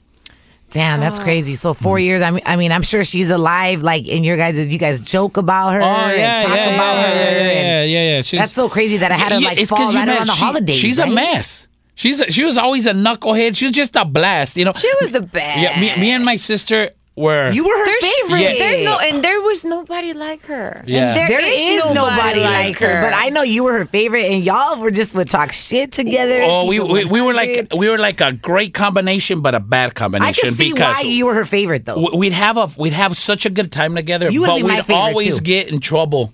Damn, 0.70 0.99
that's 0.99 1.20
crazy. 1.20 1.55
So 1.55 1.73
four 1.73 1.99
Mm. 1.99 2.03
years. 2.03 2.20
I 2.23 2.31
mean, 2.33 2.42
I 2.47 2.57
mean, 2.57 2.73
I'm 2.73 2.83
sure 2.83 3.05
she's 3.05 3.31
alive. 3.31 3.83
Like 3.85 4.09
in 4.09 4.25
your 4.25 4.37
guys, 4.37 4.59
you 4.59 4.79
guys 4.79 5.01
joke 5.01 5.37
about 5.37 5.73
her 5.75 5.81
and 5.81 6.42
talk 6.42 6.51
about 6.53 6.97
her. 7.07 7.12
and 7.12 7.90
yeah, 7.90 8.03
yeah. 8.16 8.23
She's, 8.23 8.40
That's 8.40 8.53
so 8.53 8.68
crazy 8.68 8.97
that 8.97 9.12
I 9.12 9.16
had 9.16 9.29
to 9.29 9.40
Yeah, 9.40 9.49
like 9.49 9.59
it's 9.59 9.70
'cause 9.70 9.79
fall 9.79 9.92
you 9.92 9.99
right 9.99 10.09
around 10.09 10.27
the 10.27 10.33
she- 10.35 10.44
holidays. 10.44 10.77
She's 10.77 10.99
a 10.99 11.07
mess. 11.07 11.68
She's 11.94 12.18
a, 12.18 12.29
she 12.33 12.42
was 12.44 12.59
always 12.59 12.87
a 12.87 12.92
knucklehead. 12.92 13.55
She 13.57 13.66
was 13.66 13.73
just 13.73 13.94
a 13.94 14.05
blast, 14.05 14.57
you 14.57 14.64
know. 14.64 14.73
She 14.75 14.90
was 15.01 15.12
the 15.12 15.20
best. 15.20 15.59
Yeah, 15.61 15.79
me, 15.81 15.94
me 16.01 16.11
and 16.11 16.25
my 16.25 16.35
sister 16.35 16.90
were. 17.16 17.50
You 17.50 17.64
were 17.64 17.77
her 17.79 17.85
There's- 17.85 18.05
favorite. 18.05 18.40
Yeah. 18.40 18.55
There's 18.59 18.85
no, 18.85 18.98
and 18.98 19.22
there 19.22 19.40
was 19.40 19.64
nobody 19.64 20.12
like 20.14 20.46
her. 20.46 20.83
Yeah. 20.87 21.14
And 21.14 21.31
There 21.31 21.40
is 21.40 21.85
nobody 21.94 22.40
like 22.40 22.79
her, 22.79 23.03
but 23.03 23.12
I 23.14 23.29
know 23.29 23.42
you 23.42 23.62
were 23.64 23.74
her 23.79 23.85
favorite, 23.85 24.24
and 24.24 24.44
y'all 24.44 24.81
were 24.81 24.90
just 24.90 25.14
would 25.14 25.29
talk 25.29 25.53
shit 25.53 25.92
together. 25.92 26.40
Oh, 26.42 26.66
we, 26.66 26.81
we, 26.81 27.05
we 27.05 27.20
were 27.20 27.33
like 27.35 27.68
we 27.77 27.88
were 27.88 27.98
like 27.98 28.20
a 28.20 28.33
great 28.33 28.74
combination, 28.74 29.40
but 29.42 29.55
a 29.55 29.61
bad 29.61 29.90
I 29.90 29.92
combination 29.92 30.48
can 30.50 30.55
see 30.55 30.72
because 30.72 30.96
why 30.96 31.03
you 31.03 31.27
were 31.27 31.35
her 31.35 31.44
favorite 31.44 31.85
though. 31.87 32.16
we'd 32.16 32.33
have 32.33 32.57
a 32.57 32.68
we'd 32.77 32.92
have 32.92 33.16
such 33.16 33.46
a 33.46 33.50
good 33.50 33.70
time 33.70 33.94
together, 33.94 34.31
You 34.31 34.40
would 34.40 34.46
but 34.48 34.57
be 34.57 34.62
my 34.64 34.83
we'd 34.87 34.94
always 34.94 35.38
too. 35.38 35.44
get 35.44 35.68
in 35.68 35.79
trouble 35.81 36.33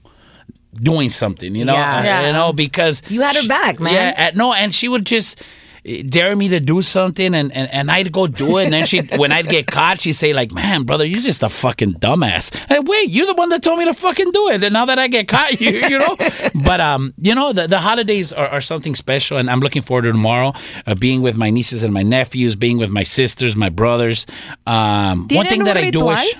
doing 0.74 1.10
something, 1.10 1.54
you 1.56 1.64
know, 1.64 1.74
Yeah. 1.74 2.04
Yeah. 2.04 2.26
you 2.28 2.32
know, 2.32 2.52
because 2.52 3.02
You 3.10 3.22
had 3.22 3.34
her 3.34 3.42
she- 3.42 3.48
back, 3.48 3.80
man. 3.80 3.92
Yeah, 4.16 4.28
uh, 4.28 4.30
no, 4.36 4.52
and 4.54 4.74
she 4.74 4.88
would 4.88 5.04
just 5.04 5.42
dare 5.84 6.36
me 6.36 6.48
to 6.48 6.60
do 6.60 6.82
something, 6.82 7.34
and, 7.34 7.52
and, 7.52 7.70
and 7.72 7.90
I'd 7.90 8.12
go 8.12 8.26
do 8.26 8.58
it, 8.58 8.64
and 8.64 8.72
then 8.72 8.86
she 8.86 9.00
when 9.16 9.32
I'd 9.32 9.48
get 9.48 9.66
caught, 9.66 10.00
she'd 10.00 10.12
say 10.12 10.32
like, 10.32 10.52
"Man, 10.52 10.84
brother, 10.84 11.04
you're 11.04 11.20
just 11.20 11.42
a 11.42 11.48
fucking 11.48 11.94
dumbass." 11.94 12.54
Hey, 12.68 12.80
wait, 12.80 13.10
you're 13.10 13.26
the 13.26 13.34
one 13.34 13.48
that 13.50 13.62
told 13.62 13.78
me 13.78 13.84
to 13.86 13.94
fucking 13.94 14.30
do 14.30 14.48
it, 14.48 14.62
and 14.62 14.72
now 14.72 14.84
that 14.84 14.98
I 14.98 15.08
get 15.08 15.28
caught, 15.28 15.60
you 15.60 15.72
you 15.72 15.98
know. 15.98 16.16
but 16.64 16.80
um, 16.80 17.14
you 17.18 17.34
know, 17.34 17.52
the, 17.52 17.66
the 17.66 17.78
holidays 17.78 18.32
are, 18.32 18.48
are 18.48 18.60
something 18.60 18.94
special, 18.94 19.38
and 19.38 19.50
I'm 19.50 19.60
looking 19.60 19.82
forward 19.82 20.02
to 20.02 20.12
tomorrow, 20.12 20.52
uh, 20.86 20.94
being 20.94 21.22
with 21.22 21.36
my 21.36 21.50
nieces 21.50 21.82
and 21.82 21.92
my 21.92 22.02
nephews, 22.02 22.56
being 22.56 22.78
with 22.78 22.90
my 22.90 23.02
sisters, 23.02 23.56
my 23.56 23.68
brothers. 23.68 24.26
Um, 24.66 25.28
one 25.30 25.46
thing 25.46 25.64
that 25.64 25.76
I 25.76 25.90
do 25.90 26.04
wish. 26.04 26.34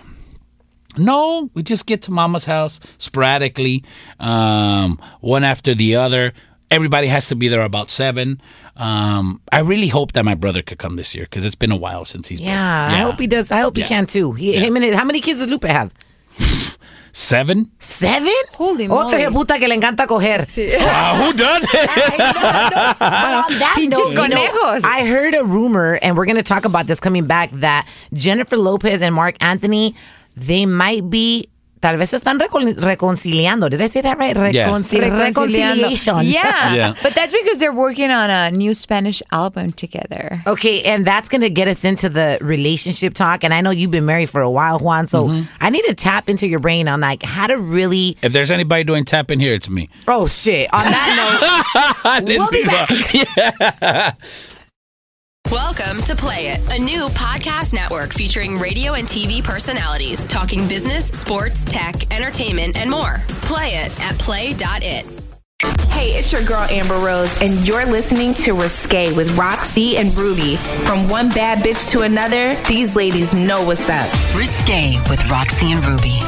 No, 0.98 1.50
we 1.54 1.62
just 1.62 1.86
get 1.86 2.02
to 2.02 2.10
mama's 2.10 2.44
house 2.44 2.80
sporadically, 2.98 3.84
um, 4.18 5.00
one 5.20 5.44
after 5.44 5.74
the 5.74 5.96
other. 5.96 6.32
Everybody 6.70 7.06
has 7.06 7.28
to 7.28 7.36
be 7.36 7.48
there 7.48 7.62
about 7.62 7.90
seven. 7.90 8.40
Um, 8.80 9.42
I 9.52 9.60
really 9.60 9.88
hope 9.88 10.12
that 10.12 10.24
my 10.24 10.34
brother 10.34 10.62
could 10.62 10.78
come 10.78 10.96
this 10.96 11.14
year 11.14 11.24
because 11.24 11.44
it's 11.44 11.54
been 11.54 11.70
a 11.70 11.76
while 11.76 12.06
since 12.06 12.28
he's 12.28 12.40
yeah, 12.40 12.88
been. 12.88 12.96
I 12.96 13.02
hope 13.02 13.20
he 13.20 13.26
does. 13.26 13.50
I 13.50 13.60
hope 13.60 13.76
he 13.76 13.82
can 13.82 14.06
too. 14.06 14.32
He, 14.32 14.54
him 14.54 14.74
and 14.74 14.84
his, 14.84 14.94
how 14.94 15.04
many 15.04 15.20
kids 15.20 15.40
does 15.40 15.48
Lupe 15.48 15.64
have? 15.64 15.92
Seven? 17.12 17.70
Seven. 17.78 18.32
Holy 18.54 18.88
Otra 18.88 19.18
moly. 19.18 19.32
puta 19.32 19.58
que 19.58 19.68
le 19.68 19.74
encanta 19.74 20.06
coger. 20.06 20.40
Uh, 20.40 21.22
who 21.24 21.32
does 21.36 21.64
it? 21.64 21.70
But 21.72 23.02
on 23.02 23.58
that 23.58 23.74
Pinches 23.76 23.98
note, 23.98 24.08
you 24.08 24.14
know, 24.28 24.46
conejos. 24.48 24.84
I 24.84 25.04
heard 25.06 25.34
a 25.34 25.44
rumor, 25.44 25.98
and 26.02 26.16
we're 26.16 26.24
going 26.24 26.36
to 26.36 26.42
talk 26.42 26.64
about 26.64 26.86
this 26.86 27.00
coming 27.00 27.26
back, 27.26 27.50
that 27.52 27.86
Jennifer 28.14 28.56
Lopez 28.56 29.02
and 29.02 29.14
Marc 29.14 29.36
Anthony, 29.42 29.94
they 30.36 30.64
might 30.66 31.10
be, 31.10 31.48
tal 31.80 31.96
vez 31.96 32.10
se 32.10 32.16
están 32.18 32.38
recon- 32.38 32.74
reconciliando. 32.76 33.68
Did 33.70 33.80
I 33.80 33.88
say 33.88 34.00
that 34.02 34.18
right? 34.18 34.36
Yeah. 34.54 34.68
Reconcil- 34.68 35.00
Reconciliando. 35.00 35.18
reconciliation. 35.18 36.26
Yeah. 36.26 36.74
Yeah. 36.80 36.94
But 37.02 37.14
that's 37.14 37.32
because 37.32 37.58
they're 37.58 37.72
working 37.72 38.10
on 38.10 38.30
a 38.30 38.50
new 38.50 38.74
Spanish 38.74 39.22
album 39.32 39.72
together. 39.72 40.42
Okay, 40.46 40.82
and 40.84 41.04
that's 41.06 41.28
going 41.28 41.40
to 41.40 41.50
get 41.50 41.68
us 41.68 41.84
into 41.84 42.08
the 42.08 42.38
relationship 42.40 43.14
talk. 43.14 43.42
And 43.44 43.52
I 43.54 43.60
know 43.60 43.70
you've 43.70 43.90
been 43.90 44.06
married 44.06 44.30
for 44.30 44.40
a 44.40 44.50
while, 44.50 44.78
Juan. 44.78 45.06
So 45.06 45.28
Mm-hmm. 45.28 45.42
I 45.64 45.70
need 45.70 45.84
to 45.84 45.94
tap 45.94 46.28
into 46.28 46.46
your 46.48 46.60
brain 46.60 46.88
on 46.88 47.00
like 47.00 47.22
how 47.22 47.46
to 47.46 47.58
really. 47.58 48.16
if 48.22 48.32
there's 48.32 48.50
anybody 48.50 48.84
doing 48.84 49.04
tap 49.04 49.30
in 49.30 49.38
here, 49.40 49.54
it's 49.54 49.68
me. 49.68 49.88
Oh 50.08 50.26
shit! 50.26 50.68
On 50.72 50.84
that 50.84 52.22
note, 52.24 52.38
we'll 52.38 52.50
be 52.50 52.64
back. 52.64 54.16
Welcome 55.50 56.00
to 56.02 56.14
Play 56.14 56.46
It, 56.48 56.60
a 56.70 56.78
new 56.80 57.06
podcast 57.08 57.72
network 57.72 58.12
featuring 58.12 58.56
radio 58.56 58.92
and 58.92 59.08
TV 59.08 59.42
personalities 59.42 60.24
talking 60.26 60.68
business, 60.68 61.06
sports, 61.08 61.64
tech, 61.64 62.14
entertainment, 62.14 62.76
and 62.76 62.88
more. 62.88 63.16
Play 63.42 63.70
it 63.70 64.00
at 64.00 64.16
play.it. 64.16 65.06
Hey, 65.88 66.10
it's 66.10 66.32
your 66.32 66.44
girl 66.44 66.60
Amber 66.70 66.98
Rose, 66.98 67.36
and 67.42 67.66
you're 67.66 67.84
listening 67.84 68.32
to 68.34 68.52
Risque 68.52 69.12
with 69.12 69.28
RaqC 69.36 69.96
and 69.96 70.16
Rubi. 70.16 70.54
From 70.84 71.08
one 71.08 71.30
bad 71.30 71.64
bitch 71.64 71.90
to 71.90 72.02
another, 72.02 72.54
these 72.68 72.94
ladies 72.94 73.34
know 73.34 73.64
what's 73.64 73.88
up. 73.88 74.08
Risque 74.36 74.98
with 75.10 75.18
RaqC 75.22 75.74
and 75.74 75.84
Rubi. 75.84 76.20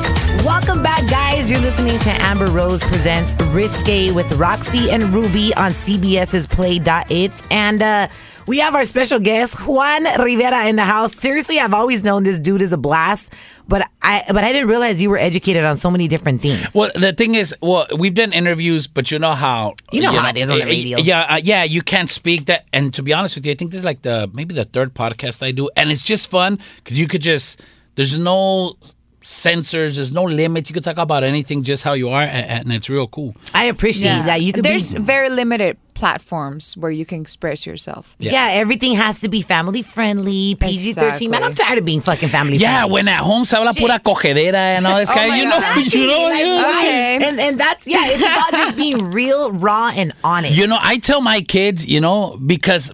Welcome 0.45 0.83
back, 0.83 1.09
guys. 1.09 1.49
You're 1.49 1.61
listening 1.61 2.01
to 2.01 2.11
Amber 2.23 2.47
Rose 2.47 2.83
presents 2.83 3.41
Risque 3.45 4.11
with 4.11 4.27
RaqC 4.31 4.89
and 4.89 5.15
Rubi 5.15 5.55
on 5.55 5.71
CBS's 5.71 6.49
Play.it. 6.49 7.33
And 7.51 7.83
uh, 7.83 8.09
we 8.47 8.59
have 8.59 8.75
our 8.75 8.85
special 8.85 9.19
guest, 9.19 9.67
Juan 9.67 10.05
Rivera, 10.21 10.67
in 10.67 10.77
the 10.77 10.85
house. 10.85 11.17
Seriously, 11.17 11.59
I've 11.59 11.75
always 11.75 12.03
known 12.03 12.25
this 12.25 12.39
dude 12.39 12.63
is 12.63 12.73
a 12.73 12.77
blast, 12.77 13.33
but 13.69 13.89
I 14.03 14.25
but 14.29 14.45
I 14.45 14.53
didn't 14.53 14.69
realize 14.69 15.01
you 15.01 15.11
were 15.11 15.19
educated 15.19 15.65
on 15.65 15.77
so 15.77 15.91
many 15.91 16.09
different 16.09 16.43
things. 16.43 16.75
Well, 16.75 16.91
the 16.95 17.13
thing 17.13 17.35
is, 17.35 17.55
well, 17.61 17.87
we've 17.97 18.15
done 18.15 18.33
interviews, 18.33 18.87
but 18.87 19.11
you 19.11 19.19
know 19.19 19.35
how 19.35 19.75
You 19.93 20.03
know 20.03 20.13
how 20.13 20.29
it 20.29 20.37
is 20.37 20.51
on 20.51 20.59
the 20.59 20.65
uh, 20.65 20.67
radio. 20.67 20.99
Yeah, 20.99 21.21
uh, 21.29 21.41
yeah, 21.43 21.65
you 21.65 21.83
can't 21.83 22.11
speak 22.11 22.47
that. 22.47 22.67
And 22.73 22.93
to 22.95 23.03
be 23.03 23.13
honest 23.13 23.35
with 23.35 23.47
you, 23.47 23.53
I 23.53 23.55
think 23.55 23.71
this 23.71 23.79
is 23.79 23.85
like 23.85 24.03
the 24.03 24.31
maybe 24.33 24.55
the 24.55 24.65
third 24.65 24.95
podcast 24.95 25.43
I 25.45 25.53
do, 25.53 25.71
and 25.77 25.91
it's 25.91 26.03
just 26.03 26.31
fun 26.31 26.59
because 26.77 26.99
you 26.99 27.07
could 27.07 27.23
just 27.23 27.61
there's 27.95 28.17
no 28.19 28.77
censors, 29.23 29.97
there's 29.97 30.13
no 30.13 30.25
limits. 30.25 30.69
You 30.69 30.75
could 30.75 30.85
talk 30.85 30.99
about 30.99 31.23
anything, 31.25 31.63
just 31.63 31.83
how 31.85 31.93
you 31.93 32.09
are, 32.11 32.23
and, 32.23 32.69
and 32.69 32.73
it's 32.73 32.89
real 32.89 33.07
cool. 33.07 33.35
I 33.55 33.67
appreciate 33.67 34.25
that. 34.27 34.43
You 34.43 34.53
can. 34.53 34.63
There's 34.63 34.93
be. 34.95 35.01
very 35.01 35.31
limited 35.31 35.77
platforms 36.03 36.77
where 36.77 36.91
you 36.91 37.07
can 37.07 37.21
express 37.23 37.65
yourself. 37.65 38.17
Yeah. 38.19 38.49
everything 38.63 38.95
has 38.97 39.21
to 39.21 39.29
be 39.29 39.41
family 39.41 39.83
friendly, 39.83 40.57
PG 40.57 40.95
13. 40.95 41.31
Man, 41.31 41.45
I'm 41.45 41.55
tired 41.55 41.79
of 41.79 41.85
being 41.85 42.01
fucking 42.01 42.29
family 42.29 42.57
Yeah, 42.57 42.81
friendly. 42.81 42.93
when 42.95 43.09
at 43.09 43.21
home 43.21 43.45
se 43.45 43.57
habla 43.57 43.73
Shit. 43.73 43.81
pura 43.83 43.99
cogedera 44.01 44.55
and 44.77 44.87
all 44.87 44.99
this 44.99 45.09
Oh 45.11 45.15
kind. 45.15 45.31
my 45.31 45.37
You 45.39 45.45
know, 45.45 45.61
God. 45.61 45.93
you 45.95 46.07
know, 46.11 46.23
Like, 46.25 46.39
you 46.39 46.45
know. 46.45 46.71
Okay. 46.81 47.19
And 47.27 47.37
and 47.47 47.55
that's 47.65 47.87
yeah, 47.87 48.03
it's 48.13 48.23
about 48.23 48.51
just 48.63 48.75
being 48.77 48.99
real, 49.13 49.53
raw, 49.53 49.93
and 49.95 50.13
honest. 50.25 50.59
You 50.59 50.67
know, 50.67 50.79
I 50.81 50.99
tell 50.99 51.21
my 51.21 51.41
kids, 51.41 51.87
you 51.87 52.01
know, 52.01 52.37
because 52.53 52.93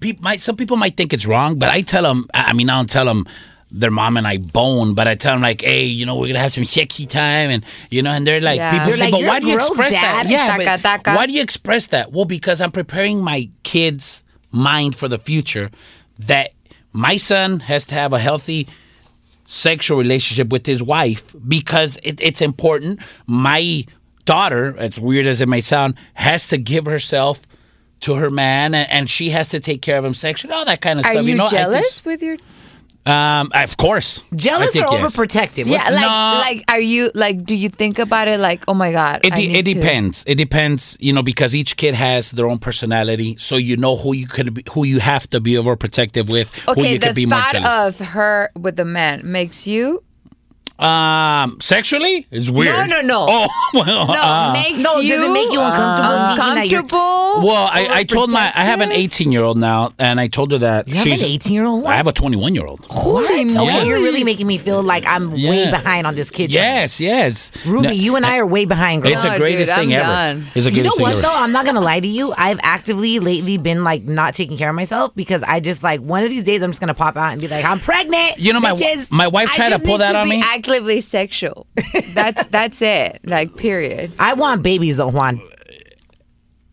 people 0.00 0.22
might, 0.22 0.40
some 0.40 0.56
people 0.56 0.76
might 0.76 0.96
think 0.96 1.12
it's 1.12 1.26
wrong, 1.26 1.58
but 1.58 1.68
I 1.68 1.82
tell 1.82 2.04
them, 2.08 2.26
I 2.32 2.52
mean, 2.52 2.70
I 2.70 2.76
don't 2.76 2.88
tell 2.88 3.06
them 3.10 3.26
their 3.78 3.90
mom 3.90 4.16
and 4.16 4.26
I 4.26 4.38
bone, 4.38 4.94
but 4.94 5.06
I 5.06 5.14
tell 5.14 5.34
them 5.34 5.42
like, 5.42 5.60
hey, 5.62 5.84
you 5.84 6.06
know, 6.06 6.16
we're 6.16 6.28
gonna 6.28 6.40
have 6.40 6.52
some 6.52 6.64
sexy 6.64 7.06
time, 7.06 7.50
and 7.50 7.64
you 7.90 8.02
know, 8.02 8.10
and 8.10 8.26
they're 8.26 8.40
like, 8.40 8.56
Yeah. 8.58 8.78
people 8.78 8.92
say, 8.92 9.10
like, 9.10 9.12
but 9.12 9.24
why 9.24 9.40
do 9.40 9.46
you 9.48 9.56
express 9.56 9.92
that? 9.92 10.24
Yeah, 10.28 10.76
Taka, 10.76 11.14
why 11.14 11.26
do 11.26 11.32
you 11.32 11.42
express 11.42 11.88
that? 11.88 12.12
Well, 12.12 12.24
because 12.24 12.60
I'm 12.60 12.72
preparing 12.72 13.22
my 13.22 13.48
kids' 13.62 14.24
mind 14.50 14.96
for 14.96 15.08
the 15.08 15.18
future. 15.18 15.70
That 16.26 16.50
my 16.92 17.18
son 17.18 17.60
has 17.60 17.84
to 17.86 17.94
have 17.94 18.12
a 18.14 18.18
healthy 18.18 18.66
sexual 19.44 19.98
relationship 19.98 20.48
with 20.50 20.66
his 20.66 20.82
wife 20.82 21.34
because 21.46 21.98
it, 22.02 22.20
it's 22.20 22.40
important. 22.40 23.00
My 23.26 23.84
daughter, 24.24 24.74
as 24.78 24.98
weird 24.98 25.26
as 25.26 25.40
it 25.40 25.48
may 25.48 25.60
sound, 25.60 25.94
has 26.14 26.48
to 26.48 26.58
give 26.58 26.86
herself 26.86 27.42
to 28.00 28.14
her 28.16 28.30
man, 28.30 28.74
and, 28.74 28.90
and 28.90 29.10
she 29.10 29.30
has 29.30 29.48
to 29.50 29.60
take 29.60 29.82
care 29.82 29.96
of 29.98 30.04
him 30.04 30.14
sexually, 30.14 30.52
all 30.52 30.64
that 30.64 30.80
kind 30.80 30.98
of 30.98 31.06
Are 31.06 31.12
stuff. 31.12 31.24
you, 31.26 31.34
know, 31.34 31.44
I 31.44 31.48
think- 31.48 31.60
jealous 31.60 32.04
with 32.04 32.22
your? 32.22 32.36
Um, 33.06 33.50
of 33.54 33.76
course. 33.76 34.22
Jealous 34.34 34.68
I 34.68 34.72
think 34.72 34.86
or 34.86 34.98
yes. 34.98 35.04
overprotective? 35.16 35.66
Yeah, 35.66 35.88
like, 35.90 36.00
No. 36.00 36.40
like, 36.40 36.64
are 36.68 36.80
you 36.80 37.10
like? 37.14 37.44
Do 37.44 37.54
you 37.54 37.68
think 37.68 37.98
about 37.98 38.28
it 38.28 38.40
like, 38.40 38.64
oh 38.68 38.74
my 38.74 38.90
god? 38.92 39.20
It, 39.24 39.32
I 39.32 39.36
de- 39.36 39.46
need 39.48 39.56
it 39.58 39.66
to- 39.66 39.74
depends. 39.74 40.24
It 40.26 40.34
depends, 40.36 40.96
you 41.00 41.12
know, 41.12 41.22
because 41.22 41.54
each 41.54 41.76
kid 41.76 41.94
has 41.94 42.32
their 42.32 42.46
own 42.48 42.58
personality, 42.58 43.36
so 43.38 43.56
you 43.56 43.76
know 43.76 43.96
who 43.96 44.14
you 44.14 44.26
could 44.26 44.54
be, 44.54 44.62
who 44.72 44.84
you 44.84 44.98
have 45.00 45.28
to 45.30 45.40
be 45.40 45.52
overprotective 45.52 46.28
with, 46.30 46.52
who 46.64 46.72
Okay, 46.72 46.92
you 46.94 46.98
the 46.98 47.06
could 47.08 47.16
be 47.16 47.26
more 47.26 47.40
thought 47.40 47.86
of 47.88 47.98
her 47.98 48.50
with 48.58 48.76
the 48.76 48.84
man 48.84 49.20
makes 49.24 49.66
you 49.66 50.02
um, 50.78 51.58
sexually, 51.60 52.26
it's 52.30 52.50
weird. 52.50 52.74
no, 52.88 53.00
no. 53.00 53.00
No. 53.06 53.26
Oh, 53.28 53.70
well, 53.74 54.06
no 54.08 54.14
uh, 54.14 54.52
makes 54.52 54.82
No, 54.82 54.98
you 54.98 55.14
does 55.14 55.26
it 55.28 55.32
make 55.32 55.50
you 55.50 55.60
uncomfortable 55.60 56.36
thinking 56.36 56.78
uncomfortable. 56.78 57.46
Well, 57.46 57.68
I, 57.72 57.88
I 57.90 58.04
told 58.04 58.30
my 58.30 58.52
I 58.54 58.64
have 58.64 58.80
an 58.80 58.90
18 58.92 59.32
year 59.32 59.42
old 59.42 59.58
now, 59.58 59.92
and 59.98 60.18
I 60.20 60.28
told 60.28 60.52
her 60.52 60.58
that 60.58 60.88
You 60.88 60.94
have 60.96 61.06
an 61.06 61.12
she's 61.16 61.38
18-year-old? 61.38 61.84
I 61.86 61.94
have 61.96 62.06
a 62.06 62.12
21 62.12 62.54
year 62.54 62.66
old. 62.66 62.84
What? 62.86 63.30
Okay, 63.30 63.44
moly. 63.44 63.86
you're 63.86 64.00
really 64.00 64.24
making 64.24 64.46
me 64.46 64.58
feel 64.58 64.82
like 64.82 65.04
I'm 65.06 65.32
way 65.32 65.70
behind 65.70 66.06
on 66.06 66.14
this 66.14 66.30
kid. 66.30 66.52
Yes, 66.52 67.00
yes. 67.00 67.52
Rubi, 67.66 67.86
No, 67.88 67.92
you 67.92 68.16
and 68.16 68.26
I 68.26 68.38
are 68.38 68.46
way 68.46 68.64
behind, 68.64 69.02
girl. 69.02 69.12
it's 69.12 69.24
No, 69.24 69.32
the 69.32 69.38
greatest 69.38 69.70
dude, 69.72 69.78
thing 69.80 69.92
I'm 69.94 69.98
ever. 70.00 70.40
done. 70.42 70.46
It's 70.54 70.66
the 70.66 70.72
you 70.72 70.82
know 70.82 70.90
thing 70.92 71.02
what 71.02 71.12
ever. 71.12 71.22
though? 71.22 71.34
I'm 71.34 71.52
not 71.52 71.64
gonna 71.66 71.80
lie 71.80 72.00
to 72.00 72.08
you. 72.08 72.32
I've 72.36 72.60
actively 72.62 73.18
lately 73.18 73.56
been 73.58 73.84
like 73.84 74.04
not 74.04 74.34
taking 74.34 74.56
care 74.56 74.68
of 74.70 74.76
myself 74.76 75.14
because 75.14 75.42
I 75.42 75.60
just 75.60 75.82
like 75.82 76.00
one 76.00 76.22
of 76.24 76.30
these 76.30 76.44
days 76.44 76.62
I'm 76.62 76.70
just 76.70 76.80
gonna 76.80 76.94
pop 76.94 77.16
out 77.16 77.32
and 77.32 77.40
be 77.40 77.48
like, 77.48 77.64
I'm 77.64 77.80
pregnant. 77.80 78.38
You 78.38 78.52
know, 78.52 78.60
my 78.60 78.72
bitches. 78.72 79.10
my 79.10 79.26
wife 79.28 79.50
tried 79.50 79.70
to 79.70 79.78
pull 79.78 79.98
that 79.98 80.14
on 80.16 80.28
me. 80.28 80.42
Actively 80.68 81.00
sexual. 81.00 81.66
That's 82.14 82.46
that's 82.50 82.82
it. 82.82 83.20
Like 83.24 83.56
period. 83.56 84.12
I 84.18 84.34
want 84.34 84.62
babies 84.62 84.96
though, 84.96 85.10
Juan. 85.10 85.40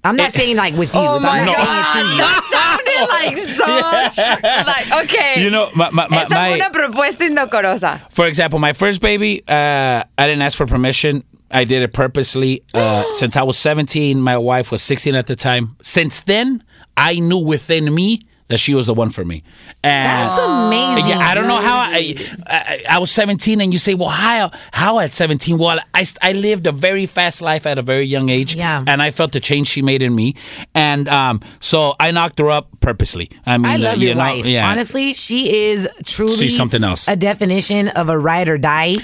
I'm 0.05 0.17
not 0.17 0.33
saying 0.33 0.57
like 0.57 0.75
with 0.75 0.93
you. 0.93 0.99
Oh 0.99 1.15
I'm 1.15 1.21
my 1.21 1.45
not 1.45 1.55
god, 1.55 1.93
saying 1.93 2.05
it 2.05 2.09
to 2.09 2.11
you. 2.11 2.17
that 2.17 2.43
sounded 2.51 3.07
like 3.17 3.37
so 3.37 4.93
like 4.93 5.03
okay. 5.05 5.41
You 5.43 5.49
know, 5.49 5.69
my, 5.75 5.89
my, 5.91 6.07
my, 6.09 6.21
Esa 6.23 6.27
fue 6.27 6.35
my- 6.35 6.55
una 6.55 6.69
propuesta 6.71 7.25
indecorosa. 7.25 8.01
for 8.11 8.27
example, 8.27 8.59
my 8.59 8.73
first 8.73 8.99
baby, 9.01 9.41
uh, 9.47 10.03
I 10.17 10.27
didn't 10.27 10.41
ask 10.41 10.57
for 10.57 10.65
permission. 10.65 11.23
I 11.51 11.63
did 11.65 11.83
it 11.83 11.93
purposely. 11.93 12.63
Uh, 12.73 13.03
since 13.13 13.37
I 13.37 13.43
was 13.43 13.57
17, 13.57 14.19
my 14.19 14.37
wife 14.37 14.71
was 14.71 14.81
16 14.81 15.15
at 15.15 15.27
the 15.27 15.35
time. 15.37 15.77
Since 15.81 16.21
then, 16.21 16.63
I 16.97 17.19
knew 17.19 17.37
within 17.39 17.93
me 17.93 18.19
that 18.53 18.59
she 18.59 18.75
was 18.75 18.85
the 18.85 18.93
one 18.93 19.09
for 19.09 19.25
me. 19.25 19.41
And 19.83 20.29
That's 20.29 20.39
amazing. 20.39 21.09
Yeah, 21.09 21.17
I 21.17 21.33
don't 21.33 21.47
know 21.47 21.59
how 21.59 21.77
I, 21.79 22.15
I 22.45 22.83
I 22.95 22.99
was 22.99 23.09
17 23.11 23.59
and 23.61 23.73
you 23.73 23.79
say, 23.79 23.95
well, 23.95 24.09
how 24.09 24.51
how 24.71 24.99
at 24.99 25.11
17? 25.13 25.57
Well, 25.57 25.79
I, 25.93 26.05
I 26.21 26.33
lived 26.33 26.67
a 26.67 26.71
very 26.71 27.07
fast 27.07 27.41
life 27.41 27.65
at 27.65 27.77
a 27.79 27.81
very 27.81 28.05
young 28.05 28.29
age. 28.29 28.53
Yeah. 28.55 28.83
And 28.85 29.01
I 29.01 29.09
felt 29.11 29.31
the 29.31 29.39
change 29.39 29.67
she 29.67 29.81
made 29.81 30.03
in 30.03 30.13
me. 30.15 30.35
And 30.75 31.09
um, 31.09 31.41
so 31.59 31.95
I 31.99 32.11
knocked 32.11 32.37
her 32.39 32.49
up 32.51 32.67
purposely. 32.79 33.31
I 33.47 33.57
mean, 33.57 33.71
I 33.71 33.77
love 33.77 33.97
uh, 33.97 34.01
you 34.01 34.07
your 34.07 34.15
know, 34.15 34.21
wife. 34.21 34.45
yeah. 34.45 34.69
Honestly, 34.69 35.13
she 35.15 35.69
is 35.71 35.89
truly 36.05 36.35
She's 36.35 36.55
something 36.55 36.83
else. 36.83 37.07
A 37.07 37.15
definition 37.15 37.87
of 37.89 38.09
a 38.09 38.17
ride 38.19 38.49
or 38.49 38.57
die 38.59 38.97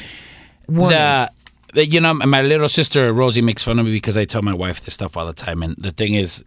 woman. 0.68 0.92
the, 0.94 1.32
the 1.74 1.86
you 1.88 2.00
know 2.00 2.14
my 2.14 2.42
little 2.44 2.70
sister 2.70 3.12
Rosie 3.12 3.42
makes 3.42 3.64
fun 3.64 3.80
of 3.80 3.86
me 3.86 3.92
because 3.92 4.18
I 4.18 4.26
tell 4.26 4.42
my 4.44 4.54
wife 4.54 4.82
this 4.86 4.94
stuff 4.94 5.18
all 5.18 5.26
the 5.26 5.34
time 5.34 5.64
and 5.64 5.76
the 5.78 5.92
thing 5.92 6.14
is 6.14 6.44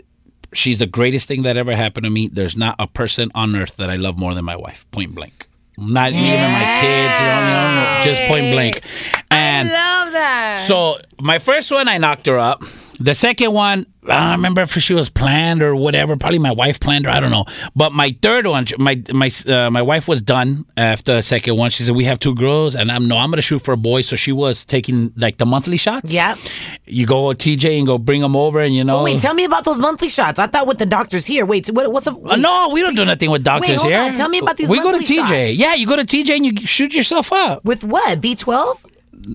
she's 0.52 0.78
the 0.78 0.86
greatest 0.86 1.28
thing 1.28 1.42
that 1.42 1.56
ever 1.56 1.74
happened 1.76 2.04
to 2.04 2.10
me 2.10 2.28
there's 2.28 2.56
not 2.56 2.74
a 2.78 2.86
person 2.86 3.30
on 3.34 3.54
earth 3.56 3.76
that 3.76 3.90
I 3.90 3.96
love 3.96 4.18
more 4.18 4.34
than 4.34 4.44
my 4.44 4.56
wife 4.56 4.86
point 4.90 5.14
blank 5.14 5.46
not 5.78 6.10
even 6.12 6.50
my 6.52 6.78
kids 6.82 7.14
you 7.18 7.26
know, 7.26 7.40
you 7.40 7.74
know, 7.76 8.00
just 8.04 8.22
point 8.30 8.52
blank 8.52 8.82
and 9.30 9.68
Love 9.70 10.12
that. 10.12 10.56
so 10.58 10.96
my 11.20 11.38
first 11.38 11.70
one, 11.70 11.88
I 11.88 11.96
knocked 11.98 12.26
her 12.26 12.38
up. 12.38 12.62
The 13.00 13.14
second 13.14 13.52
one, 13.52 13.86
I 14.08 14.20
don't 14.20 14.32
remember 14.32 14.60
if 14.60 14.72
she 14.74 14.92
was 14.94 15.08
planned 15.08 15.62
or 15.62 15.74
whatever. 15.74 16.16
Probably 16.16 16.38
my 16.38 16.52
wife 16.52 16.78
planned 16.78 17.06
her. 17.06 17.10
I 17.10 17.18
don't 17.18 17.30
know. 17.30 17.46
But 17.74 17.92
my 17.92 18.14
third 18.22 18.46
one, 18.46 18.66
my 18.78 19.02
my 19.12 19.30
uh, 19.48 19.70
my 19.70 19.82
wife 19.82 20.06
was 20.06 20.20
done 20.20 20.66
after 20.76 21.14
the 21.14 21.22
second 21.22 21.56
one. 21.56 21.70
She 21.70 21.82
said 21.84 21.96
we 21.96 22.04
have 22.04 22.18
two 22.18 22.34
girls, 22.34 22.76
and 22.76 22.92
I'm 22.92 23.08
no, 23.08 23.16
I'm 23.16 23.30
gonna 23.30 23.42
shoot 23.42 23.60
for 23.60 23.72
a 23.72 23.76
boy. 23.76 24.02
So 24.02 24.14
she 24.14 24.30
was 24.32 24.64
taking 24.64 25.12
like 25.16 25.38
the 25.38 25.46
monthly 25.46 25.78
shots. 25.78 26.12
yeah. 26.12 26.36
You 26.84 27.06
go 27.06 27.32
to 27.32 27.38
TJ 27.56 27.78
and 27.78 27.86
go 27.86 27.96
bring 27.96 28.20
them 28.22 28.34
over, 28.34 28.60
and 28.60 28.74
you 28.74 28.82
know. 28.82 28.98
Oh, 29.00 29.04
wait, 29.04 29.20
tell 29.20 29.34
me 29.34 29.44
about 29.44 29.64
those 29.64 29.78
monthly 29.78 30.08
shots. 30.08 30.40
I 30.40 30.48
thought 30.48 30.66
with 30.66 30.78
the 30.78 30.86
doctors 30.86 31.24
here. 31.24 31.46
Wait, 31.46 31.70
what, 31.70 31.90
what's 31.92 32.08
up? 32.08 32.18
Uh, 32.24 32.34
no, 32.36 32.70
we 32.72 32.80
don't 32.82 32.96
do 32.96 33.04
nothing 33.04 33.30
with 33.30 33.44
doctors 33.44 33.80
hold 33.80 33.92
here. 33.92 34.00
on. 34.02 34.14
Tell 34.14 34.28
me 34.28 34.38
about 34.38 34.56
these 34.56 34.68
We 34.68 34.80
go 34.80 34.90
to 34.90 34.98
TJ. 34.98 35.14
shots. 35.48 35.56
Yeah, 35.58 35.74
you 35.74 35.86
go 35.86 35.94
to 35.96 36.02
TJ 36.04 36.36
and 36.36 36.44
you 36.46 36.66
shoot 36.66 36.92
yourself 36.92 37.32
up. 37.32 37.64
With 37.64 37.84
what? 37.84 38.20
B12? 38.20 38.84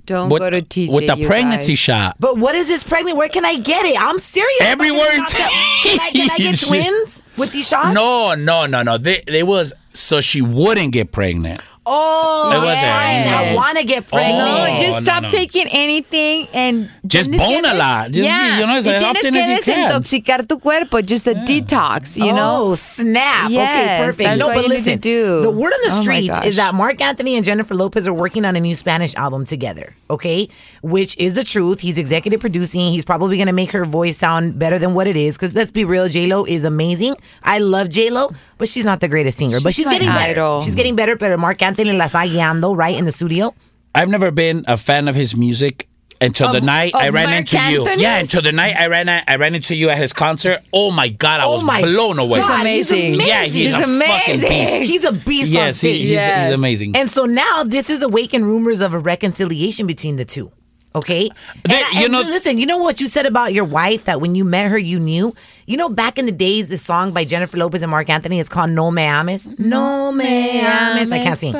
Don't 0.05 0.29
With, 0.29 0.41
go 0.41 0.49
to 0.49 0.61
TJ. 0.61 0.93
with 0.93 1.07
the 1.07 1.15
you 1.17 1.25
pregnancy 1.27 1.71
guys. 1.71 1.79
shot. 1.79 2.15
But 2.19 2.37
what 2.37 2.53
is 2.55 2.67
this 2.67 2.83
pregnant? 2.83 3.15
Where 3.17 3.29
can 3.29 3.45
I 3.45 3.57
get 3.57 3.85
it? 3.85 3.95
I'm 4.01 4.19
serious. 4.19 4.61
Am 4.61 4.73
Everywhere 4.73 5.11
in 5.13 5.17
knock 5.19 5.29
Can 5.83 5.99
I, 6.01 6.09
can 6.13 6.29
I 6.29 6.37
get 6.37 6.59
twins 6.67 7.23
with 7.37 7.53
these 7.53 7.69
shots? 7.69 7.95
No, 7.95 8.35
no, 8.35 8.65
no, 8.65 8.83
no. 8.83 8.97
They, 8.97 9.23
they 9.25 9.43
was 9.43 9.71
so 9.93 10.19
she 10.19 10.41
wouldn't 10.41 10.91
get 10.91 11.13
pregnant. 11.13 11.61
Oh, 11.89 12.51
It 12.53 12.59
wasn't. 12.65 12.88
I 12.88 13.51
mm. 13.51 13.55
want 13.55 13.77
to 13.77 13.85
get 13.85 14.03
oh, 14.11 14.15
pregnant. 14.15 14.41
Oh, 14.43 14.65
no, 14.67 14.67
Oh, 14.67 14.81
just 14.83 15.03
stop 15.05 15.23
no. 15.23 15.29
taking 15.29 15.67
anything 15.67 16.47
and 16.53 16.89
Just 17.05 17.31
bone 17.31 17.63
a 17.65 17.73
lot. 17.73 18.11
Just, 18.11 18.25
yeah, 18.27 18.59
you 18.59 18.65
know, 18.65 18.75
as 18.75 18.85
y 18.85 18.91
tienes 18.93 19.03
often 19.03 19.33
que 19.33 19.39
as 19.41 19.67
you 19.67 19.73
can. 19.73 19.91
desintoxicar 19.91 20.47
tu 20.47 20.59
cuerpo, 20.59 21.01
just 21.01 21.27
a 21.27 21.33
detox, 21.33 22.17
you 22.17 22.33
know. 22.33 22.71
Oh, 22.71 22.75
snap. 22.75 23.45
okay, 23.45 23.53
Yes, 23.53 24.05
perfect. 24.05 24.27
that's 24.27 24.39
no, 24.39 24.47
what 24.47 24.55
but 24.55 24.63
you 24.63 24.69
need 24.69 24.83
to 24.83 24.89
listen, 24.91 24.99
do. 24.99 25.41
the 25.41 25.49
word 25.51 25.71
on 25.73 25.79
the 25.83 25.93
Oh 25.93 26.01
streets 26.01 26.45
is 26.45 26.55
that 26.57 26.75
Marc 26.75 26.99
Anthony 27.01 27.35
and 27.35 27.45
Jennifer 27.45 27.73
Lopez 27.75 28.05
are 28.07 28.13
working 28.13 28.43
on 28.43 28.55
a 28.55 28.59
new 28.59 28.75
Spanish 28.75 29.15
album 29.15 29.45
together, 29.45 29.95
okay? 30.09 30.49
Which 30.81 31.15
is 31.17 31.35
the 31.35 31.43
truth. 31.45 31.79
He's 31.79 31.97
executive 31.97 32.39
producing. 32.41 32.91
He's 32.91 33.05
probably 33.05 33.38
going 33.38 33.47
to 33.47 33.53
make 33.53 33.71
her 33.71 33.85
voice 33.85 34.17
sound 34.17 34.59
better 34.59 34.77
than 34.77 34.93
what 34.93 35.07
it 35.07 35.15
is 35.15 35.38
because 35.38 35.53
let's 35.55 35.71
be 35.71 35.85
real, 35.85 36.07
J-Lo 36.07 36.43
is 36.45 36.63
amazing. 36.65 37.15
I 37.43 37.59
love 37.59 37.88
J-Lo, 37.89 38.29
but 38.57 38.67
she's 38.67 38.83
not 38.85 38.99
the 38.99 39.07
greatest 39.07 39.38
singer. 39.38 39.59
but 39.61 39.73
She's 39.73 39.85
she's 39.85 39.85
my 39.88 39.93
getting 39.93 40.09
better. 40.09 40.61
She's 40.65 40.75
getting 40.75 40.95
better, 40.95 41.15
but 41.15 41.38
Marc 41.39 41.61
Anthony 41.61 41.76
la 41.86 42.07
está 42.07 42.25
guiando, 42.28 42.75
right, 42.75 42.95
in 42.97 43.05
the 43.05 43.11
studio. 43.11 43.53
I've 43.93 44.09
never 44.09 44.32
been 44.32 44.63
a 44.67 44.78
fan 44.78 45.07
of 45.07 45.15
his 45.15 45.36
music 45.36 45.88
until 46.19 46.51
the 46.51 46.61
night 46.61 46.93
I 46.95 47.09
ran 47.09 47.30
Marc 47.30 47.39
into 47.53 47.57
you. 47.71 47.88
Yeah, 47.97 48.17
until 48.19 48.41
the 48.41 48.51
night 48.51 48.75
I 48.75 48.88
ran 48.88 49.07
I 49.07 49.36
ran 49.36 49.53
into 49.55 49.75
you 49.75 49.89
at 49.89 49.97
his 49.97 50.13
concert. 50.13 50.61
Oh 50.73 50.89
my 50.91 51.09
god, 51.09 51.39
I 51.41 51.45
Oh 51.45 51.53
was 51.53 51.63
my 51.63 51.82
blown 51.82 52.17
away. 52.19 52.39
God, 52.41 52.65
he's 52.65 52.91
amazing. 52.91 53.28
Yeah, 53.28 53.43
he's, 53.43 53.53
He's 53.53 53.73
a 53.73 53.78
fucking 53.82 53.95
amazing. 53.95 54.49
beast. 54.49 54.91
He's 54.91 55.03
a 55.05 55.11
beast 55.11 55.47
on 55.49 55.53
Yes, 55.53 55.82
he, 55.82 55.88
stage. 55.89 56.01
he's, 56.01 56.13
Yes. 56.13 56.49
he's 56.49 56.59
amazing. 56.59 56.95
And 56.97 57.09
so 57.11 57.25
now 57.25 57.63
this 57.63 57.89
is 57.91 58.01
awakened 58.01 58.45
rumors 58.45 58.80
of 58.82 58.93
a 58.93 58.99
reconciliation 58.99 59.86
between 59.88 60.15
the 60.15 60.25
two. 60.25 60.51
Okay, 60.97 61.29
There- 61.63 61.83
And- 61.83 61.99
you 61.99 62.05
and 62.05 62.11
know- 62.13 62.21
listen. 62.21 62.57
You 62.57 62.65
know 62.65 62.77
what 62.77 62.99
you 63.01 63.07
said 63.07 63.25
about 63.25 63.53
your 63.53 63.65
wife 63.65 64.05
that 64.05 64.19
when 64.21 64.35
you 64.35 64.43
met 64.43 64.69
her, 64.71 64.77
you 64.77 64.99
knew. 64.99 65.33
You 65.65 65.77
know, 65.77 65.89
back 65.89 66.17
in 66.17 66.25
the 66.25 66.31
days, 66.31 66.67
the 66.67 66.77
song 66.77 67.11
by 67.11 67.23
Jennifer 67.25 67.57
Lopez 67.57 67.81
and 67.83 67.91
Marc 67.91 68.09
Anthony 68.09 68.39
is 68.39 68.49
called 68.49 68.71
"No 68.71 68.89
Me 68.91 69.03
Ames." 69.03 69.47
No 69.59 70.11
me 70.11 70.25
ames. 70.59 71.11
I 71.11 71.19
can't 71.19 71.37
sing, 71.37 71.53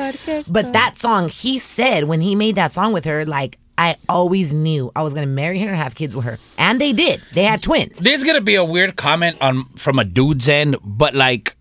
but 0.50 0.72
that 0.72 0.98
song 0.98 1.28
he 1.28 1.58
said 1.58 2.04
when 2.04 2.20
he 2.20 2.34
made 2.34 2.56
that 2.56 2.72
song 2.72 2.92
with 2.92 3.04
her, 3.04 3.24
like 3.26 3.58
I 3.76 3.94
always 4.08 4.52
knew 4.52 4.90
I 4.96 5.02
was 5.02 5.14
gonna 5.14 5.26
marry 5.26 5.58
her 5.60 5.68
and 5.68 5.76
have 5.76 5.94
kids 5.94 6.16
with 6.16 6.24
her, 6.24 6.38
and 6.56 6.80
they 6.80 6.92
did. 6.92 7.20
They 7.32 7.44
had 7.44 7.62
twins. 7.62 7.98
There's 8.00 8.24
gonna 8.24 8.40
be 8.40 8.56
a 8.56 8.64
weird 8.64 8.96
comment 8.96 9.36
on 9.40 9.66
from 9.76 9.98
a 10.00 10.04
dude's 10.04 10.48
end, 10.48 10.76
but 10.82 11.14
like 11.14 11.54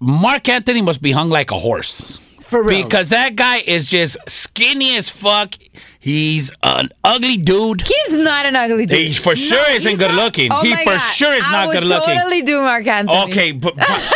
Marc 0.00 0.48
Anthony 0.48 0.80
must 0.82 1.02
be 1.02 1.12
hung 1.12 1.28
like 1.30 1.50
a 1.50 1.58
horse. 1.58 2.18
For 2.40 2.62
real. 2.62 2.82
Because 2.82 3.10
that 3.10 3.36
guy 3.36 3.58
is 3.58 3.86
just 3.86 4.16
skinny 4.28 4.96
as 4.96 5.08
fuck. 5.10 5.54
He's 6.02 6.50
an 6.62 6.88
ugly 7.04 7.36
dude. 7.36 7.82
He's 7.82 8.14
not 8.14 8.46
an 8.46 8.56
ugly 8.56 8.86
dude. 8.86 8.98
He 8.98 9.12
for 9.12 9.36
sure 9.36 9.70
isn't 9.70 9.98
good 9.98 10.12
looking. 10.12 10.50
Oh 10.50 10.62
he 10.62 10.74
for 10.76 10.84
God. 10.84 10.98
sure 10.98 11.34
is 11.34 11.44
I 11.46 11.66
not 11.66 11.74
good 11.74 11.82
looking. 11.84 12.14
Totally 12.14 12.40
do 12.40 12.62
Marc 12.62 12.86
Anthony. 12.86 13.22
Okay, 13.24 13.52
but, 13.52 13.76
but 13.76 14.12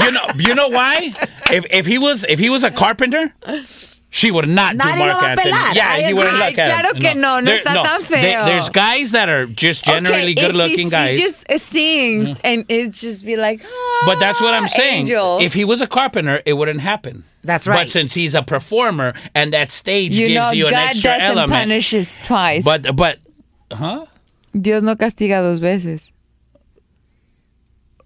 you 0.04 0.10
know 0.10 0.26
you 0.34 0.54
know 0.56 0.68
why? 0.68 1.14
If 1.52 1.66
if 1.70 1.86
he 1.86 1.98
was 1.98 2.24
if 2.28 2.40
he 2.40 2.50
was 2.50 2.64
a 2.64 2.70
carpenter, 2.72 3.32
she 4.10 4.30
would 4.30 4.48
not 4.48 4.74
Nadie 4.74 4.92
do 4.92 4.98
Marc 4.98 5.22
Anthony. 5.22 5.50
pelar. 5.52 5.74
Yeah, 5.74 5.88
I 5.88 6.02
he 6.02 6.12
wouldn't 6.14 6.34
agree. 6.34 6.46
look 6.48 6.58
at 6.58 6.82
Claro 6.82 6.94
him. 6.94 7.00
que 7.02 7.14
no, 7.14 7.40
no 7.40 7.52
está 7.52 7.74
tan 7.74 8.02
There- 8.10 8.44
there's 8.44 8.68
guys 8.68 9.12
that 9.12 9.28
are 9.28 9.46
just 9.46 9.84
generally 9.84 10.32
okay, 10.32 10.46
good-looking 10.46 10.86
he, 10.86 10.90
guys. 10.90 11.16
He 11.16 11.22
just 11.22 11.50
uh, 11.50 11.58
sings 11.58 12.38
and 12.42 12.64
it 12.68 12.90
just 12.92 13.24
be 13.24 13.36
like, 13.36 13.62
But 14.06 14.18
that's 14.18 14.40
what 14.40 14.52
I'm 14.54 14.64
"Ah, 14.64 14.66
saying. 14.66 15.00
Angels. 15.02 15.42
If 15.42 15.54
he 15.54 15.64
was 15.64 15.80
a 15.80 15.86
carpenter, 15.86 16.42
it 16.44 16.54
wouldn't 16.54 16.80
happen. 16.80 17.24
That's 17.44 17.66
right. 17.66 17.84
But 17.86 17.90
since 17.90 18.12
he's 18.12 18.34
a 18.34 18.42
performer 18.42 19.14
and 19.34 19.52
that 19.52 19.70
stage 19.70 20.12
you 20.12 20.26
gives 20.28 20.34
know, 20.34 20.50
you 20.50 20.66
an 20.66 20.72
God 20.72 20.88
extra 20.90 21.10
doesn't 21.12 21.26
element. 21.38 21.52
punish 21.52 21.94
us 21.94 22.18
twice. 22.24 22.64
But 22.64 22.96
but 22.96 23.18
huh? 23.72 24.06
Dios 24.52 24.82
no 24.82 24.94
castiga 24.96 25.40
dos 25.40 25.58
veces. 25.60 26.12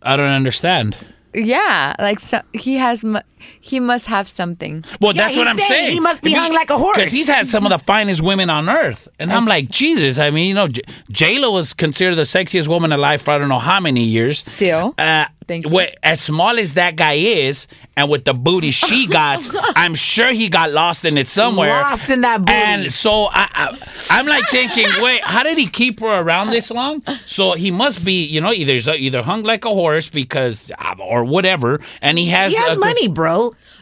I 0.03 0.17
don't 0.17 0.29
understand. 0.29 0.97
Yeah, 1.33 1.95
like 1.99 2.21
so, 2.21 2.43
he 2.53 2.75
has, 2.77 3.03
mu- 3.03 3.19
he 3.61 3.81
must 3.81 4.07
have 4.07 4.29
something. 4.29 4.85
Well, 5.01 5.15
Yeah, 5.15 5.25
that's 5.25 5.37
what 5.37 5.49
I'm 5.49 5.57
saying 5.57 5.69
saying. 5.69 5.93
he 5.95 6.01
must 6.01 6.23
be 6.23 6.33
hung 6.33 6.53
like 6.53 6.71
a 6.71 6.79
horse. 6.79 6.97
Because 6.97 7.13
he's 7.13 7.29
had 7.29 7.49
some 7.49 7.65
of 7.67 7.71
the 7.71 7.79
finest 7.79 8.23
women 8.23 8.51
on 8.51 8.69
earth. 8.69 9.09
And 9.19 9.33
I'm 9.33 9.47
like, 9.47 9.69
Jesus. 9.71 10.19
I 10.19 10.31
mean, 10.31 10.49
you 10.49 10.55
know, 10.55 10.69
J 11.11 11.39
Lo 11.39 11.53
was 11.53 11.75
considered 11.75 12.17
the 12.17 12.23
sexiest 12.23 12.69
woman 12.69 12.93
alive 12.93 13.23
for 13.23 13.33
I 13.33 13.39
don't 13.39 13.49
know 13.49 13.59
how 13.59 13.81
many 13.81 14.03
years. 14.05 14.39
Still. 14.41 14.95
Uh, 14.99 15.27
Thank 15.47 15.67
you. 15.69 15.79
wh- 15.79 15.93
As 16.03 16.23
small 16.23 16.59
as 16.59 16.73
that 16.75 16.97
guy 16.97 17.15
is, 17.15 17.67
and 17.99 18.09
with 18.09 18.25
the 18.25 18.33
booty 18.33 18.71
she 18.71 19.07
got, 19.21 19.47
I'm 19.77 19.95
sure 19.95 20.33
he 20.33 20.49
got 20.49 20.73
lost 20.73 21.05
in 21.05 21.19
it 21.19 21.29
somewhere. 21.29 21.69
Lost 21.69 22.09
in 22.11 22.23
that 22.23 22.39
booty. 22.41 22.53
And 22.53 22.91
so 22.91 23.27
I, 23.31 23.47
I, 23.55 23.79
I'm 24.09 24.27
like 24.27 24.49
thinking, 24.49 24.89
wait, 25.03 25.21
how 25.23 25.43
did 25.43 25.59
he 25.59 25.67
keep 25.67 26.01
her 26.01 26.21
around 26.21 26.49
this 26.51 26.71
long? 26.71 27.03
So 27.27 27.53
he 27.53 27.71
must 27.71 28.03
be, 28.05 28.25
you 28.25 28.41
know, 28.41 28.53
either 28.53 28.93
either 28.95 29.23
hung 29.23 29.43
like 29.43 29.67
a 29.67 29.71
horse 29.71 30.09
because, 30.09 30.73
uh, 30.79 30.95
or 30.99 31.25
whatever, 31.25 31.81
and 32.01 32.17
he 32.19 32.27
has 32.31 32.53
He 32.53 32.59
has 32.59 32.77
a 32.77 32.81
money, 32.81 33.09
bro. 33.09 33.34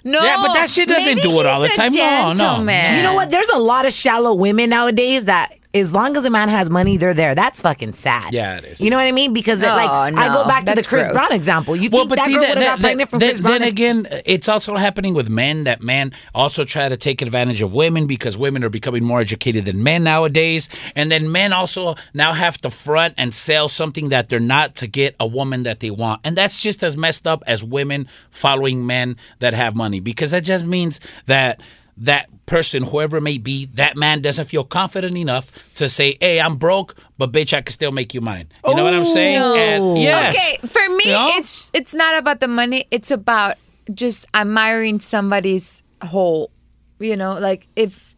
No, 0.05 0.23
Yeah, 0.23 0.37
but 0.43 0.55
that 0.55 0.69
shit 0.69 0.89
doesn't 0.89 1.19
do 1.23 1.39
it 1.41 1.47
all 1.47 1.61
the 1.61 1.69
he's 1.69 1.79
a 1.79 1.81
time. 1.81 1.93
No, 1.95 2.29
no. 2.33 2.35
gentleman. 2.35 2.97
You 2.97 3.03
know 3.03 3.15
what? 3.15 3.31
There's 3.31 3.49
a 3.49 3.59
lot 3.59 3.87
of 3.87 3.93
shallow 3.93 4.35
women 4.35 4.71
nowadays 4.71 5.27
that 5.27 5.51
as 5.75 5.93
long 5.93 6.17
as 6.17 6.25
a 6.25 6.31
man 6.31 6.49
has 6.49 6.69
money, 6.69 6.97
they're 6.97 7.15
there. 7.15 7.35
That's 7.35 7.61
fucking 7.61 7.95
sad. 7.95 8.33
Yeah, 8.35 8.59
it 8.59 8.65
is. 8.65 8.81
You 8.81 8.91
know 8.91 8.97
what 8.97 9.07
I 9.07 9.13
mean? 9.13 9.33
Because 9.33 9.61
No, 9.61 9.69
like 9.69 9.91
I 9.91 10.29
go 10.29 10.45
back 10.47 10.65
to 10.67 10.75
the 10.75 10.83
Chris 10.83 11.07
gross. 11.09 11.13
Brown 11.17 11.33
example. 11.33 11.75
You 11.75 11.89
Well, 11.91 12.03
think 12.03 12.11
but 12.11 12.17
that 12.17 12.27
see, 12.27 12.33
girl 12.35 12.43
that, 12.43 12.49
would 12.51 12.59
have 12.59 12.65
that, 12.65 12.77
got 12.77 12.81
pregnant 12.81 13.11
from 13.11 13.19
that- 13.21 13.27
Chris 13.29 13.41
Brown? 13.41 13.61
then 13.61 13.69
again, 13.69 14.09
it's 14.27 14.49
also 14.49 14.77
happening 14.77 15.15
with 15.15 15.31
men 15.31 15.65
that 15.65 15.83
men 15.83 16.13
also 16.35 16.65
try 16.65 16.89
to 16.89 16.97
take 16.97 17.23
advantage 17.23 17.63
of 17.63 17.73
women 17.73 18.07
because 18.07 18.37
women 18.37 18.63
are 18.65 18.69
becoming 18.69 19.05
more 19.05 19.21
educated 19.21 19.65
than 19.65 19.83
men 19.83 20.05
nowadays, 20.05 20.69
and 20.95 21.11
then 21.11 21.33
men 21.33 21.53
also 21.53 21.95
now 22.13 22.33
have 22.33 22.59
to 22.61 22.71
front 22.71 23.15
and 23.17 23.33
sell 23.33 23.69
something 23.69 24.11
that 24.11 24.29
they're 24.29 24.41
not 24.41 24.75
to 24.77 24.87
get 24.87 25.17
a 25.19 25.27
woman 25.27 25.63
that 25.63 25.81
they 25.81 25.91
want, 25.91 26.21
and 26.25 26.37
that's 26.37 26.61
just 26.61 26.83
as 26.83 26.97
messed 26.97 27.27
up 27.27 27.43
as 27.47 27.65
women 27.65 28.07
following 28.31 28.85
men 28.87 29.17
that 29.39 29.55
have 29.55 29.75
money 29.75 30.01
because 30.01 30.31
that 30.33 30.45
just 30.45 30.65
means 30.67 31.01
that 31.27 31.61
that 31.99 32.29
person, 32.47 32.83
whoever 32.83 33.19
it 33.19 33.23
may 33.23 33.39
be, 33.39 33.67
that 33.67 33.97
man 33.97 34.21
doesn't 34.21 34.47
feel 34.47 34.65
confident 34.65 35.17
enough 35.17 35.51
to 35.77 35.89
say, 35.89 36.17
"Hey, 36.21 36.41
I'm 36.41 36.57
broke, 36.57 36.97
but 37.19 37.33
bitch, 37.33 37.53
I 37.53 37.61
can 37.61 37.73
still 37.73 37.93
make 37.93 38.15
you 38.15 38.21
mine." 38.21 38.49
You 38.67 38.75
know 38.75 38.85
what 38.85 38.95
I'm 38.95 39.05
saying? 39.05 39.37
And 39.37 39.83
oh. 39.83 39.97
yes. 39.97 40.35
Okay, 40.35 40.67
for 40.67 40.89
me, 40.95 41.05
You 41.07 41.13
know? 41.13 41.29
it's 41.33 41.71
it's 41.75 41.95
not 41.95 42.19
about 42.19 42.41
the 42.41 42.49
money. 42.49 42.87
It's 42.91 43.11
about 43.11 43.57
just 43.93 44.27
admiring 44.35 45.01
somebody's 45.01 45.83
whole. 46.03 46.51
You 46.99 47.17
know, 47.17 47.35
like 47.39 47.67
if 47.77 48.15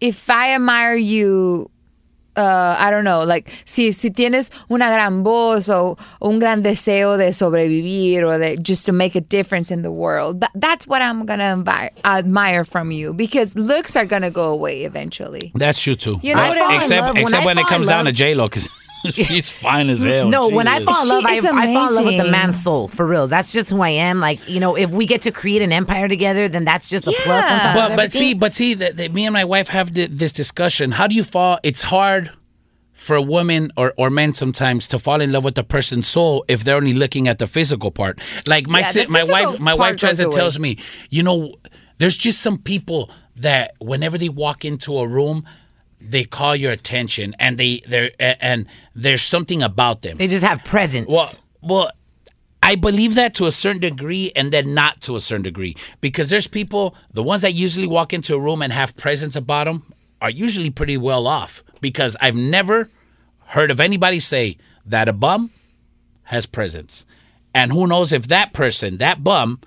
if 0.00 0.28
I 0.28 0.54
admire 0.54 0.96
you 0.96 1.70
uh, 2.36 2.76
I 2.78 2.90
don't 2.90 3.04
know, 3.04 3.24
like 3.24 3.50
si, 3.64 3.92
si 3.92 4.10
tienes 4.10 4.50
una 4.70 4.86
gran 4.86 5.22
voz 5.22 5.68
o 5.68 5.96
un 6.20 6.38
gran 6.38 6.62
deseo 6.62 7.16
de 7.16 7.32
sobrevivir 7.32 8.22
or 8.22 8.38
de, 8.38 8.56
just 8.56 8.86
to 8.86 8.92
make 8.92 9.14
a 9.14 9.20
difference 9.20 9.70
in 9.70 9.82
the 9.82 9.92
world, 9.92 10.40
that, 10.40 10.50
that's 10.54 10.86
what 10.86 11.02
I'm 11.02 11.26
going 11.26 11.38
to 11.40 11.44
admire, 11.44 11.90
admire 12.04 12.64
from 12.64 12.90
you 12.90 13.14
because 13.14 13.56
looks 13.56 13.96
are 13.96 14.06
going 14.06 14.22
to 14.22 14.30
go 14.30 14.50
away 14.50 14.84
eventually. 14.84 15.52
That's 15.54 15.80
true 15.80 15.94
too. 15.94 16.18
You 16.22 16.34
know 16.34 16.42
I 16.42 16.48
what 16.48 16.58
I 16.58 16.74
in 16.74 16.80
except 16.80 17.06
when 17.06 17.16
except 17.18 17.44
when, 17.44 17.58
it 17.58 17.62
fall 17.62 17.70
in 17.70 17.76
comes 17.76 17.88
down 17.88 18.04
to 18.06 18.12
J 18.12 18.34
Lo 18.34 18.48
because 18.48 18.68
she's 19.12 19.50
fine 19.50 19.90
as 19.90 20.02
hell. 20.02 20.28
No, 20.28 20.48
when 20.48 20.66
I 20.68 20.82
fall 20.84 21.02
in 21.02 21.08
love, 21.08 21.24
I, 21.26 21.36
I 21.36 21.40
fall 21.74 21.88
in 21.88 21.94
love 21.94 22.04
with 22.04 22.14
the 22.14 22.20
amazing. 22.20 22.30
man's 22.32 22.62
soul 22.62 22.88
for 22.88 23.06
real. 23.06 23.26
That's 23.26 23.52
just 23.52 23.70
who 23.70 23.82
I 23.82 23.90
am. 23.90 24.20
Like 24.20 24.48
you 24.48 24.60
know, 24.60 24.76
if 24.76 24.90
we 24.90 25.06
get 25.06 25.22
to 25.22 25.30
create 25.32 25.62
an 25.62 25.72
empire 25.72 26.08
together, 26.08 26.48
then 26.48 26.64
that's 26.64 26.88
just 26.88 27.06
a 27.06 27.12
plus. 27.12 27.44
On 27.44 27.58
top 27.60 27.76
Yeah. 27.76 27.84
of 27.86 27.90
But 27.90 27.96
but 27.96 28.12
see, 28.12 28.34
but 28.34 28.54
see, 28.54 28.74
that 28.74 28.96
that 28.96 29.12
me 29.12 29.26
and 29.26 29.32
my 29.32 29.44
wife 29.44 29.68
have 29.68 29.92
th- 29.94 30.10
this 30.12 30.32
discussion. 30.32 30.92
How 30.92 31.06
do 31.06 31.14
you 31.14 31.24
fall? 31.24 31.58
It's 31.62 31.82
hard 31.82 32.30
for 32.92 33.16
a 33.16 33.22
woman 33.22 33.70
or, 33.76 33.92
or 33.98 34.08
men 34.08 34.32
sometimes 34.32 34.88
to 34.88 34.98
fall 34.98 35.20
in 35.20 35.30
love 35.30 35.44
with 35.44 35.56
the 35.56 35.64
person's 35.64 36.06
soul 36.06 36.42
if 36.48 36.64
they're 36.64 36.76
only 36.76 36.94
looking 36.94 37.28
at 37.28 37.38
the 37.38 37.46
physical 37.46 37.90
part. 37.90 38.18
Like 38.46 38.66
my 38.66 38.78
Yeah, 38.80 38.88
si- 38.88 39.06
my 39.08 39.24
wife 39.24 39.60
my 39.60 39.74
wife 39.74 39.96
tries 39.98 40.16
to 40.18 40.30
tells 40.30 40.58
me, 40.58 40.78
you 41.10 41.22
know, 41.22 41.54
there's 41.98 42.16
just 42.16 42.40
some 42.40 42.56
people 42.56 43.10
that 43.36 43.72
whenever 43.80 44.16
they 44.16 44.30
walk 44.30 44.64
into 44.64 44.96
a 44.96 45.06
room. 45.06 45.44
They 46.06 46.24
call 46.24 46.54
your 46.54 46.72
attention, 46.72 47.34
and 47.38 47.56
they 47.56 47.80
they 47.86 48.12
and 48.18 48.66
there's 48.94 49.22
something 49.22 49.62
about 49.62 50.02
them. 50.02 50.18
they 50.18 50.28
just 50.28 50.42
have 50.42 50.62
presence. 50.64 51.08
Well, 51.08 51.30
well, 51.62 51.90
I 52.62 52.76
believe 52.76 53.14
that 53.14 53.34
to 53.34 53.46
a 53.46 53.50
certain 53.50 53.80
degree, 53.80 54.32
and 54.36 54.52
then 54.52 54.74
not 54.74 55.00
to 55.02 55.16
a 55.16 55.20
certain 55.20 55.42
degree, 55.42 55.76
because 56.00 56.30
there's 56.30 56.46
people, 56.46 56.94
the 57.12 57.22
ones 57.22 57.42
that 57.42 57.54
usually 57.54 57.86
walk 57.86 58.12
into 58.12 58.34
a 58.34 58.38
room 58.38 58.62
and 58.62 58.72
have 58.72 58.96
presence 58.96 59.34
about 59.36 59.64
them, 59.64 59.92
are 60.20 60.30
usually 60.30 60.70
pretty 60.70 60.96
well 60.96 61.26
off. 61.26 61.62
Because 61.80 62.16
I've 62.20 62.36
never 62.36 62.88
heard 63.48 63.70
of 63.70 63.80
anybody 63.80 64.20
say 64.20 64.56
that 64.86 65.08
a 65.08 65.12
bum 65.12 65.50
has 66.24 66.46
presence, 66.46 67.04
and 67.54 67.72
who 67.72 67.86
knows 67.86 68.12
if 68.12 68.28
that 68.28 68.52
person, 68.52 68.98
that 68.98 69.24
bum. 69.24 69.60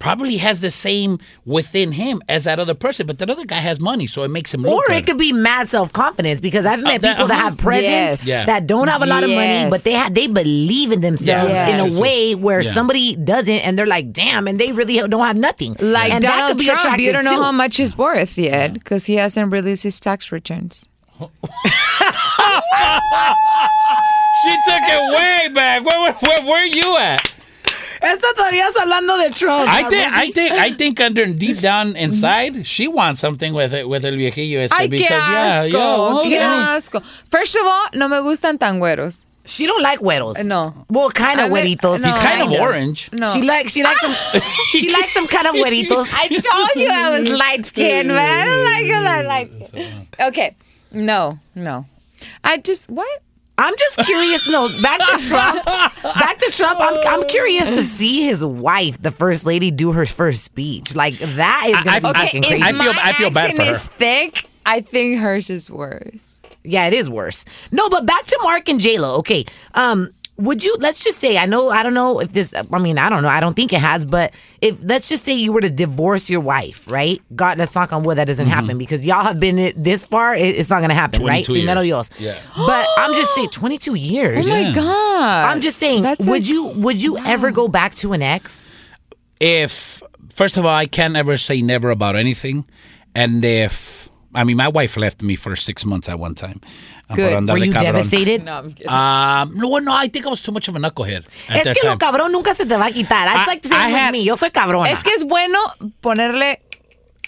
Probably 0.00 0.38
has 0.38 0.58
the 0.60 0.70
same 0.70 1.18
within 1.44 1.92
him 1.92 2.20
as 2.28 2.44
that 2.44 2.58
other 2.58 2.74
person, 2.74 3.06
but 3.06 3.18
that 3.20 3.30
other 3.30 3.44
guy 3.44 3.58
has 3.58 3.78
money, 3.78 4.06
so 4.08 4.24
it 4.24 4.28
makes 4.28 4.52
him 4.52 4.66
or 4.66 4.80
better. 4.88 4.98
it 4.98 5.06
could 5.06 5.18
be 5.18 5.32
mad 5.32 5.68
self 5.70 5.92
confidence 5.92 6.40
because 6.40 6.66
I've 6.66 6.82
met 6.82 7.02
that- 7.02 7.12
people 7.16 7.28
that 7.28 7.34
uh-huh. 7.38 7.50
have 7.50 7.58
presence 7.58 7.86
Yes. 7.86 8.26
Yeah. 8.26 8.46
that 8.46 8.66
don't 8.66 8.88
have 8.88 9.02
a 9.02 9.06
lot 9.06 9.22
of 9.22 9.30
money, 9.30 9.68
but 9.70 9.84
they 9.84 9.92
Yes. 9.92 10.08
ha- 10.08 10.10
they 10.10 10.26
believe 10.26 10.90
in 10.90 11.00
themselves 11.02 11.52
Yes. 11.52 11.74
in 11.74 11.98
a 11.98 12.00
way 12.00 12.34
where 12.34 12.62
Yeah. 12.64 12.72
somebody 12.72 13.14
doesn't, 13.14 13.60
and 13.60 13.78
they're 13.78 13.86
like, 13.86 14.12
"Damn!" 14.12 14.48
and 14.48 14.58
they 14.58 14.72
really 14.72 14.96
don't 15.06 15.24
have 15.26 15.36
nothing. 15.36 15.76
Like 15.78 16.10
and 16.12 16.24
that 16.24 16.28
Donald 16.34 16.48
could 16.52 16.58
be 16.58 16.64
Trump, 16.64 16.98
you 16.98 17.12
don't 17.12 17.24
know 17.24 17.36
too. 17.36 17.42
how 17.42 17.52
much 17.52 17.76
he's 17.76 17.96
worth 17.96 18.38
yet 18.38 18.72
because 18.72 19.04
he 19.04 19.16
hasn't 19.16 19.52
released 19.52 19.82
his 19.82 20.00
tax 20.00 20.32
returns. 20.32 20.88
she 21.20 21.28
took 21.28 21.30
it 24.82 25.14
way 25.14 25.48
back. 25.54 25.84
Where, 25.84 26.00
where, 26.00 26.14
where, 26.14 26.42
where 26.46 26.66
you 26.66 26.96
at? 26.96 27.34
Esta 28.00 28.26
todavía 28.34 28.68
está 28.68 28.82
hablando 28.82 29.16
de 29.18 29.30
Trump. 29.30 29.68
I 29.68 29.84
think, 29.88 30.12
I 30.12 30.32
think, 30.32 30.52
I 30.52 30.74
think, 30.76 31.00
under 31.00 31.26
deep 31.26 31.60
down 31.60 31.96
inside, 31.96 32.66
she 32.66 32.88
wants 32.88 33.20
something 33.20 33.52
with 33.52 33.74
it, 33.74 33.86
with 33.88 34.04
el 34.04 34.16
viejillo 34.16 34.60
este 34.60 34.72
Ay, 34.74 34.86
qué 34.86 34.90
because 34.90 35.10
yeah, 35.10 35.62
asco, 35.62 35.70
yeah, 35.70 35.96
well, 35.96 36.22
qué 36.24 36.30
yeah. 36.30 36.76
asco. 36.76 37.04
First 37.30 37.56
of 37.56 37.62
all, 37.66 37.88
no 37.94 38.08
me 38.08 38.16
gustan 38.18 38.58
tan 38.58 38.80
güeros. 38.80 39.26
she 39.44 39.66
don't 39.66 39.82
like 39.82 40.00
güeros. 40.00 40.44
No. 40.44 40.86
Well, 40.88 41.10
kind 41.10 41.40
of 41.40 41.50
mean, 41.50 41.76
güeritos. 41.76 42.00
no. 42.00 42.06
He's 42.06 42.16
kind 42.18 42.42
of 42.42 42.52
orange. 42.52 43.10
No. 43.12 43.26
She 43.26 43.42
likes 43.42 43.72
she 43.72 43.82
likes 43.82 44.00
some 44.00 44.14
she 44.72 44.90
likes 44.90 45.12
some 45.12 45.26
kind 45.26 45.46
of 45.46 45.54
güeritos. 45.60 46.08
I 46.12 46.28
told 46.28 46.70
you 46.76 46.88
I 46.90 47.10
was 47.18 47.28
light 47.28 47.66
skinned, 47.66 48.08
but 48.08 48.18
I 48.18 48.44
don't 48.44 48.64
like 48.64 48.84
it 48.84 49.02
that 49.02 49.24
light 49.26 49.52
skin. 49.52 50.08
Okay. 50.20 50.56
No, 50.92 51.38
no. 51.54 51.86
I 52.44 52.58
just, 52.58 52.90
what? 52.90 53.22
I'm 53.60 53.74
just 53.78 53.98
curious. 54.08 54.48
No, 54.48 54.68
back 54.82 54.98
to 55.00 55.28
Trump. 55.28 55.64
Back 55.64 56.38
to 56.38 56.50
Trump. 56.52 56.80
I'm 56.80 56.98
I'm 57.06 57.28
curious 57.28 57.68
to 57.68 57.82
see 57.98 58.24
his 58.24 58.44
wife, 58.44 59.00
the 59.02 59.10
first 59.10 59.44
lady, 59.44 59.70
do 59.70 59.92
her 59.92 60.06
first 60.06 60.44
speech. 60.44 60.94
Like 60.94 61.18
that 61.18 61.64
is 61.68 61.74
gonna 61.82 61.90
I- 61.90 62.00
be 62.00 62.06
I- 62.06 62.12
fucking 62.12 62.42
if 62.44 62.48
crazy. 62.48 62.62
I 62.64 62.72
feel- 62.72 62.92
my 62.94 63.00
I 63.02 63.12
feel 63.12 63.30
bad 63.30 63.56
for 63.56 63.62
her. 63.62 63.70
is 63.70 63.84
thick, 63.86 64.46
I 64.66 64.80
think 64.80 65.18
hers 65.18 65.50
is 65.50 65.68
worse. 65.70 66.42
Yeah, 66.64 66.86
it 66.88 66.92
is 66.94 67.08
worse. 67.08 67.44
No, 67.72 67.88
but 67.88 68.04
back 68.06 68.24
to 68.26 68.38
Marc 68.42 68.68
and 68.68 68.80
J 68.80 68.98
Lo. 68.98 69.16
Okay, 69.18 69.44
um, 69.74 70.10
would 70.40 70.64
you? 70.64 70.76
Let's 70.78 71.02
just 71.02 71.18
say 71.18 71.38
I 71.38 71.46
know. 71.46 71.70
I 71.70 71.82
don't 71.82 71.94
know 71.94 72.20
if 72.20 72.32
this. 72.32 72.54
I 72.54 72.78
mean, 72.78 72.98
I 72.98 73.08
don't 73.08 73.22
know. 73.22 73.28
I 73.28 73.40
don't 73.40 73.54
think 73.54 73.72
it 73.72 73.80
has. 73.80 74.04
But 74.04 74.32
if 74.60 74.78
let's 74.82 75.08
just 75.08 75.24
say 75.24 75.34
you 75.34 75.52
were 75.52 75.60
to 75.60 75.70
divorce 75.70 76.30
your 76.30 76.40
wife, 76.40 76.90
right? 76.90 77.20
God, 77.34 77.58
let's 77.58 77.74
knock 77.74 77.92
on 77.92 78.02
wood 78.02 78.18
that 78.18 78.26
doesn't 78.26 78.46
mm-hmm. 78.46 78.54
happen 78.54 78.78
because 78.78 79.04
y'all 79.04 79.24
have 79.24 79.38
been 79.38 79.58
it- 79.58 79.82
this 79.82 80.04
far. 80.04 80.34
It, 80.34 80.56
it's 80.56 80.70
not 80.70 80.80
gonna 80.80 80.94
happen, 80.94 81.24
right? 81.24 81.44
22 81.44 81.52
Primero 81.52 81.80
years. 81.82 82.08
Dios. 82.08 82.20
Yeah. 82.20 82.40
But 82.56 82.88
I'm 82.96 83.14
just 83.14 83.34
saying, 83.34 83.50
22 83.50 83.94
years. 83.94 84.48
Oh 84.48 84.50
my 84.50 84.72
God. 84.72 85.44
I'm 85.46 85.60
just 85.60 85.78
saying, 85.78 86.02
That's 86.02 86.24
would 86.24 86.42
like- 86.42 86.48
you 86.48 86.66
would 86.68 87.02
you 87.02 87.18
ever 87.18 87.50
go 87.50 87.68
back 87.68 87.94
to 87.96 88.12
an 88.12 88.22
ex? 88.22 88.70
If 89.40 90.02
first 90.30 90.56
of 90.56 90.64
all, 90.64 90.74
I 90.74 90.86
can't 90.86 91.16
ever 91.16 91.36
say 91.36 91.62
never 91.62 91.90
about 91.90 92.16
anything, 92.16 92.64
and 93.14 93.44
if 93.44 94.00
I 94.34 94.44
mean, 94.44 94.56
my 94.56 94.68
wife 94.68 94.96
left 94.96 95.22
me 95.22 95.36
for 95.36 95.56
six 95.56 95.84
months 95.84 96.08
at 96.08 96.18
one 96.18 96.34
time. 96.34 96.60
Uh, 97.10 97.14
Good. 97.16 97.46
por 97.46 97.54
Were 97.58 97.64
you 97.66 97.72
cabrón. 97.72 97.82
devastated? 97.82 98.44
No, 98.44 98.52
I'm 98.58 98.72
kidding. 98.72 98.88
Um, 98.88 99.56
no, 99.56 99.78
no, 99.78 99.92
I 99.96 100.08
think 100.08 100.26
I 100.26 100.28
was 100.30 100.42
too 100.42 100.52
much 100.52 100.68
of 100.68 100.76
a 100.76 100.78
knucklehead 100.78 101.24
at 101.48 101.56
Es 101.56 101.64
that 101.64 101.76
que 101.76 101.88
lo 101.88 101.96
cabrón 101.98 102.30
nunca 102.32 102.54
se 102.54 102.64
te 102.66 102.76
va 102.76 102.86
a 102.86 102.90
quitar. 102.92 103.26
I'd 103.28 103.36
I- 103.36 103.46
like 103.46 103.62
to 103.62 103.68
say 103.68 103.74
I 103.76 103.88
it 103.88 103.92
with 103.92 103.96
had- 104.00 104.12
me. 104.12 104.22
Yo 104.24 104.36
soy 104.36 104.50
cabrona. 104.50 104.90
Es 104.90 105.02
que 105.02 105.12
es 105.14 105.24
bueno 105.24 105.58
ponerle 106.00 106.60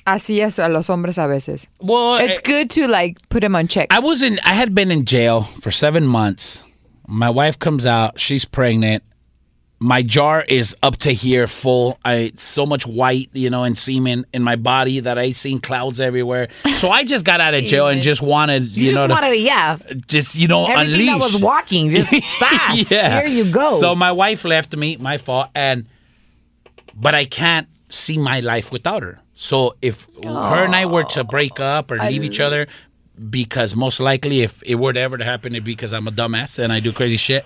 así 0.05 0.41
a 0.41 0.49
a 0.64 0.68
los 0.68 0.89
hombres 0.89 1.18
a 1.18 1.26
veces. 1.26 1.68
well, 1.80 2.18
It's 2.24 2.39
eh, 2.39 2.43
good 2.45 2.70
to 2.70 2.87
like 2.89 3.18
put 3.28 3.41
them 3.41 3.55
on 3.57 3.66
check. 3.66 3.93
I 3.93 3.99
was 3.99 4.22
in. 4.22 4.39
I 4.45 4.55
had 4.55 4.72
been 4.74 4.91
in 4.91 5.05
jail 5.05 5.43
for 5.43 5.70
seven 5.72 6.07
months. 6.07 6.62
My 7.09 7.28
wife 7.28 7.59
comes 7.59 7.85
out. 7.87 8.18
She's 8.20 8.45
pregnant. 8.45 9.03
My 9.83 10.01
jar 10.03 10.45
is 10.47 10.76
up 10.80 10.97
to 10.99 11.12
here, 11.12 11.49
full. 11.49 11.99
I 12.05 12.30
so 12.37 12.64
much 12.66 12.87
white, 12.87 13.30
you 13.33 13.51
know, 13.51 13.64
and 13.64 13.76
semen 13.76 14.24
in 14.33 14.41
my 14.45 14.55
body 14.55 15.01
that 15.01 15.18
I 15.18 15.33
seen 15.33 15.59
clouds 15.61 16.01
everywhere. 16.01 16.49
So 16.76 16.89
I 16.89 17.03
just 17.03 17.24
got 17.24 17.41
out 17.41 17.53
of 17.53 17.64
jail 17.72 17.89
and 17.89 18.01
just 18.01 18.22
wanted, 18.22 18.62
you, 18.62 18.91
you 18.91 18.93
know, 18.93 19.09
just 19.09 19.09
to- 19.09 19.14
wanted 19.14 19.30
to, 19.37 19.41
yeah. 19.41 19.76
just 20.07 20.37
you 20.37 20.47
know, 20.47 20.66
Everything 20.66 20.93
unleash. 20.93 21.09
that 21.09 21.18
was 21.20 21.37
walking, 21.43 21.91
just 21.91 22.09
stop. 22.37 22.91
yeah. 22.93 23.22
Here 23.22 23.26
you 23.45 23.51
go. 23.51 23.80
So 23.80 23.97
my 23.97 24.12
wife 24.12 24.45
left 24.45 24.76
me, 24.76 24.97
my 24.99 25.18
fault, 25.18 25.49
and 25.55 25.87
but 26.95 27.16
I 27.16 27.24
can't 27.24 27.66
see 27.89 28.18
my 28.18 28.39
life 28.39 28.70
without 28.70 29.03
her. 29.03 29.18
So 29.35 29.74
if 29.83 30.07
her 30.22 30.64
and 30.64 30.76
I 30.76 30.87
were 30.87 31.03
to 31.05 31.24
break 31.24 31.59
up 31.59 31.91
or 31.91 31.99
leave 31.99 32.22
each 32.22 32.39
other, 32.39 32.68
because 33.30 33.74
most 33.74 33.99
likely 33.99 34.43
if 34.43 34.62
it 34.62 34.76
were 34.76 34.93
to 34.93 35.01
ever 35.01 35.18
to 35.18 35.24
happen, 35.24 35.53
it'd 35.55 35.64
be 35.64 35.72
because 35.72 35.93
I'm 35.93 36.07
a 36.07 36.12
dumbass 36.12 36.59
and 36.62 36.72
I 36.72 36.78
do 36.78 36.93
crazy 36.93 37.16
shit. 37.16 37.45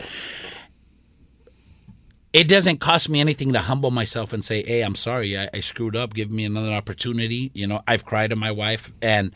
It 2.36 2.48
doesn't 2.48 2.80
cost 2.80 3.08
me 3.08 3.18
anything 3.20 3.54
to 3.54 3.60
humble 3.60 3.90
myself 3.90 4.34
and 4.34 4.44
say, 4.44 4.62
"Hey, 4.62 4.82
I'm 4.82 4.94
sorry, 4.94 5.38
I, 5.38 5.48
I 5.54 5.60
screwed 5.60 5.96
up. 5.96 6.12
Give 6.12 6.30
me 6.30 6.44
another 6.44 6.70
opportunity." 6.70 7.50
You 7.54 7.66
know, 7.66 7.82
I've 7.88 8.04
cried 8.04 8.28
to 8.28 8.36
my 8.36 8.50
wife, 8.50 8.92
and 9.00 9.32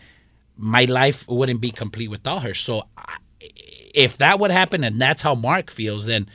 my 0.59 0.85
life 0.85 1.27
wouldn't 1.27 1.63
be 1.63 1.71
complete 1.71 2.09
without 2.11 2.43
her. 2.43 2.53
So, 2.53 2.83
I, 2.99 3.17
if 3.95 4.19
that 4.19 4.39
would 4.39 4.51
happen, 4.51 4.85
and 4.85 5.01
that's 5.01 5.23
how 5.23 5.35
Marc 5.35 5.71
feels, 5.71 6.05
then 6.05 6.29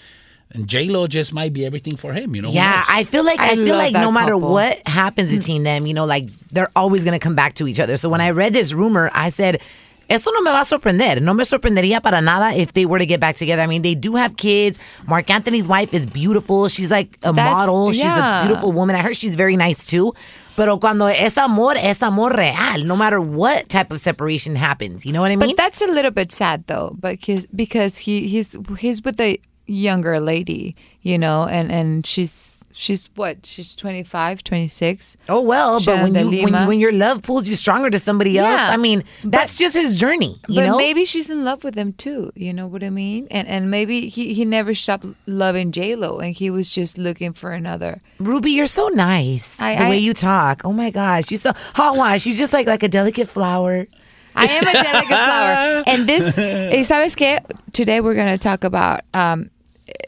and 0.56 0.68
J 0.68 0.90
Lo 0.90 1.06
just 1.06 1.34
might 1.34 1.54
be 1.54 1.68
everything 1.68 1.98
for 1.98 2.14
him. 2.14 2.36
You 2.36 2.42
know? 2.42 2.50
Yeah. 2.50 2.84
I 2.90 3.04
feel 3.04 3.24
like 3.24 3.40
I, 3.40 3.52
I 3.52 3.56
feel 3.56 3.76
like 3.76 3.94
that 3.94 4.02
no 4.02 4.12
matter 4.12 4.34
couple. 4.34 4.50
what 4.50 4.88
happens 4.88 5.32
between 5.32 5.62
them, 5.62 5.86
you 5.86 5.94
know, 5.94 6.06
like 6.06 6.30
they're 6.52 6.72
always 6.76 7.06
gonna 7.06 7.20
come 7.20 7.36
back 7.36 7.54
to 7.56 7.68
each 7.68 7.80
other. 7.80 7.96
So 7.96 8.10
when 8.10 8.22
I 8.22 8.32
read 8.32 8.54
this 8.54 8.74
rumor, 8.74 9.12
I 9.14 9.30
said, 9.30 9.62
"Eso 10.10 10.32
no 10.34 10.42
me 10.42 10.52
va 10.52 10.62
a 10.62 10.66
sorprender. 10.66 11.22
No 11.22 11.34
me 11.34 11.44
sorprendería 11.46 12.02
para 12.02 12.22
nada 12.22 12.54
if 12.56 12.74
they 12.74 12.86
were 12.86 13.00
to 13.00 13.06
get 13.06 13.20
back 13.20 13.36
together." 13.36 13.62
I 13.64 13.68
mean, 13.68 13.82
they 13.82 13.96
do 13.96 14.16
have 14.16 14.36
kids. 14.38 14.80
Marc 15.08 15.30
Anthony's 15.30 15.68
wife 15.68 15.94
is 15.94 16.06
beautiful. 16.06 16.68
She's 16.70 16.92
like 16.92 17.18
a 17.24 17.32
That's- 17.34 17.54
model. 17.54 17.92
She's 17.94 18.06
a 18.06 18.44
beautiful 18.46 18.72
woman. 18.72 18.96
I 18.96 19.02
heard 19.02 19.18
she's 19.18 19.36
very 19.36 19.56
nice 19.56 19.86
too. 19.86 20.14
Pero 20.56 20.78
cuando 20.78 21.08
es 21.08 21.38
amor, 21.38 21.74
es 21.76 22.02
amor 22.02 22.32
real. 22.32 22.86
No 22.86 22.96
matter 22.96 23.20
what 23.20 23.68
type 23.68 23.92
of 23.92 24.00
separation 24.00 24.56
happens, 24.56 25.06
you 25.06 25.12
know 25.12 25.20
what 25.22 25.32
I 25.32 25.36
mean? 25.36 25.50
But 25.50 25.58
that's 25.58 25.82
a 25.82 25.88
little 25.88 26.12
bit 26.12 26.32
sad 26.32 26.64
though, 26.68 26.96
because 27.02 27.46
because 27.54 27.98
he 27.98 28.28
he's 28.30 28.56
he's 28.80 29.04
with 29.04 29.20
a 29.20 29.38
younger 29.68 30.20
lady, 30.22 30.76
you 31.02 31.18
know, 31.18 31.44
and 31.46 31.72
and 31.72 32.06
she's 32.06 32.55
she's 32.76 33.10
what? 33.16 33.46
She's 33.46 33.76
25, 33.76 34.44
26. 34.44 35.18
Oh 35.30 35.42
well, 35.42 35.82
but 35.84 36.04
when 36.04 36.14
you 36.14 36.44
when, 36.44 36.68
when 36.68 36.80
your 36.80 36.92
love 36.92 37.24
pulls 37.24 37.48
you 37.48 37.56
stronger 37.56 37.90
to 37.90 37.98
somebody 37.98 38.38
else, 38.38 38.60
I 38.60 38.78
mean, 38.78 39.04
that's 39.24 39.58
just 39.58 39.76
his 39.76 39.98
journey. 39.98 40.40
You 40.48 40.62
but 40.62 40.66
know, 40.68 40.78
maybe 40.78 41.06
she's 41.06 41.30
in 41.30 41.44
love 41.44 41.64
with 41.64 41.76
him 41.76 41.94
too. 41.94 42.32
You 42.36 42.54
know 42.54 42.68
what 42.68 42.84
I 42.84 42.90
mean? 42.90 43.28
And 43.32 43.48
and 43.48 43.72
maybe 43.72 44.10
he, 44.10 44.34
he 44.34 44.46
never 44.46 44.76
stopped 44.76 45.06
loving 45.26 45.72
J 45.72 45.96
Lo, 45.96 46.20
and 46.20 46.36
he 46.36 46.50
was 46.50 46.70
just 46.70 46.98
looking 46.98 47.34
for 47.34 47.52
another. 47.52 48.02
Rubi, 48.20 48.52
you're 48.52 48.68
so 48.68 48.90
nice. 48.90 49.60
I- 49.60 49.76
the 49.76 49.84
I- 49.84 49.90
way 49.90 49.98
you 49.98 50.14
talk. 50.14 50.62
Oh 50.66 50.74
my 50.74 50.92
gosh, 50.92 51.28
she's 51.28 51.42
so 51.42 51.54
hot. 51.74 51.96
Why? 51.98 52.18
She's 52.18 52.38
just 52.38 52.54
like 52.54 52.68
like 52.68 52.84
a 52.84 52.90
delicate 52.90 53.30
flower. 53.30 53.88
I 54.36 54.48
am 54.48 54.68
a 54.68 54.74
delicate 54.74 55.08
flower. 55.08 55.84
And 55.88 56.10
this, 56.10 56.36
sabes 56.36 57.16
qué? 57.16 57.40
Today 57.72 58.02
we're 58.02 58.16
going 58.16 58.38
to 58.38 58.38
talk 58.38 58.66
about 58.66 59.00
um, 59.14 59.50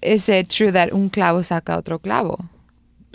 is 0.03 0.27
it 0.27 0.49
true 0.49 0.71
that 0.71 0.91
un 0.91 1.09
clavo 1.09 1.43
saca 1.47 1.77
otro 1.77 1.97
clavo? 1.97 2.49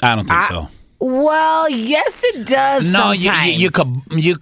I 0.03 0.15
don't 0.15 0.27
think 0.29 0.43
so. 0.45 0.69
Well, 1.05 1.69
yes, 1.69 2.23
it 2.27 2.47
does. 2.47 2.85
No, 2.85 3.11
you, 3.11 3.19
sometimes. 3.25 3.47
you 3.49 3.53
you 3.65 3.71
could 3.71 3.89
you 4.13 4.37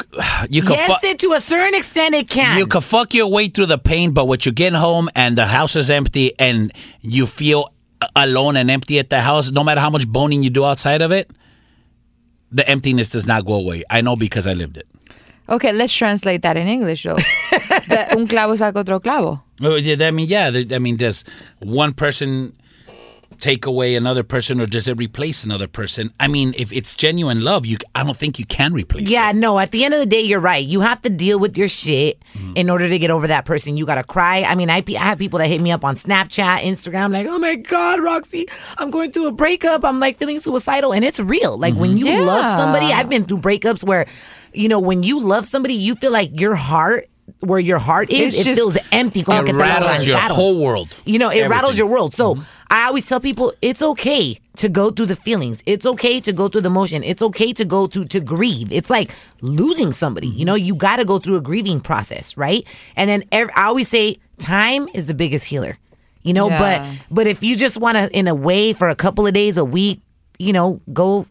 you 0.51 0.61
could 0.63 0.77
Yes, 0.77 1.01
fu- 1.01 1.07
it 1.07 1.19
to 1.21 1.33
a 1.33 1.41
certain 1.41 1.75
extent 1.75 2.15
it 2.15 2.29
can. 2.29 2.59
you 2.59 2.67
could 2.67 2.85
fuck 2.85 3.15
your 3.15 3.29
way 3.29 3.49
through 3.49 3.67
the 3.67 3.79
pain, 3.79 4.13
but 4.13 4.27
when 4.27 4.39
you 4.43 4.53
get 4.53 4.75
home 4.75 5.09
and 5.17 5.39
the 5.39 5.47
house 5.47 5.75
is 5.75 5.89
empty 5.91 6.39
and 6.39 6.71
you 7.01 7.25
feel 7.27 7.73
alone 8.15 8.57
and 8.57 8.71
empty 8.71 8.99
at 8.99 9.09
the 9.09 9.23
house, 9.23 9.51
no 9.51 9.65
matter 9.65 9.81
how 9.81 9.89
much 9.89 10.07
boning 10.07 10.43
you 10.43 10.51
do 10.51 10.65
outside 10.67 11.01
of 11.01 11.13
it, 11.13 11.31
the 12.53 12.69
emptiness 12.69 13.09
does 13.09 13.27
not 13.27 13.47
go 13.47 13.55
away. 13.55 13.83
I 13.89 14.03
know 14.03 14.17
because 14.17 14.47
I 14.47 14.53
lived 14.53 14.77
it. 14.77 14.87
Okay, 15.49 15.73
let's 15.73 15.95
translate 15.95 16.43
that 16.43 16.59
in 16.59 16.69
English 16.69 17.05
though. 17.05 17.17
that 17.89 18.13
un 18.13 18.27
clavo 18.27 18.57
saca 18.57 18.77
otro 18.77 19.01
clavo. 19.01 19.41
Oh, 19.63 19.77
yeah, 19.77 20.07
I 20.07 20.11
mean, 20.11 20.29
yeah. 20.29 20.51
I 20.73 20.79
mean, 20.79 20.97
does 20.97 21.25
one 21.61 21.93
person 21.95 22.55
take 23.41 23.67
away 23.67 23.95
another 23.97 24.23
person, 24.23 24.61
or 24.61 24.67
does 24.67 24.87
it 24.87 24.97
replace 24.99 25.43
another 25.45 25.67
person? 25.67 26.13
I 26.21 26.29
mean, 26.29 26.55
if 26.57 26.73
it's 26.73 26.95
genuine 26.95 27.43
love, 27.43 27.67
you 27.67 27.79
I 27.95 28.05
don't 28.05 28.17
think 28.17 28.39
you 28.39 28.45
can 28.47 28.73
replace. 28.73 29.09
Yeah, 29.11 29.31
it. 29.31 29.37
no, 29.37 29.59
at 29.59 29.71
the 29.73 29.85
end 29.85 29.95
of 29.95 30.01
the 30.01 30.07
day, 30.07 30.21
you're 30.21 30.41
right. 30.41 30.65
You 30.65 30.81
have 30.83 31.01
to 31.03 31.11
deal 31.11 31.39
with 31.41 31.57
your 31.59 31.69
shit 31.69 32.19
Mm-hmm. 32.31 32.53
in 32.55 32.71
order 32.71 32.89
to 32.89 32.97
get 32.97 33.11
over 33.11 33.27
that 33.27 33.45
person. 33.45 33.77
You 33.77 33.85
got 33.85 33.97
to 33.97 34.05
cry. 34.05 34.43
I 34.45 34.55
mean, 34.55 34.71
I, 34.71 34.85
I 34.87 34.93
have 34.99 35.19
people 35.19 35.41
that 35.41 35.49
hit 35.49 35.61
me 35.61 35.73
up 35.73 35.85
on 35.85 35.97
Snapchat, 35.97 36.61
Instagram, 36.61 37.11
like, 37.13 37.27
oh 37.27 37.41
my 37.41 37.57
God, 37.57 37.99
RaqC, 37.99 38.45
I'm 38.79 38.93
going 38.93 39.11
through 39.11 39.27
a 39.27 39.33
breakup. 39.33 39.85
I'm 39.85 39.99
like 39.99 40.17
feeling 40.17 40.39
suicidal. 40.39 40.93
And 40.95 41.05
it's 41.05 41.19
real. 41.19 41.59
Like 41.59 41.75
when 41.75 41.91
Mm-hmm. 41.99 42.07
you 42.07 42.21
love 42.23 42.47
somebody, 42.47 42.87
I've 42.87 43.09
been 43.09 43.25
through 43.25 43.39
breakups 43.39 43.83
where, 43.83 44.07
you 44.53 44.69
know, 44.69 44.79
when 44.79 45.03
you 45.03 45.19
love 45.19 45.45
somebody, 45.45 45.75
you 45.75 45.97
feel 45.97 46.13
like 46.13 46.39
your 46.39 46.55
heart, 46.55 47.09
where 47.41 47.59
your 47.59 47.79
heart 47.81 48.11
is, 48.11 48.35
It's 48.35 48.43
it 48.43 48.45
just- 48.51 48.59
feels 48.61 48.79
empty. 48.93 49.25
como 49.25 49.43
que 49.43 49.51
It 49.51 49.55
te 49.55 49.59
rattles 49.59 50.07
your 50.07 50.17
arrancaron. 50.17 50.31
whole 50.31 50.61
world. 50.63 50.95
You 51.05 51.19
know, 51.19 51.31
it 51.31 51.49
rattles 51.49 51.77
your 51.77 51.89
world. 51.89 52.15
So 52.15 52.39
I 52.71 52.87
always 52.87 53.07
tell 53.09 53.21
people 53.21 53.53
it's 53.61 53.83
okay 53.83 54.39
to 54.57 54.69
go 54.69 54.91
through 54.91 55.07
the 55.07 55.17
feelings. 55.17 55.63
It's 55.67 55.85
okay 55.85 56.21
to 56.21 56.33
go 56.33 56.49
through 56.49 56.61
the 56.61 56.71
motion. 56.71 57.03
It's 57.03 57.21
okay 57.23 57.53
to 57.55 57.65
go 57.65 57.87
through 57.87 58.07
to 58.07 58.21
grieve. 58.21 58.71
It's 58.73 58.91
like 58.91 59.11
losing 59.41 59.93
somebody. 59.93 60.29
You 60.29 60.45
know, 60.45 60.55
you 60.55 60.75
got 60.75 60.97
to 60.97 61.05
go 61.05 61.19
through 61.19 61.37
a 61.37 61.41
grieving 61.41 61.81
process, 61.81 62.37
right? 62.37 62.65
And 62.97 63.11
then 63.11 63.25
ev- 63.33 63.51
I 63.57 63.65
always 63.67 63.89
say 63.89 64.19
time 64.39 64.89
is 64.95 65.07
the 65.07 65.15
biggest 65.15 65.47
healer. 65.47 65.79
You 66.23 66.33
know, 66.35 66.49
Yeah. 66.49 66.59
but 66.59 67.05
but 67.11 67.27
if 67.27 67.43
you 67.43 67.57
just 67.57 67.77
want 67.79 67.97
to 67.97 68.11
in 68.17 68.29
a 68.29 68.35
way 68.35 68.73
for 68.73 68.89
a 68.89 68.95
couple 68.95 69.27
of 69.27 69.33
days, 69.35 69.57
a 69.57 69.65
week, 69.65 70.01
you 70.39 70.53
know, 70.53 70.81
go 70.93 71.27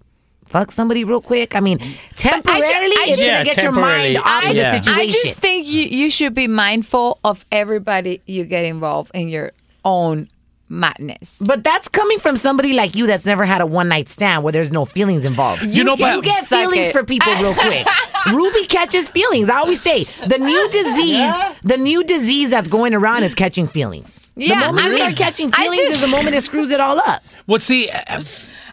fuck 0.45 0.71
somebody 0.71 1.03
real 1.03 1.21
quick. 1.21 1.55
I 1.55 1.59
mean, 1.59 1.77
temporarily, 2.17 2.65
I 2.65 3.05
it's 3.07 3.17
ju- 3.19 3.23
gonna 3.25 3.37
Yeah, 3.37 3.43
get 3.43 3.61
your 3.63 3.71
mind 3.71 4.17
off 4.17 4.45
of 4.49 4.55
yeah. 4.55 4.71
the 4.71 4.77
situation. 4.83 5.01
I 5.01 5.05
just 5.23 5.37
think 5.39 5.67
you, 5.67 5.83
you 5.83 6.09
should 6.09 6.33
be 6.33 6.47
mindful 6.47 7.19
of 7.23 7.45
everybody 7.51 8.21
you 8.25 8.45
get 8.45 8.65
involved 8.65 9.11
in 9.13 9.29
your 9.29 9.51
own 9.85 10.27
madness. 10.69 11.41
But 11.45 11.63
that's 11.63 11.89
coming 11.89 12.19
from 12.19 12.35
somebody 12.35 12.73
like 12.73 12.95
you 12.95 13.07
that's 13.07 13.25
never 13.25 13.45
had 13.45 13.61
a 13.61 13.65
one 13.65 13.89
night 13.89 14.07
stand 14.09 14.43
where 14.43 14.53
there's 14.53 14.71
no 14.71 14.85
feelings 14.85 15.25
involved. 15.25 15.65
You 15.65 15.83
know, 15.83 15.97
but 15.97 16.15
you 16.15 16.21
but- 16.21 16.25
get 16.25 16.45
feelings 16.45 16.87
it. 16.87 16.91
for 16.93 17.03
people 17.03 17.33
real 17.35 17.53
quick. 17.53 17.85
Rubi 18.33 18.65
catches 18.67 19.09
feelings. 19.09 19.49
I 19.49 19.57
always 19.57 19.81
say 19.81 20.03
the 20.03 20.37
new 20.37 20.69
disease, 20.71 21.33
the 21.63 21.77
new 21.77 22.03
disease 22.03 22.49
that's 22.49 22.67
going 22.67 22.93
around 22.93 23.23
is 23.23 23.33
catching 23.35 23.67
feelings. 23.67 24.19
Yeah, 24.35 24.59
the 24.59 24.65
moment 24.67 24.85
I 24.85 24.89
you 24.91 24.97
start 24.97 25.15
catching 25.17 25.51
feelings 25.51 25.77
just- 25.77 25.95
is 25.95 26.01
the 26.01 26.07
moment 26.07 26.35
it 26.35 26.43
screws 26.43 26.71
it 26.71 26.79
all 26.79 26.97
up. 26.99 27.23
Well, 27.47 27.59
see, 27.59 27.89
uh, 27.89 28.23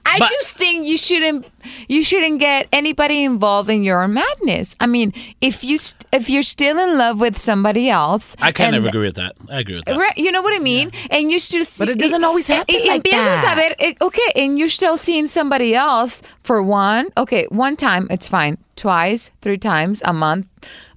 I 0.06 0.18
But- 0.18 0.30
just 0.30 0.56
think 0.56 0.86
you 0.86 0.96
shouldn't 0.96 1.46
you 1.88 2.02
shouldn't 2.02 2.38
get 2.38 2.68
anybody 2.72 3.24
involved 3.24 3.68
in 3.70 3.82
your 3.82 4.06
madness. 4.06 4.76
I 4.78 4.86
mean, 4.86 5.12
if 5.40 5.64
you 5.64 5.78
st- 5.78 6.06
if 6.12 6.30
you're 6.30 6.44
still 6.46 6.78
in 6.78 6.96
love 6.96 7.20
with 7.20 7.36
somebody 7.38 7.90
else, 7.90 8.36
I 8.40 8.52
kind 8.52 8.76
of 8.76 8.86
agree 8.86 9.06
with 9.06 9.16
that. 9.16 9.34
I 9.50 9.58
agree 9.60 9.76
with 9.76 9.84
that. 9.86 9.98
Right, 9.98 10.16
you 10.16 10.30
know 10.30 10.42
what 10.42 10.54
I 10.54 10.60
mean? 10.62 10.92
And 11.10 11.30
you 11.32 11.38
still 11.38 11.64
see, 11.64 11.78
But 11.82 11.88
it 11.88 11.98
doesn't 11.98 12.22
always 12.24 12.46
happen 12.46 12.74
y- 12.74 12.82
y 12.86 12.92
like 12.94 13.02
empiezas 13.02 13.42
that. 13.42 13.52
a 13.52 13.60
ver, 13.60 13.74
eh, 13.80 13.94
okay, 14.00 14.30
and 14.36 14.58
you're 14.58 14.68
still 14.80 14.96
seeing 14.96 15.26
somebody 15.26 15.74
else 15.74 16.22
for 16.44 16.62
one, 16.62 17.08
okay, 17.18 17.46
one 17.50 17.74
time, 17.76 18.06
it's 18.10 18.28
fine. 18.28 18.58
Twice, 18.76 19.30
three 19.42 19.58
times, 19.58 20.02
a 20.04 20.12
month. 20.12 20.46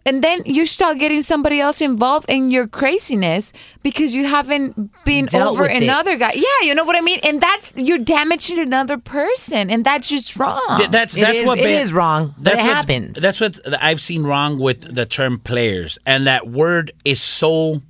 And 0.05 0.23
then 0.23 0.41
you 0.45 0.65
start 0.65 0.97
getting 0.97 1.21
somebody 1.21 1.59
else 1.59 1.81
involved 1.81 2.29
in 2.29 2.51
your 2.51 2.67
craziness 2.67 3.51
because 3.83 4.15
you 4.15 4.25
haven't 4.25 4.91
been 5.03 5.25
Dealt 5.25 5.51
over 5.53 5.63
with 5.63 5.71
it. 5.71 5.83
another 5.83 6.17
guy. 6.17 6.31
Yeah, 6.33 6.43
you 6.63 6.73
know 6.73 6.83
what 6.85 6.95
I 6.95 7.01
mean? 7.01 7.19
And 7.23 7.39
that's, 7.41 7.73
you're 7.75 7.97
damaging 7.99 8.57
another 8.59 8.97
person. 8.97 9.69
And 9.69 9.85
that's 9.85 10.09
just 10.09 10.35
wrong. 10.37 10.77
Th- 10.77 10.89
that's 10.89 11.15
It 11.17 11.21
that's 11.21 11.39
is- 11.39 11.45
what 11.45 11.59
it 11.59 11.63
been- 11.65 11.81
is 11.81 11.93
wrong, 11.93 12.33
but 12.37 12.53
it 12.53 12.59
happens. 12.59 13.17
That's 13.17 13.39
what 13.41 13.59
I've 13.83 14.01
seen 14.01 14.23
wrong 14.23 14.57
with 14.57 14.95
the 14.95 15.05
term 15.05 15.37
players, 15.39 15.97
and 16.05 16.25
that 16.27 16.47
word 16.47 16.91
is 17.05 17.21
so. 17.21 17.81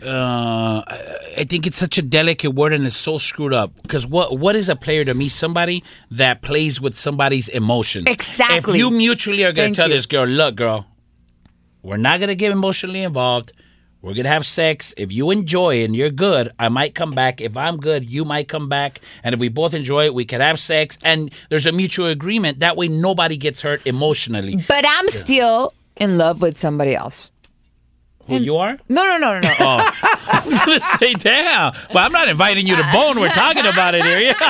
Uh, 0.00 0.82
I 1.36 1.44
think 1.48 1.66
it's 1.66 1.76
such 1.76 1.98
a 1.98 2.02
delicate 2.02 2.50
word 2.54 2.72
and 2.72 2.86
it's 2.86 2.94
so 2.96 3.18
screwed 3.18 3.52
up. 3.52 3.72
Because 3.82 4.06
what 4.06 4.38
what 4.38 4.54
is 4.54 4.68
a 4.68 4.76
player 4.76 5.04
to 5.04 5.12
me? 5.14 5.28
Somebody 5.28 5.82
that 6.12 6.42
plays 6.42 6.80
with 6.80 6.96
somebody's 6.96 7.48
emotions. 7.48 8.06
Exactly. 8.08 8.74
If 8.74 8.78
you 8.78 8.90
mutually 8.92 9.42
are 9.44 9.52
going 9.52 9.66
Thank 9.66 9.74
to 9.74 9.80
tell 9.80 9.88
you. 9.88 9.94
this 9.94 10.06
girl, 10.06 10.26
look, 10.26 10.54
girl, 10.54 10.86
we're 11.82 11.96
not 11.96 12.20
going 12.20 12.28
to 12.28 12.36
get 12.36 12.52
emotionally 12.52 13.02
involved. 13.02 13.52
We're 14.00 14.14
going 14.14 14.24
to 14.24 14.30
have 14.30 14.46
sex. 14.46 14.94
If 14.96 15.10
you 15.10 15.30
enjoy 15.32 15.76
it 15.76 15.86
and 15.86 15.96
you're 15.96 16.10
good, 16.10 16.52
I 16.58 16.68
might 16.68 16.94
come 16.94 17.12
back. 17.12 17.40
If 17.40 17.56
I'm 17.56 17.78
good, 17.78 18.08
you 18.08 18.24
might 18.24 18.46
come 18.46 18.68
back. 18.68 19.00
And 19.24 19.34
if 19.34 19.40
we 19.40 19.48
both 19.48 19.74
enjoy 19.74 20.04
it, 20.04 20.14
we 20.14 20.24
can 20.24 20.40
have 20.40 20.60
sex. 20.60 20.98
And 21.02 21.32
there's 21.50 21.66
a 21.66 21.72
mutual 21.72 22.06
agreement. 22.06 22.60
That 22.60 22.76
way, 22.76 22.86
nobody 22.86 23.36
gets 23.36 23.60
hurt 23.60 23.84
emotionally. 23.86 24.56
but 24.68 24.84
I'm 24.86 25.08
still 25.08 25.74
in 25.96 26.16
love 26.16 26.40
with 26.40 26.58
somebody 26.58 26.94
else. 26.94 27.32
Who 28.28 28.36
you 28.38 28.56
are? 28.56 28.78
No, 28.88 29.04
no, 29.04 29.16
no, 29.18 29.40
no, 29.40 29.40
no. 29.40 29.54
Oh, 29.60 29.90
I 30.30 30.42
was 30.44 30.54
going 30.54 30.78
to 30.78 30.84
say, 30.98 31.14
damn. 31.14 31.72
But 31.92 31.98
I'm 31.98 32.12
not 32.12 32.28
inviting 32.28 32.66
you 32.66 32.76
to 32.76 32.86
bone. 32.92 33.18
We're 33.18 33.28
talking 33.30 33.66
about 33.66 33.94
it 33.94 34.04
here. 34.04 34.34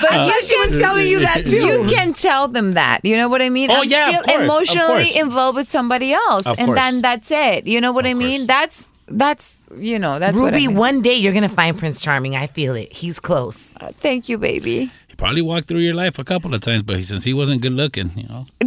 But 0.00 0.26
you 0.26 0.42
She 0.42 0.58
was 0.58 0.80
telling 0.80 1.06
you 1.06 1.20
that 1.20 1.46
too. 1.46 1.64
You 1.64 1.88
can 1.88 2.12
tell 2.14 2.48
them 2.48 2.72
that. 2.74 3.04
You 3.04 3.16
know 3.16 3.28
what 3.28 3.40
I 3.40 3.48
mean? 3.48 3.70
Oh, 3.70 3.74
I'm 3.82 3.88
yeah, 3.88 4.08
of 4.08 4.14
still 4.14 4.22
course, 4.24 4.36
of 4.36 4.42
emotionally 4.42 5.04
course. 5.04 5.16
involved 5.16 5.56
with 5.56 5.68
somebody 5.68 6.12
else. 6.12 6.46
Of 6.46 6.58
and 6.58 6.66
course. 6.66 6.78
then 6.78 7.00
that's 7.00 7.30
it. 7.30 7.66
You 7.66 7.80
know 7.80 7.92
what 7.92 8.04
I 8.04 8.12
mean? 8.12 8.40
course. 8.40 8.46
That's 8.48 8.88
that's 9.06 9.68
you 9.76 9.98
know, 9.98 10.18
that's 10.18 10.36
what 10.36 10.52
I 10.52 10.56
Rubi, 10.56 10.66
mean. 10.68 10.76
one 10.76 11.00
day 11.02 11.14
you're 11.14 11.32
gonna 11.32 11.48
find 11.48 11.78
Prince 11.78 12.02
Charming. 12.02 12.34
I 12.34 12.48
feel 12.48 12.74
it. 12.74 12.92
He's 12.92 13.20
close. 13.20 13.72
Uh, 13.80 13.92
Thank 14.00 14.28
you, 14.28 14.36
baby. 14.36 14.90
He 15.08 15.14
probably 15.16 15.42
walked 15.42 15.68
through 15.68 15.78
your 15.80 15.94
life 15.94 16.18
a 16.18 16.24
couple 16.24 16.52
of 16.54 16.60
times, 16.60 16.82
but 16.82 17.02
since 17.04 17.22
he 17.24 17.32
wasn't 17.32 17.62
good 17.62 17.72
looking, 17.72 18.10
you 18.16 18.24
know. 18.28 18.46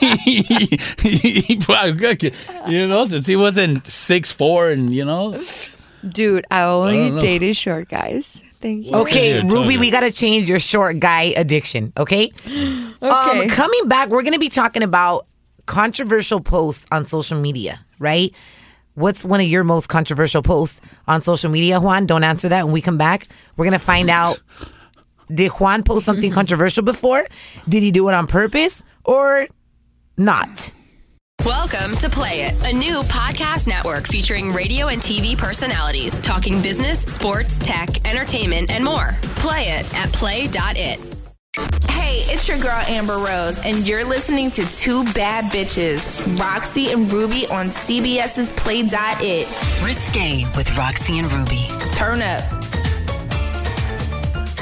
he, 0.00 0.42
he 1.02 1.56
probably 1.56 1.92
good, 1.92 2.34
you 2.68 2.86
know, 2.86 3.06
since 3.06 3.26
he 3.26 3.36
wasn't 3.36 3.86
six 3.86 4.30
four 4.32 4.70
and 4.70 4.92
you 4.94 5.04
know. 5.04 5.42
Dude, 6.06 6.44
I 6.50 6.62
only 6.62 7.10
know. 7.10 7.20
dated 7.20 7.56
short 7.56 7.88
guys. 7.88 8.42
Thank 8.60 8.86
you. 8.86 8.94
Okay, 8.94 9.42
Rubi, 9.42 9.76
we 9.78 9.90
gotta 9.90 10.10
change 10.10 10.48
your 10.48 10.60
short 10.60 10.98
guy 11.00 11.34
addiction. 11.36 11.92
Okay. 11.96 12.30
Okay. 13.04 13.42
Um, 13.42 13.48
coming 13.48 13.86
back, 13.86 14.08
we're 14.08 14.22
gonna 14.22 14.38
be 14.38 14.48
talking 14.48 14.82
about 14.82 15.26
controversial 15.66 16.40
posts 16.40 16.86
on 16.90 17.04
social 17.04 17.38
media, 17.38 17.84
right? 17.98 18.32
What's 18.94 19.26
one 19.26 19.40
of 19.40 19.46
your 19.46 19.62
most 19.62 19.88
controversial 19.88 20.40
posts 20.40 20.80
on 21.06 21.20
social 21.20 21.50
media, 21.50 21.80
Juan? 21.80 22.06
Don't 22.06 22.24
answer 22.24 22.48
that. 22.48 22.64
When 22.64 22.72
we 22.72 22.80
come 22.80 22.96
back, 22.96 23.26
we're 23.58 23.66
gonna 23.66 23.78
find 23.78 24.08
out. 24.08 24.40
Did 25.32 25.50
Juan 25.52 25.82
post 25.82 26.06
something 26.06 26.30
controversial 26.40 26.82
before? 26.82 27.26
Did 27.68 27.82
he 27.82 27.90
do 27.90 28.08
it 28.08 28.14
on 28.14 28.26
purpose 28.26 28.82
or 29.04 29.48
not? 30.16 30.70
Welcome 31.44 31.96
to 31.96 32.08
Play 32.08 32.42
It, 32.42 32.54
a 32.64 32.72
new 32.72 33.00
podcast 33.02 33.66
network 33.66 34.06
featuring 34.06 34.52
radio 34.52 34.86
and 34.86 35.02
TV 35.02 35.36
personalities 35.36 36.18
talking 36.20 36.62
business, 36.62 37.00
sports, 37.00 37.58
tech, 37.58 38.06
entertainment, 38.08 38.70
and 38.70 38.82
more. 38.82 39.10
Play 39.36 39.64
it 39.64 39.94
at 39.94 40.10
play.it. 40.12 41.00
Hey, 41.90 42.22
it's 42.32 42.48
your 42.48 42.58
girl 42.58 42.82
Amber 42.88 43.18
Rose, 43.18 43.58
and 43.58 43.86
you're 43.86 44.04
listening 44.04 44.50
to 44.52 44.64
Two 44.72 45.04
Bad 45.12 45.44
Bitches, 45.52 46.00
RaqC 46.36 46.92
and 46.92 47.12
Rubi 47.12 47.46
on 47.48 47.68
CBS's 47.68 48.50
Play.it. 48.50 49.46
Risque 49.84 50.44
with 50.56 50.68
RaqC 50.70 51.18
and 51.18 51.30
Rubi. 51.30 51.68
Turn 51.94 52.22
up. 52.22 52.63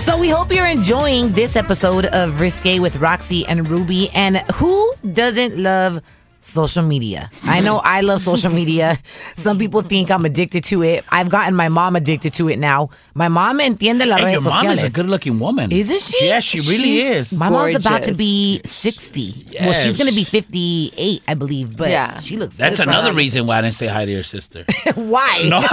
So 0.02 0.18
we 0.18 0.30
hope 0.30 0.52
you're 0.52 0.66
enjoying 0.66 1.30
this 1.30 1.54
episode 1.54 2.06
of 2.06 2.40
Risque 2.40 2.80
with 2.80 2.96
RaqC 2.96 3.44
and 3.46 3.68
Rubi. 3.70 4.10
And 4.10 4.38
who 4.56 4.92
doesn't 5.12 5.56
love 5.56 6.02
social 6.42 6.82
media? 6.82 7.30
I 7.44 7.60
know 7.60 7.80
I 7.82 8.00
love 8.02 8.20
social 8.20 8.50
media. 8.52 8.98
Some 9.36 9.58
people 9.58 9.80
think 9.82 10.10
I'm 10.10 10.24
addicted 10.24 10.64
to 10.64 10.82
it. 10.82 11.04
I've 11.10 11.28
gotten 11.30 11.54
my 11.54 11.68
mom 11.68 11.96
addicted 11.96 12.34
to 12.34 12.48
it 12.48 12.58
now. 12.58 12.90
My 13.14 13.28
mom 13.28 13.58
entiende 13.60 14.06
las 14.06 14.20
Hey, 14.20 14.26
redes 14.26 14.44
your 14.44 14.52
mom 14.52 14.66
is 14.66 14.72
a 14.72 14.76
sociales. 14.82 14.92
good 14.92 15.06
looking 15.06 15.38
woman. 15.38 15.70
Isn't 15.72 16.00
she? 16.00 16.26
Yeah, 16.26 16.40
she 16.40 16.58
really 16.60 16.82
She's- 17.00 17.32
is. 17.32 17.38
My 17.38 17.48
mom's 17.48 17.74
about 17.76 18.02
to 18.02 18.12
Gorgeous. 18.12 18.16
be 18.16 18.60
60. 18.64 19.46
Well, 19.60 19.72
she's 19.72 19.84
Yes. 19.86 19.96
going 19.96 20.08
to 20.10 20.14
be 20.14 20.24
58, 20.24 21.22
I 21.28 21.34
believe. 21.34 21.76
But 21.76 21.90
Yeah. 21.90 22.18
she 22.18 22.36
looks 22.36 22.56
That's 22.56 22.76
good 22.76 22.84
for 22.84 22.90
another 22.90 23.10
her. 23.10 23.16
reason 23.16 23.46
why 23.46 23.58
I 23.58 23.60
didn't 23.62 23.74
say 23.74 23.86
hi 23.86 24.04
to 24.04 24.10
your 24.10 24.22
sister. 24.22 24.64
Why? 24.94 25.46
No. 25.48 25.58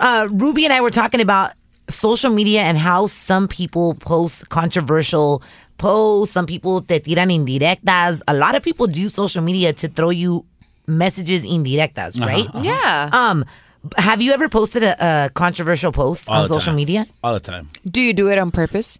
uh, 0.00 0.28
Rubi 0.30 0.64
and 0.64 0.72
I 0.72 0.80
were 0.80 0.90
talking 0.90 1.20
about 1.20 1.52
social 1.90 2.30
media 2.30 2.62
and 2.62 2.78
how 2.78 3.06
some 3.06 3.48
people 3.48 3.94
post 3.94 4.48
controversial 4.48 5.42
posts. 5.78 6.32
Some 6.34 6.46
people 6.46 6.80
te 6.82 7.00
tiran 7.00 7.30
indirectas. 7.30 8.20
A 8.28 8.34
lot 8.34 8.54
of 8.54 8.62
people 8.62 8.86
do 8.86 9.08
social 9.08 9.42
media 9.42 9.72
to 9.74 9.88
throw 9.88 10.10
you 10.10 10.44
messages 10.86 11.44
indirectas, 11.44 12.20
right? 12.20 12.46
yeah. 12.64 13.10
Um, 13.12 13.44
Have 13.96 14.20
you 14.20 14.32
ever 14.32 14.48
posted 14.48 14.82
a, 14.82 14.92
a 15.26 15.30
controversial 15.30 15.90
post 15.92 16.28
All 16.28 16.42
on 16.42 16.48
social 16.48 16.72
time. 16.72 16.76
media? 16.76 17.06
all 17.24 17.32
the 17.32 17.40
time. 17.40 17.70
Do 17.88 18.02
you 18.02 18.12
do 18.12 18.28
it 18.28 18.38
on 18.38 18.50
purpose? 18.50 18.98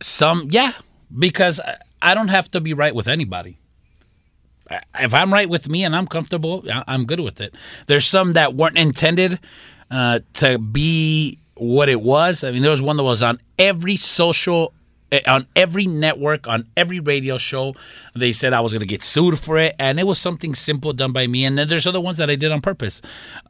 Some, 0.00 0.48
yeah, 0.50 0.72
because 1.18 1.60
I- 1.60 1.76
I 2.00 2.14
don't 2.14 2.28
have 2.28 2.50
to 2.52 2.60
be 2.60 2.72
right 2.74 2.94
with 2.94 3.06
anybody. 3.08 3.58
If 4.98 5.12
I'm 5.12 5.32
right 5.32 5.48
with 5.48 5.68
me 5.68 5.84
and 5.84 5.94
I'm 5.94 6.06
comfortable, 6.06 6.64
I- 6.72 6.82
I'm 6.88 7.04
good 7.04 7.20
with 7.20 7.40
it. 7.40 7.54
There's 7.88 8.06
some 8.06 8.32
that 8.32 8.54
weren't 8.54 8.78
intended 8.78 9.38
uh, 9.90 10.20
to 10.34 10.58
be 10.58 11.38
what 11.62 11.88
it 11.88 12.00
was. 12.00 12.42
I 12.44 12.50
mean, 12.50 12.62
there 12.62 12.70
was 12.70 12.82
one 12.82 12.96
that 12.96 13.04
was 13.04 13.22
on 13.22 13.38
every 13.58 13.96
social, 13.96 14.72
eh, 15.12 15.20
on 15.26 15.46
every 15.54 15.86
network, 15.86 16.48
on 16.48 16.66
every 16.76 17.00
radio 17.00 17.38
show. 17.38 17.74
They 18.14 18.32
said 18.32 18.52
I 18.52 18.60
was 18.60 18.72
going 18.72 18.80
to 18.80 18.86
get 18.86 19.02
sued 19.02 19.38
for 19.38 19.58
it, 19.58 19.74
and 19.78 19.98
it 20.00 20.06
was 20.06 20.18
something 20.18 20.54
simple 20.54 20.92
done 20.92 21.12
by 21.12 21.26
me. 21.26 21.44
And 21.44 21.56
then 21.56 21.68
there's 21.68 21.86
other 21.86 22.00
ones 22.00 22.18
that 22.18 22.28
I 22.30 22.36
did 22.36 22.50
on 22.52 22.60
purpose. 22.60 23.00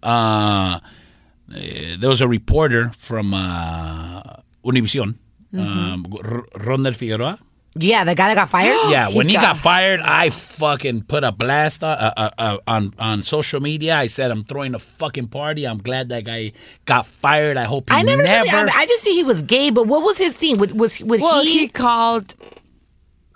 Uh, 0.03 0.81
eh, 1.55 1.97
there 1.99 2.11
was 2.11 2.21
a 2.21 2.29
reporter 2.29 2.91
from 2.91 3.33
uh, 3.35 4.23
Univision, 4.65 5.17
um, 5.57 6.07
R- 6.23 6.47
Rodner 6.55 6.95
Figueroa. 6.95 7.39
Yeah, 7.75 8.05
the 8.05 8.15
guy 8.15 8.29
that 8.29 8.35
got 8.35 8.51
fired. 8.51 8.77
Yeah, 8.91 9.09
when 9.09 9.29
he 9.29 9.35
got- 9.35 9.43
got 9.43 9.57
fired, 9.57 10.01
I 10.01 10.29
fucking 10.31 11.05
put 11.05 11.25
a 11.25 11.33
blast 11.33 11.83
on, 11.83 11.97
uh, 11.97 12.13
uh, 12.17 12.31
uh, 12.39 12.59
on 12.67 12.93
on 12.99 13.23
social 13.23 13.61
media. 13.61 13.97
I 13.97 14.07
said 14.07 14.31
I'm 14.31 14.45
throwing 14.45 14.75
a 14.75 14.79
fucking 14.79 15.29
party. 15.29 15.65
I'm 15.67 15.79
glad 15.79 16.11
that 16.11 16.25
guy 16.25 16.53
got 16.85 17.07
fired. 17.07 17.57
I 17.57 17.65
hope 17.65 17.89
he 17.89 17.97
I 17.97 18.03
never. 18.03 18.23
never. 18.23 18.45
Really, 18.45 18.51
I, 18.51 18.65
mean, 18.65 18.73
I 18.77 18.85
just 18.87 19.03
see 19.03 19.15
he 19.15 19.25
was 19.25 19.41
gay, 19.43 19.71
but 19.71 19.87
what 19.87 20.03
was 20.05 20.19
his 20.19 20.35
thing? 20.37 20.59
Was 20.59 20.73
was, 20.75 21.01
was 21.01 21.21
Well, 21.21 21.43
he? 21.43 21.61
he 21.61 21.69
called 21.69 22.35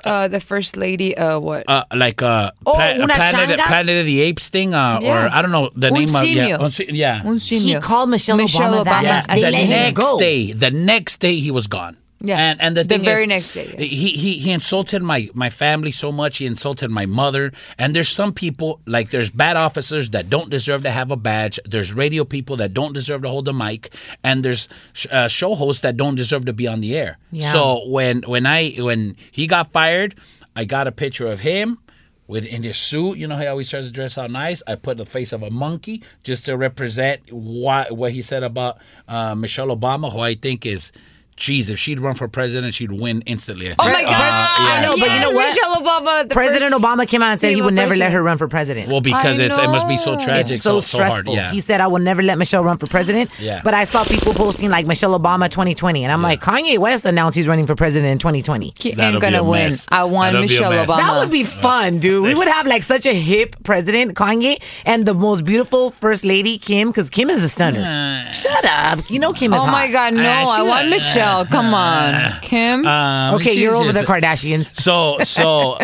uh, 0.04 0.28
the 0.28 0.38
first 0.40 0.76
lady. 0.76 1.16
Uh, 1.16 1.38
what? 1.40 1.64
uh, 1.66 1.84
like 1.94 2.20
uh, 2.22 2.50
Oh, 2.66 2.74
Pla- 2.74 2.94
una 2.94 3.14
Planet, 3.14 3.58
changa? 3.58 3.66
Planet 3.66 4.00
of 4.00 4.06
the 4.06 4.20
Apes 4.20 4.48
thing, 4.50 4.74
uh, 4.74 5.00
Yeah. 5.00 5.26
or 5.26 5.30
I 5.32 5.40
don't 5.42 5.50
know 5.50 5.70
the 5.74 5.88
Un 5.88 5.94
name 5.94 6.14
of 6.14 6.24
yeah, 6.24 6.44
simio. 6.46 6.60
un 6.60 6.70
si- 6.70 6.86
yeah. 6.92 7.22
Un 7.24 7.36
he 7.38 7.58
simio. 7.74 7.80
called 7.82 8.10
Michelle, 8.10 8.36
Michelle 8.36 8.84
Obama, 8.84 8.84
that. 8.84 9.24
Obama 9.26 9.28
Yeah, 9.28 9.34
They 9.34 9.40
the 9.40 9.46
as 9.46 9.52
let 9.54 9.62
him 9.62 9.70
next 9.70 9.98
go. 9.98 10.18
day, 10.18 10.52
the 10.52 10.70
next 10.70 11.16
day 11.20 11.34
he 11.36 11.50
was 11.50 11.66
gone. 11.66 11.96
Yeah. 12.26 12.38
and 12.38 12.60
and 12.60 12.76
the 12.76 12.84
The 12.84 12.94
thing 12.96 13.04
very 13.04 13.22
is, 13.22 13.28
next 13.28 13.52
day, 13.54 13.68
yeah. 13.72 13.80
he 13.84 14.10
he 14.10 14.32
he 14.38 14.50
insulted 14.52 15.02
my 15.02 15.28
my 15.34 15.50
family 15.50 15.92
so 15.92 16.10
much. 16.12 16.38
He 16.38 16.46
insulted 16.46 16.90
my 16.90 17.06
mother. 17.06 17.52
And 17.78 17.94
there's 17.94 18.08
some 18.08 18.32
people 18.32 18.80
like 18.86 19.10
there's 19.10 19.30
bad 19.30 19.56
officers 19.56 20.10
that 20.10 20.28
don't 20.28 20.50
deserve 20.50 20.82
to 20.82 20.90
have 20.90 21.10
a 21.10 21.16
badge. 21.16 21.58
There's 21.64 21.92
radio 21.94 22.24
people 22.24 22.56
that 22.58 22.72
don't 22.74 22.92
deserve 22.92 23.22
to 23.22 23.28
hold 23.28 23.48
a 23.48 23.52
mic, 23.52 23.92
and 24.22 24.44
there's 24.44 24.68
sh- 24.92 25.06
uh, 25.10 25.28
show 25.28 25.54
hosts 25.54 25.82
that 25.82 25.96
don't 25.96 26.16
deserve 26.16 26.44
to 26.46 26.52
be 26.52 26.66
on 26.66 26.80
the 26.80 26.96
air. 26.96 27.18
Yeah. 27.32 27.52
So 27.52 27.88
when 27.88 28.22
when 28.22 28.46
I 28.46 28.70
when 28.78 29.16
he 29.30 29.46
got 29.46 29.72
fired, 29.72 30.14
I 30.54 30.64
got 30.64 30.86
a 30.86 30.92
picture 30.92 31.26
of 31.26 31.40
him 31.40 31.78
with 32.26 32.44
in 32.44 32.62
his 32.64 32.76
suit. 32.76 33.18
You 33.18 33.26
know, 33.28 33.36
he 33.36 33.46
always 33.46 33.70
tries 33.70 33.86
to 33.86 33.92
dress 33.92 34.18
out 34.18 34.30
nice. 34.30 34.62
I 34.66 34.74
put 34.74 34.96
the 34.96 35.06
face 35.06 35.32
of 35.32 35.42
a 35.42 35.50
monkey 35.50 36.02
just 36.24 36.44
to 36.46 36.56
represent 36.56 37.20
what 37.30 37.92
what 37.96 38.12
he 38.12 38.22
said 38.22 38.42
about 38.42 38.78
uh, 39.08 39.34
Michelle 39.34 39.68
Obama, 39.68 40.10
who 40.12 40.20
I 40.20 40.34
think 40.34 40.66
is. 40.66 40.90
Geez, 41.36 41.68
if 41.68 41.78
she'd 41.78 42.00
run 42.00 42.14
for 42.14 42.28
president, 42.28 42.72
she'd 42.72 42.90
win 42.92 43.22
instantly. 43.26 43.70
I 43.70 43.74
oh 43.78 43.84
my 43.92 44.02
God! 44.02 44.06
Uh, 44.10 44.10
yeah. 44.10 44.16
I 44.16 44.80
know, 44.82 44.96
but 44.98 45.10
you 45.10 45.20
know 45.20 45.32
what? 45.32 45.48
Michelle 45.50 45.76
Obama. 45.76 46.22
the 46.28 46.32
President 46.34 46.72
first 46.72 46.82
Obama 46.82 47.06
came 47.06 47.22
out 47.22 47.32
and 47.32 47.40
said 47.42 47.54
he 47.54 47.60
would 47.60 47.74
never 47.74 47.94
let 47.94 48.10
her 48.12 48.22
run 48.22 48.38
for 48.38 48.48
president. 48.48 48.88
Well, 48.88 49.02
because 49.02 49.38
I 49.38 49.44
it's 49.44 49.58
it 49.58 49.68
must 49.68 49.86
be 49.86 49.98
so 49.98 50.18
tragic, 50.18 50.54
it's 50.54 50.62
so, 50.62 50.80
so, 50.80 50.96
so 50.96 50.98
hard. 50.98 51.10
stressful. 51.12 51.34
Yeah. 51.34 51.50
He 51.50 51.60
said, 51.60 51.82
"I 51.82 51.88
will 51.88 51.98
never 51.98 52.22
let 52.22 52.38
Michelle 52.38 52.64
run 52.64 52.78
for 52.78 52.86
president." 52.86 53.30
Yeah. 53.38 53.60
But 53.62 53.74
I 53.74 53.84
saw 53.84 54.02
people 54.04 54.32
posting 54.32 54.70
like 54.70 54.86
Michelle 54.86 55.18
Obama 55.18 55.50
2020, 55.50 56.04
and 56.04 56.12
I'm 56.12 56.22
like, 56.22 56.40
Kanye 56.40 56.78
West 56.78 57.04
announced 57.04 57.36
he's 57.36 57.48
running 57.48 57.66
for 57.66 57.74
president 57.74 58.10
in 58.12 58.18
2020. 58.18 58.72
He 58.78 58.92
That'll 58.92 59.12
ain't 59.16 59.20
gonna 59.22 59.44
win. 59.44 59.64
mess. 59.68 59.86
I 59.90 60.04
want 60.04 60.32
That'll 60.32 60.40
Michelle. 60.40 60.72
Obama. 60.72 60.96
That 60.96 61.18
would 61.20 61.30
be 61.30 61.44
fun, 61.44 61.98
dude. 61.98 62.22
We 62.24 62.34
would 62.34 62.48
have 62.48 62.66
like 62.66 62.82
such 62.82 63.04
a 63.04 63.12
hip 63.14 63.56
president, 63.62 64.14
Kanye, 64.14 64.56
and 64.86 65.04
the 65.04 65.12
most 65.14 65.44
beautiful 65.44 65.90
first 65.90 66.24
lady, 66.24 66.56
Kim, 66.56 66.88
because 66.88 67.10
Kim 67.10 67.28
is 67.28 67.42
a 67.42 67.48
stunner. 67.50 68.32
Shut 68.32 68.64
up. 68.64 69.10
You 69.10 69.18
know 69.18 69.34
Kim 69.34 69.52
is 69.52 69.60
Oh 69.60 69.64
hot. 69.64 69.70
my 69.72 69.88
God! 69.92 70.14
No, 70.14 70.22
Ah, 70.46 70.60
I 70.60 70.62
want 70.62 70.88
Michelle. 70.88 71.25
Come 71.50 71.74
on, 71.74 72.32
Kim. 72.42 72.86
Um, 72.86 73.34
Okay, 73.36 73.54
she's 73.54 73.62
you're 73.62 73.74
over 73.74 73.92
the 73.92 74.00
Kardashians. 74.00 74.74
So 74.74 75.18
so 75.24 75.78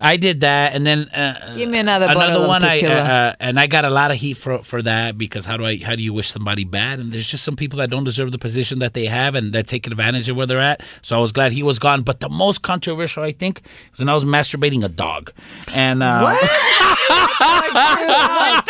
I 0.00 0.16
did 0.18 0.40
that, 0.42 0.74
and 0.74 0.86
then 0.86 1.08
uh, 1.08 1.54
Give 1.56 1.68
me 1.70 1.78
another 1.78 2.06
bottle 2.08 2.22
another 2.22 2.42
of 2.42 2.48
one. 2.48 2.62
I 2.64 2.80
tequila. 2.80 3.00
uh, 3.00 3.34
and 3.40 3.58
I 3.58 3.66
got 3.68 3.84
a 3.86 3.90
lot 3.90 4.10
of 4.10 4.18
heat 4.18 4.34
for 4.36 4.62
for 4.62 4.82
that 4.82 5.16
because 5.16 5.46
how 5.46 5.56
do 5.56 5.64
I 5.64 5.76
how 5.78 5.94
do 5.96 6.02
you 6.02 6.12
wish 6.12 6.28
somebody 6.28 6.64
bad? 6.64 6.98
And 6.98 7.10
there's 7.12 7.30
just 7.30 7.42
some 7.44 7.56
people 7.56 7.78
that 7.78 7.88
don't 7.90 8.04
deserve 8.04 8.30
the 8.32 8.38
position 8.38 8.80
that 8.80 8.92
they 8.92 9.06
have 9.06 9.34
and 9.34 9.52
that 9.54 9.66
take 9.66 9.86
advantage 9.86 10.28
of 10.28 10.36
where 10.36 10.44
they're 10.46 10.60
at. 10.60 10.82
So 11.00 11.16
I 11.16 11.20
was 11.20 11.32
glad 11.32 11.52
he 11.52 11.62
was 11.62 11.78
gone. 11.78 12.02
But 12.02 12.20
the 12.20 12.28
most 12.28 12.60
controversial, 12.62 13.22
I 13.22 13.32
think, 13.32 13.62
was 13.92 14.00
when 14.00 14.08
I 14.10 14.14
was 14.14 14.24
masturbating 14.26 14.84
a 14.84 14.88
dog. 14.90 15.32
And 15.74 16.02
uh, 16.02 16.20
what 16.20 16.38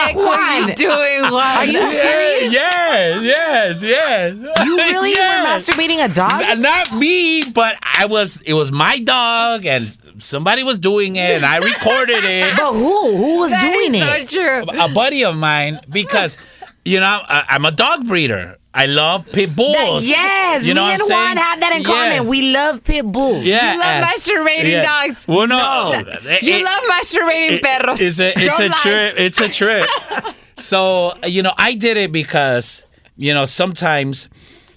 the 0.00 0.06
heck 0.06 0.16
were 0.16 0.68
you 0.68 0.74
doing? 0.74 1.24
Are 1.34 1.64
you 1.64 1.80
serious? 1.80 2.52
Yes, 2.52 3.22
yes, 3.24 3.82
yes. 3.82 4.34
You 4.64 4.76
really 4.76 5.10
Yes. 5.10 5.68
were 5.68 5.74
masturbating 5.74 6.04
a 6.04 6.12
dog? 6.14 6.58
Not 6.58 6.94
me, 6.94 7.44
but 7.50 7.76
I 7.82 8.06
was. 8.06 8.40
It 8.42 8.54
was 8.54 8.70
my 8.72 8.98
dog, 8.98 9.66
and 9.66 9.92
somebody 10.18 10.62
was 10.62 10.78
doing 10.78 11.16
it, 11.16 11.30
and 11.36 11.44
I 11.44 11.58
recorded 11.58 12.24
it. 12.24 12.56
But 12.56 12.72
who? 12.72 13.16
Who 13.16 13.38
was 13.38 13.50
That 13.50 13.62
doing 13.72 13.94
is 13.94 14.02
it? 14.02 14.30
so 14.30 14.64
true. 14.64 14.80
a 14.80 14.88
buddy 14.92 15.24
of 15.24 15.36
mine 15.36 15.80
because 15.88 16.36
you 16.84 17.00
know 17.00 17.20
I, 17.28 17.44
I'm 17.50 17.64
a 17.64 17.70
dog 17.72 18.06
breeder. 18.06 18.56
I 18.72 18.86
love 18.86 19.26
pit 19.32 19.54
bulls. 19.56 20.06
Yes, 20.06 20.64
you 20.64 20.74
know 20.74 20.86
me 20.86 20.92
and 20.92 21.02
I'm 21.02 21.08
Juan 21.08 21.36
have 21.36 21.60
that 21.60 21.72
in 21.74 21.82
Yes. 21.82 21.86
common. 22.14 22.28
We 22.28 22.42
love 22.52 22.84
pit 22.84 23.04
bulls. 23.04 23.42
yeah, 23.44 23.72
You 23.74 23.78
love 23.80 23.88
and- 23.88 24.04
masturbating 24.06 24.70
yeah. 24.70 24.82
dogs. 25.06 25.24
Well, 25.26 25.46
no, 25.48 25.92
You 26.40 26.54
It- 26.54 26.64
love 26.64 26.82
masturbating 26.88 27.50
it- 27.58 27.62
perros. 27.62 28.00
It's 28.00 28.20
a 28.20 28.28
it's 28.28 28.58
Don't 28.58 28.66
a 28.66 28.68
lie. 28.68 28.78
trip. 28.82 29.14
It's 29.18 29.40
a 29.40 29.48
trip. 29.48 29.86
so 30.56 31.14
you 31.26 31.42
know, 31.42 31.52
I 31.58 31.74
did 31.74 31.96
it 31.96 32.12
because 32.12 32.84
you 33.16 33.34
know 33.34 33.44
sometimes 33.44 34.28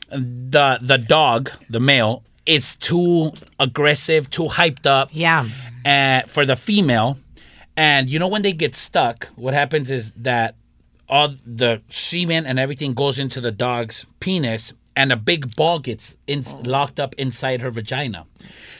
the 0.09 0.79
the 0.81 0.97
dog, 0.97 1.51
the 1.69 1.79
male, 1.79 2.23
it's 2.45 2.75
too 2.75 3.31
aggressive, 3.59 4.29
too 4.29 4.45
hyped 4.47 4.85
up. 4.85 5.09
Yeah. 5.11 5.47
And 5.85 6.29
for 6.29 6.45
the 6.45 6.55
female, 6.55 7.17
and 7.77 8.09
you 8.09 8.17
know 8.17 8.27
when 8.27 8.41
they 8.41 8.53
get 8.53 8.73
stuck, 8.75 9.27
what 9.35 9.53
happens 9.53 9.91
is 9.91 10.11
that 10.17 10.55
all 11.09 11.35
the 11.45 11.81
semen 11.89 12.45
and 12.45 12.59
everything 12.59 12.93
goes 12.93 13.19
into 13.19 13.41
the 13.41 13.51
dog's 13.51 14.05
penis, 14.19 14.73
and 14.95 15.11
a 15.11 15.17
big 15.17 15.55
ball 15.55 15.79
gets 15.79 16.17
in, 16.27 16.43
locked 16.63 16.99
up 16.99 17.15
inside 17.15 17.61
her 17.61 17.71
vagina. 17.71 18.25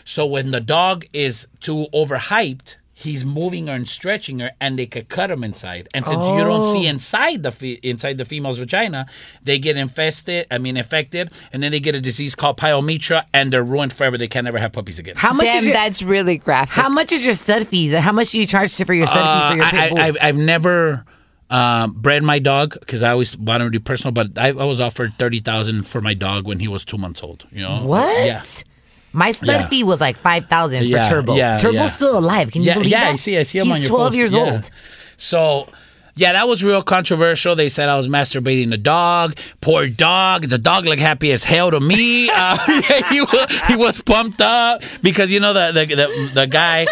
So 0.03 0.25
when 0.25 0.51
the 0.51 0.61
dog 0.61 1.05
is 1.13 1.47
too 1.59 1.87
overhyped, 1.93 2.75
he's 2.95 3.25
moving 3.25 3.65
her 3.67 3.73
and 3.73 3.87
stretching 3.87 4.37
her, 4.39 4.51
and 4.61 4.77
they 4.77 4.85
could 4.85 5.09
cut 5.09 5.31
him 5.31 5.43
inside. 5.43 5.87
And 5.93 6.05
since 6.05 6.27
you 6.27 6.43
don't 6.43 6.71
see 6.71 6.85
inside 6.87 7.41
the 7.41 7.51
fe- 7.51 7.79
inside 7.81 8.19
the 8.19 8.25
female's 8.25 8.59
vagina, 8.59 9.07
they 9.41 9.57
get 9.57 9.75
infested. 9.75 10.45
I 10.51 10.59
mean, 10.59 10.77
infected, 10.77 11.31
and 11.51 11.63
then 11.63 11.71
they 11.71 11.79
get 11.79 11.95
a 11.95 12.01
disease 12.01 12.35
called 12.35 12.57
pyometra, 12.57 13.25
and 13.33 13.51
they're 13.51 13.63
ruined 13.63 13.93
forever. 13.93 14.17
They 14.17 14.27
can 14.27 14.45
never 14.45 14.59
have 14.59 14.71
puppies 14.71 14.99
again. 14.99 15.15
How 15.17 15.33
much 15.33 15.47
Damn, 15.47 15.57
is 15.57 15.65
your, 15.67 15.73
that's 15.73 16.03
really 16.03 16.37
graphic. 16.37 16.75
How 16.75 16.89
much 16.89 17.11
is 17.11 17.25
your 17.25 17.33
stud 17.33 17.67
fee? 17.67 17.87
How 17.89 18.11
much 18.11 18.31
do 18.31 18.39
you 18.39 18.45
charge 18.45 18.71
for 18.75 18.93
your 18.93 19.07
stud 19.07 19.25
fee 19.25 19.49
for 19.51 19.55
your 19.57 19.65
Uh, 19.65 19.71
pit 19.71 19.79
I, 19.79 19.89
bull? 19.89 19.97
I, 19.97 20.01
I've, 20.07 20.17
I've 20.21 20.37
never 20.37 21.05
um, 21.53 21.93
bred 21.93 22.23
my 22.23 22.39
dog 22.39 22.77
because 22.79 23.03
I 23.03 23.11
always 23.11 23.37
wanted 23.37 23.65
to 23.65 23.69
be 23.69 23.79
personal, 23.79 24.11
but 24.11 24.37
I, 24.37 24.47
I 24.49 24.65
was 24.65 24.79
offered 24.79 25.13
thirty 25.17 25.39
thousand 25.39 25.83
for 25.83 26.01
my 26.01 26.13
dog 26.13 26.45
when 26.47 26.59
he 26.59 26.67
was 26.67 26.83
two 26.83 26.97
months 26.97 27.21
old. 27.23 27.45
You 27.51 27.63
know 27.63 27.85
what? 27.85 28.25
Yeah. 28.25 28.43
My 29.15 29.31
stud 29.31 29.47
Yeah. 29.61 29.67
fee 29.67 29.83
was 29.83 30.01
like 30.01 30.17
five 30.17 30.45
thousand 30.45 30.85
Yeah, 30.85 31.03
for 31.03 31.09
Turbo. 31.09 31.35
yeah, 31.35 31.57
Turbo's 31.57 31.75
yeah. 31.75 31.85
still 31.85 32.17
alive. 32.17 32.51
Can 32.51 32.61
you 32.63 32.67
yeah, 32.69 32.73
believe 32.73 32.89
yeah, 32.91 33.03
that? 33.05 33.13
I 33.13 33.15
see. 33.17 33.37
I 33.37 33.43
see 33.43 33.59
him 33.59 33.65
He's 33.67 33.75
on 33.75 33.81
your 33.81 33.89
twelve 33.89 34.07
post. 34.09 34.17
years 34.17 34.31
Yeah. 34.33 34.51
old. 34.53 34.69
So. 35.17 35.69
Yeah, 36.15 36.33
that 36.33 36.47
was 36.47 36.63
real 36.63 36.83
controversial. 36.83 37.55
They 37.55 37.69
said 37.69 37.89
I 37.89 37.97
was 37.97 38.07
masturbating 38.07 38.69
the 38.69 38.77
dog. 38.77 39.35
Poor 39.61 39.87
dog. 39.89 40.43
The 40.47 40.59
dog 40.59 40.85
looked 40.85 41.01
happy 41.01 41.31
as 41.31 41.43
hell 41.43 41.71
to 41.71 41.79
me. 41.79 42.29
Uh, 42.35 42.55
he, 43.09 43.21
was, 43.21 43.61
he 43.67 43.75
was 43.75 43.99
pumped 43.99 44.39
up 44.39 44.83
because 45.01 45.31
you 45.31 45.39
know 45.39 45.53
the 45.53 45.71
the 45.71 45.95
the, 45.95 46.31
the 46.35 46.45
guy 46.45 46.85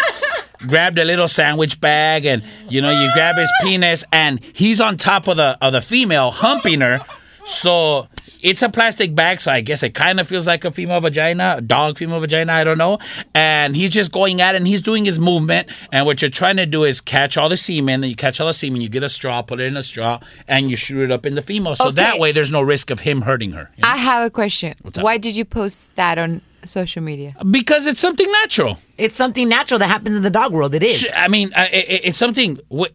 grabbed 0.67 0.99
a 0.99 1.03
little 1.03 1.27
sandwich 1.27 1.79
bag 1.81 2.25
and 2.25 2.43
you 2.69 2.81
know 2.81 2.91
you 2.91 3.09
grab 3.13 3.35
his 3.35 3.51
penis 3.61 4.03
and 4.11 4.39
he's 4.53 4.79
on 4.81 4.97
top 4.97 5.27
of 5.27 5.37
the 5.37 5.57
of 5.61 5.73
the 5.73 5.81
female 5.81 6.31
humping 6.31 6.81
her. 6.81 7.03
So 7.43 8.07
it's 8.41 8.61
a 8.61 8.69
plastic 8.69 9.15
bag, 9.15 9.39
so 9.39 9.51
I 9.51 9.61
guess 9.61 9.83
it 9.83 9.93
kind 9.93 10.19
of 10.19 10.27
feels 10.27 10.47
like 10.47 10.63
a 10.65 10.71
female 10.71 10.99
vagina, 10.99 11.55
a 11.57 11.61
dog 11.61 11.97
female 11.97 12.19
vagina, 12.19 12.53
I 12.53 12.63
don't 12.63 12.77
know. 12.77 12.99
And 13.33 13.75
he's 13.75 13.91
just 13.91 14.11
going 14.11 14.41
at 14.41 14.55
it 14.55 14.57
and 14.57 14.67
he's 14.67 14.81
doing 14.81 15.05
his 15.05 15.19
movement. 15.19 15.69
And 15.91 16.05
what 16.05 16.21
you're 16.21 16.31
trying 16.31 16.57
to 16.57 16.65
do 16.65 16.83
is 16.83 17.01
catch 17.01 17.37
all 17.37 17.49
the 17.49 17.57
semen. 17.57 18.01
Then 18.01 18.09
you 18.09 18.15
catch 18.15 18.39
all 18.39 18.47
the 18.47 18.53
semen, 18.53 18.81
you 18.81 18.89
get 18.89 19.03
a 19.03 19.09
straw, 19.09 19.41
put 19.41 19.59
it 19.59 19.65
in 19.65 19.77
a 19.77 19.83
straw, 19.83 20.19
and 20.47 20.69
you 20.69 20.77
shoot 20.77 21.03
it 21.03 21.11
up 21.11 21.25
in 21.25 21.35
the 21.35 21.41
female. 21.41 21.75
So 21.75 21.91
that 21.91 22.19
way 22.19 22.31
there's 22.31 22.51
no 22.51 22.61
risk 22.61 22.89
of 22.89 23.01
him 23.01 23.23
hurting 23.23 23.51
her. 23.51 23.71
you 23.75 23.83
know? 23.83 23.89
I 23.89 23.97
have 23.97 24.25
a 24.25 24.29
question. 24.29 24.73
Why 24.99 25.17
did 25.17 25.35
you 25.35 25.45
post 25.45 25.95
that 25.95 26.17
on 26.17 26.41
social 26.69 27.01
media? 27.01 27.35
because 27.49 27.87
it's 27.87 27.99
something 27.99 28.29
natural. 28.43 28.77
It's 28.97 29.15
something 29.15 29.47
natural 29.49 29.79
that 29.79 29.87
happens 29.87 30.15
in 30.15 30.21
the 30.23 30.29
dog 30.29 30.53
world. 30.53 30.73
It 30.75 30.83
is. 30.83 30.99
Sh- 30.99 31.05
I 31.15 31.27
mean, 31.27 31.51
uh, 31.53 31.67
it, 31.71 31.85
it- 31.89 32.01
it's 32.05 32.17
something. 32.17 32.59
wh- 32.73 32.91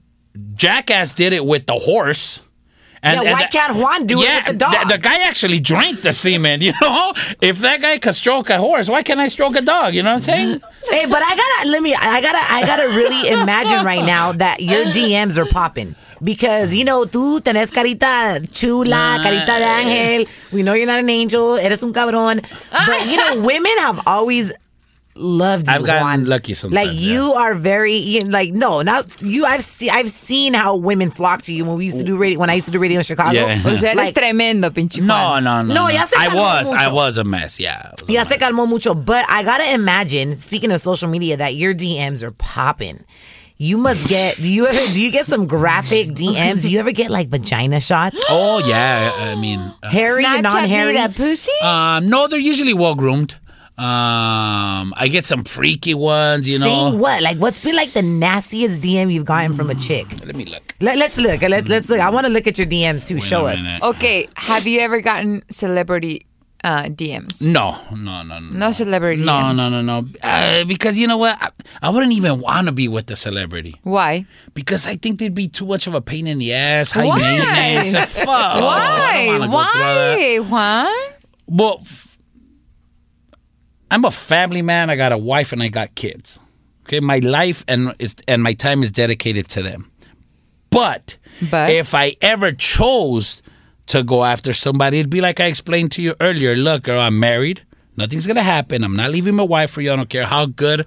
Jackass 0.54 1.12
did 1.14 1.32
it 1.32 1.44
with 1.44 1.66
the 1.66 1.74
horse. 1.74 2.40
And, 3.06 3.22
Yeah, 3.22 3.32
why 3.34 3.44
can't 3.46 3.76
Juan 3.76 4.06
do 4.06 4.20
it 4.20 4.26
with 4.26 4.46
the 4.46 4.52
dog? 4.54 4.88
The, 4.88 4.98
guy 4.98 5.22
actually 5.22 5.60
drank 5.60 6.02
the 6.02 6.12
semen. 6.12 6.60
You 6.66 6.72
know, 6.82 7.12
if 7.40 7.60
that 7.60 7.80
guy 7.80 7.98
could 7.98 8.16
stroke 8.16 8.50
a 8.50 8.58
horse, 8.58 8.88
why 8.88 9.02
can't 9.02 9.20
I 9.20 9.28
stroke 9.28 9.54
a 9.54 9.62
dog? 9.62 9.94
You 9.94 10.02
know 10.02 10.10
what 10.10 10.28
I'm 10.28 10.32
saying? 10.32 10.62
Hey, 10.90 11.04
but 11.06 11.20
I 11.20 11.34
gotta 11.34 11.68
let 11.68 11.82
me. 11.82 11.94
I 11.94 12.20
gotta. 12.20 12.38
I 12.38 12.64
gotta 12.64 12.88
really 12.94 13.28
imagine 13.28 13.84
right 13.84 14.04
now 14.04 14.30
that 14.32 14.62
your 14.62 14.84
DMs 14.84 15.36
are 15.36 15.44
popping 15.44 15.96
because 16.22 16.72
you 16.72 16.84
know 16.84 17.04
tú 17.06 17.40
tenés 17.40 17.72
carita 17.72 18.38
chula, 18.52 19.18
carita 19.20 19.58
de 19.58 19.64
ángel. 19.66 20.28
We 20.52 20.62
know 20.62 20.74
you're 20.74 20.86
not 20.86 21.00
an 21.00 21.10
angel. 21.10 21.56
Eres 21.56 21.82
un 21.82 21.92
cabrón. 21.92 22.40
But 22.70 23.06
you 23.10 23.16
know, 23.16 23.42
women 23.42 23.76
have 23.78 24.00
always 24.06 24.52
loved 25.16 25.66
you. 25.68 25.72
I've 25.74 25.84
gotten 25.84 26.02
Juan. 26.02 26.24
lucky 26.26 26.54
sometimes, 26.54 26.86
Like 26.88 26.96
you 26.96 27.32
are 27.34 27.54
very 27.54 27.94
you 27.94 28.24
know, 28.24 28.30
like 28.30 28.52
no, 28.52 28.82
not 28.82 29.20
you. 29.22 29.44
I've 29.44 29.62
seen. 29.62 29.90
I've 29.90 30.08
seen 30.10 30.54
how 30.54 30.76
women 30.76 31.10
flock 31.10 31.42
to 31.42 31.52
you 31.52 31.64
when 31.64 31.76
we 31.76 31.84
used 31.86 31.98
to 31.98 32.04
do 32.04 32.16
radio. 32.16 32.38
When 32.38 32.50
I 32.50 32.54
used 32.54 32.66
to 32.66 32.72
do 32.72 32.78
radio 32.78 32.98
in 32.98 33.04
Chicago. 33.04 33.32
Yeah. 33.32 33.62
O 33.64 33.76
sea, 33.76 33.90
eres 33.90 33.96
Like- 33.96 34.14
tremendo, 34.14 34.70
pinche 34.70 35.00
No, 35.00 35.14
Juan. 35.14 35.44
no, 35.44 35.62
no. 35.62 35.74
No, 35.74 35.88
ya 35.88 36.04
se 36.06 36.16
I 36.18 36.28
calmó 36.28 36.36
was, 36.36 36.72
I 36.72 36.88
was 36.92 37.16
a 37.16 37.24
mess. 37.24 37.58
Yeah. 37.58 37.80
I 37.86 37.90
was 38.00 38.08
a 38.08 38.12
Ya 38.12 38.20
mess. 38.24 38.32
se 38.32 38.38
calmó 38.38 38.68
mucho, 38.68 38.94
but 38.94 39.24
I 39.28 39.42
gotta 39.42 39.72
imagine. 39.72 40.36
Speaking 40.38 40.70
of 40.72 40.80
social 40.80 41.08
media, 41.08 41.36
that 41.36 41.54
your 41.54 41.74
DMs 41.74 42.22
are 42.22 42.30
popping. 42.32 43.04
You 43.58 43.78
must 43.78 44.06
get. 44.08 44.36
Do 44.36 44.52
you 44.52 44.66
ever? 44.66 44.92
Do 44.92 45.02
you 45.02 45.10
get 45.10 45.26
some 45.26 45.46
graphic 45.46 46.08
DMs? 46.10 46.60
Do 46.60 46.70
you 46.70 46.78
ever 46.78 46.92
get 46.92 47.10
like 47.10 47.28
vagina 47.28 47.80
shots? 47.80 48.22
Oh 48.28 48.58
yeah. 48.58 49.10
I 49.16 49.34
mean, 49.34 49.60
uh, 49.82 49.88
Hairy 49.88 50.26
and 50.26 50.44
Snapchat 50.44 50.54
me 50.54 50.60
non-hairy. 50.60 50.92
that 50.94 51.14
pussy? 51.16 51.52
um, 51.62 52.06
no, 52.10 52.28
they're 52.28 52.38
usually 52.38 52.74
well 52.74 52.94
groomed. 52.94 53.36
Um, 53.78 54.94
I 54.96 55.08
get 55.10 55.26
some 55.26 55.44
freaky 55.44 55.92
ones, 55.94 56.48
you 56.48 56.58
know. 56.58 56.64
Saying 56.64 56.98
what? 56.98 57.20
Like, 57.22 57.36
what's 57.36 57.60
been 57.62 57.76
like 57.76 57.92
the 57.92 58.00
nastiest 58.02 58.80
DM 58.80 59.12
you've 59.12 59.26
gotten 59.26 59.54
from 59.54 59.68
a 59.68 59.74
chick? 59.74 60.06
Let 60.24 60.34
me 60.34 60.46
look. 60.46 60.74
Let, 60.80 60.98
us 61.00 61.18
look. 61.18 61.42
Let, 61.42 61.68
let's 61.68 61.88
look. 61.90 62.00
I 62.00 62.08
want 62.08 62.26
to 62.26 62.32
look 62.32 62.46
at 62.46 62.56
your 62.58 62.66
DMs 62.66 63.06
too. 63.06 63.16
Wait 63.16 63.22
Show 63.22 63.46
us. 63.46 63.60
Okay, 63.82 64.26
have 64.36 64.66
you 64.66 64.80
ever 64.80 65.02
gotten 65.02 65.42
celebrity 65.50 66.26
uh, 66.64 66.84
DMs? 66.84 67.42
No, 67.42 67.78
no, 67.94 68.22
no, 68.22 68.38
no. 68.40 68.50
No 68.58 68.72
celebrity 68.72 69.22
No, 69.22 69.32
DMs. 69.32 69.56
no, 69.58 69.68
no, 69.82 70.00
no. 70.00 70.08
Uh, 70.22 70.64
because 70.64 70.98
you 70.98 71.06
know 71.06 71.18
what? 71.18 71.36
I, 71.38 71.50
I 71.82 71.90
wouldn't 71.90 72.12
even 72.12 72.40
want 72.40 72.68
to 72.68 72.72
be 72.72 72.88
with 72.88 73.06
the 73.08 73.16
celebrity 73.16 73.74
Why? 73.82 74.24
because 74.54 74.86
I 74.86 74.96
think 74.96 75.18
they'd 75.18 75.34
be 75.34 75.48
too 75.48 75.66
much 75.66 75.86
of 75.86 75.92
a 75.94 76.00
pain 76.00 76.26
in 76.26 76.38
the 76.38 76.54
ass. 76.54 76.92
High 76.92 77.04
Why? 77.04 77.18
maintenance. 77.18 78.18
Fuck. 78.24 78.28
I 78.28 78.60
Why? 78.62 79.26
don't 79.26 79.50
wanna 79.50 79.52
go 79.52 79.72
through 79.72 79.82
all 79.82 79.94
that. 79.94 80.16
Why, 80.16 80.38
Juan? 80.38 81.12
Well, 81.46 81.78
f- 81.82 82.15
I'm 83.90 84.04
a 84.04 84.10
family 84.10 84.62
man. 84.62 84.90
I 84.90 84.96
got 84.96 85.12
a 85.12 85.18
wife 85.18 85.52
and 85.52 85.62
I 85.62 85.68
got 85.68 85.94
kids. 85.94 86.40
Okay, 86.86 87.00
my 87.00 87.18
life 87.18 87.64
and 87.68 87.94
is 87.98 88.14
and 88.28 88.42
my 88.42 88.52
time 88.52 88.82
is 88.82 88.90
dedicated 88.92 89.48
to 89.50 89.62
them. 89.62 89.90
But, 90.70 91.16
But? 91.50 91.70
if 91.70 91.94
I 91.94 92.14
ever 92.20 92.52
chose 92.52 93.42
to 93.86 94.02
go 94.02 94.24
after 94.24 94.52
somebody, 94.52 94.98
it'd 95.00 95.10
be 95.10 95.20
like 95.20 95.40
I 95.40 95.46
explained 95.46 95.92
to 95.92 96.02
you 96.02 96.14
earlier. 96.20 96.54
Look, 96.56 96.84
girl, 96.84 97.00
I'm 97.00 97.18
married. 97.18 97.62
Nothing's 97.96 98.26
gonna 98.26 98.42
happen. 98.42 98.84
I'm 98.84 98.94
not 98.94 99.10
leaving 99.10 99.34
my 99.34 99.42
wife 99.44 99.70
for 99.70 99.80
you. 99.80 99.92
I 99.92 99.96
don't 99.96 100.08
care 100.10 100.26
how 100.26 100.46
good 100.46 100.86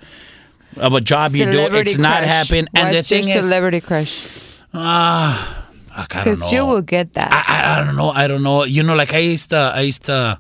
of 0.77 0.93
a 0.93 1.01
job 1.01 1.31
you 1.31 1.45
do. 1.45 1.51
Celebrity 1.53 1.91
It's 1.91 1.99
not 1.99 2.23
happening. 2.23 2.67
And 2.75 2.95
What's 2.95 3.09
the 3.09 3.15
thing 3.15 3.27
your 3.27 3.39
is, 3.39 3.45
celebrity 3.45 3.81
crush? 3.81 4.59
ah, 4.73 5.65
I 5.91 6.01
don't 6.01 6.15
know. 6.15 6.23
Because 6.23 6.51
you 6.51 6.65
will 6.65 6.81
get 6.81 7.13
that. 7.13 7.31
I, 7.33 7.43
I, 7.47 7.81
I 7.81 7.85
don't 7.85 7.95
know. 7.95 8.09
I 8.11 8.27
don't 8.27 8.43
know. 8.43 8.63
You 8.63 8.83
know, 8.83 8.95
like 8.95 9.13
I 9.13 9.19
used 9.19 9.49
to, 9.49 9.57
I 9.57 9.81
used 9.81 10.03
to, 10.05 10.39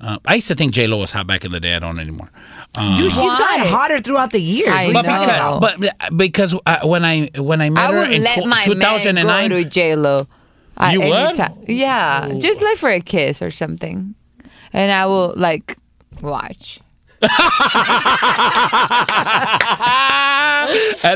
uh, 0.00 0.18
I 0.26 0.34
used 0.36 0.48
to 0.48 0.54
think 0.54 0.72
J 0.72 0.86
Lo 0.86 0.98
was 0.98 1.10
hot 1.12 1.26
back 1.26 1.44
in 1.44 1.52
the 1.52 1.60
day. 1.60 1.74
I 1.74 1.78
don't 1.78 1.98
anymore. 1.98 2.30
Um, 2.74 2.96
Dude, 2.96 3.10
she's 3.12 3.20
Why? 3.20 3.38
gotten 3.38 3.66
hotter 3.66 3.98
throughout 4.00 4.32
the 4.32 4.40
years. 4.40 4.68
I 4.70 4.86
What 4.86 4.92
but 4.94 5.02
talking 5.02 5.28
know. 5.28 5.56
about? 5.58 5.80
because, 5.80 5.94
but 6.10 6.16
because 6.16 6.54
uh, 6.66 6.80
when 6.86 7.04
I 7.04 7.28
when 7.36 7.60
I 7.60 7.70
met 7.70 7.90
I 7.90 7.92
her 7.92 8.04
in 8.10 8.22
let 8.22 8.34
tw- 8.34 8.64
2009, 8.64 9.50
go 9.50 9.56
to 9.62 9.68
J 9.68 9.96
Lo. 9.96 10.26
You 10.90 11.00
would? 11.00 11.38
Yeah, 11.68 12.28
just 12.38 12.62
like 12.62 12.78
for 12.78 12.88
a 12.88 13.00
kiss 13.00 13.42
or 13.42 13.50
something, 13.50 14.14
and 14.72 14.90
I 14.92 15.04
will 15.06 15.34
like 15.36 15.76
watch. 16.22 16.80
and 17.22 17.30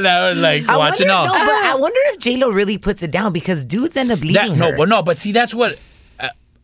I 0.06 0.28
was 0.30 0.38
like 0.38 0.68
I 0.68 0.76
watching 0.76 1.08
wonder, 1.08 1.12
all 1.14 1.26
no, 1.26 1.32
but 1.32 1.64
I 1.64 1.74
wonder 1.78 1.98
if 2.06 2.18
J 2.18 2.36
Lo 2.36 2.50
really 2.50 2.76
puts 2.78 3.02
it 3.02 3.10
down 3.10 3.32
because 3.32 3.64
dudes 3.64 3.96
end 3.96 4.10
up 4.12 4.20
leaving 4.20 4.34
that. 4.34 4.50
No, 4.58 4.70
her. 4.72 4.76
but 4.76 4.88
no, 4.88 5.02
but 5.02 5.18
see, 5.18 5.32
that's 5.32 5.54
what. 5.54 5.78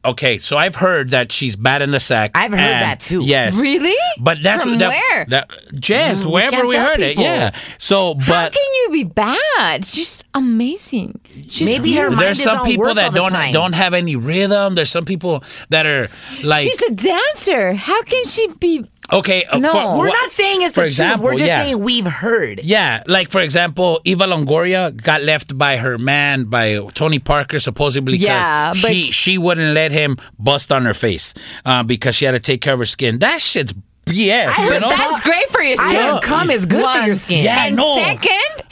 Okay, 0.02 0.38
so 0.38 0.56
I've 0.56 0.76
heard 0.76 1.10
that 1.10 1.30
she's 1.30 1.56
bad 1.56 1.82
in 1.82 1.90
the 1.90 2.00
sack. 2.00 2.30
I've 2.34 2.52
heard 2.52 2.60
and- 2.60 2.84
that 2.86 3.00
too. 3.00 3.22
Yes, 3.22 3.60
Really? 3.60 3.94
But 4.18 4.42
that's 4.42 4.62
From 4.62 4.78
that, 4.78 4.88
where? 4.88 5.26
That 5.28 5.50
Jess, 5.78 6.22
Mm, 6.22 6.26
we 6.26 6.32
wherever 6.32 6.50
can't 6.56 6.68
we 6.68 6.74
tell 6.74 6.86
heard 6.86 6.98
people. 7.00 7.22
it. 7.22 7.26
Yeah. 7.26 7.50
So, 7.78 8.14
but 8.14 8.24
How 8.24 8.42
but 8.44 8.52
can 8.54 8.62
you 8.84 8.88
be 8.92 9.04
bad? 9.04 9.84
She's 9.84 10.22
amazing. 10.34 11.20
She's 11.48 11.68
Maybe 11.68 11.92
her 11.96 12.08
mind 12.10 12.22
there's 12.22 12.38
is 12.38 12.44
some 12.44 12.60
on 12.60 12.66
people 12.66 12.80
work 12.80 12.88
all 12.90 12.94
that 12.96 13.12
the 13.12 13.18
don't 13.18 13.30
time. 13.30 13.52
don't 13.52 13.72
have 13.74 13.92
any 13.94 14.16
rhythm. 14.16 14.74
There's 14.74 14.90
some 14.90 15.04
people 15.04 15.44
that 15.68 15.84
are 15.86 16.08
like 16.42 16.62
She's 16.66 16.80
a 16.82 16.92
dancer. 16.92 17.74
How 17.74 18.02
can 18.02 18.24
she 18.24 18.48
be? 18.58 18.86
Okay. 19.12 19.44
uh, 19.44 19.58
No. 19.58 19.72
for- 19.72 19.98
We're 19.98 20.06
wha- 20.08 20.12
not 20.12 20.30
saying 20.32 20.62
it's 20.62 20.74
for 20.74 20.80
the 20.82 20.86
example, 20.86 21.28
truth. 21.28 21.32
We're 21.32 21.38
just 21.38 21.48
yeah. 21.48 21.62
saying 21.64 21.78
we've 21.80 22.06
heard. 22.06 22.60
Yeah, 22.64 23.02
like 23.06 23.30
for 23.30 23.40
example, 23.40 24.00
Eva 24.04 24.24
Longoria 24.24 24.94
got 24.96 25.22
left 25.22 25.56
by 25.56 25.76
her 25.76 25.98
man 25.98 26.44
by 26.44 26.78
Tony 26.94 27.18
Parker 27.18 27.58
supposedly 27.60 28.12
because 28.18 28.26
Yeah, 28.26 28.72
but- 28.80 28.90
she 28.90 29.10
she 29.12 29.38
wouldn't 29.38 29.74
let 29.74 29.92
him 29.92 30.16
bust 30.38 30.70
on 30.72 30.84
her 30.84 30.94
face 30.94 31.34
uh, 31.64 31.82
because 31.82 32.14
she 32.14 32.24
had 32.24 32.32
to 32.32 32.40
take 32.40 32.60
care 32.60 32.72
of 32.74 32.78
her 32.78 32.84
skin. 32.86 33.18
That 33.20 33.40
shit's 33.40 33.72
BS. 34.06 34.48
I 34.56 34.64
you 34.64 34.70
heard 34.72 34.80
know? 34.82 34.88
That's 34.88 35.20
great 35.20 35.48
for 35.50 35.62
your 35.62 35.80
I 35.80 35.84
skin. 35.84 36.02
heard 36.02 36.22
cum 36.22 36.50
is 36.50 36.66
good 36.66 36.84
for 36.84 37.06
your 37.06 37.14
skin. 37.14 37.44
Yeah, 37.44 37.56
I 37.60 37.66
and 37.66 37.76
know. 37.76 37.96
second, 37.96 38.62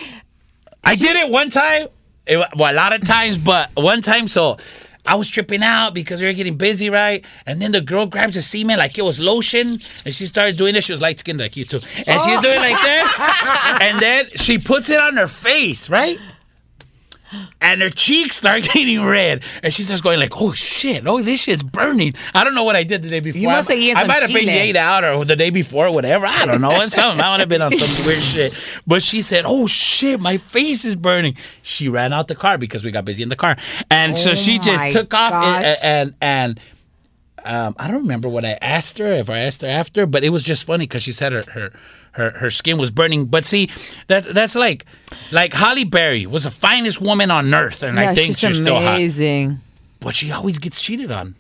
I 0.84 0.95
did 0.97 1.16
it 1.16 1.30
one 1.30 1.51
time. 1.51 1.89
It, 2.26 2.39
well, 2.57 2.72
a 2.72 2.74
lot 2.74 2.93
of 2.93 3.03
times, 3.07 3.39
but 3.39 3.70
one 3.74 4.01
time, 4.03 4.26
so 4.28 4.59
I 5.09 5.14
was 5.14 5.30
tripping 5.30 5.62
out 5.62 5.94
because 5.94 6.20
we 6.20 6.26
were 6.26 6.34
getting 6.34 6.56
busy, 6.56 6.90
right? 6.90 7.24
And 7.46 7.62
then 7.62 7.72
the 7.72 7.80
girl 7.80 8.04
grabs 8.04 8.34
the 8.34 8.42
semen 8.42 8.76
like 8.76 8.98
it 8.98 9.02
was 9.02 9.18
lotion, 9.18 9.80
and 10.04 10.14
she 10.14 10.26
starts 10.26 10.56
doing 10.56 10.74
this. 10.74 10.84
She 10.84 10.92
was 10.92 11.00
light 11.00 11.18
skinned 11.18 11.40
like 11.40 11.56
you 11.56 11.64
too, 11.64 11.80
and 12.06 12.20
she's 12.20 12.40
doing 12.42 12.61
like 12.61 12.76
that, 12.76 13.78
oh. 13.80 13.84
and 13.84 13.98
then 14.00 14.26
she 14.36 14.59
puts 14.59 14.90
it 14.90 15.00
on 15.00 15.16
her 15.16 15.26
face, 15.26 15.88
right? 15.88 16.18
And 17.61 17.83
her 17.83 17.91
cheeks 17.91 18.37
start 18.37 18.62
getting 18.74 19.05
red, 19.05 19.43
and 19.62 19.72
she 19.72 19.83
starts 19.83 20.01
going 20.01 20.18
like, 20.18 20.41
"Oh 20.41 20.53
shit! 20.53 21.07
Oh, 21.07 21.22
this 21.22 21.43
shit's 21.43 21.62
burning." 21.62 22.14
I 22.35 22.45
don't 22.45 22.55
know 22.55 22.64
what 22.64 22.76
I 22.76 22.85
did 22.85 23.03
the 23.03 23.09
day 23.09 23.20
before. 23.20 23.41
You 23.41 23.49
must 23.49 23.70
I, 23.70 23.74
have 23.74 23.83
eaten 23.83 23.97
I 23.97 24.05
might 24.05 24.22
have 24.22 24.33
been 24.33 24.47
laid 24.47 24.76
out 24.76 25.05
or 25.05 25.24
the 25.24 25.37
day 25.37 25.51
before, 25.51 25.89
or 25.89 25.93
whatever. 25.93 26.26
I 26.26 26.47
don't 26.47 26.61
know. 26.61 26.81
It's 26.81 26.95
something. 26.95 27.20
I 27.20 27.31
might 27.31 27.41
have 27.41 27.49
been 27.49 27.62
on 27.62 27.72
some 27.72 28.07
weird 28.07 28.22
shit. 28.22 28.55
But 28.87 29.03
she 29.03 29.22
said, 29.22 29.45
"Oh 29.47 29.66
shit, 29.66 30.20
my 30.20 30.37
face 30.37 30.85
is 30.85 30.97
burning." 30.97 31.37
She 31.62 31.89
ran 31.89 32.12
out 32.12 32.29
the 32.29 32.35
car 32.35 32.59
because 32.59 32.85
we 32.85 32.91
got 32.91 33.05
busy 33.05 33.22
in 33.22 33.29
the 33.29 33.37
car, 33.37 33.57
and 33.91 34.16
so 34.16 34.35
she 34.35 34.59
Oh 34.59 34.62
just 34.62 34.93
took 34.93 35.12
off 35.14 35.33
and 35.33 35.76
and. 35.85 36.14
and 36.20 36.61
um, 37.45 37.76
I 37.79 37.89
don't 37.89 38.03
remember 38.03 38.29
what 38.29 38.45
I 38.45 38.59
asked 38.61 38.99
her, 38.99 39.12
if 39.12 39.31
I 39.31 39.39
asked 39.39 39.62
her 39.62 39.68
after, 39.68 40.05
but 40.05 40.22
it 40.22 40.31
was 40.31 40.43
just 40.43 40.64
funny 40.64 40.87
because 40.87 41.03
she 41.03 41.12
said 41.12 41.33
her, 41.33 41.43
her 41.53 41.72
her 42.19 42.31
her 42.39 42.51
skin 42.51 42.77
was 42.79 42.91
burning. 42.91 43.27
But 43.27 43.45
see, 43.45 43.71
that's 44.07 44.27
that's 44.27 44.55
like 44.55 44.85
like 45.33 45.55
Halle 45.55 45.85
Berry 45.85 46.27
was 46.27 46.45
the 46.45 46.51
finest 46.51 47.01
woman 47.01 47.31
on 47.31 47.55
earth, 47.55 47.83
and 47.83 47.97
yeah, 47.97 48.11
I 48.11 48.14
think 48.14 48.29
she's 48.29 48.41
she's, 48.41 48.57
still 48.59 48.75
hot. 48.75 48.97
amazing. 48.97 49.61
But 50.01 50.14
she 50.14 50.31
always 50.31 50.59
gets 50.59 50.83
cheated 50.83 51.11
on. 51.11 51.35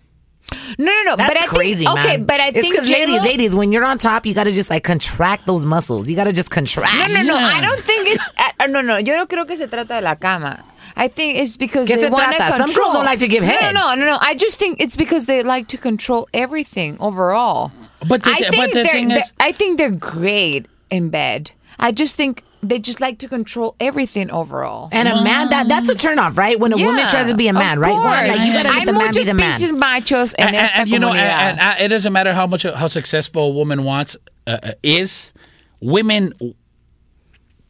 No, 0.78 0.86
no, 0.86 1.02
no. 1.02 1.16
That's 1.16 1.34
but 1.34 1.42
I 1.42 1.46
crazy, 1.46 1.84
think, 1.84 1.94
man. 1.94 2.06
Okay, 2.06 2.16
but 2.16 2.40
I 2.40 2.48
it's 2.48 2.60
think 2.60 2.74
because 2.74 2.88
ladies, 2.88 3.22
ladies, 3.22 3.54
when 3.54 3.70
you're 3.70 3.84
on 3.84 3.98
top, 3.98 4.24
you 4.24 4.34
gotta 4.34 4.50
just 4.50 4.70
like 4.70 4.82
contract 4.82 5.46
those 5.46 5.64
muscles. 5.64 6.08
You 6.08 6.16
gotta 6.16 6.32
just 6.32 6.50
contract. 6.50 6.94
No, 6.96 7.06
no, 7.06 7.22
no. 7.22 7.36
I 7.36 7.60
don't 7.60 7.80
think 7.80 8.08
it's. 8.08 8.30
Uh, 8.60 8.66
no, 8.66 8.80
no. 8.80 8.96
Yo 8.96 9.16
no 9.16 9.26
creo 9.26 9.46
que 9.46 9.56
se 9.56 9.66
trata 9.66 9.98
de 9.98 10.00
la 10.00 10.14
cama. 10.14 10.64
I 10.96 11.06
think 11.06 11.38
it's 11.38 11.56
because 11.56 11.86
they 11.86 12.10
want 12.10 12.32
to 12.32 12.38
control. 12.38 12.66
Some 12.66 12.74
girls 12.74 12.94
don't 12.94 13.04
like 13.04 13.20
to 13.20 13.28
give 13.28 13.42
No, 13.42 13.48
head. 13.48 13.72
No, 13.72 13.94
no, 13.94 13.94
no, 13.94 14.04
no. 14.06 14.18
I 14.20 14.34
just 14.34 14.58
think 14.58 14.80
it's 14.80 14.96
because 14.96 15.26
they 15.26 15.42
like 15.44 15.68
to 15.68 15.78
control 15.78 16.28
everything 16.34 16.96
overall. 16.98 17.70
But 18.06 18.22
the- 18.22 18.30
I 18.30 18.40
but 18.40 18.50
think 18.54 18.72
the 18.74 18.82
they're, 18.82 18.92
thing 18.92 19.10
is- 19.10 19.32
I 19.40 19.52
think 19.52 19.78
they're 19.78 19.90
great 19.90 20.66
in 20.90 21.10
bed. 21.10 21.50
I 21.78 21.92
just 21.92 22.16
think 22.16 22.42
they 22.62 22.78
just 22.80 23.00
like 23.00 23.18
to 23.18 23.28
control 23.28 23.76
everything 23.78 24.30
overall. 24.32 24.88
And 24.90 25.06
a 25.06 25.22
man 25.22 25.48
that 25.50 25.68
that's 25.68 25.88
a 25.88 25.94
turnoff, 25.94 26.36
right? 26.36 26.58
When 26.58 26.72
a 26.72 26.76
woman 26.76 27.06
tries 27.08 27.30
to 27.30 27.36
be 27.36 27.46
a 27.48 27.52
man, 27.52 27.78
of 27.78 27.82
right? 27.84 27.92
Juan? 27.92 28.02
course. 28.26 28.38
Like, 28.38 28.46
you 28.48 28.52
gotta 28.52 28.68
Hay 28.72 28.78
let 28.78 28.86
the 28.86 28.92
man 28.92 29.00
be 29.00 29.06
muchos 29.06 29.26
the 29.26 29.34
man. 29.34 29.52
pinches 29.56 29.72
machos 29.72 30.34
en 30.38 30.48
and, 30.48 30.56
esta 30.56 30.76
and, 30.78 30.88
you 30.88 30.98
know, 30.98 31.10
and, 31.10 31.18
comunidad. 31.18 31.50
and, 31.52 31.60
uh, 31.60 31.74
it 31.84 31.88
doesn't 31.88 32.12
matter 32.12 32.34
how 32.34 32.46
much 32.48 32.64
how 32.64 32.86
successful 32.88 33.44
a 33.44 33.50
woman 33.52 33.84
wants 33.84 34.16
uh, 34.48 34.58
uh, 34.62 34.72
is. 34.82 35.32
Women, 35.80 36.32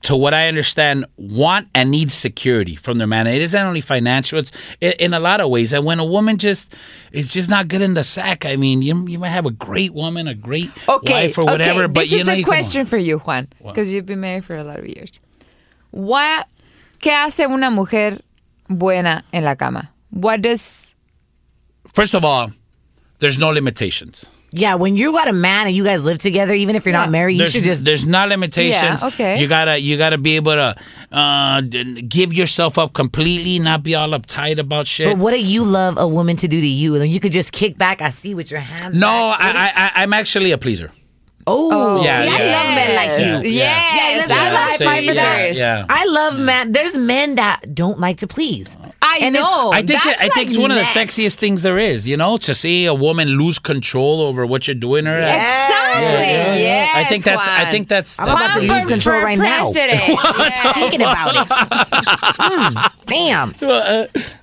to 0.03 0.17
what 0.17 0.33
I 0.33 0.49
understand, 0.49 1.07
want 1.17 1.69
and 1.75 1.91
need 1.91 2.13
security 2.13 2.77
from 2.77 2.99
their 2.99 3.07
man. 3.07 3.27
It 3.27 3.43
isn't 3.43 3.61
only 3.61 3.81
financial; 3.81 4.39
it's 4.39 4.53
in, 4.81 4.93
in 4.99 5.15
a 5.15 5.21
lot 5.21 5.41
of 5.41 5.51
ways. 5.51 5.73
And 5.73 5.85
when 5.85 5.99
a 5.99 6.05
woman 6.05 6.39
just 6.39 6.75
is 7.13 7.29
just 7.29 7.51
not 7.51 7.69
good 7.69 7.83
in 7.83 7.95
the 7.95 8.05
sack, 8.05 8.47
I 8.47 8.57
mean, 8.57 8.83
you 8.83 9.07
you 9.09 9.19
might 9.19 9.31
have 9.31 9.47
a 9.47 9.51
great 9.51 9.93
woman, 9.93 10.29
a 10.29 10.35
great 10.35 10.71
Okay, 10.89 11.27
wife 11.27 11.39
or 11.39 11.45
whatever, 11.45 11.85
okay. 11.85 11.93
but 11.93 12.01
this 12.03 12.13
you 12.13 12.19
is 12.21 12.27
know, 12.27 12.35
a 12.35 12.43
question 12.43 12.87
for 12.87 12.97
you, 12.99 13.19
Juan, 13.19 13.49
because 13.65 13.91
you've 13.91 14.07
been 14.07 14.21
married 14.21 14.45
for 14.45 14.57
a 14.57 14.65
lot 14.65 14.79
of 14.79 14.87
years. 14.87 15.21
What, 15.91 16.47
¿Qué 17.01 17.11
hace 17.11 17.47
una 17.47 17.71
mujer 17.71 18.21
buena 18.69 19.25
en 19.33 19.45
la 19.45 19.55
cama? 19.55 19.91
What 20.11 20.43
does 20.43 20.95
First 21.95 22.15
of 22.15 22.25
all, 22.25 22.53
there's 23.19 23.39
no 23.39 23.49
limitations. 23.49 24.27
Yeah, 24.51 24.77
when 24.77 24.97
you 24.97 25.13
got 25.13 25.29
a 25.29 25.33
man 25.35 25.67
and 25.67 25.77
you 25.77 25.85
guys 25.85 26.03
live 26.03 26.19
together, 26.19 26.55
even 26.55 26.75
if 26.75 26.87
you're 26.87 26.95
Yeah. 26.95 27.01
not 27.01 27.11
married, 27.11 27.33
you 27.35 27.39
there's, 27.41 27.53
should 27.53 27.65
just 27.65 27.85
there's 27.85 28.07
not 28.07 28.31
limitations. 28.31 29.03
Yeah, 29.03 29.09
okay. 29.09 29.41
You 29.41 29.47
gotta 29.47 29.79
you 29.79 29.99
gotta 29.99 30.17
be 30.17 30.37
able 30.37 30.53
to 30.53 30.75
uh, 31.13 31.61
give 31.61 32.33
yourself 32.33 32.79
up 32.79 32.93
completely, 32.95 33.59
not 33.59 33.83
be 33.83 33.95
all 33.95 34.09
uptight 34.11 34.59
about 34.59 34.87
shit. 34.87 35.07
But 35.07 35.19
what 35.19 35.33
do 35.35 35.41
you 35.45 35.65
love 35.65 35.99
a 35.99 36.09
woman 36.09 36.37
to 36.37 36.49
do 36.49 36.61
to 36.61 36.67
you? 36.67 36.95
And 36.97 37.11
you 37.11 37.21
could 37.21 37.33
just 37.33 37.53
kick 37.53 37.77
back, 37.77 38.01
I 38.01 38.11
see 38.11 38.35
with 38.35 38.51
your 38.51 38.61
hands. 38.61 38.99
no. 38.99 39.09
I, 39.09 39.51
I 39.51 39.73
I 39.77 40.03
I'm 40.03 40.13
actually 40.15 40.53
a 40.53 40.59
pleaser. 40.59 40.91
Oh, 41.51 42.05
Yeah, 42.05 42.25
see, 42.25 42.29
I 42.31 42.53
love 42.53 42.75
men 42.75 42.95
like 42.97 43.21
you. 43.45 43.51
Yes, 43.51 43.95
Yeah, 43.97 44.19
let's 44.19 44.31
I 44.31 44.35
have 44.35 44.53
a 44.53 44.55
love 44.55 44.63
high 44.69 44.77
five 44.77 45.05
for 45.09 45.15
that. 45.15 45.37
pleasers. 45.37 45.59
Yeah. 45.59 45.87
I 45.89 46.05
love 46.07 46.39
men. 46.39 46.73
There's 46.73 46.95
men 46.95 47.37
that 47.37 47.75
don't 47.75 47.99
like 47.99 48.19
to 48.19 48.27
please. 48.27 48.77
I 49.11 49.19
And 49.23 49.35
if- 49.37 49.43
know. 49.43 49.71
I 49.73 49.79
think 49.83 49.89
That's 50.03 50.07
I 50.07 50.23
think 50.29 50.37
like 50.37 50.47
it's 50.49 50.59
one 50.59 50.71
of 50.71 50.77
the 50.77 50.83
sexiest 50.85 51.37
things 51.37 51.63
there 51.63 51.79
is. 51.79 52.07
You 52.07 52.17
know, 52.17 52.37
to 52.39 52.55
see 52.55 52.85
a 52.87 52.95
woman 52.95 53.29
lose 53.29 53.59
control 53.59 54.21
over 54.23 54.45
what 54.47 54.67
you're 54.69 54.75
doing 54.75 55.07
her. 55.07 55.15
Exactly. 55.15 56.63
Yes, 56.63 56.95
I 56.97 57.05
think 57.05 57.25
that's. 57.25 57.47
I 57.47 57.71
think 57.71 57.89
that's. 57.89 58.19
I'm 58.19 58.29
about 58.29 58.55
to 58.61 58.67
lose 58.67 58.87
control 58.87 59.21
for 59.21 59.25
right 59.25 59.39
now. 59.39 59.73
president. 59.73 60.01
Yes. 60.39 60.75
Thinking 60.79 61.01
about 61.03 61.35
it. 61.37 61.49
Mm, 62.39 62.93
damn. 63.07 63.53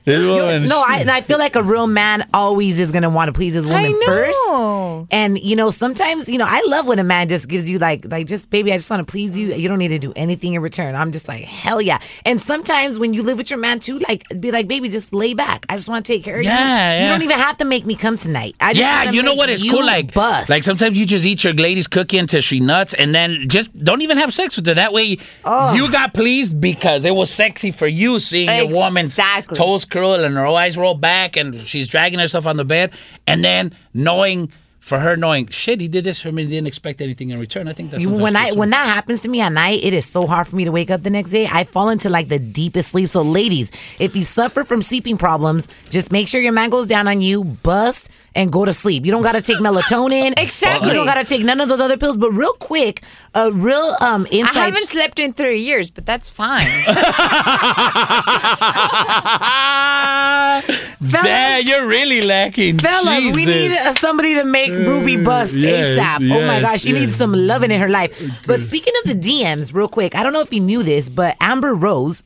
This 0.05 0.25
woman- 0.25 0.65
No, 0.65 0.83
I, 0.85 0.97
and 0.99 1.09
I 1.11 1.21
feel 1.21 1.37
like 1.39 1.55
a 1.55 1.63
real 1.63 1.87
man 1.87 2.27
always 2.33 2.79
is 2.79 2.91
going 2.91 3.03
to 3.03 3.09
want 3.09 3.27
to 3.29 3.33
please 3.33 3.53
his 3.53 3.65
woman 3.65 3.91
know. 3.91 4.05
first. 4.05 5.07
And, 5.11 5.39
you 5.39 5.55
know, 5.55 5.69
sometimes, 5.71 6.27
you 6.29 6.37
know, 6.37 6.45
I 6.47 6.61
love 6.67 6.85
when 6.87 6.99
a 6.99 7.03
man 7.03 7.27
just 7.27 7.47
gives 7.47 7.69
you 7.69 7.79
like, 7.79 8.05
like, 8.09 8.27
just, 8.27 8.49
baby, 8.49 8.71
I 8.73 8.77
just 8.77 8.89
want 8.89 9.05
to 9.05 9.11
please 9.11 9.37
you. 9.37 9.53
You 9.53 9.67
don't 9.67 9.79
need 9.79 9.89
to 9.89 9.99
do 9.99 10.13
anything 10.15 10.53
in 10.53 10.61
return. 10.61 10.95
I'm 10.95 11.11
just 11.11 11.27
like, 11.27 11.43
hell 11.43 11.81
yeah. 11.81 11.99
And 12.25 12.39
sometimes 12.41 12.97
when 12.99 13.13
you 13.13 13.23
live 13.23 13.37
with 13.37 13.49
your 13.49 13.59
man 13.59 13.79
too, 13.79 13.99
like, 14.07 14.23
be 14.39 14.51
like, 14.51 14.54
baby, 14.63 14.89
just 14.89 15.13
lay 15.13 15.33
back. 15.33 15.65
I 15.69 15.75
just 15.75 15.87
want 15.87 16.05
to 16.05 16.13
take 16.13 16.23
care 16.23 16.37
of 16.37 16.43
you. 16.43 16.49
Yeah, 16.49 17.03
You 17.03 17.09
don't 17.09 17.21
even 17.21 17.37
have 17.37 17.57
to 17.57 17.65
make 17.65 17.85
me 17.85 17.95
come 17.95 18.17
tonight. 18.17 18.55
I 18.59 18.73
just 18.73 18.81
Yeah, 18.81 19.11
you 19.11 19.23
know 19.23 19.35
what? 19.35 19.49
It's 19.49 19.69
cool. 19.69 19.85
Like, 19.85 20.13
bust. 20.13 20.49
like 20.49 20.63
sometimes 20.63 20.97
you 20.97 21.05
just 21.05 21.25
eat 21.25 21.43
your 21.43 21.53
lady's 21.53 21.87
cookie 21.87 22.17
until 22.17 22.41
she 22.41 22.59
nuts, 22.59 22.93
and 22.93 23.13
then 23.13 23.47
just 23.49 23.77
don't 23.83 24.01
even 24.01 24.17
have 24.17 24.33
sex 24.33 24.55
with 24.55 24.65
her. 24.67 24.73
That 24.73 24.93
way, 24.93 25.17
oh. 25.43 25.75
you 25.75 25.91
got 25.91 26.13
pleased 26.13 26.59
because 26.59 27.05
it 27.05 27.13
was 27.13 27.29
sexy 27.29 27.71
for 27.71 27.87
you 27.87 28.19
seeing 28.19 28.49
your 28.49 28.67
woman's 28.67 29.07
Exactly. 29.07 29.55
toes 29.55 29.85
curl 29.85 30.13
and 30.15 30.35
her 30.35 30.47
eyes 30.47 30.77
roll 30.77 30.95
back, 30.95 31.37
and 31.37 31.55
she's 31.55 31.87
dragging 31.87 32.19
herself 32.19 32.45
on 32.45 32.57
the 32.57 32.65
bed, 32.65 32.91
and 33.27 33.43
then 33.43 33.73
knowing 33.93 34.51
for 34.85 34.99
her 34.99 35.17
knowing 35.17 35.47
shit, 35.47 35.81
he 35.81 35.87
did 35.87 36.03
this 36.03 36.21
for 36.21 36.31
me, 36.31 36.43
and 36.43 36.51
didn't 36.51 36.67
expect 36.67 37.01
anything 37.01 37.31
in 37.31 37.39
return. 37.39 37.67
I 37.67 37.73
think 37.73 37.89
that's 37.89 38.05
when 38.05 38.35
I 38.35 38.51
when 38.51 38.69
that 38.69 38.85
happens 38.85 39.23
to 39.23 39.27
me 39.27 39.41
at 39.41 39.51
night, 39.51 39.83
it 39.83 39.95
is 39.95 40.05
so 40.05 40.27
hard 40.27 40.47
for 40.47 40.55
me 40.55 40.63
to 40.63 40.71
wake 40.71 40.91
up 40.91 41.01
the 41.01 41.09
next 41.09 41.31
day. 41.31 41.47
I 41.51 41.63
fall 41.63 41.89
into 41.89 42.07
like 42.07 42.27
the 42.27 42.37
deepest 42.37 42.91
sleep. 42.91 43.09
So, 43.09 43.23
ladies, 43.23 43.71
if 43.97 44.15
you 44.15 44.23
suffer 44.23 44.63
from 44.63 44.83
sleeping 44.83 45.17
problems, 45.17 45.67
just 45.89 46.11
make 46.11 46.27
sure 46.27 46.39
your 46.39 46.51
man 46.51 46.69
goes 46.69 46.85
down 46.85 47.07
on 47.07 47.23
you, 47.23 47.43
bust, 47.43 48.09
and 48.35 48.51
go 48.51 48.65
to 48.65 48.73
sleep. 48.73 49.05
You 49.05 49.11
don't 49.11 49.23
got 49.23 49.31
to 49.31 49.41
take 49.41 49.57
melatonin. 49.57 50.33
Exactly. 50.37 50.89
You 50.89 50.93
don't 50.93 51.05
got 51.05 51.15
to 51.15 51.23
take 51.23 51.43
none 51.43 51.61
of 51.61 51.69
those 51.69 51.79
other 51.79 51.97
pills. 51.97 52.17
But 52.17 52.31
real 52.31 52.53
quick, 52.53 53.01
a 53.33 53.51
real 53.51 53.95
um 54.01 54.27
I 54.31 54.49
haven't 54.53 54.87
slept 54.87 55.19
in 55.19 55.33
three 55.33 55.61
years, 55.61 55.89
but 55.89 56.05
that's 56.05 56.29
fine. 56.29 56.61
Dad, 61.11 61.65
you're 61.65 61.87
really 61.87 62.21
lacking. 62.21 62.79
Fellas, 62.79 63.35
we 63.35 63.45
need 63.45 63.71
uh, 63.71 63.93
somebody 63.93 64.35
to 64.35 64.43
make 64.43 64.71
Rubi 64.71 65.17
bust 65.17 65.53
yes, 65.53 65.97
ASAP. 65.97 66.31
oh 66.31 66.45
my 66.45 66.61
gosh, 66.61 66.81
she 66.81 66.91
yes. 66.91 67.01
needs 67.01 67.15
some 67.15 67.33
loving 67.33 67.71
in 67.71 67.79
her 67.79 67.89
life. 67.89 68.41
But 68.45 68.61
speaking 68.61 68.93
of 69.03 69.11
the 69.11 69.15
DMs, 69.15 69.73
real 69.73 69.87
quick, 69.87 70.15
I 70.15 70.23
don't 70.23 70.33
know 70.33 70.41
if 70.41 70.53
you 70.53 70.59
knew 70.59 70.83
this, 70.83 71.09
but 71.09 71.35
Amber 71.39 71.73
Rose, 71.73 72.23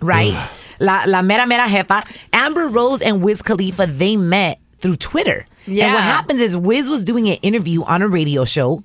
right? 0.00 0.50
La, 0.80 1.04
la 1.06 1.22
mera 1.22 1.46
mera 1.46 1.66
jefa. 1.66 2.04
Amber 2.32 2.68
Rose 2.68 3.02
and 3.02 3.22
Wiz 3.22 3.42
Khalifa, 3.42 3.86
they 3.86 4.16
met 4.16 4.61
through 4.82 4.96
Twitter. 4.96 5.46
And 5.66 5.76
Yeah. 5.76 5.94
what 5.94 6.02
happens 6.02 6.40
is 6.40 6.56
Wiz 6.56 6.90
was 6.90 7.02
doing 7.02 7.28
an 7.28 7.36
interview 7.42 7.82
on 7.84 8.02
a 8.02 8.08
radio 8.08 8.44
show 8.44 8.82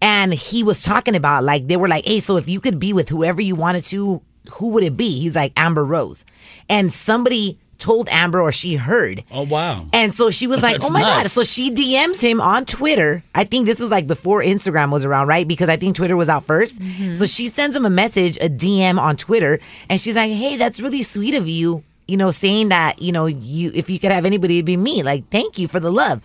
and 0.00 0.34
he 0.34 0.62
was 0.62 0.82
talking 0.82 1.14
about 1.14 1.44
like 1.44 1.68
they 1.68 1.76
were 1.76 1.88
like, 1.88 2.06
hey, 2.06 2.20
so 2.20 2.36
if 2.36 2.48
you 2.48 2.60
could 2.60 2.78
be 2.78 2.92
with 2.92 3.08
whoever 3.08 3.40
you 3.40 3.54
wanted 3.54 3.84
to, 3.84 4.20
who 4.52 4.68
would 4.70 4.82
it 4.82 4.96
be? 4.96 5.20
He's 5.20 5.36
like 5.36 5.52
Amber 5.56 5.84
Rose. 5.84 6.24
And 6.68 6.92
somebody 6.92 7.58
told 7.78 8.08
Amber 8.10 8.40
or 8.40 8.52
she 8.52 8.76
heard. 8.76 9.24
Oh 9.30 9.42
wow. 9.42 9.86
And 9.92 10.12
so 10.14 10.30
she 10.30 10.46
was 10.46 10.62
like, 10.68 10.82
"Oh 10.82 10.90
my 10.90 11.00
god!" 11.00 11.30
So 11.30 11.42
she 11.42 11.70
DMs 11.70 12.20
him 12.20 12.40
on 12.40 12.64
Twitter. 12.64 13.22
I 13.34 13.44
think 13.44 13.66
this 13.66 13.80
was 13.80 13.90
like 13.90 14.06
before 14.06 14.42
Instagram 14.42 14.90
was 14.90 15.04
around, 15.04 15.28
right? 15.28 15.46
Because 15.46 15.68
I 15.68 15.76
think 15.76 15.96
Twitter 15.96 16.16
was 16.16 16.28
out 16.28 16.46
1st 16.46 16.78
mm-hmm. 16.78 17.14
So 17.14 17.26
she 17.26 17.48
sends 17.48 17.76
him 17.76 17.84
a 17.84 17.90
message, 17.90 18.36
a 18.40 18.48
DM 18.48 18.98
on 18.98 19.16
Twitter, 19.16 19.60
and 19.88 20.00
she's 20.00 20.16
like, 20.16 20.32
"Hey, 20.32 20.56
that's 20.56 20.80
really 20.80 21.02
sweet 21.02 21.34
of 21.34 21.48
you. 21.48 21.82
You 22.06 22.16
know, 22.16 22.30
saying 22.30 22.68
that 22.68 23.00
you 23.00 23.12
know 23.12 23.26
you 23.26 23.70
if 23.74 23.88
you 23.88 23.98
could 23.98 24.10
have 24.12 24.24
anybody, 24.26 24.56
it'd 24.56 24.66
be 24.66 24.76
me. 24.76 25.02
Like, 25.02 25.28
thank 25.30 25.58
you 25.58 25.68
for 25.68 25.80
the 25.80 25.90
love." 25.90 26.20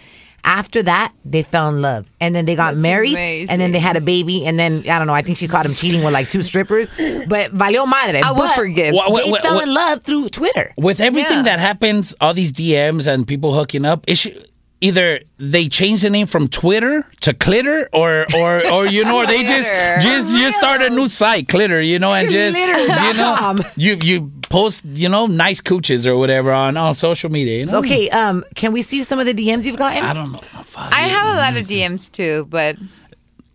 After 0.46 0.82
that, 0.84 1.12
they 1.26 1.44
fell 1.44 1.68
in 1.68 1.82
love, 1.82 2.10
and 2.22 2.34
then 2.34 2.46
they 2.46 2.56
got 2.56 2.76
That's 2.76 2.82
married, 2.84 3.18
and 3.18 3.60
then 3.60 3.74
they 3.74 3.80
had 3.80 3.98
a 3.98 4.02
baby, 4.02 4.46
and 4.46 4.58
then 4.58 4.86
I 4.90 4.98
don't 4.98 5.06
know. 5.06 5.14
I 5.14 5.22
think 5.22 5.38
she 5.38 5.50
caught 5.50 5.66
him 5.66 5.76
cheating 5.76 6.02
with 6.02 6.14
like 6.14 6.30
two 6.30 6.42
strippers, 6.42 6.88
but 7.28 7.52
valió 7.54 7.86
madre. 7.86 8.22
I 8.22 8.32
will 8.32 8.48
But 8.48 8.56
forgive. 8.56 8.94
Wha- 8.96 9.10
wha- 9.10 9.22
They 9.26 9.32
wha- 9.32 9.42
fell 9.42 9.56
wha- 9.56 9.64
in 9.64 9.74
love 9.74 10.02
through 10.06 10.30
Twitter. 10.30 10.74
with 10.78 11.02
everything 11.02 11.38
Yeah. 11.40 11.44
that 11.44 11.60
happens, 11.60 12.16
all 12.22 12.34
these 12.34 12.54
DMs 12.54 13.06
and 13.06 13.28
people 13.28 13.54
hooking 13.54 13.84
up, 13.84 14.06
it 14.08 14.18
should, 14.18 14.48
either 14.82 15.22
they 15.38 15.68
change 15.68 16.02
the 16.02 16.10
name 16.10 16.28
from 16.28 16.48
Twitter 16.48 17.06
to 17.22 17.34
Clitter, 17.34 17.90
or 17.94 18.26
or 18.36 18.68
or 18.72 18.88
you 18.88 19.04
know, 19.04 19.18
or 19.18 19.28
they 19.28 19.44
just 19.44 19.70
just 20.02 20.36
just 20.36 20.58
start 20.58 20.82
a 20.82 20.90
new 20.90 21.08
site, 21.08 21.48
Clitter, 21.48 21.82
you 21.82 22.00
know, 22.00 22.14
and 22.14 22.30
just 22.30 22.58
you 22.58 23.14
know, 23.14 23.60
you 23.76 23.98
you 24.02 24.32
post 24.50 24.86
you 24.86 25.10
know 25.10 25.28
nice 25.28 25.62
cooches 25.62 26.08
or 26.08 26.16
whatever 26.16 26.52
on 26.52 26.78
on 26.78 26.96
social 26.96 27.30
media. 27.30 27.60
You 27.60 27.66
know? 27.68 27.80
Okay, 27.80 28.10
um, 28.10 28.44
can 28.56 28.72
we 28.72 28.82
see 28.82 29.04
some 29.04 29.20
of 29.20 29.26
the 29.26 29.34
DMs 29.34 29.66
you've 29.66 29.78
gotten? 29.78 30.04
I 30.04 30.14
don't 30.14 30.32
know. 30.32 30.42
I 30.76 31.08
have 31.08 31.36
a 31.36 31.38
lot 31.38 31.58
of 31.58 31.66
DMs 31.66 32.12
too, 32.12 32.46
but 32.50 32.78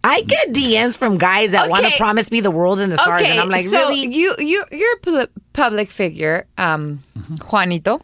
I 0.03 0.21
get 0.21 0.49
DMs 0.53 0.99
from 0.99 1.17
guys 1.17 1.53
that 1.53 1.71
want 1.71 1.87
to 1.87 1.97
promise 1.97 2.31
me 2.31 2.41
the 2.41 2.51
world 2.51 2.79
and 2.79 2.93
the 2.93 2.99
stars, 2.99 3.23
okay. 3.23 3.31
and 3.31 3.41
I'm 3.41 3.49
like, 3.49 3.65
so 3.65 3.79
really? 3.79 4.07
you 4.07 4.35
you 4.39 4.65
you're 4.71 4.97
a 5.21 5.29
public 5.55 5.91
figure, 5.91 6.47
um, 6.59 7.03
Juanito. 7.51 8.01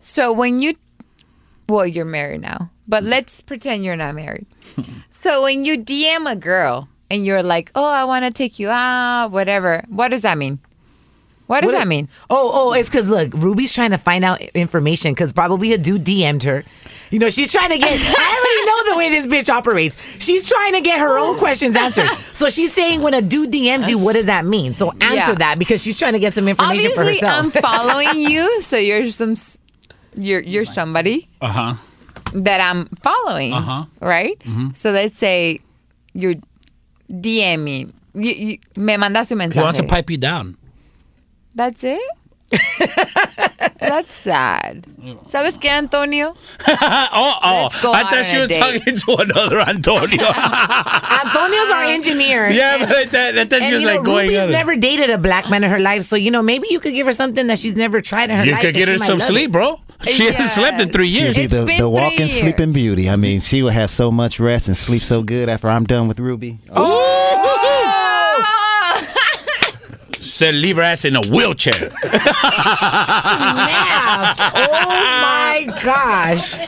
So 0.00 0.32
when 0.32 0.60
you, 0.60 0.74
well, 1.70 1.86
you're 1.86 2.04
married 2.04 2.40
now, 2.42 2.70
but 2.88 3.04
mm. 3.04 3.08
let's 3.08 3.40
pretend 3.40 3.84
you're 3.84 3.96
not 3.96 4.14
married. 4.14 4.46
so 5.10 5.42
when 5.42 5.64
you 5.64 5.78
DM 5.78 6.30
a 6.30 6.36
girl 6.36 6.88
and 7.10 7.24
you're 7.24 7.42
like, 7.42 7.70
oh, 7.74 7.88
I 7.88 8.04
want 8.04 8.24
to 8.24 8.30
take 8.30 8.58
you 8.58 8.68
out, 8.68 9.28
whatever. 9.30 9.84
What 9.88 10.08
does 10.08 10.22
that 10.22 10.36
mean? 10.38 10.58
What 11.46 11.62
does 11.62 11.72
What- 11.72 11.78
that 11.80 11.88
mean? 11.88 12.08
Oh, 12.28 12.50
oh, 12.52 12.72
it's 12.74 12.88
because 12.88 13.08
look, 13.08 13.32
Rubi's 13.34 13.72
trying 13.72 13.90
to 13.90 13.98
find 13.98 14.24
out 14.24 14.40
information 14.54 15.12
because 15.12 15.32
probably 15.32 15.72
a 15.72 15.78
dude 15.78 16.04
DM'd 16.04 16.44
her. 16.44 16.62
You 17.10 17.18
know, 17.18 17.28
she's 17.28 17.50
trying 17.50 17.70
to 17.70 17.78
get. 17.78 17.90
I 17.90 17.94
already 17.96 18.66
know 18.66 18.92
the 18.92 18.98
way 18.98 19.08
this 19.10 19.26
bitch 19.26 19.52
operates. 19.52 19.96
She's 20.24 20.48
trying 20.48 20.74
to 20.74 20.80
get 20.80 21.00
her 21.00 21.18
own 21.18 21.38
questions 21.38 21.76
answered. 21.76 22.06
So 22.34 22.48
she's 22.50 22.72
saying 22.72 23.02
when 23.02 23.14
a 23.14 23.20
dude 23.20 23.50
DMs 23.50 23.88
you, 23.88 23.98
what 23.98 24.12
does 24.12 24.26
that 24.26 24.44
mean? 24.46 24.74
So 24.74 24.92
answer 24.92 25.16
Yeah. 25.16 25.34
that 25.34 25.58
because 25.58 25.82
she's 25.82 25.98
trying 25.98 26.12
to 26.12 26.20
get 26.20 26.34
some 26.34 26.46
information 26.46 26.92
for 26.94 27.00
Obviously, 27.00 27.26
herself. 27.26 27.56
I'm 27.56 27.62
following 27.62 28.20
you, 28.30 28.60
so 28.60 28.76
you're 28.76 29.10
some, 29.10 29.34
you're 30.14 30.40
you're 30.40 30.64
somebody. 30.64 31.28
Uh 31.40 31.48
huh. 31.48 31.74
that 32.34 32.60
I'm 32.60 32.86
following, 33.02 33.52
Uh-huh. 33.52 33.84
right? 34.00 34.38
So 34.74 34.90
let's 34.92 35.16
say 35.18 35.58
you're 36.12 36.34
DMing. 37.10 37.92
You, 38.14 38.32
you, 38.32 38.58
me 38.76 38.94
mandas 38.96 39.30
un 39.32 39.50
He 39.50 39.58
wants 39.60 39.78
to 39.78 39.84
pipe 39.86 40.10
you 40.10 40.16
down. 40.18 40.56
That's 41.54 41.82
it? 41.84 42.00
That's 43.78 44.16
sad. 44.16 44.84
¿Sabes 45.24 45.58
qué, 45.58 45.68
Antonio? 45.70 46.34
oh, 46.68 47.34
oh! 47.42 47.68
I 47.92 48.02
thought 48.04 48.24
she 48.24 48.36
was 48.38 48.48
talking 48.50 48.82
to 48.94 49.14
another 49.22 49.60
Antonio. 49.60 50.26
Antonio's 51.24 51.70
our 51.70 51.84
engineer. 51.84 52.50
yeah, 52.50 52.78
but 52.78 52.90
I 52.96 53.04
thought, 53.06 53.38
I 53.38 53.44
thought 53.46 53.60
And 53.62 53.64
she 53.68 53.72
was 53.74 53.82
you 53.82 53.86
know, 53.88 53.94
like 53.96 54.04
going. 54.04 54.28
Rubi's 54.28 54.50
never 54.50 54.76
dated 54.76 55.10
a 55.10 55.18
black 55.18 55.48
man 55.50 55.64
in 55.64 55.70
her 55.70 55.78
life, 55.78 56.02
so 56.02 56.16
you 56.16 56.30
know 56.30 56.42
maybe 56.42 56.66
you 56.70 56.80
could 56.80 56.94
give 56.94 57.06
her 57.06 57.12
something 57.12 57.46
that 57.46 57.58
she's 57.58 57.76
never 57.76 58.00
tried 58.00 58.30
in 58.30 58.36
her 58.36 58.44
You 58.44 58.52
life. 58.52 58.62
could 58.62 58.74
get 58.74 58.88
her 58.88 58.98
some 58.98 59.20
sleep, 59.20 59.52
bro. 59.52 59.80
She 60.02 60.24
hasn't 60.26 60.48
slept 60.50 60.80
in 60.80 60.90
three 60.90 61.08
years. 61.08 61.36
Be 61.36 61.42
It's 61.44 61.52
the, 61.52 61.66
been 61.66 61.78
the 61.78 61.82
three 61.84 61.90
walking 61.90 62.28
sleeping 62.28 62.72
beauty. 62.72 63.08
I 63.10 63.16
mean, 63.16 63.40
she 63.40 63.62
will 63.62 63.70
have 63.70 63.90
so 63.90 64.10
much 64.10 64.40
rest 64.40 64.68
and 64.68 64.76
sleep 64.76 65.02
so 65.02 65.22
good 65.22 65.48
after 65.48 65.68
I'm 65.68 65.84
done 65.84 66.08
with 66.08 66.18
Rubi. 66.18 66.58
Oh. 66.72 66.96
Said 70.20 70.54
leave 70.54 70.76
her 70.76 70.82
ass 70.82 71.04
in 71.04 71.16
a 71.16 71.20
wheelchair. 71.22 71.90
Oh 74.12 74.86
my 74.88 75.64
gosh. 75.82 76.58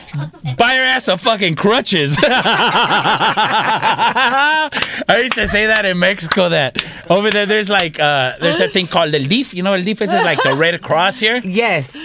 Buy 0.57 0.75
her 0.75 0.83
ass 0.83 1.07
a 1.07 1.17
fucking 1.17 1.55
crutches. 1.55 2.15
I 2.21 2.29
used 5.21 5.33
to 5.35 5.47
say 5.47 5.65
that 5.67 5.85
in 5.85 5.99
Mexico. 5.99 6.49
That 6.49 6.83
over 7.09 7.29
there, 7.31 7.45
there's 7.45 7.69
like 7.69 7.99
uh, 7.99 8.33
there's 8.39 8.59
a 8.59 8.67
thing 8.67 8.87
called 8.87 9.11
the 9.13 9.19
leaf. 9.19 9.53
You 9.53 9.63
know, 9.63 9.71
what 9.71 9.81
leaf 9.81 10.01
is 10.01 10.13
It's 10.13 10.23
like 10.23 10.41
the 10.43 10.55
Red 10.55 10.81
Cross 10.81 11.19
here. 11.19 11.41
Yes. 11.43 11.95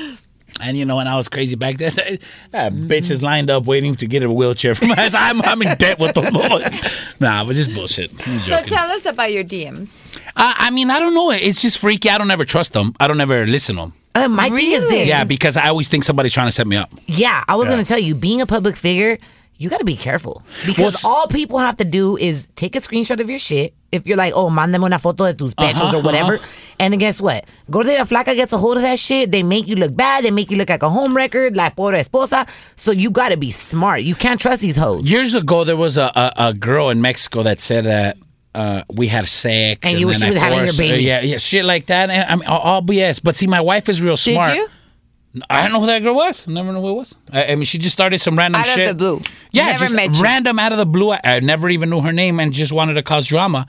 And 0.61 0.77
you 0.77 0.85
know, 0.85 0.97
when 0.97 1.07
I 1.09 1.17
was 1.17 1.29
crazy 1.29 1.57
back 1.57 1.77
then, 1.79 1.91
that 2.51 2.73
bitch 2.73 3.11
is 3.11 3.23
lined 3.23 3.51
up 3.51 3.67
waiting 3.67 3.95
to 3.97 4.07
get 4.07 4.23
a 4.23 4.31
wheelchair 4.31 4.75
from 4.75 4.91
us. 4.93 5.15
I'm, 5.15 5.41
I'm 5.43 5.61
in 5.63 5.77
debt 5.77 5.99
with 5.99 6.15
them. 6.15 6.33
nah, 7.21 7.45
but 7.45 7.55
just 7.57 7.73
bullshit. 7.75 8.11
So 8.21 8.63
tell 8.63 8.91
us 8.91 9.07
about 9.07 9.33
your 9.33 9.45
DMs. 9.45 10.21
I, 10.37 10.55
I 10.59 10.71
mean, 10.71 10.91
I 10.91 10.99
don't 10.99 11.15
know. 11.15 11.31
It's 11.31 11.63
just 11.63 11.79
freaky. 11.79 12.11
I 12.11 12.19
don't 12.19 12.31
ever 12.31 12.45
trust 12.45 12.73
them. 12.73 12.95
I 13.01 13.07
don't 13.07 13.21
ever 13.21 13.47
listen 13.47 13.77
to 13.77 13.83
them. 13.83 13.93
Uh, 14.15 14.27
my 14.29 14.49
thing 14.49 14.73
is 14.73 14.81
Really? 14.83 14.95
this. 14.97 15.09
Yeah, 15.09 15.25
because 15.25 15.57
I 15.57 15.69
always 15.69 15.87
think 15.89 16.03
somebody's 16.03 16.33
trying 16.33 16.49
to 16.49 16.53
set 16.53 16.67
me 16.67 16.77
up. 16.77 16.91
Yeah, 17.07 17.45
I 17.47 17.55
was 17.55 17.69
gonna 17.69 17.85
tell 17.85 17.99
you, 17.99 18.15
being 18.15 18.41
a 18.41 18.47
public 18.47 18.75
figure, 18.77 19.19
you 19.59 19.69
got 19.69 19.79
to 19.79 19.85
be 19.85 19.97
careful 19.97 20.43
because 20.67 21.03
Well, 21.05 21.13
all 21.15 21.27
people 21.27 21.59
have 21.59 21.77
to 21.79 21.85
do 21.85 22.17
is 22.17 22.47
take 22.55 22.77
a 22.77 22.81
screenshot 22.81 23.21
of 23.21 23.29
your 23.29 23.39
shit. 23.39 23.75
If 23.91 24.07
you're 24.07 24.17
like, 24.17 24.33
oh, 24.35 24.51
mándame 24.51 24.85
una 24.85 24.99
foto 24.99 25.27
de 25.27 25.35
tus 25.35 25.55
pechos 25.55 25.81
Uh-huh, 25.83 25.99
or 25.99 26.03
whatever, 26.03 26.39
And 26.79 26.93
then 26.93 26.99
guess 27.01 27.21
what? 27.21 27.45
Gordo 27.71 27.91
y 27.91 27.97
la 27.99 28.05
Flaca 28.05 28.35
gets 28.37 28.53
a 28.53 28.59
hold 28.59 28.77
of 28.77 28.83
that 28.83 28.99
shit. 28.99 29.31
They 29.33 29.43
make 29.43 29.67
you 29.67 29.77
look 29.77 29.97
bad. 29.97 30.25
They 30.25 30.31
make 30.31 30.51
you 30.51 30.57
look 30.59 30.69
like 30.69 30.83
a 30.83 30.91
home 30.91 31.17
record, 31.17 31.57
like 31.57 31.75
pobre 31.75 31.99
esposa. 31.99 32.47
So 32.77 32.93
you 32.93 33.11
got 33.11 33.31
to 33.31 33.37
be 33.37 33.51
smart. 33.51 34.03
You 34.03 34.15
can't 34.15 34.39
trust 34.41 34.63
these 34.63 34.77
hoes. 34.77 35.11
Years 35.11 35.35
ago, 35.35 35.65
there 35.65 35.77
was 35.77 35.97
a, 35.99 36.13
a, 36.15 36.33
a 36.49 36.55
girl 36.55 36.91
in 36.91 37.01
Mexico 37.01 37.43
that 37.43 37.61
said 37.61 37.85
that 37.87 38.17
uh, 38.55 38.83
we 38.93 39.09
have 39.09 39.29
sex. 39.29 39.81
And 39.89 39.99
you 39.99 40.07
then 40.07 40.07
wish 40.09 40.19
she 40.21 40.27
I 40.27 40.29
was 40.31 40.39
having 40.39 40.59
your 40.59 40.67
forced 40.69 40.79
her- 40.79 40.85
baby. 40.85 41.03
Yeah, 41.05 41.21
yeah, 41.23 41.39
shit 41.39 41.65
like 41.65 41.87
that. 41.87 42.11
And, 42.11 42.31
I 42.31 42.37
mean, 42.37 42.47
all, 42.47 42.61
all 42.61 42.83
BS. 42.83 43.21
But 43.25 43.35
see, 43.37 43.47
my 43.47 43.61
wife 43.63 43.89
is 43.89 44.01
real 44.03 44.17
Did 44.17 44.35
smart. 44.35 44.55
you? 44.55 44.69
I 45.51 45.63
don't 45.63 45.73
know 45.73 45.81
who 45.81 45.87
that 45.87 46.03
girl 46.03 46.15
was. 46.15 46.47
I 46.49 46.51
never 46.53 46.73
know 46.73 46.81
who 46.81 46.91
it 46.91 46.95
was. 46.95 47.15
I, 47.31 47.53
I 47.53 47.55
mean, 47.55 47.65
she 47.65 47.79
just 47.79 47.95
started 47.95 48.19
some 48.19 48.37
random 48.37 48.63
shit. 48.63 48.79
Out 48.79 48.81
of 48.81 48.89
the 48.89 48.95
blue. 48.95 49.23
Yeah, 49.53 49.77
Never 49.77 49.87
just 49.87 50.23
random 50.23 50.59
out 50.59 50.73
of 50.73 50.79
the 50.79 50.87
blue. 50.87 51.11
I, 51.11 51.21
I 51.23 51.41
never 51.41 51.69
even 51.69 51.91
knew 51.91 52.01
her 52.01 52.13
name 52.13 52.41
and 52.41 52.53
just 52.53 52.73
wanted 52.73 52.95
to 52.95 53.03
cause 53.03 53.27
drama. 53.27 53.67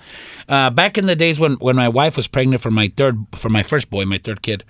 Uh, 0.47 0.69
back 0.69 0.97
in 0.97 1.05
the 1.05 1.15
days 1.15 1.39
when, 1.39 1.53
when 1.55 1.75
my 1.75 1.89
wife 1.89 2.15
was 2.15 2.27
pregnant 2.27 2.61
for 2.61 2.71
my 2.71 2.87
third 2.87 3.17
for 3.35 3.49
my 3.49 3.61
first 3.61 3.89
boy, 3.89 4.05
my 4.05 4.17
third 4.17 4.41
kid, 4.41 4.63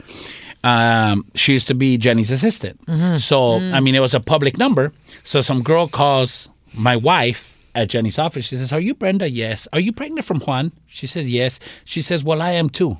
um, 0.64 1.26
she 1.36 1.54
used 1.54 1.68
to 1.68 1.76
be 1.76 1.98
Jenni's 1.98 2.32
assistant. 2.32 2.84
Mm-hmm. 2.86 3.18
So 3.18 3.56
I 3.60 3.80
mean, 3.80 3.96
it 3.96 4.02
was 4.02 4.14
a 4.14 4.20
public 4.20 4.58
number. 4.58 4.92
So 5.24 5.42
some 5.42 5.62
girl 5.62 5.88
calls 5.88 6.50
my 6.74 6.96
wife 6.96 7.56
at 7.76 7.90
Jenni's 7.90 8.18
office. 8.18 8.46
She 8.46 8.58
says, 8.58 8.74
"Are 8.74 8.80
you 8.80 8.96
Brenda? 8.96 9.30
Yes. 9.30 9.68
Are 9.74 9.80
you 9.80 9.92
pregnant 9.94 10.26
from 10.26 10.40
Juan?" 10.40 10.72
She 10.88 11.08
says, 11.08 11.30
"Yes." 11.30 11.60
She 11.86 12.02
says, 12.02 12.24
"Well, 12.24 12.42
I 12.42 12.52
am 12.52 12.70
too." 12.70 12.98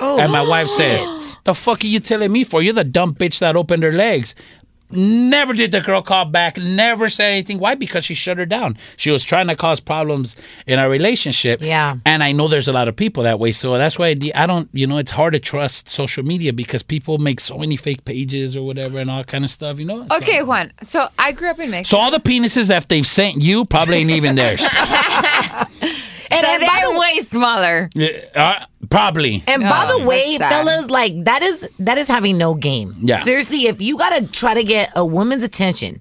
Oh, 0.00 0.18
and 0.20 0.30
my 0.32 0.46
wife 0.48 0.68
says, 0.68 1.36
"The 1.44 1.54
fuck 1.54 1.82
are 1.84 1.86
you 1.86 2.00
telling 2.00 2.32
me 2.32 2.44
for? 2.44 2.62
You're 2.62 2.72
the 2.74 2.84
dumb 2.84 3.14
bitch 3.14 3.38
that 3.40 3.56
opened 3.56 3.82
her 3.82 3.92
legs." 3.92 4.34
Never 4.90 5.52
did 5.52 5.70
the 5.70 5.82
girl 5.82 6.00
call 6.00 6.24
back. 6.24 6.56
Never 6.56 7.10
said 7.10 7.32
anything. 7.32 7.58
Why? 7.58 7.74
Because 7.74 8.06
she 8.06 8.14
shut 8.14 8.38
her 8.38 8.46
down. 8.46 8.78
She 8.96 9.10
was 9.10 9.22
trying 9.22 9.48
to 9.48 9.54
cause 9.54 9.80
problems 9.80 10.34
in 10.66 10.78
our 10.78 10.88
relationship. 10.88 11.60
Yeah. 11.60 11.96
And 12.06 12.24
I 12.24 12.32
know 12.32 12.48
there's 12.48 12.68
a 12.68 12.72
lot 12.72 12.88
of 12.88 12.96
people 12.96 13.22
that 13.24 13.38
way. 13.38 13.52
So 13.52 13.76
that's 13.76 13.98
why 13.98 14.06
I 14.06 14.16
I 14.34 14.46
don't. 14.46 14.70
You 14.72 14.86
know, 14.86 14.96
it's 14.96 15.10
hard 15.10 15.34
to 15.34 15.40
trust 15.40 15.90
social 15.90 16.22
media 16.24 16.54
because 16.54 16.82
people 16.82 17.18
make 17.18 17.38
so 17.38 17.58
many 17.58 17.76
fake 17.76 18.06
pages 18.06 18.56
or 18.56 18.62
whatever 18.64 18.98
and 18.98 19.10
all 19.10 19.24
kind 19.24 19.44
of 19.44 19.50
stuff. 19.50 19.78
You 19.78 19.84
know. 19.84 20.06
So- 20.06 20.16
Okay, 20.16 20.42
Juan. 20.42 20.72
So 20.82 21.06
I 21.18 21.32
grew 21.32 21.50
up 21.50 21.58
in 21.58 21.68
Mexico. 21.70 21.98
So 21.98 22.02
all 22.02 22.10
the 22.10 22.20
penises 22.20 22.68
that 22.68 22.88
they've 22.88 23.06
sent 23.06 23.42
you 23.42 23.66
probably 23.66 23.96
ain't 23.98 24.10
even 24.10 24.36
theirs. 24.36 24.62
And, 26.30 26.40
so 26.40 26.46
and 26.46 26.60
by 26.60 26.80
the 26.84 26.98
way 26.98 27.14
smaller. 27.20 27.88
Yeah, 27.94 28.08
uh, 28.34 28.64
probably. 28.90 29.42
And 29.46 29.62
by 29.62 29.86
Oh, 29.88 29.98
the 29.98 30.04
way, 30.06 30.36
fellas, 30.38 30.90
like 30.90 31.12
that 31.24 31.42
is 31.42 31.68
that 31.78 31.98
is 31.98 32.08
having 32.08 32.38
no 32.38 32.54
game. 32.54 32.94
Yeah. 32.98 33.18
Seriously, 33.18 33.66
if 33.66 33.80
you 33.80 33.96
gotta 33.98 34.26
try 34.26 34.54
to 34.54 34.62
get 34.64 34.92
a 34.96 35.04
woman's 35.04 35.42
attention, 35.42 36.00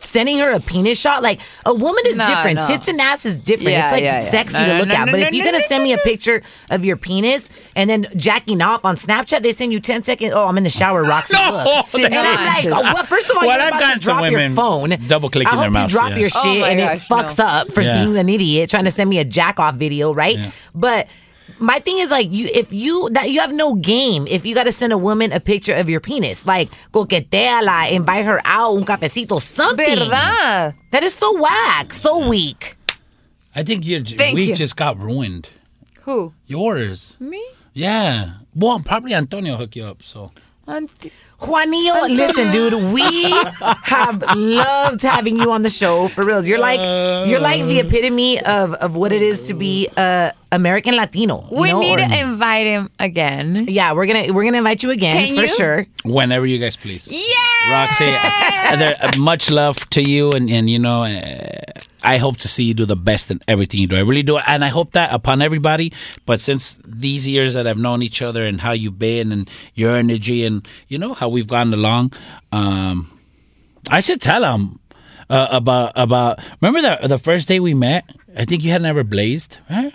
sending 0.00 0.38
her 0.38 0.50
a 0.52 0.60
penis 0.60 0.98
shot, 1.00 1.22
like 1.22 1.40
a 1.66 1.74
woman 1.74 2.02
is 2.06 2.16
No, 2.16 2.26
different. 2.26 2.56
no. 2.60 2.66
Tits 2.66 2.88
and 2.88 3.00
ass 3.00 3.26
is 3.26 3.40
different. 3.40 3.70
Yeah, 3.72 3.86
it's 3.86 3.92
like 3.92 4.02
yeah, 4.02 4.20
yeah. 4.20 4.20
sexy 4.22 4.58
No, 4.58 4.66
to 4.66 4.78
look 4.78 4.88
no, 4.88 4.94
at. 4.94 5.04
no, 5.06 5.12
but 5.12 5.20
no, 5.20 5.26
if 5.26 5.32
you're 5.34 5.44
no, 5.44 5.50
gonna 5.52 5.62
no, 5.62 5.66
send 5.68 5.82
me 5.84 5.92
a 5.92 5.98
picture 5.98 6.42
of 6.70 6.84
your 6.84 6.96
penis 6.96 7.50
and 7.74 7.88
then 7.90 8.06
jacking 8.16 8.60
off 8.62 8.84
on 8.84 8.96
Snapchat, 8.96 9.42
they 9.42 9.52
send 9.52 9.72
you 9.72 9.80
10 9.80 10.02
seconds. 10.02 10.32
Oh, 10.34 10.46
I'm 10.46 10.56
in 10.58 10.64
the 10.64 10.70
shower, 10.70 11.04
RaqC. 11.06 11.32
No, 11.32 11.64
look. 11.76 11.86
See, 11.86 12.04
and 12.04 12.14
I'm 12.14 12.44
like, 12.44 12.64
oh, 12.66 12.92
well, 12.94 13.04
first 13.04 13.28
of 13.30 13.36
all, 13.36 13.46
well, 13.46 13.56
you're 13.56 13.62
I've 13.62 13.68
about 13.68 13.80
gotten 13.80 13.98
to 13.98 14.04
some 14.04 14.16
drop 14.18 14.30
your 14.30 14.38
women 14.40 14.56
phone. 14.56 14.90
double-clicking 15.08 15.46
I 15.48 15.50
hope 15.50 15.60
their 15.62 15.70
mouse, 15.70 15.92
you 15.92 15.98
drop 15.98 16.10
yeah. 16.10 16.16
your 16.18 16.30
Oh 16.34 16.42
shit 16.42 16.60
my 16.60 16.68
and 16.70 16.80
it 16.80 17.02
fucks 17.08 17.38
no. 17.38 17.44
up 17.46 17.72
for 17.72 17.82
Yeah. 17.82 18.04
being 18.04 18.16
an 18.16 18.28
idiot 18.28 18.70
trying 18.70 18.84
to 18.84 18.90
send 18.90 19.08
me 19.10 19.18
a 19.18 19.24
jack 19.24 19.58
off 19.58 19.74
video, 19.76 20.12
right? 20.14 20.38
Yeah. 20.38 20.50
But 20.74 21.08
my 21.60 21.78
thing 21.80 21.98
is 21.98 22.10
like 22.10 22.28
you 22.30 22.48
if 22.52 22.72
you 22.72 23.08
that 23.12 23.30
you 23.30 23.40
have 23.40 23.52
no 23.52 23.74
game 23.74 24.26
if 24.26 24.46
you 24.46 24.54
got 24.54 24.64
to 24.64 24.72
send 24.72 24.92
a 24.92 24.98
woman 24.98 25.32
a 25.32 25.40
picture 25.40 25.74
of 25.74 25.88
your 25.88 26.00
penis 26.00 26.46
like 26.46 26.68
coqueteala 26.92 27.90
invite 27.92 28.24
her 28.24 28.40
out 28.44 28.76
un 28.76 28.84
cafecito 28.84 29.40
something 29.40 29.86
¿Verdad? 29.98 30.74
that 30.92 31.02
is 31.02 31.14
so 31.14 31.40
whack 31.40 31.92
so 31.92 32.28
weak 32.28 32.76
I 33.54 33.64
think 33.64 33.84
your 33.86 34.04
Thank 34.04 34.36
week 34.36 34.50
you. 34.50 34.54
just 34.56 34.76
got 34.76 34.98
ruined. 35.00 35.48
Who? 36.02 36.32
Yours. 36.46 37.16
Me? 37.18 37.44
Yeah. 37.74 38.34
Well, 38.54 38.78
probably 38.78 39.14
Antonio 39.14 39.56
hook 39.56 39.74
you 39.74 39.84
up. 39.84 40.02
So. 40.04 40.30
Auntie- 40.68 41.10
Juanillo, 41.40 42.02
uh, 42.02 42.06
listen, 42.08 42.50
dude, 42.56 42.74
we 42.92 43.04
have 43.82 44.22
loved 44.36 45.02
having 45.02 45.36
you 45.36 45.52
on 45.52 45.62
the 45.62 45.70
show 45.70 46.08
for 46.08 46.24
reals. 46.24 46.48
You're 46.48 46.58
like 46.58 46.80
you're 47.28 47.40
like 47.40 47.62
the 47.64 47.78
epitome 47.80 48.40
of, 48.40 48.74
of 48.74 48.96
what 48.96 49.12
it 49.12 49.22
is 49.22 49.44
to 49.44 49.54
be 49.54 49.88
a 49.96 50.32
American 50.50 50.96
Latino. 50.96 51.46
you 51.50 51.56
We 51.60 51.70
know, 51.70 51.80
need 51.80 52.00
or- 52.00 52.08
to 52.08 52.18
invite 52.20 52.66
him 52.66 52.90
again. 52.98 53.66
yeah, 53.68 53.92
we're 53.92 54.06
gonna 54.06 54.32
we're 54.32 54.44
gonna 54.44 54.58
invite 54.58 54.82
you 54.82 54.90
again 54.90 55.26
Can 55.26 55.36
for 55.36 55.42
you? 55.42 55.48
sure. 55.48 55.86
Whenever 56.04 56.44
you 56.46 56.58
guys 56.58 56.76
please. 56.76 57.06
Yeah. 57.10 57.47
RaqC, 57.68 57.98
there, 58.78 58.96
uh, 59.00 59.10
much 59.18 59.50
love 59.50 59.88
to 59.90 60.02
you, 60.02 60.32
and, 60.32 60.48
and 60.50 60.68
you 60.70 60.78
know, 60.78 61.04
uh, 61.04 61.60
I 62.02 62.16
hope 62.16 62.36
to 62.38 62.48
see 62.48 62.64
you 62.64 62.74
do 62.74 62.86
the 62.86 62.96
best 62.96 63.30
in 63.30 63.40
everything 63.46 63.80
you 63.80 63.86
do. 63.86 63.96
I 63.96 64.00
really 64.00 64.22
do, 64.22 64.38
and 64.38 64.64
I 64.64 64.68
hope 64.68 64.92
that 64.92 65.12
upon 65.12 65.42
everybody. 65.42 65.92
But 66.26 66.40
since 66.40 66.78
these 66.86 67.28
years 67.28 67.54
that 67.54 67.66
I've 67.66 67.78
known 67.78 68.02
each 68.02 68.22
other 68.22 68.42
and 68.42 68.60
how 68.60 68.72
you've 68.72 68.98
been 68.98 69.32
and 69.32 69.50
your 69.74 69.96
energy 69.96 70.44
and 70.44 70.66
you 70.88 70.98
know 70.98 71.12
how 71.12 71.28
we've 71.28 71.46
gone 71.46 71.74
along, 71.74 72.12
um, 72.52 73.10
I 73.90 74.00
should 74.00 74.20
tell 74.20 74.44
him 74.44 74.78
uh, 75.28 75.48
about 75.50 75.92
about. 75.96 76.40
Remember 76.60 76.80
the 76.80 77.08
the 77.08 77.18
first 77.18 77.48
day 77.48 77.60
we 77.60 77.74
met? 77.74 78.04
I 78.36 78.44
think 78.44 78.62
you 78.62 78.70
had 78.70 78.82
never 78.82 79.04
blazed, 79.04 79.58
right? 79.68 79.92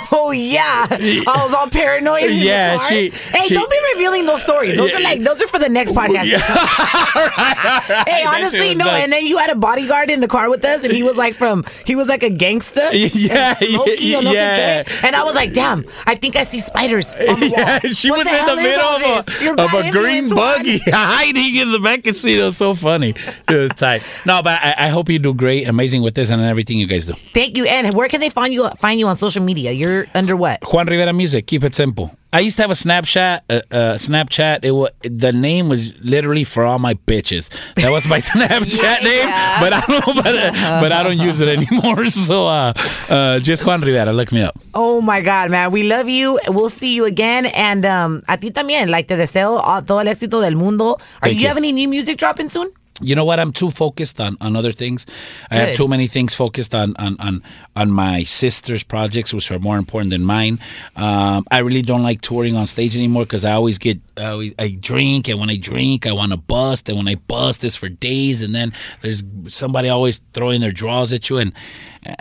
Oh 0.14 0.30
yeah, 0.30 0.86
I 0.90 1.42
was 1.44 1.54
all 1.54 1.68
paranoid. 1.68 2.30
Yeah, 2.30 2.78
she- 2.86 3.10
Hey, 3.10 3.46
she- 3.46 3.54
don't 3.54 3.70
be 3.70 3.78
revealing 3.94 4.26
those 4.26 4.42
stories. 4.42 4.76
Those 4.76 4.90
Yeah, 4.90 4.98
are 4.98 5.00
like 5.02 5.22
those 5.22 5.42
are 5.42 5.48
for 5.48 5.58
the 5.58 5.68
next 5.68 5.92
podcast. 5.92 6.24
hey, 8.06 8.24
honestly, 8.24 8.74
no. 8.74 8.86
like- 8.86 9.02
and 9.04 9.12
then 9.12 9.26
you 9.26 9.38
had 9.38 9.50
a 9.50 9.54
bodyguard 9.54 10.10
in 10.10 10.20
the 10.20 10.28
car 10.28 10.48
with 10.50 10.64
us, 10.64 10.84
and 10.84 10.92
he 10.92 11.02
was 11.02 11.16
like 11.16 11.34
from 11.34 11.64
he 11.86 11.96
was 11.96 12.08
like 12.08 12.22
a 12.22 12.30
gangster. 12.30 12.88
Yeah, 13.22 13.54
or 13.60 13.88
yeah. 13.88 14.84
And 15.04 15.14
I 15.16 15.22
was 15.24 15.34
like, 15.34 15.52
damn, 15.52 15.84
I 16.06 16.14
think 16.14 16.36
I 16.36 16.44
see 16.44 16.60
spiders 16.60 17.12
on 17.12 17.40
the 17.40 17.48
wall. 17.48 17.58
Yeah, 17.58 17.78
she 17.90 18.10
What 18.10 18.18
was 18.18 18.26
the 18.26 18.38
in 18.38 18.46
the 18.46 18.56
middle 18.56 18.86
of 18.86 19.02
a, 19.28 19.44
You're 19.44 19.54
of 19.60 19.74
a 19.74 19.90
green 19.90 20.28
buggy 20.28 20.78
hiding 20.86 21.54
in 21.56 21.72
the 21.72 21.78
back 21.78 22.04
seat. 22.14 22.38
It 22.38 22.42
was 22.44 22.56
so 22.56 22.74
funny. 22.74 23.14
It 23.48 23.54
was 23.54 23.72
tight. 23.72 24.02
No, 24.26 24.42
but 24.42 24.60
I, 24.62 24.74
I 24.86 24.88
hope 24.88 25.08
you 25.08 25.18
do 25.18 25.34
great, 25.34 25.68
amazing 25.68 26.02
with 26.02 26.14
this 26.14 26.30
and 26.30 26.40
everything 26.42 26.78
you 26.78 26.86
guys 26.86 27.06
do. 27.06 27.12
Thank 27.34 27.56
you. 27.56 27.64
And 27.66 27.94
where 27.94 28.08
can 28.08 28.20
they 28.20 28.30
find 28.30 28.52
you? 28.52 28.68
Find 28.80 28.98
you 28.98 29.06
on 29.08 29.16
social 29.16 29.42
media? 29.42 29.72
You're 29.72 29.81
under 30.14 30.36
what? 30.36 30.60
Juan 30.72 30.86
Rivera 30.86 31.12
Music. 31.12 31.46
Keep 31.46 31.64
it 31.64 31.74
simple. 31.74 32.16
I 32.34 32.40
used 32.40 32.56
to 32.56 32.62
have 32.62 32.70
a 32.70 32.74
Snapchat. 32.74 33.40
Uh, 33.50 33.60
uh, 33.70 33.94
Snapchat. 33.96 34.60
It 34.64 34.70
was 34.70 34.90
the 35.02 35.32
name 35.32 35.68
was 35.68 35.92
literally 36.00 36.44
for 36.44 36.64
all 36.64 36.78
my 36.78 36.94
bitches. 36.94 37.50
That 37.74 37.90
was 37.90 38.06
my 38.08 38.18
Snapchat 38.30 39.02
name, 39.02 39.28
but 39.60 39.72
I 39.74 39.84
don't. 39.86 40.02
But, 40.22 40.36
uh, 40.36 40.80
but 40.80 40.92
I 40.92 41.02
don't 41.02 41.18
use 41.18 41.40
it 41.40 41.48
anymore. 41.48 42.06
So 42.10 42.46
uh, 42.46 42.72
uh, 43.08 43.38
just 43.38 43.66
Juan 43.66 43.80
Rivera. 43.80 44.12
Look 44.12 44.32
me 44.32 44.42
up. 44.42 44.58
Oh 44.74 45.00
my 45.00 45.20
God, 45.20 45.50
man. 45.50 45.72
We 45.72 45.82
love 45.82 46.08
you. 46.08 46.38
We'll 46.48 46.70
see 46.70 46.94
you 46.94 47.04
again. 47.04 47.46
And 47.46 47.84
um, 47.84 48.22
a 48.28 48.36
ti 48.38 48.50
también. 48.50 48.88
Like, 48.88 49.08
te 49.08 49.16
deseo 49.16 49.60
todo 49.86 50.00
el 50.00 50.06
éxito 50.06 50.40
del 50.40 50.56
mundo. 50.56 50.92
Are 50.92 50.98
Thank 51.28 51.34
you, 51.34 51.42
you. 51.42 51.48
have 51.48 51.56
any 51.56 51.72
new 51.72 51.88
music 51.88 52.18
dropping 52.18 52.48
soon? 52.50 52.70
You 53.02 53.14
know 53.14 53.24
what? 53.24 53.38
I'm 53.40 53.52
too 53.52 53.70
focused 53.70 54.20
on, 54.20 54.36
on 54.40 54.56
other 54.56 54.72
things. 54.72 55.06
I 55.50 55.56
have 55.56 55.76
too 55.76 55.88
many 55.88 56.06
things 56.06 56.34
focused 56.34 56.74
on 56.74 56.94
on 56.98 57.16
on, 57.20 57.42
on 57.76 57.90
my 57.90 58.22
sister's 58.24 58.82
projects, 58.84 59.34
which 59.34 59.50
are 59.50 59.58
more 59.58 59.76
important 59.76 60.10
than 60.10 60.24
mine. 60.24 60.58
Um, 60.96 61.44
I 61.50 61.58
really 61.58 61.82
don't 61.82 62.02
like 62.02 62.20
touring 62.20 62.56
on 62.56 62.66
stage 62.66 62.96
anymore 62.96 63.24
because 63.24 63.44
I 63.44 63.52
always 63.52 63.78
get 63.78 64.00
I, 64.16 64.26
always, 64.26 64.54
I 64.58 64.76
drink, 64.80 65.28
and 65.28 65.40
when 65.40 65.50
I 65.50 65.56
drink, 65.56 66.06
I 66.06 66.12
want 66.12 66.32
to 66.32 66.36
bust, 66.38 66.88
and 66.88 66.96
when 66.98 67.08
I 67.08 67.14
bust, 67.16 67.64
it's 67.64 67.76
for 67.76 67.88
days, 67.88 68.42
and 68.42 68.54
then 68.54 68.72
there's 69.00 69.22
somebody 69.48 69.88
always 69.88 70.20
throwing 70.32 70.60
their 70.60 70.72
draws 70.72 71.12
at 71.12 71.30
you, 71.30 71.38
and 71.38 71.52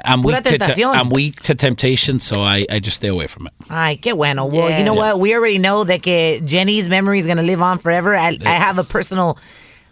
I'm 0.06 0.24
weak 0.24 0.42
to, 0.44 0.58
tentación. 0.58 0.96
I'm 0.96 1.10
weak 1.10 1.42
to 1.42 1.56
temptation, 1.56 2.20
so 2.20 2.42
I, 2.42 2.66
I 2.70 2.80
just 2.80 2.98
stay 2.98 3.08
away 3.10 3.28
from 3.28 3.48
it. 3.48 3.54
Ay, 3.70 4.00
qué 4.02 4.16
bueno. 4.16 4.46
Well, 4.46 4.70
you 4.78 4.86
know 4.86 4.94
Yeah. 4.94 5.14
what? 5.14 5.20
We 5.20 5.36
already 5.36 5.58
know 5.58 5.84
that 5.84 6.02
Jenni's 6.46 6.88
memory 6.88 7.20
is 7.20 7.26
going 7.26 7.38
to 7.38 7.44
live 7.44 7.62
on 7.62 7.78
forever. 7.80 8.16
I, 8.16 8.38
I 8.46 8.52
have 8.52 8.78
a 8.78 8.84
personal 8.84 9.38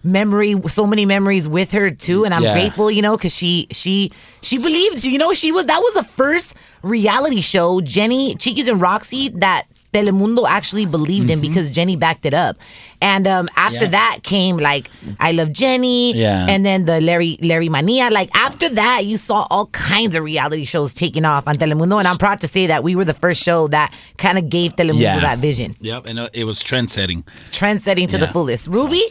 memory, 0.04 0.56
so 0.68 0.86
many 0.88 1.06
memories 1.06 1.48
with 1.48 1.72
her 1.72 1.90
too, 1.90 2.26
and 2.26 2.34
I'm 2.34 2.44
Yeah. 2.44 2.54
grateful, 2.54 2.90
you 2.92 3.02
know, 3.02 3.18
because 3.18 3.36
she 3.36 3.68
she 3.72 4.12
she 4.42 4.58
believed. 4.58 5.04
You 5.04 5.18
know, 5.18 5.34
she 5.34 5.52
was 5.52 5.66
that 5.66 5.80
was 5.80 5.94
the 5.96 6.04
first 6.04 6.54
reality 6.84 7.42
show, 7.42 7.80
Jenni, 7.82 8.38
Chiquis 8.40 8.68
and 8.68 8.80
RaqC, 8.82 9.40
that 9.42 9.64
Telemundo 9.92 10.48
actually 10.48 10.86
believed 10.86 11.32
in 11.32 11.42
because 11.42 11.72
Jenni 11.72 11.98
backed 11.98 12.24
it 12.28 12.34
up. 12.36 12.58
And 13.02 13.28
um, 13.28 13.50
after 13.56 13.78
Mm-hmm. 13.78 13.84
Yeah. 13.86 13.90
that 13.90 14.20
came 14.24 14.58
like 14.58 14.92
I 15.20 15.32
Love 15.32 15.50
Jenni, 15.50 16.14
Yeah. 16.14 16.46
and 16.48 16.64
then 16.64 16.86
the 16.86 17.02
Larry 17.02 17.38
Larrymania. 17.42 18.12
Like 18.12 18.30
after 18.36 18.70
that, 18.70 19.06
you 19.08 19.18
saw 19.18 19.48
all 19.50 19.66
kinds 19.68 20.16
of 20.16 20.24
reality 20.24 20.66
shows 20.66 20.94
taking 20.94 21.26
off 21.26 21.48
on 21.48 21.56
Telemundo, 21.56 21.98
and 21.98 22.08
I'm 22.08 22.18
proud 22.20 22.40
to 22.42 22.48
say 22.48 22.68
that 22.68 22.84
we 22.84 22.96
were 22.96 23.04
the 23.06 23.16
first 23.16 23.42
show 23.42 23.68
that 23.70 23.92
kind 24.18 24.38
of 24.38 24.48
gave 24.50 24.76
Telemundo 24.76 25.00
Yeah. 25.02 25.20
that 25.22 25.40
vision, 25.40 25.76
Yep, 25.82 26.08
and 26.08 26.20
uh, 26.20 26.30
it 26.34 26.44
was 26.44 26.60
trend 26.60 26.92
setting. 26.92 27.24
trend 27.52 27.82
setting 27.82 28.08
to 28.10 28.18
the 28.20 28.28
fullest. 28.28 28.68
Rubi, 28.68 29.02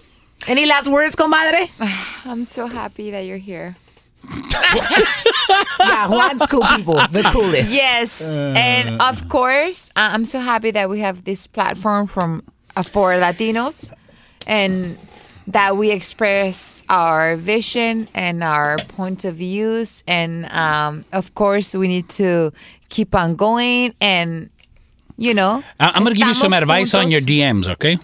any 0.46 0.66
last 0.66 0.88
words, 0.88 1.16
comadre? 1.16 1.68
I'm 2.24 2.44
so 2.44 2.66
happy 2.66 3.10
that 3.10 3.26
you're 3.26 3.36
here. 3.38 3.76
yeah, 5.80 6.08
Juan's 6.08 6.44
cool 6.46 6.62
people, 6.76 6.94
the 7.12 7.22
coolest. 7.32 7.70
Yes, 7.70 8.20
and 8.20 9.00
of 9.00 9.28
course, 9.28 9.88
uh, 9.96 10.10
I'm 10.12 10.24
so 10.24 10.40
happy 10.40 10.70
that 10.72 10.90
we 10.90 11.00
have 11.00 11.24
this 11.24 11.46
platform 11.46 12.06
from 12.06 12.42
uh, 12.76 12.82
for 12.82 13.12
Latinos, 13.12 13.92
and 14.46 14.98
that 15.46 15.76
we 15.76 15.90
express 15.92 16.82
our 16.90 17.36
vision 17.36 18.08
and 18.14 18.42
our 18.44 18.76
point 18.88 19.24
of 19.24 19.36
views, 19.36 20.02
and 20.06 20.44
um, 20.52 21.04
of 21.12 21.34
course, 21.34 21.74
we 21.74 21.88
need 21.88 22.08
to 22.10 22.52
keep 22.90 23.14
on 23.14 23.36
going 23.36 23.94
and 24.00 24.50
you 25.16 25.32
know. 25.32 25.62
I- 25.80 25.92
I'm 25.94 26.02
going 26.04 26.14
to 26.14 26.18
give 26.18 26.28
you 26.28 26.34
some 26.34 26.52
Estamos 26.52 26.62
advice 26.62 26.94
on 26.94 27.10
your 27.10 27.20
DMs, 27.20 27.68
okay? 27.68 27.98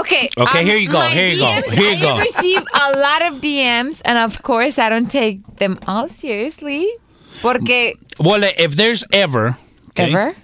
Okay. 0.00 0.28
um, 0.36 0.44
Okay, 0.44 0.64
here 0.64 0.76
you 0.76 0.88
go, 0.88 1.00
here 1.00 1.26
you 1.26 1.38
go, 1.38 1.50
here 1.70 1.92
you 1.92 2.06
I 2.08 2.16
go. 2.16 2.18
receive 2.18 2.62
a 2.62 2.98
lot 2.98 3.22
of 3.22 3.40
DMs, 3.40 4.00
and 4.04 4.18
of 4.18 4.42
course, 4.42 4.78
I 4.78 4.88
don't 4.88 5.10
take 5.10 5.44
them 5.56 5.78
all 5.86 6.08
seriously. 6.08 6.88
Porque 7.42 7.94
Well, 8.18 8.42
if 8.44 8.76
there's 8.76 9.04
ever 9.12 9.56
okay, 9.90 10.10
ever. 10.12 10.34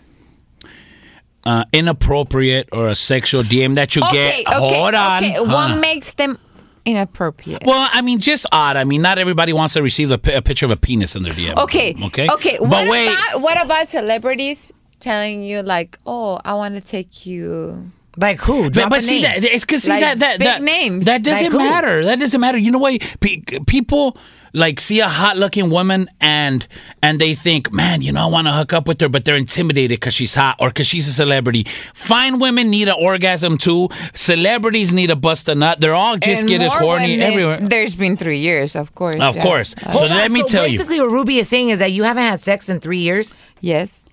uh, 1.44 1.64
inappropriate 1.72 2.68
or 2.72 2.88
a 2.88 2.94
sexual 2.94 3.42
DM 3.42 3.74
that 3.76 3.96
you 3.96 4.02
Okay, 4.02 4.42
get, 4.44 4.54
okay, 4.54 4.80
hold 4.80 4.94
on. 4.94 5.24
okay. 5.24 5.32
huh. 5.32 5.44
What 5.44 5.80
makes 5.80 6.12
them 6.14 6.38
inappropriate? 6.84 7.62
Well, 7.64 7.88
I 7.92 8.02
mean, 8.02 8.18
just 8.18 8.46
odd. 8.52 8.76
I 8.76 8.84
mean, 8.84 9.02
not 9.02 9.18
everybody 9.18 9.52
wants 9.52 9.74
to 9.74 9.82
receive 9.82 10.10
a, 10.10 10.18
picture 10.18 10.66
of 10.66 10.70
a 10.72 10.76
penis 10.76 11.14
in 11.14 11.22
their 11.22 11.32
DM. 11.34 11.56
Okay. 11.58 11.94
Okay. 12.02 12.26
Okay. 12.30 12.56
But 12.58 12.68
what 12.68 12.88
wait. 12.88 13.08
about 13.08 13.40
what 13.40 13.62
about 13.62 13.88
celebrities 13.90 14.72
telling 14.98 15.42
you 15.42 15.62
like, 15.62 15.96
oh, 16.06 16.40
I 16.44 16.54
want 16.54 16.74
to 16.74 16.80
take 16.80 17.24
you? 17.26 17.90
Like 18.16 18.40
who? 18.40 18.64
But, 18.64 18.72
Drop 18.72 18.90
but 18.90 18.98
a 18.98 19.02
see 19.02 19.22
name. 19.22 19.40
that 19.40 19.44
it's 19.44 19.64
because 19.64 19.82
see 19.84 19.90
Like 19.90 20.00
that 20.00 20.18
that 20.18 20.38
big 20.38 20.46
that, 20.46 20.62
names. 20.62 21.04
that 21.06 21.22
doesn't 21.22 21.52
Like 21.52 21.70
matter. 21.70 22.04
That 22.04 22.18
doesn't 22.18 22.40
matter. 22.40 22.58
You 22.58 22.70
know 22.72 22.78
why 22.78 22.98
Pe- 23.20 23.42
people 23.66 24.16
like 24.52 24.80
see 24.80 24.98
a 24.98 25.08
hot 25.08 25.36
looking 25.36 25.70
woman 25.70 26.08
and 26.20 26.66
and 27.04 27.20
they 27.20 27.36
think, 27.36 27.72
man, 27.72 28.02
you 28.02 28.10
know, 28.10 28.22
I 28.22 28.26
want 28.26 28.48
to 28.48 28.52
hook 28.52 28.72
up 28.72 28.88
with 28.88 29.00
her, 29.00 29.08
but 29.08 29.24
they're 29.24 29.36
intimidated 29.36 30.00
because 30.00 30.12
she's 30.12 30.34
hot 30.34 30.56
or 30.58 30.70
because 30.70 30.88
she's 30.88 31.06
a 31.06 31.12
celebrity. 31.12 31.64
Fine 31.94 32.40
women 32.40 32.68
need 32.68 32.88
an 32.88 32.96
orgasm 32.98 33.58
too. 33.58 33.88
Celebrities 34.12 34.92
need 34.92 35.10
a 35.12 35.16
bust 35.16 35.48
a 35.48 35.54
nut. 35.54 35.80
They're 35.80 35.94
all 35.94 36.16
just 36.16 36.40
And 36.40 36.48
get 36.48 36.62
as 36.62 36.72
horny 36.74 37.12
women- 37.12 37.22
everywhere. 37.22 37.58
There's 37.62 37.94
been 37.94 38.16
three 38.16 38.40
years, 38.40 38.74
of 38.74 38.92
course. 38.96 39.16
Of 39.20 39.36
yeah. 39.36 39.42
course. 39.42 39.74
Uh, 39.86 39.92
So 39.92 40.04
on, 40.04 40.10
let 40.10 40.32
me 40.32 40.40
so 40.40 40.46
tell 40.46 40.66
you. 40.66 40.78
Basically, 40.78 41.00
what 41.00 41.12
Rubi 41.12 41.38
is 41.38 41.48
saying 41.48 41.68
is 41.68 41.78
that 41.78 41.92
you 41.92 42.02
haven't 42.02 42.24
had 42.24 42.40
sex 42.40 42.68
in 42.68 42.80
three 42.80 42.98
years. 42.98 43.36
yes. 43.60 44.04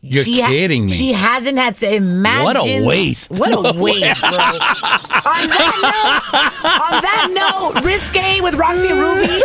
You're 0.00 0.22
She 0.24 0.40
ha- 0.40 0.48
kidding 0.48 0.86
me. 0.86 0.92
She 0.92 1.12
hasn't 1.12 1.58
had 1.58 1.76
to 1.78 1.92
Imagine. 1.92 2.44
What 2.44 2.56
a 2.56 2.86
waste. 2.86 3.30
What 3.32 3.52
a 3.52 3.60
waste, 3.82 4.20
bro. 4.20 4.28
on 4.30 5.48
that 5.48 5.74
note, 5.82 6.22
on 6.64 7.02
that 7.02 7.28
note, 7.74 7.82
risque 7.84 8.40
with 8.40 8.54
RaqC 8.54 8.90
and 8.90 9.00
Rubi, 9.00 9.42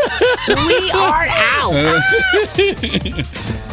we 0.67 0.91
are 0.91 1.25
out. 1.29 1.73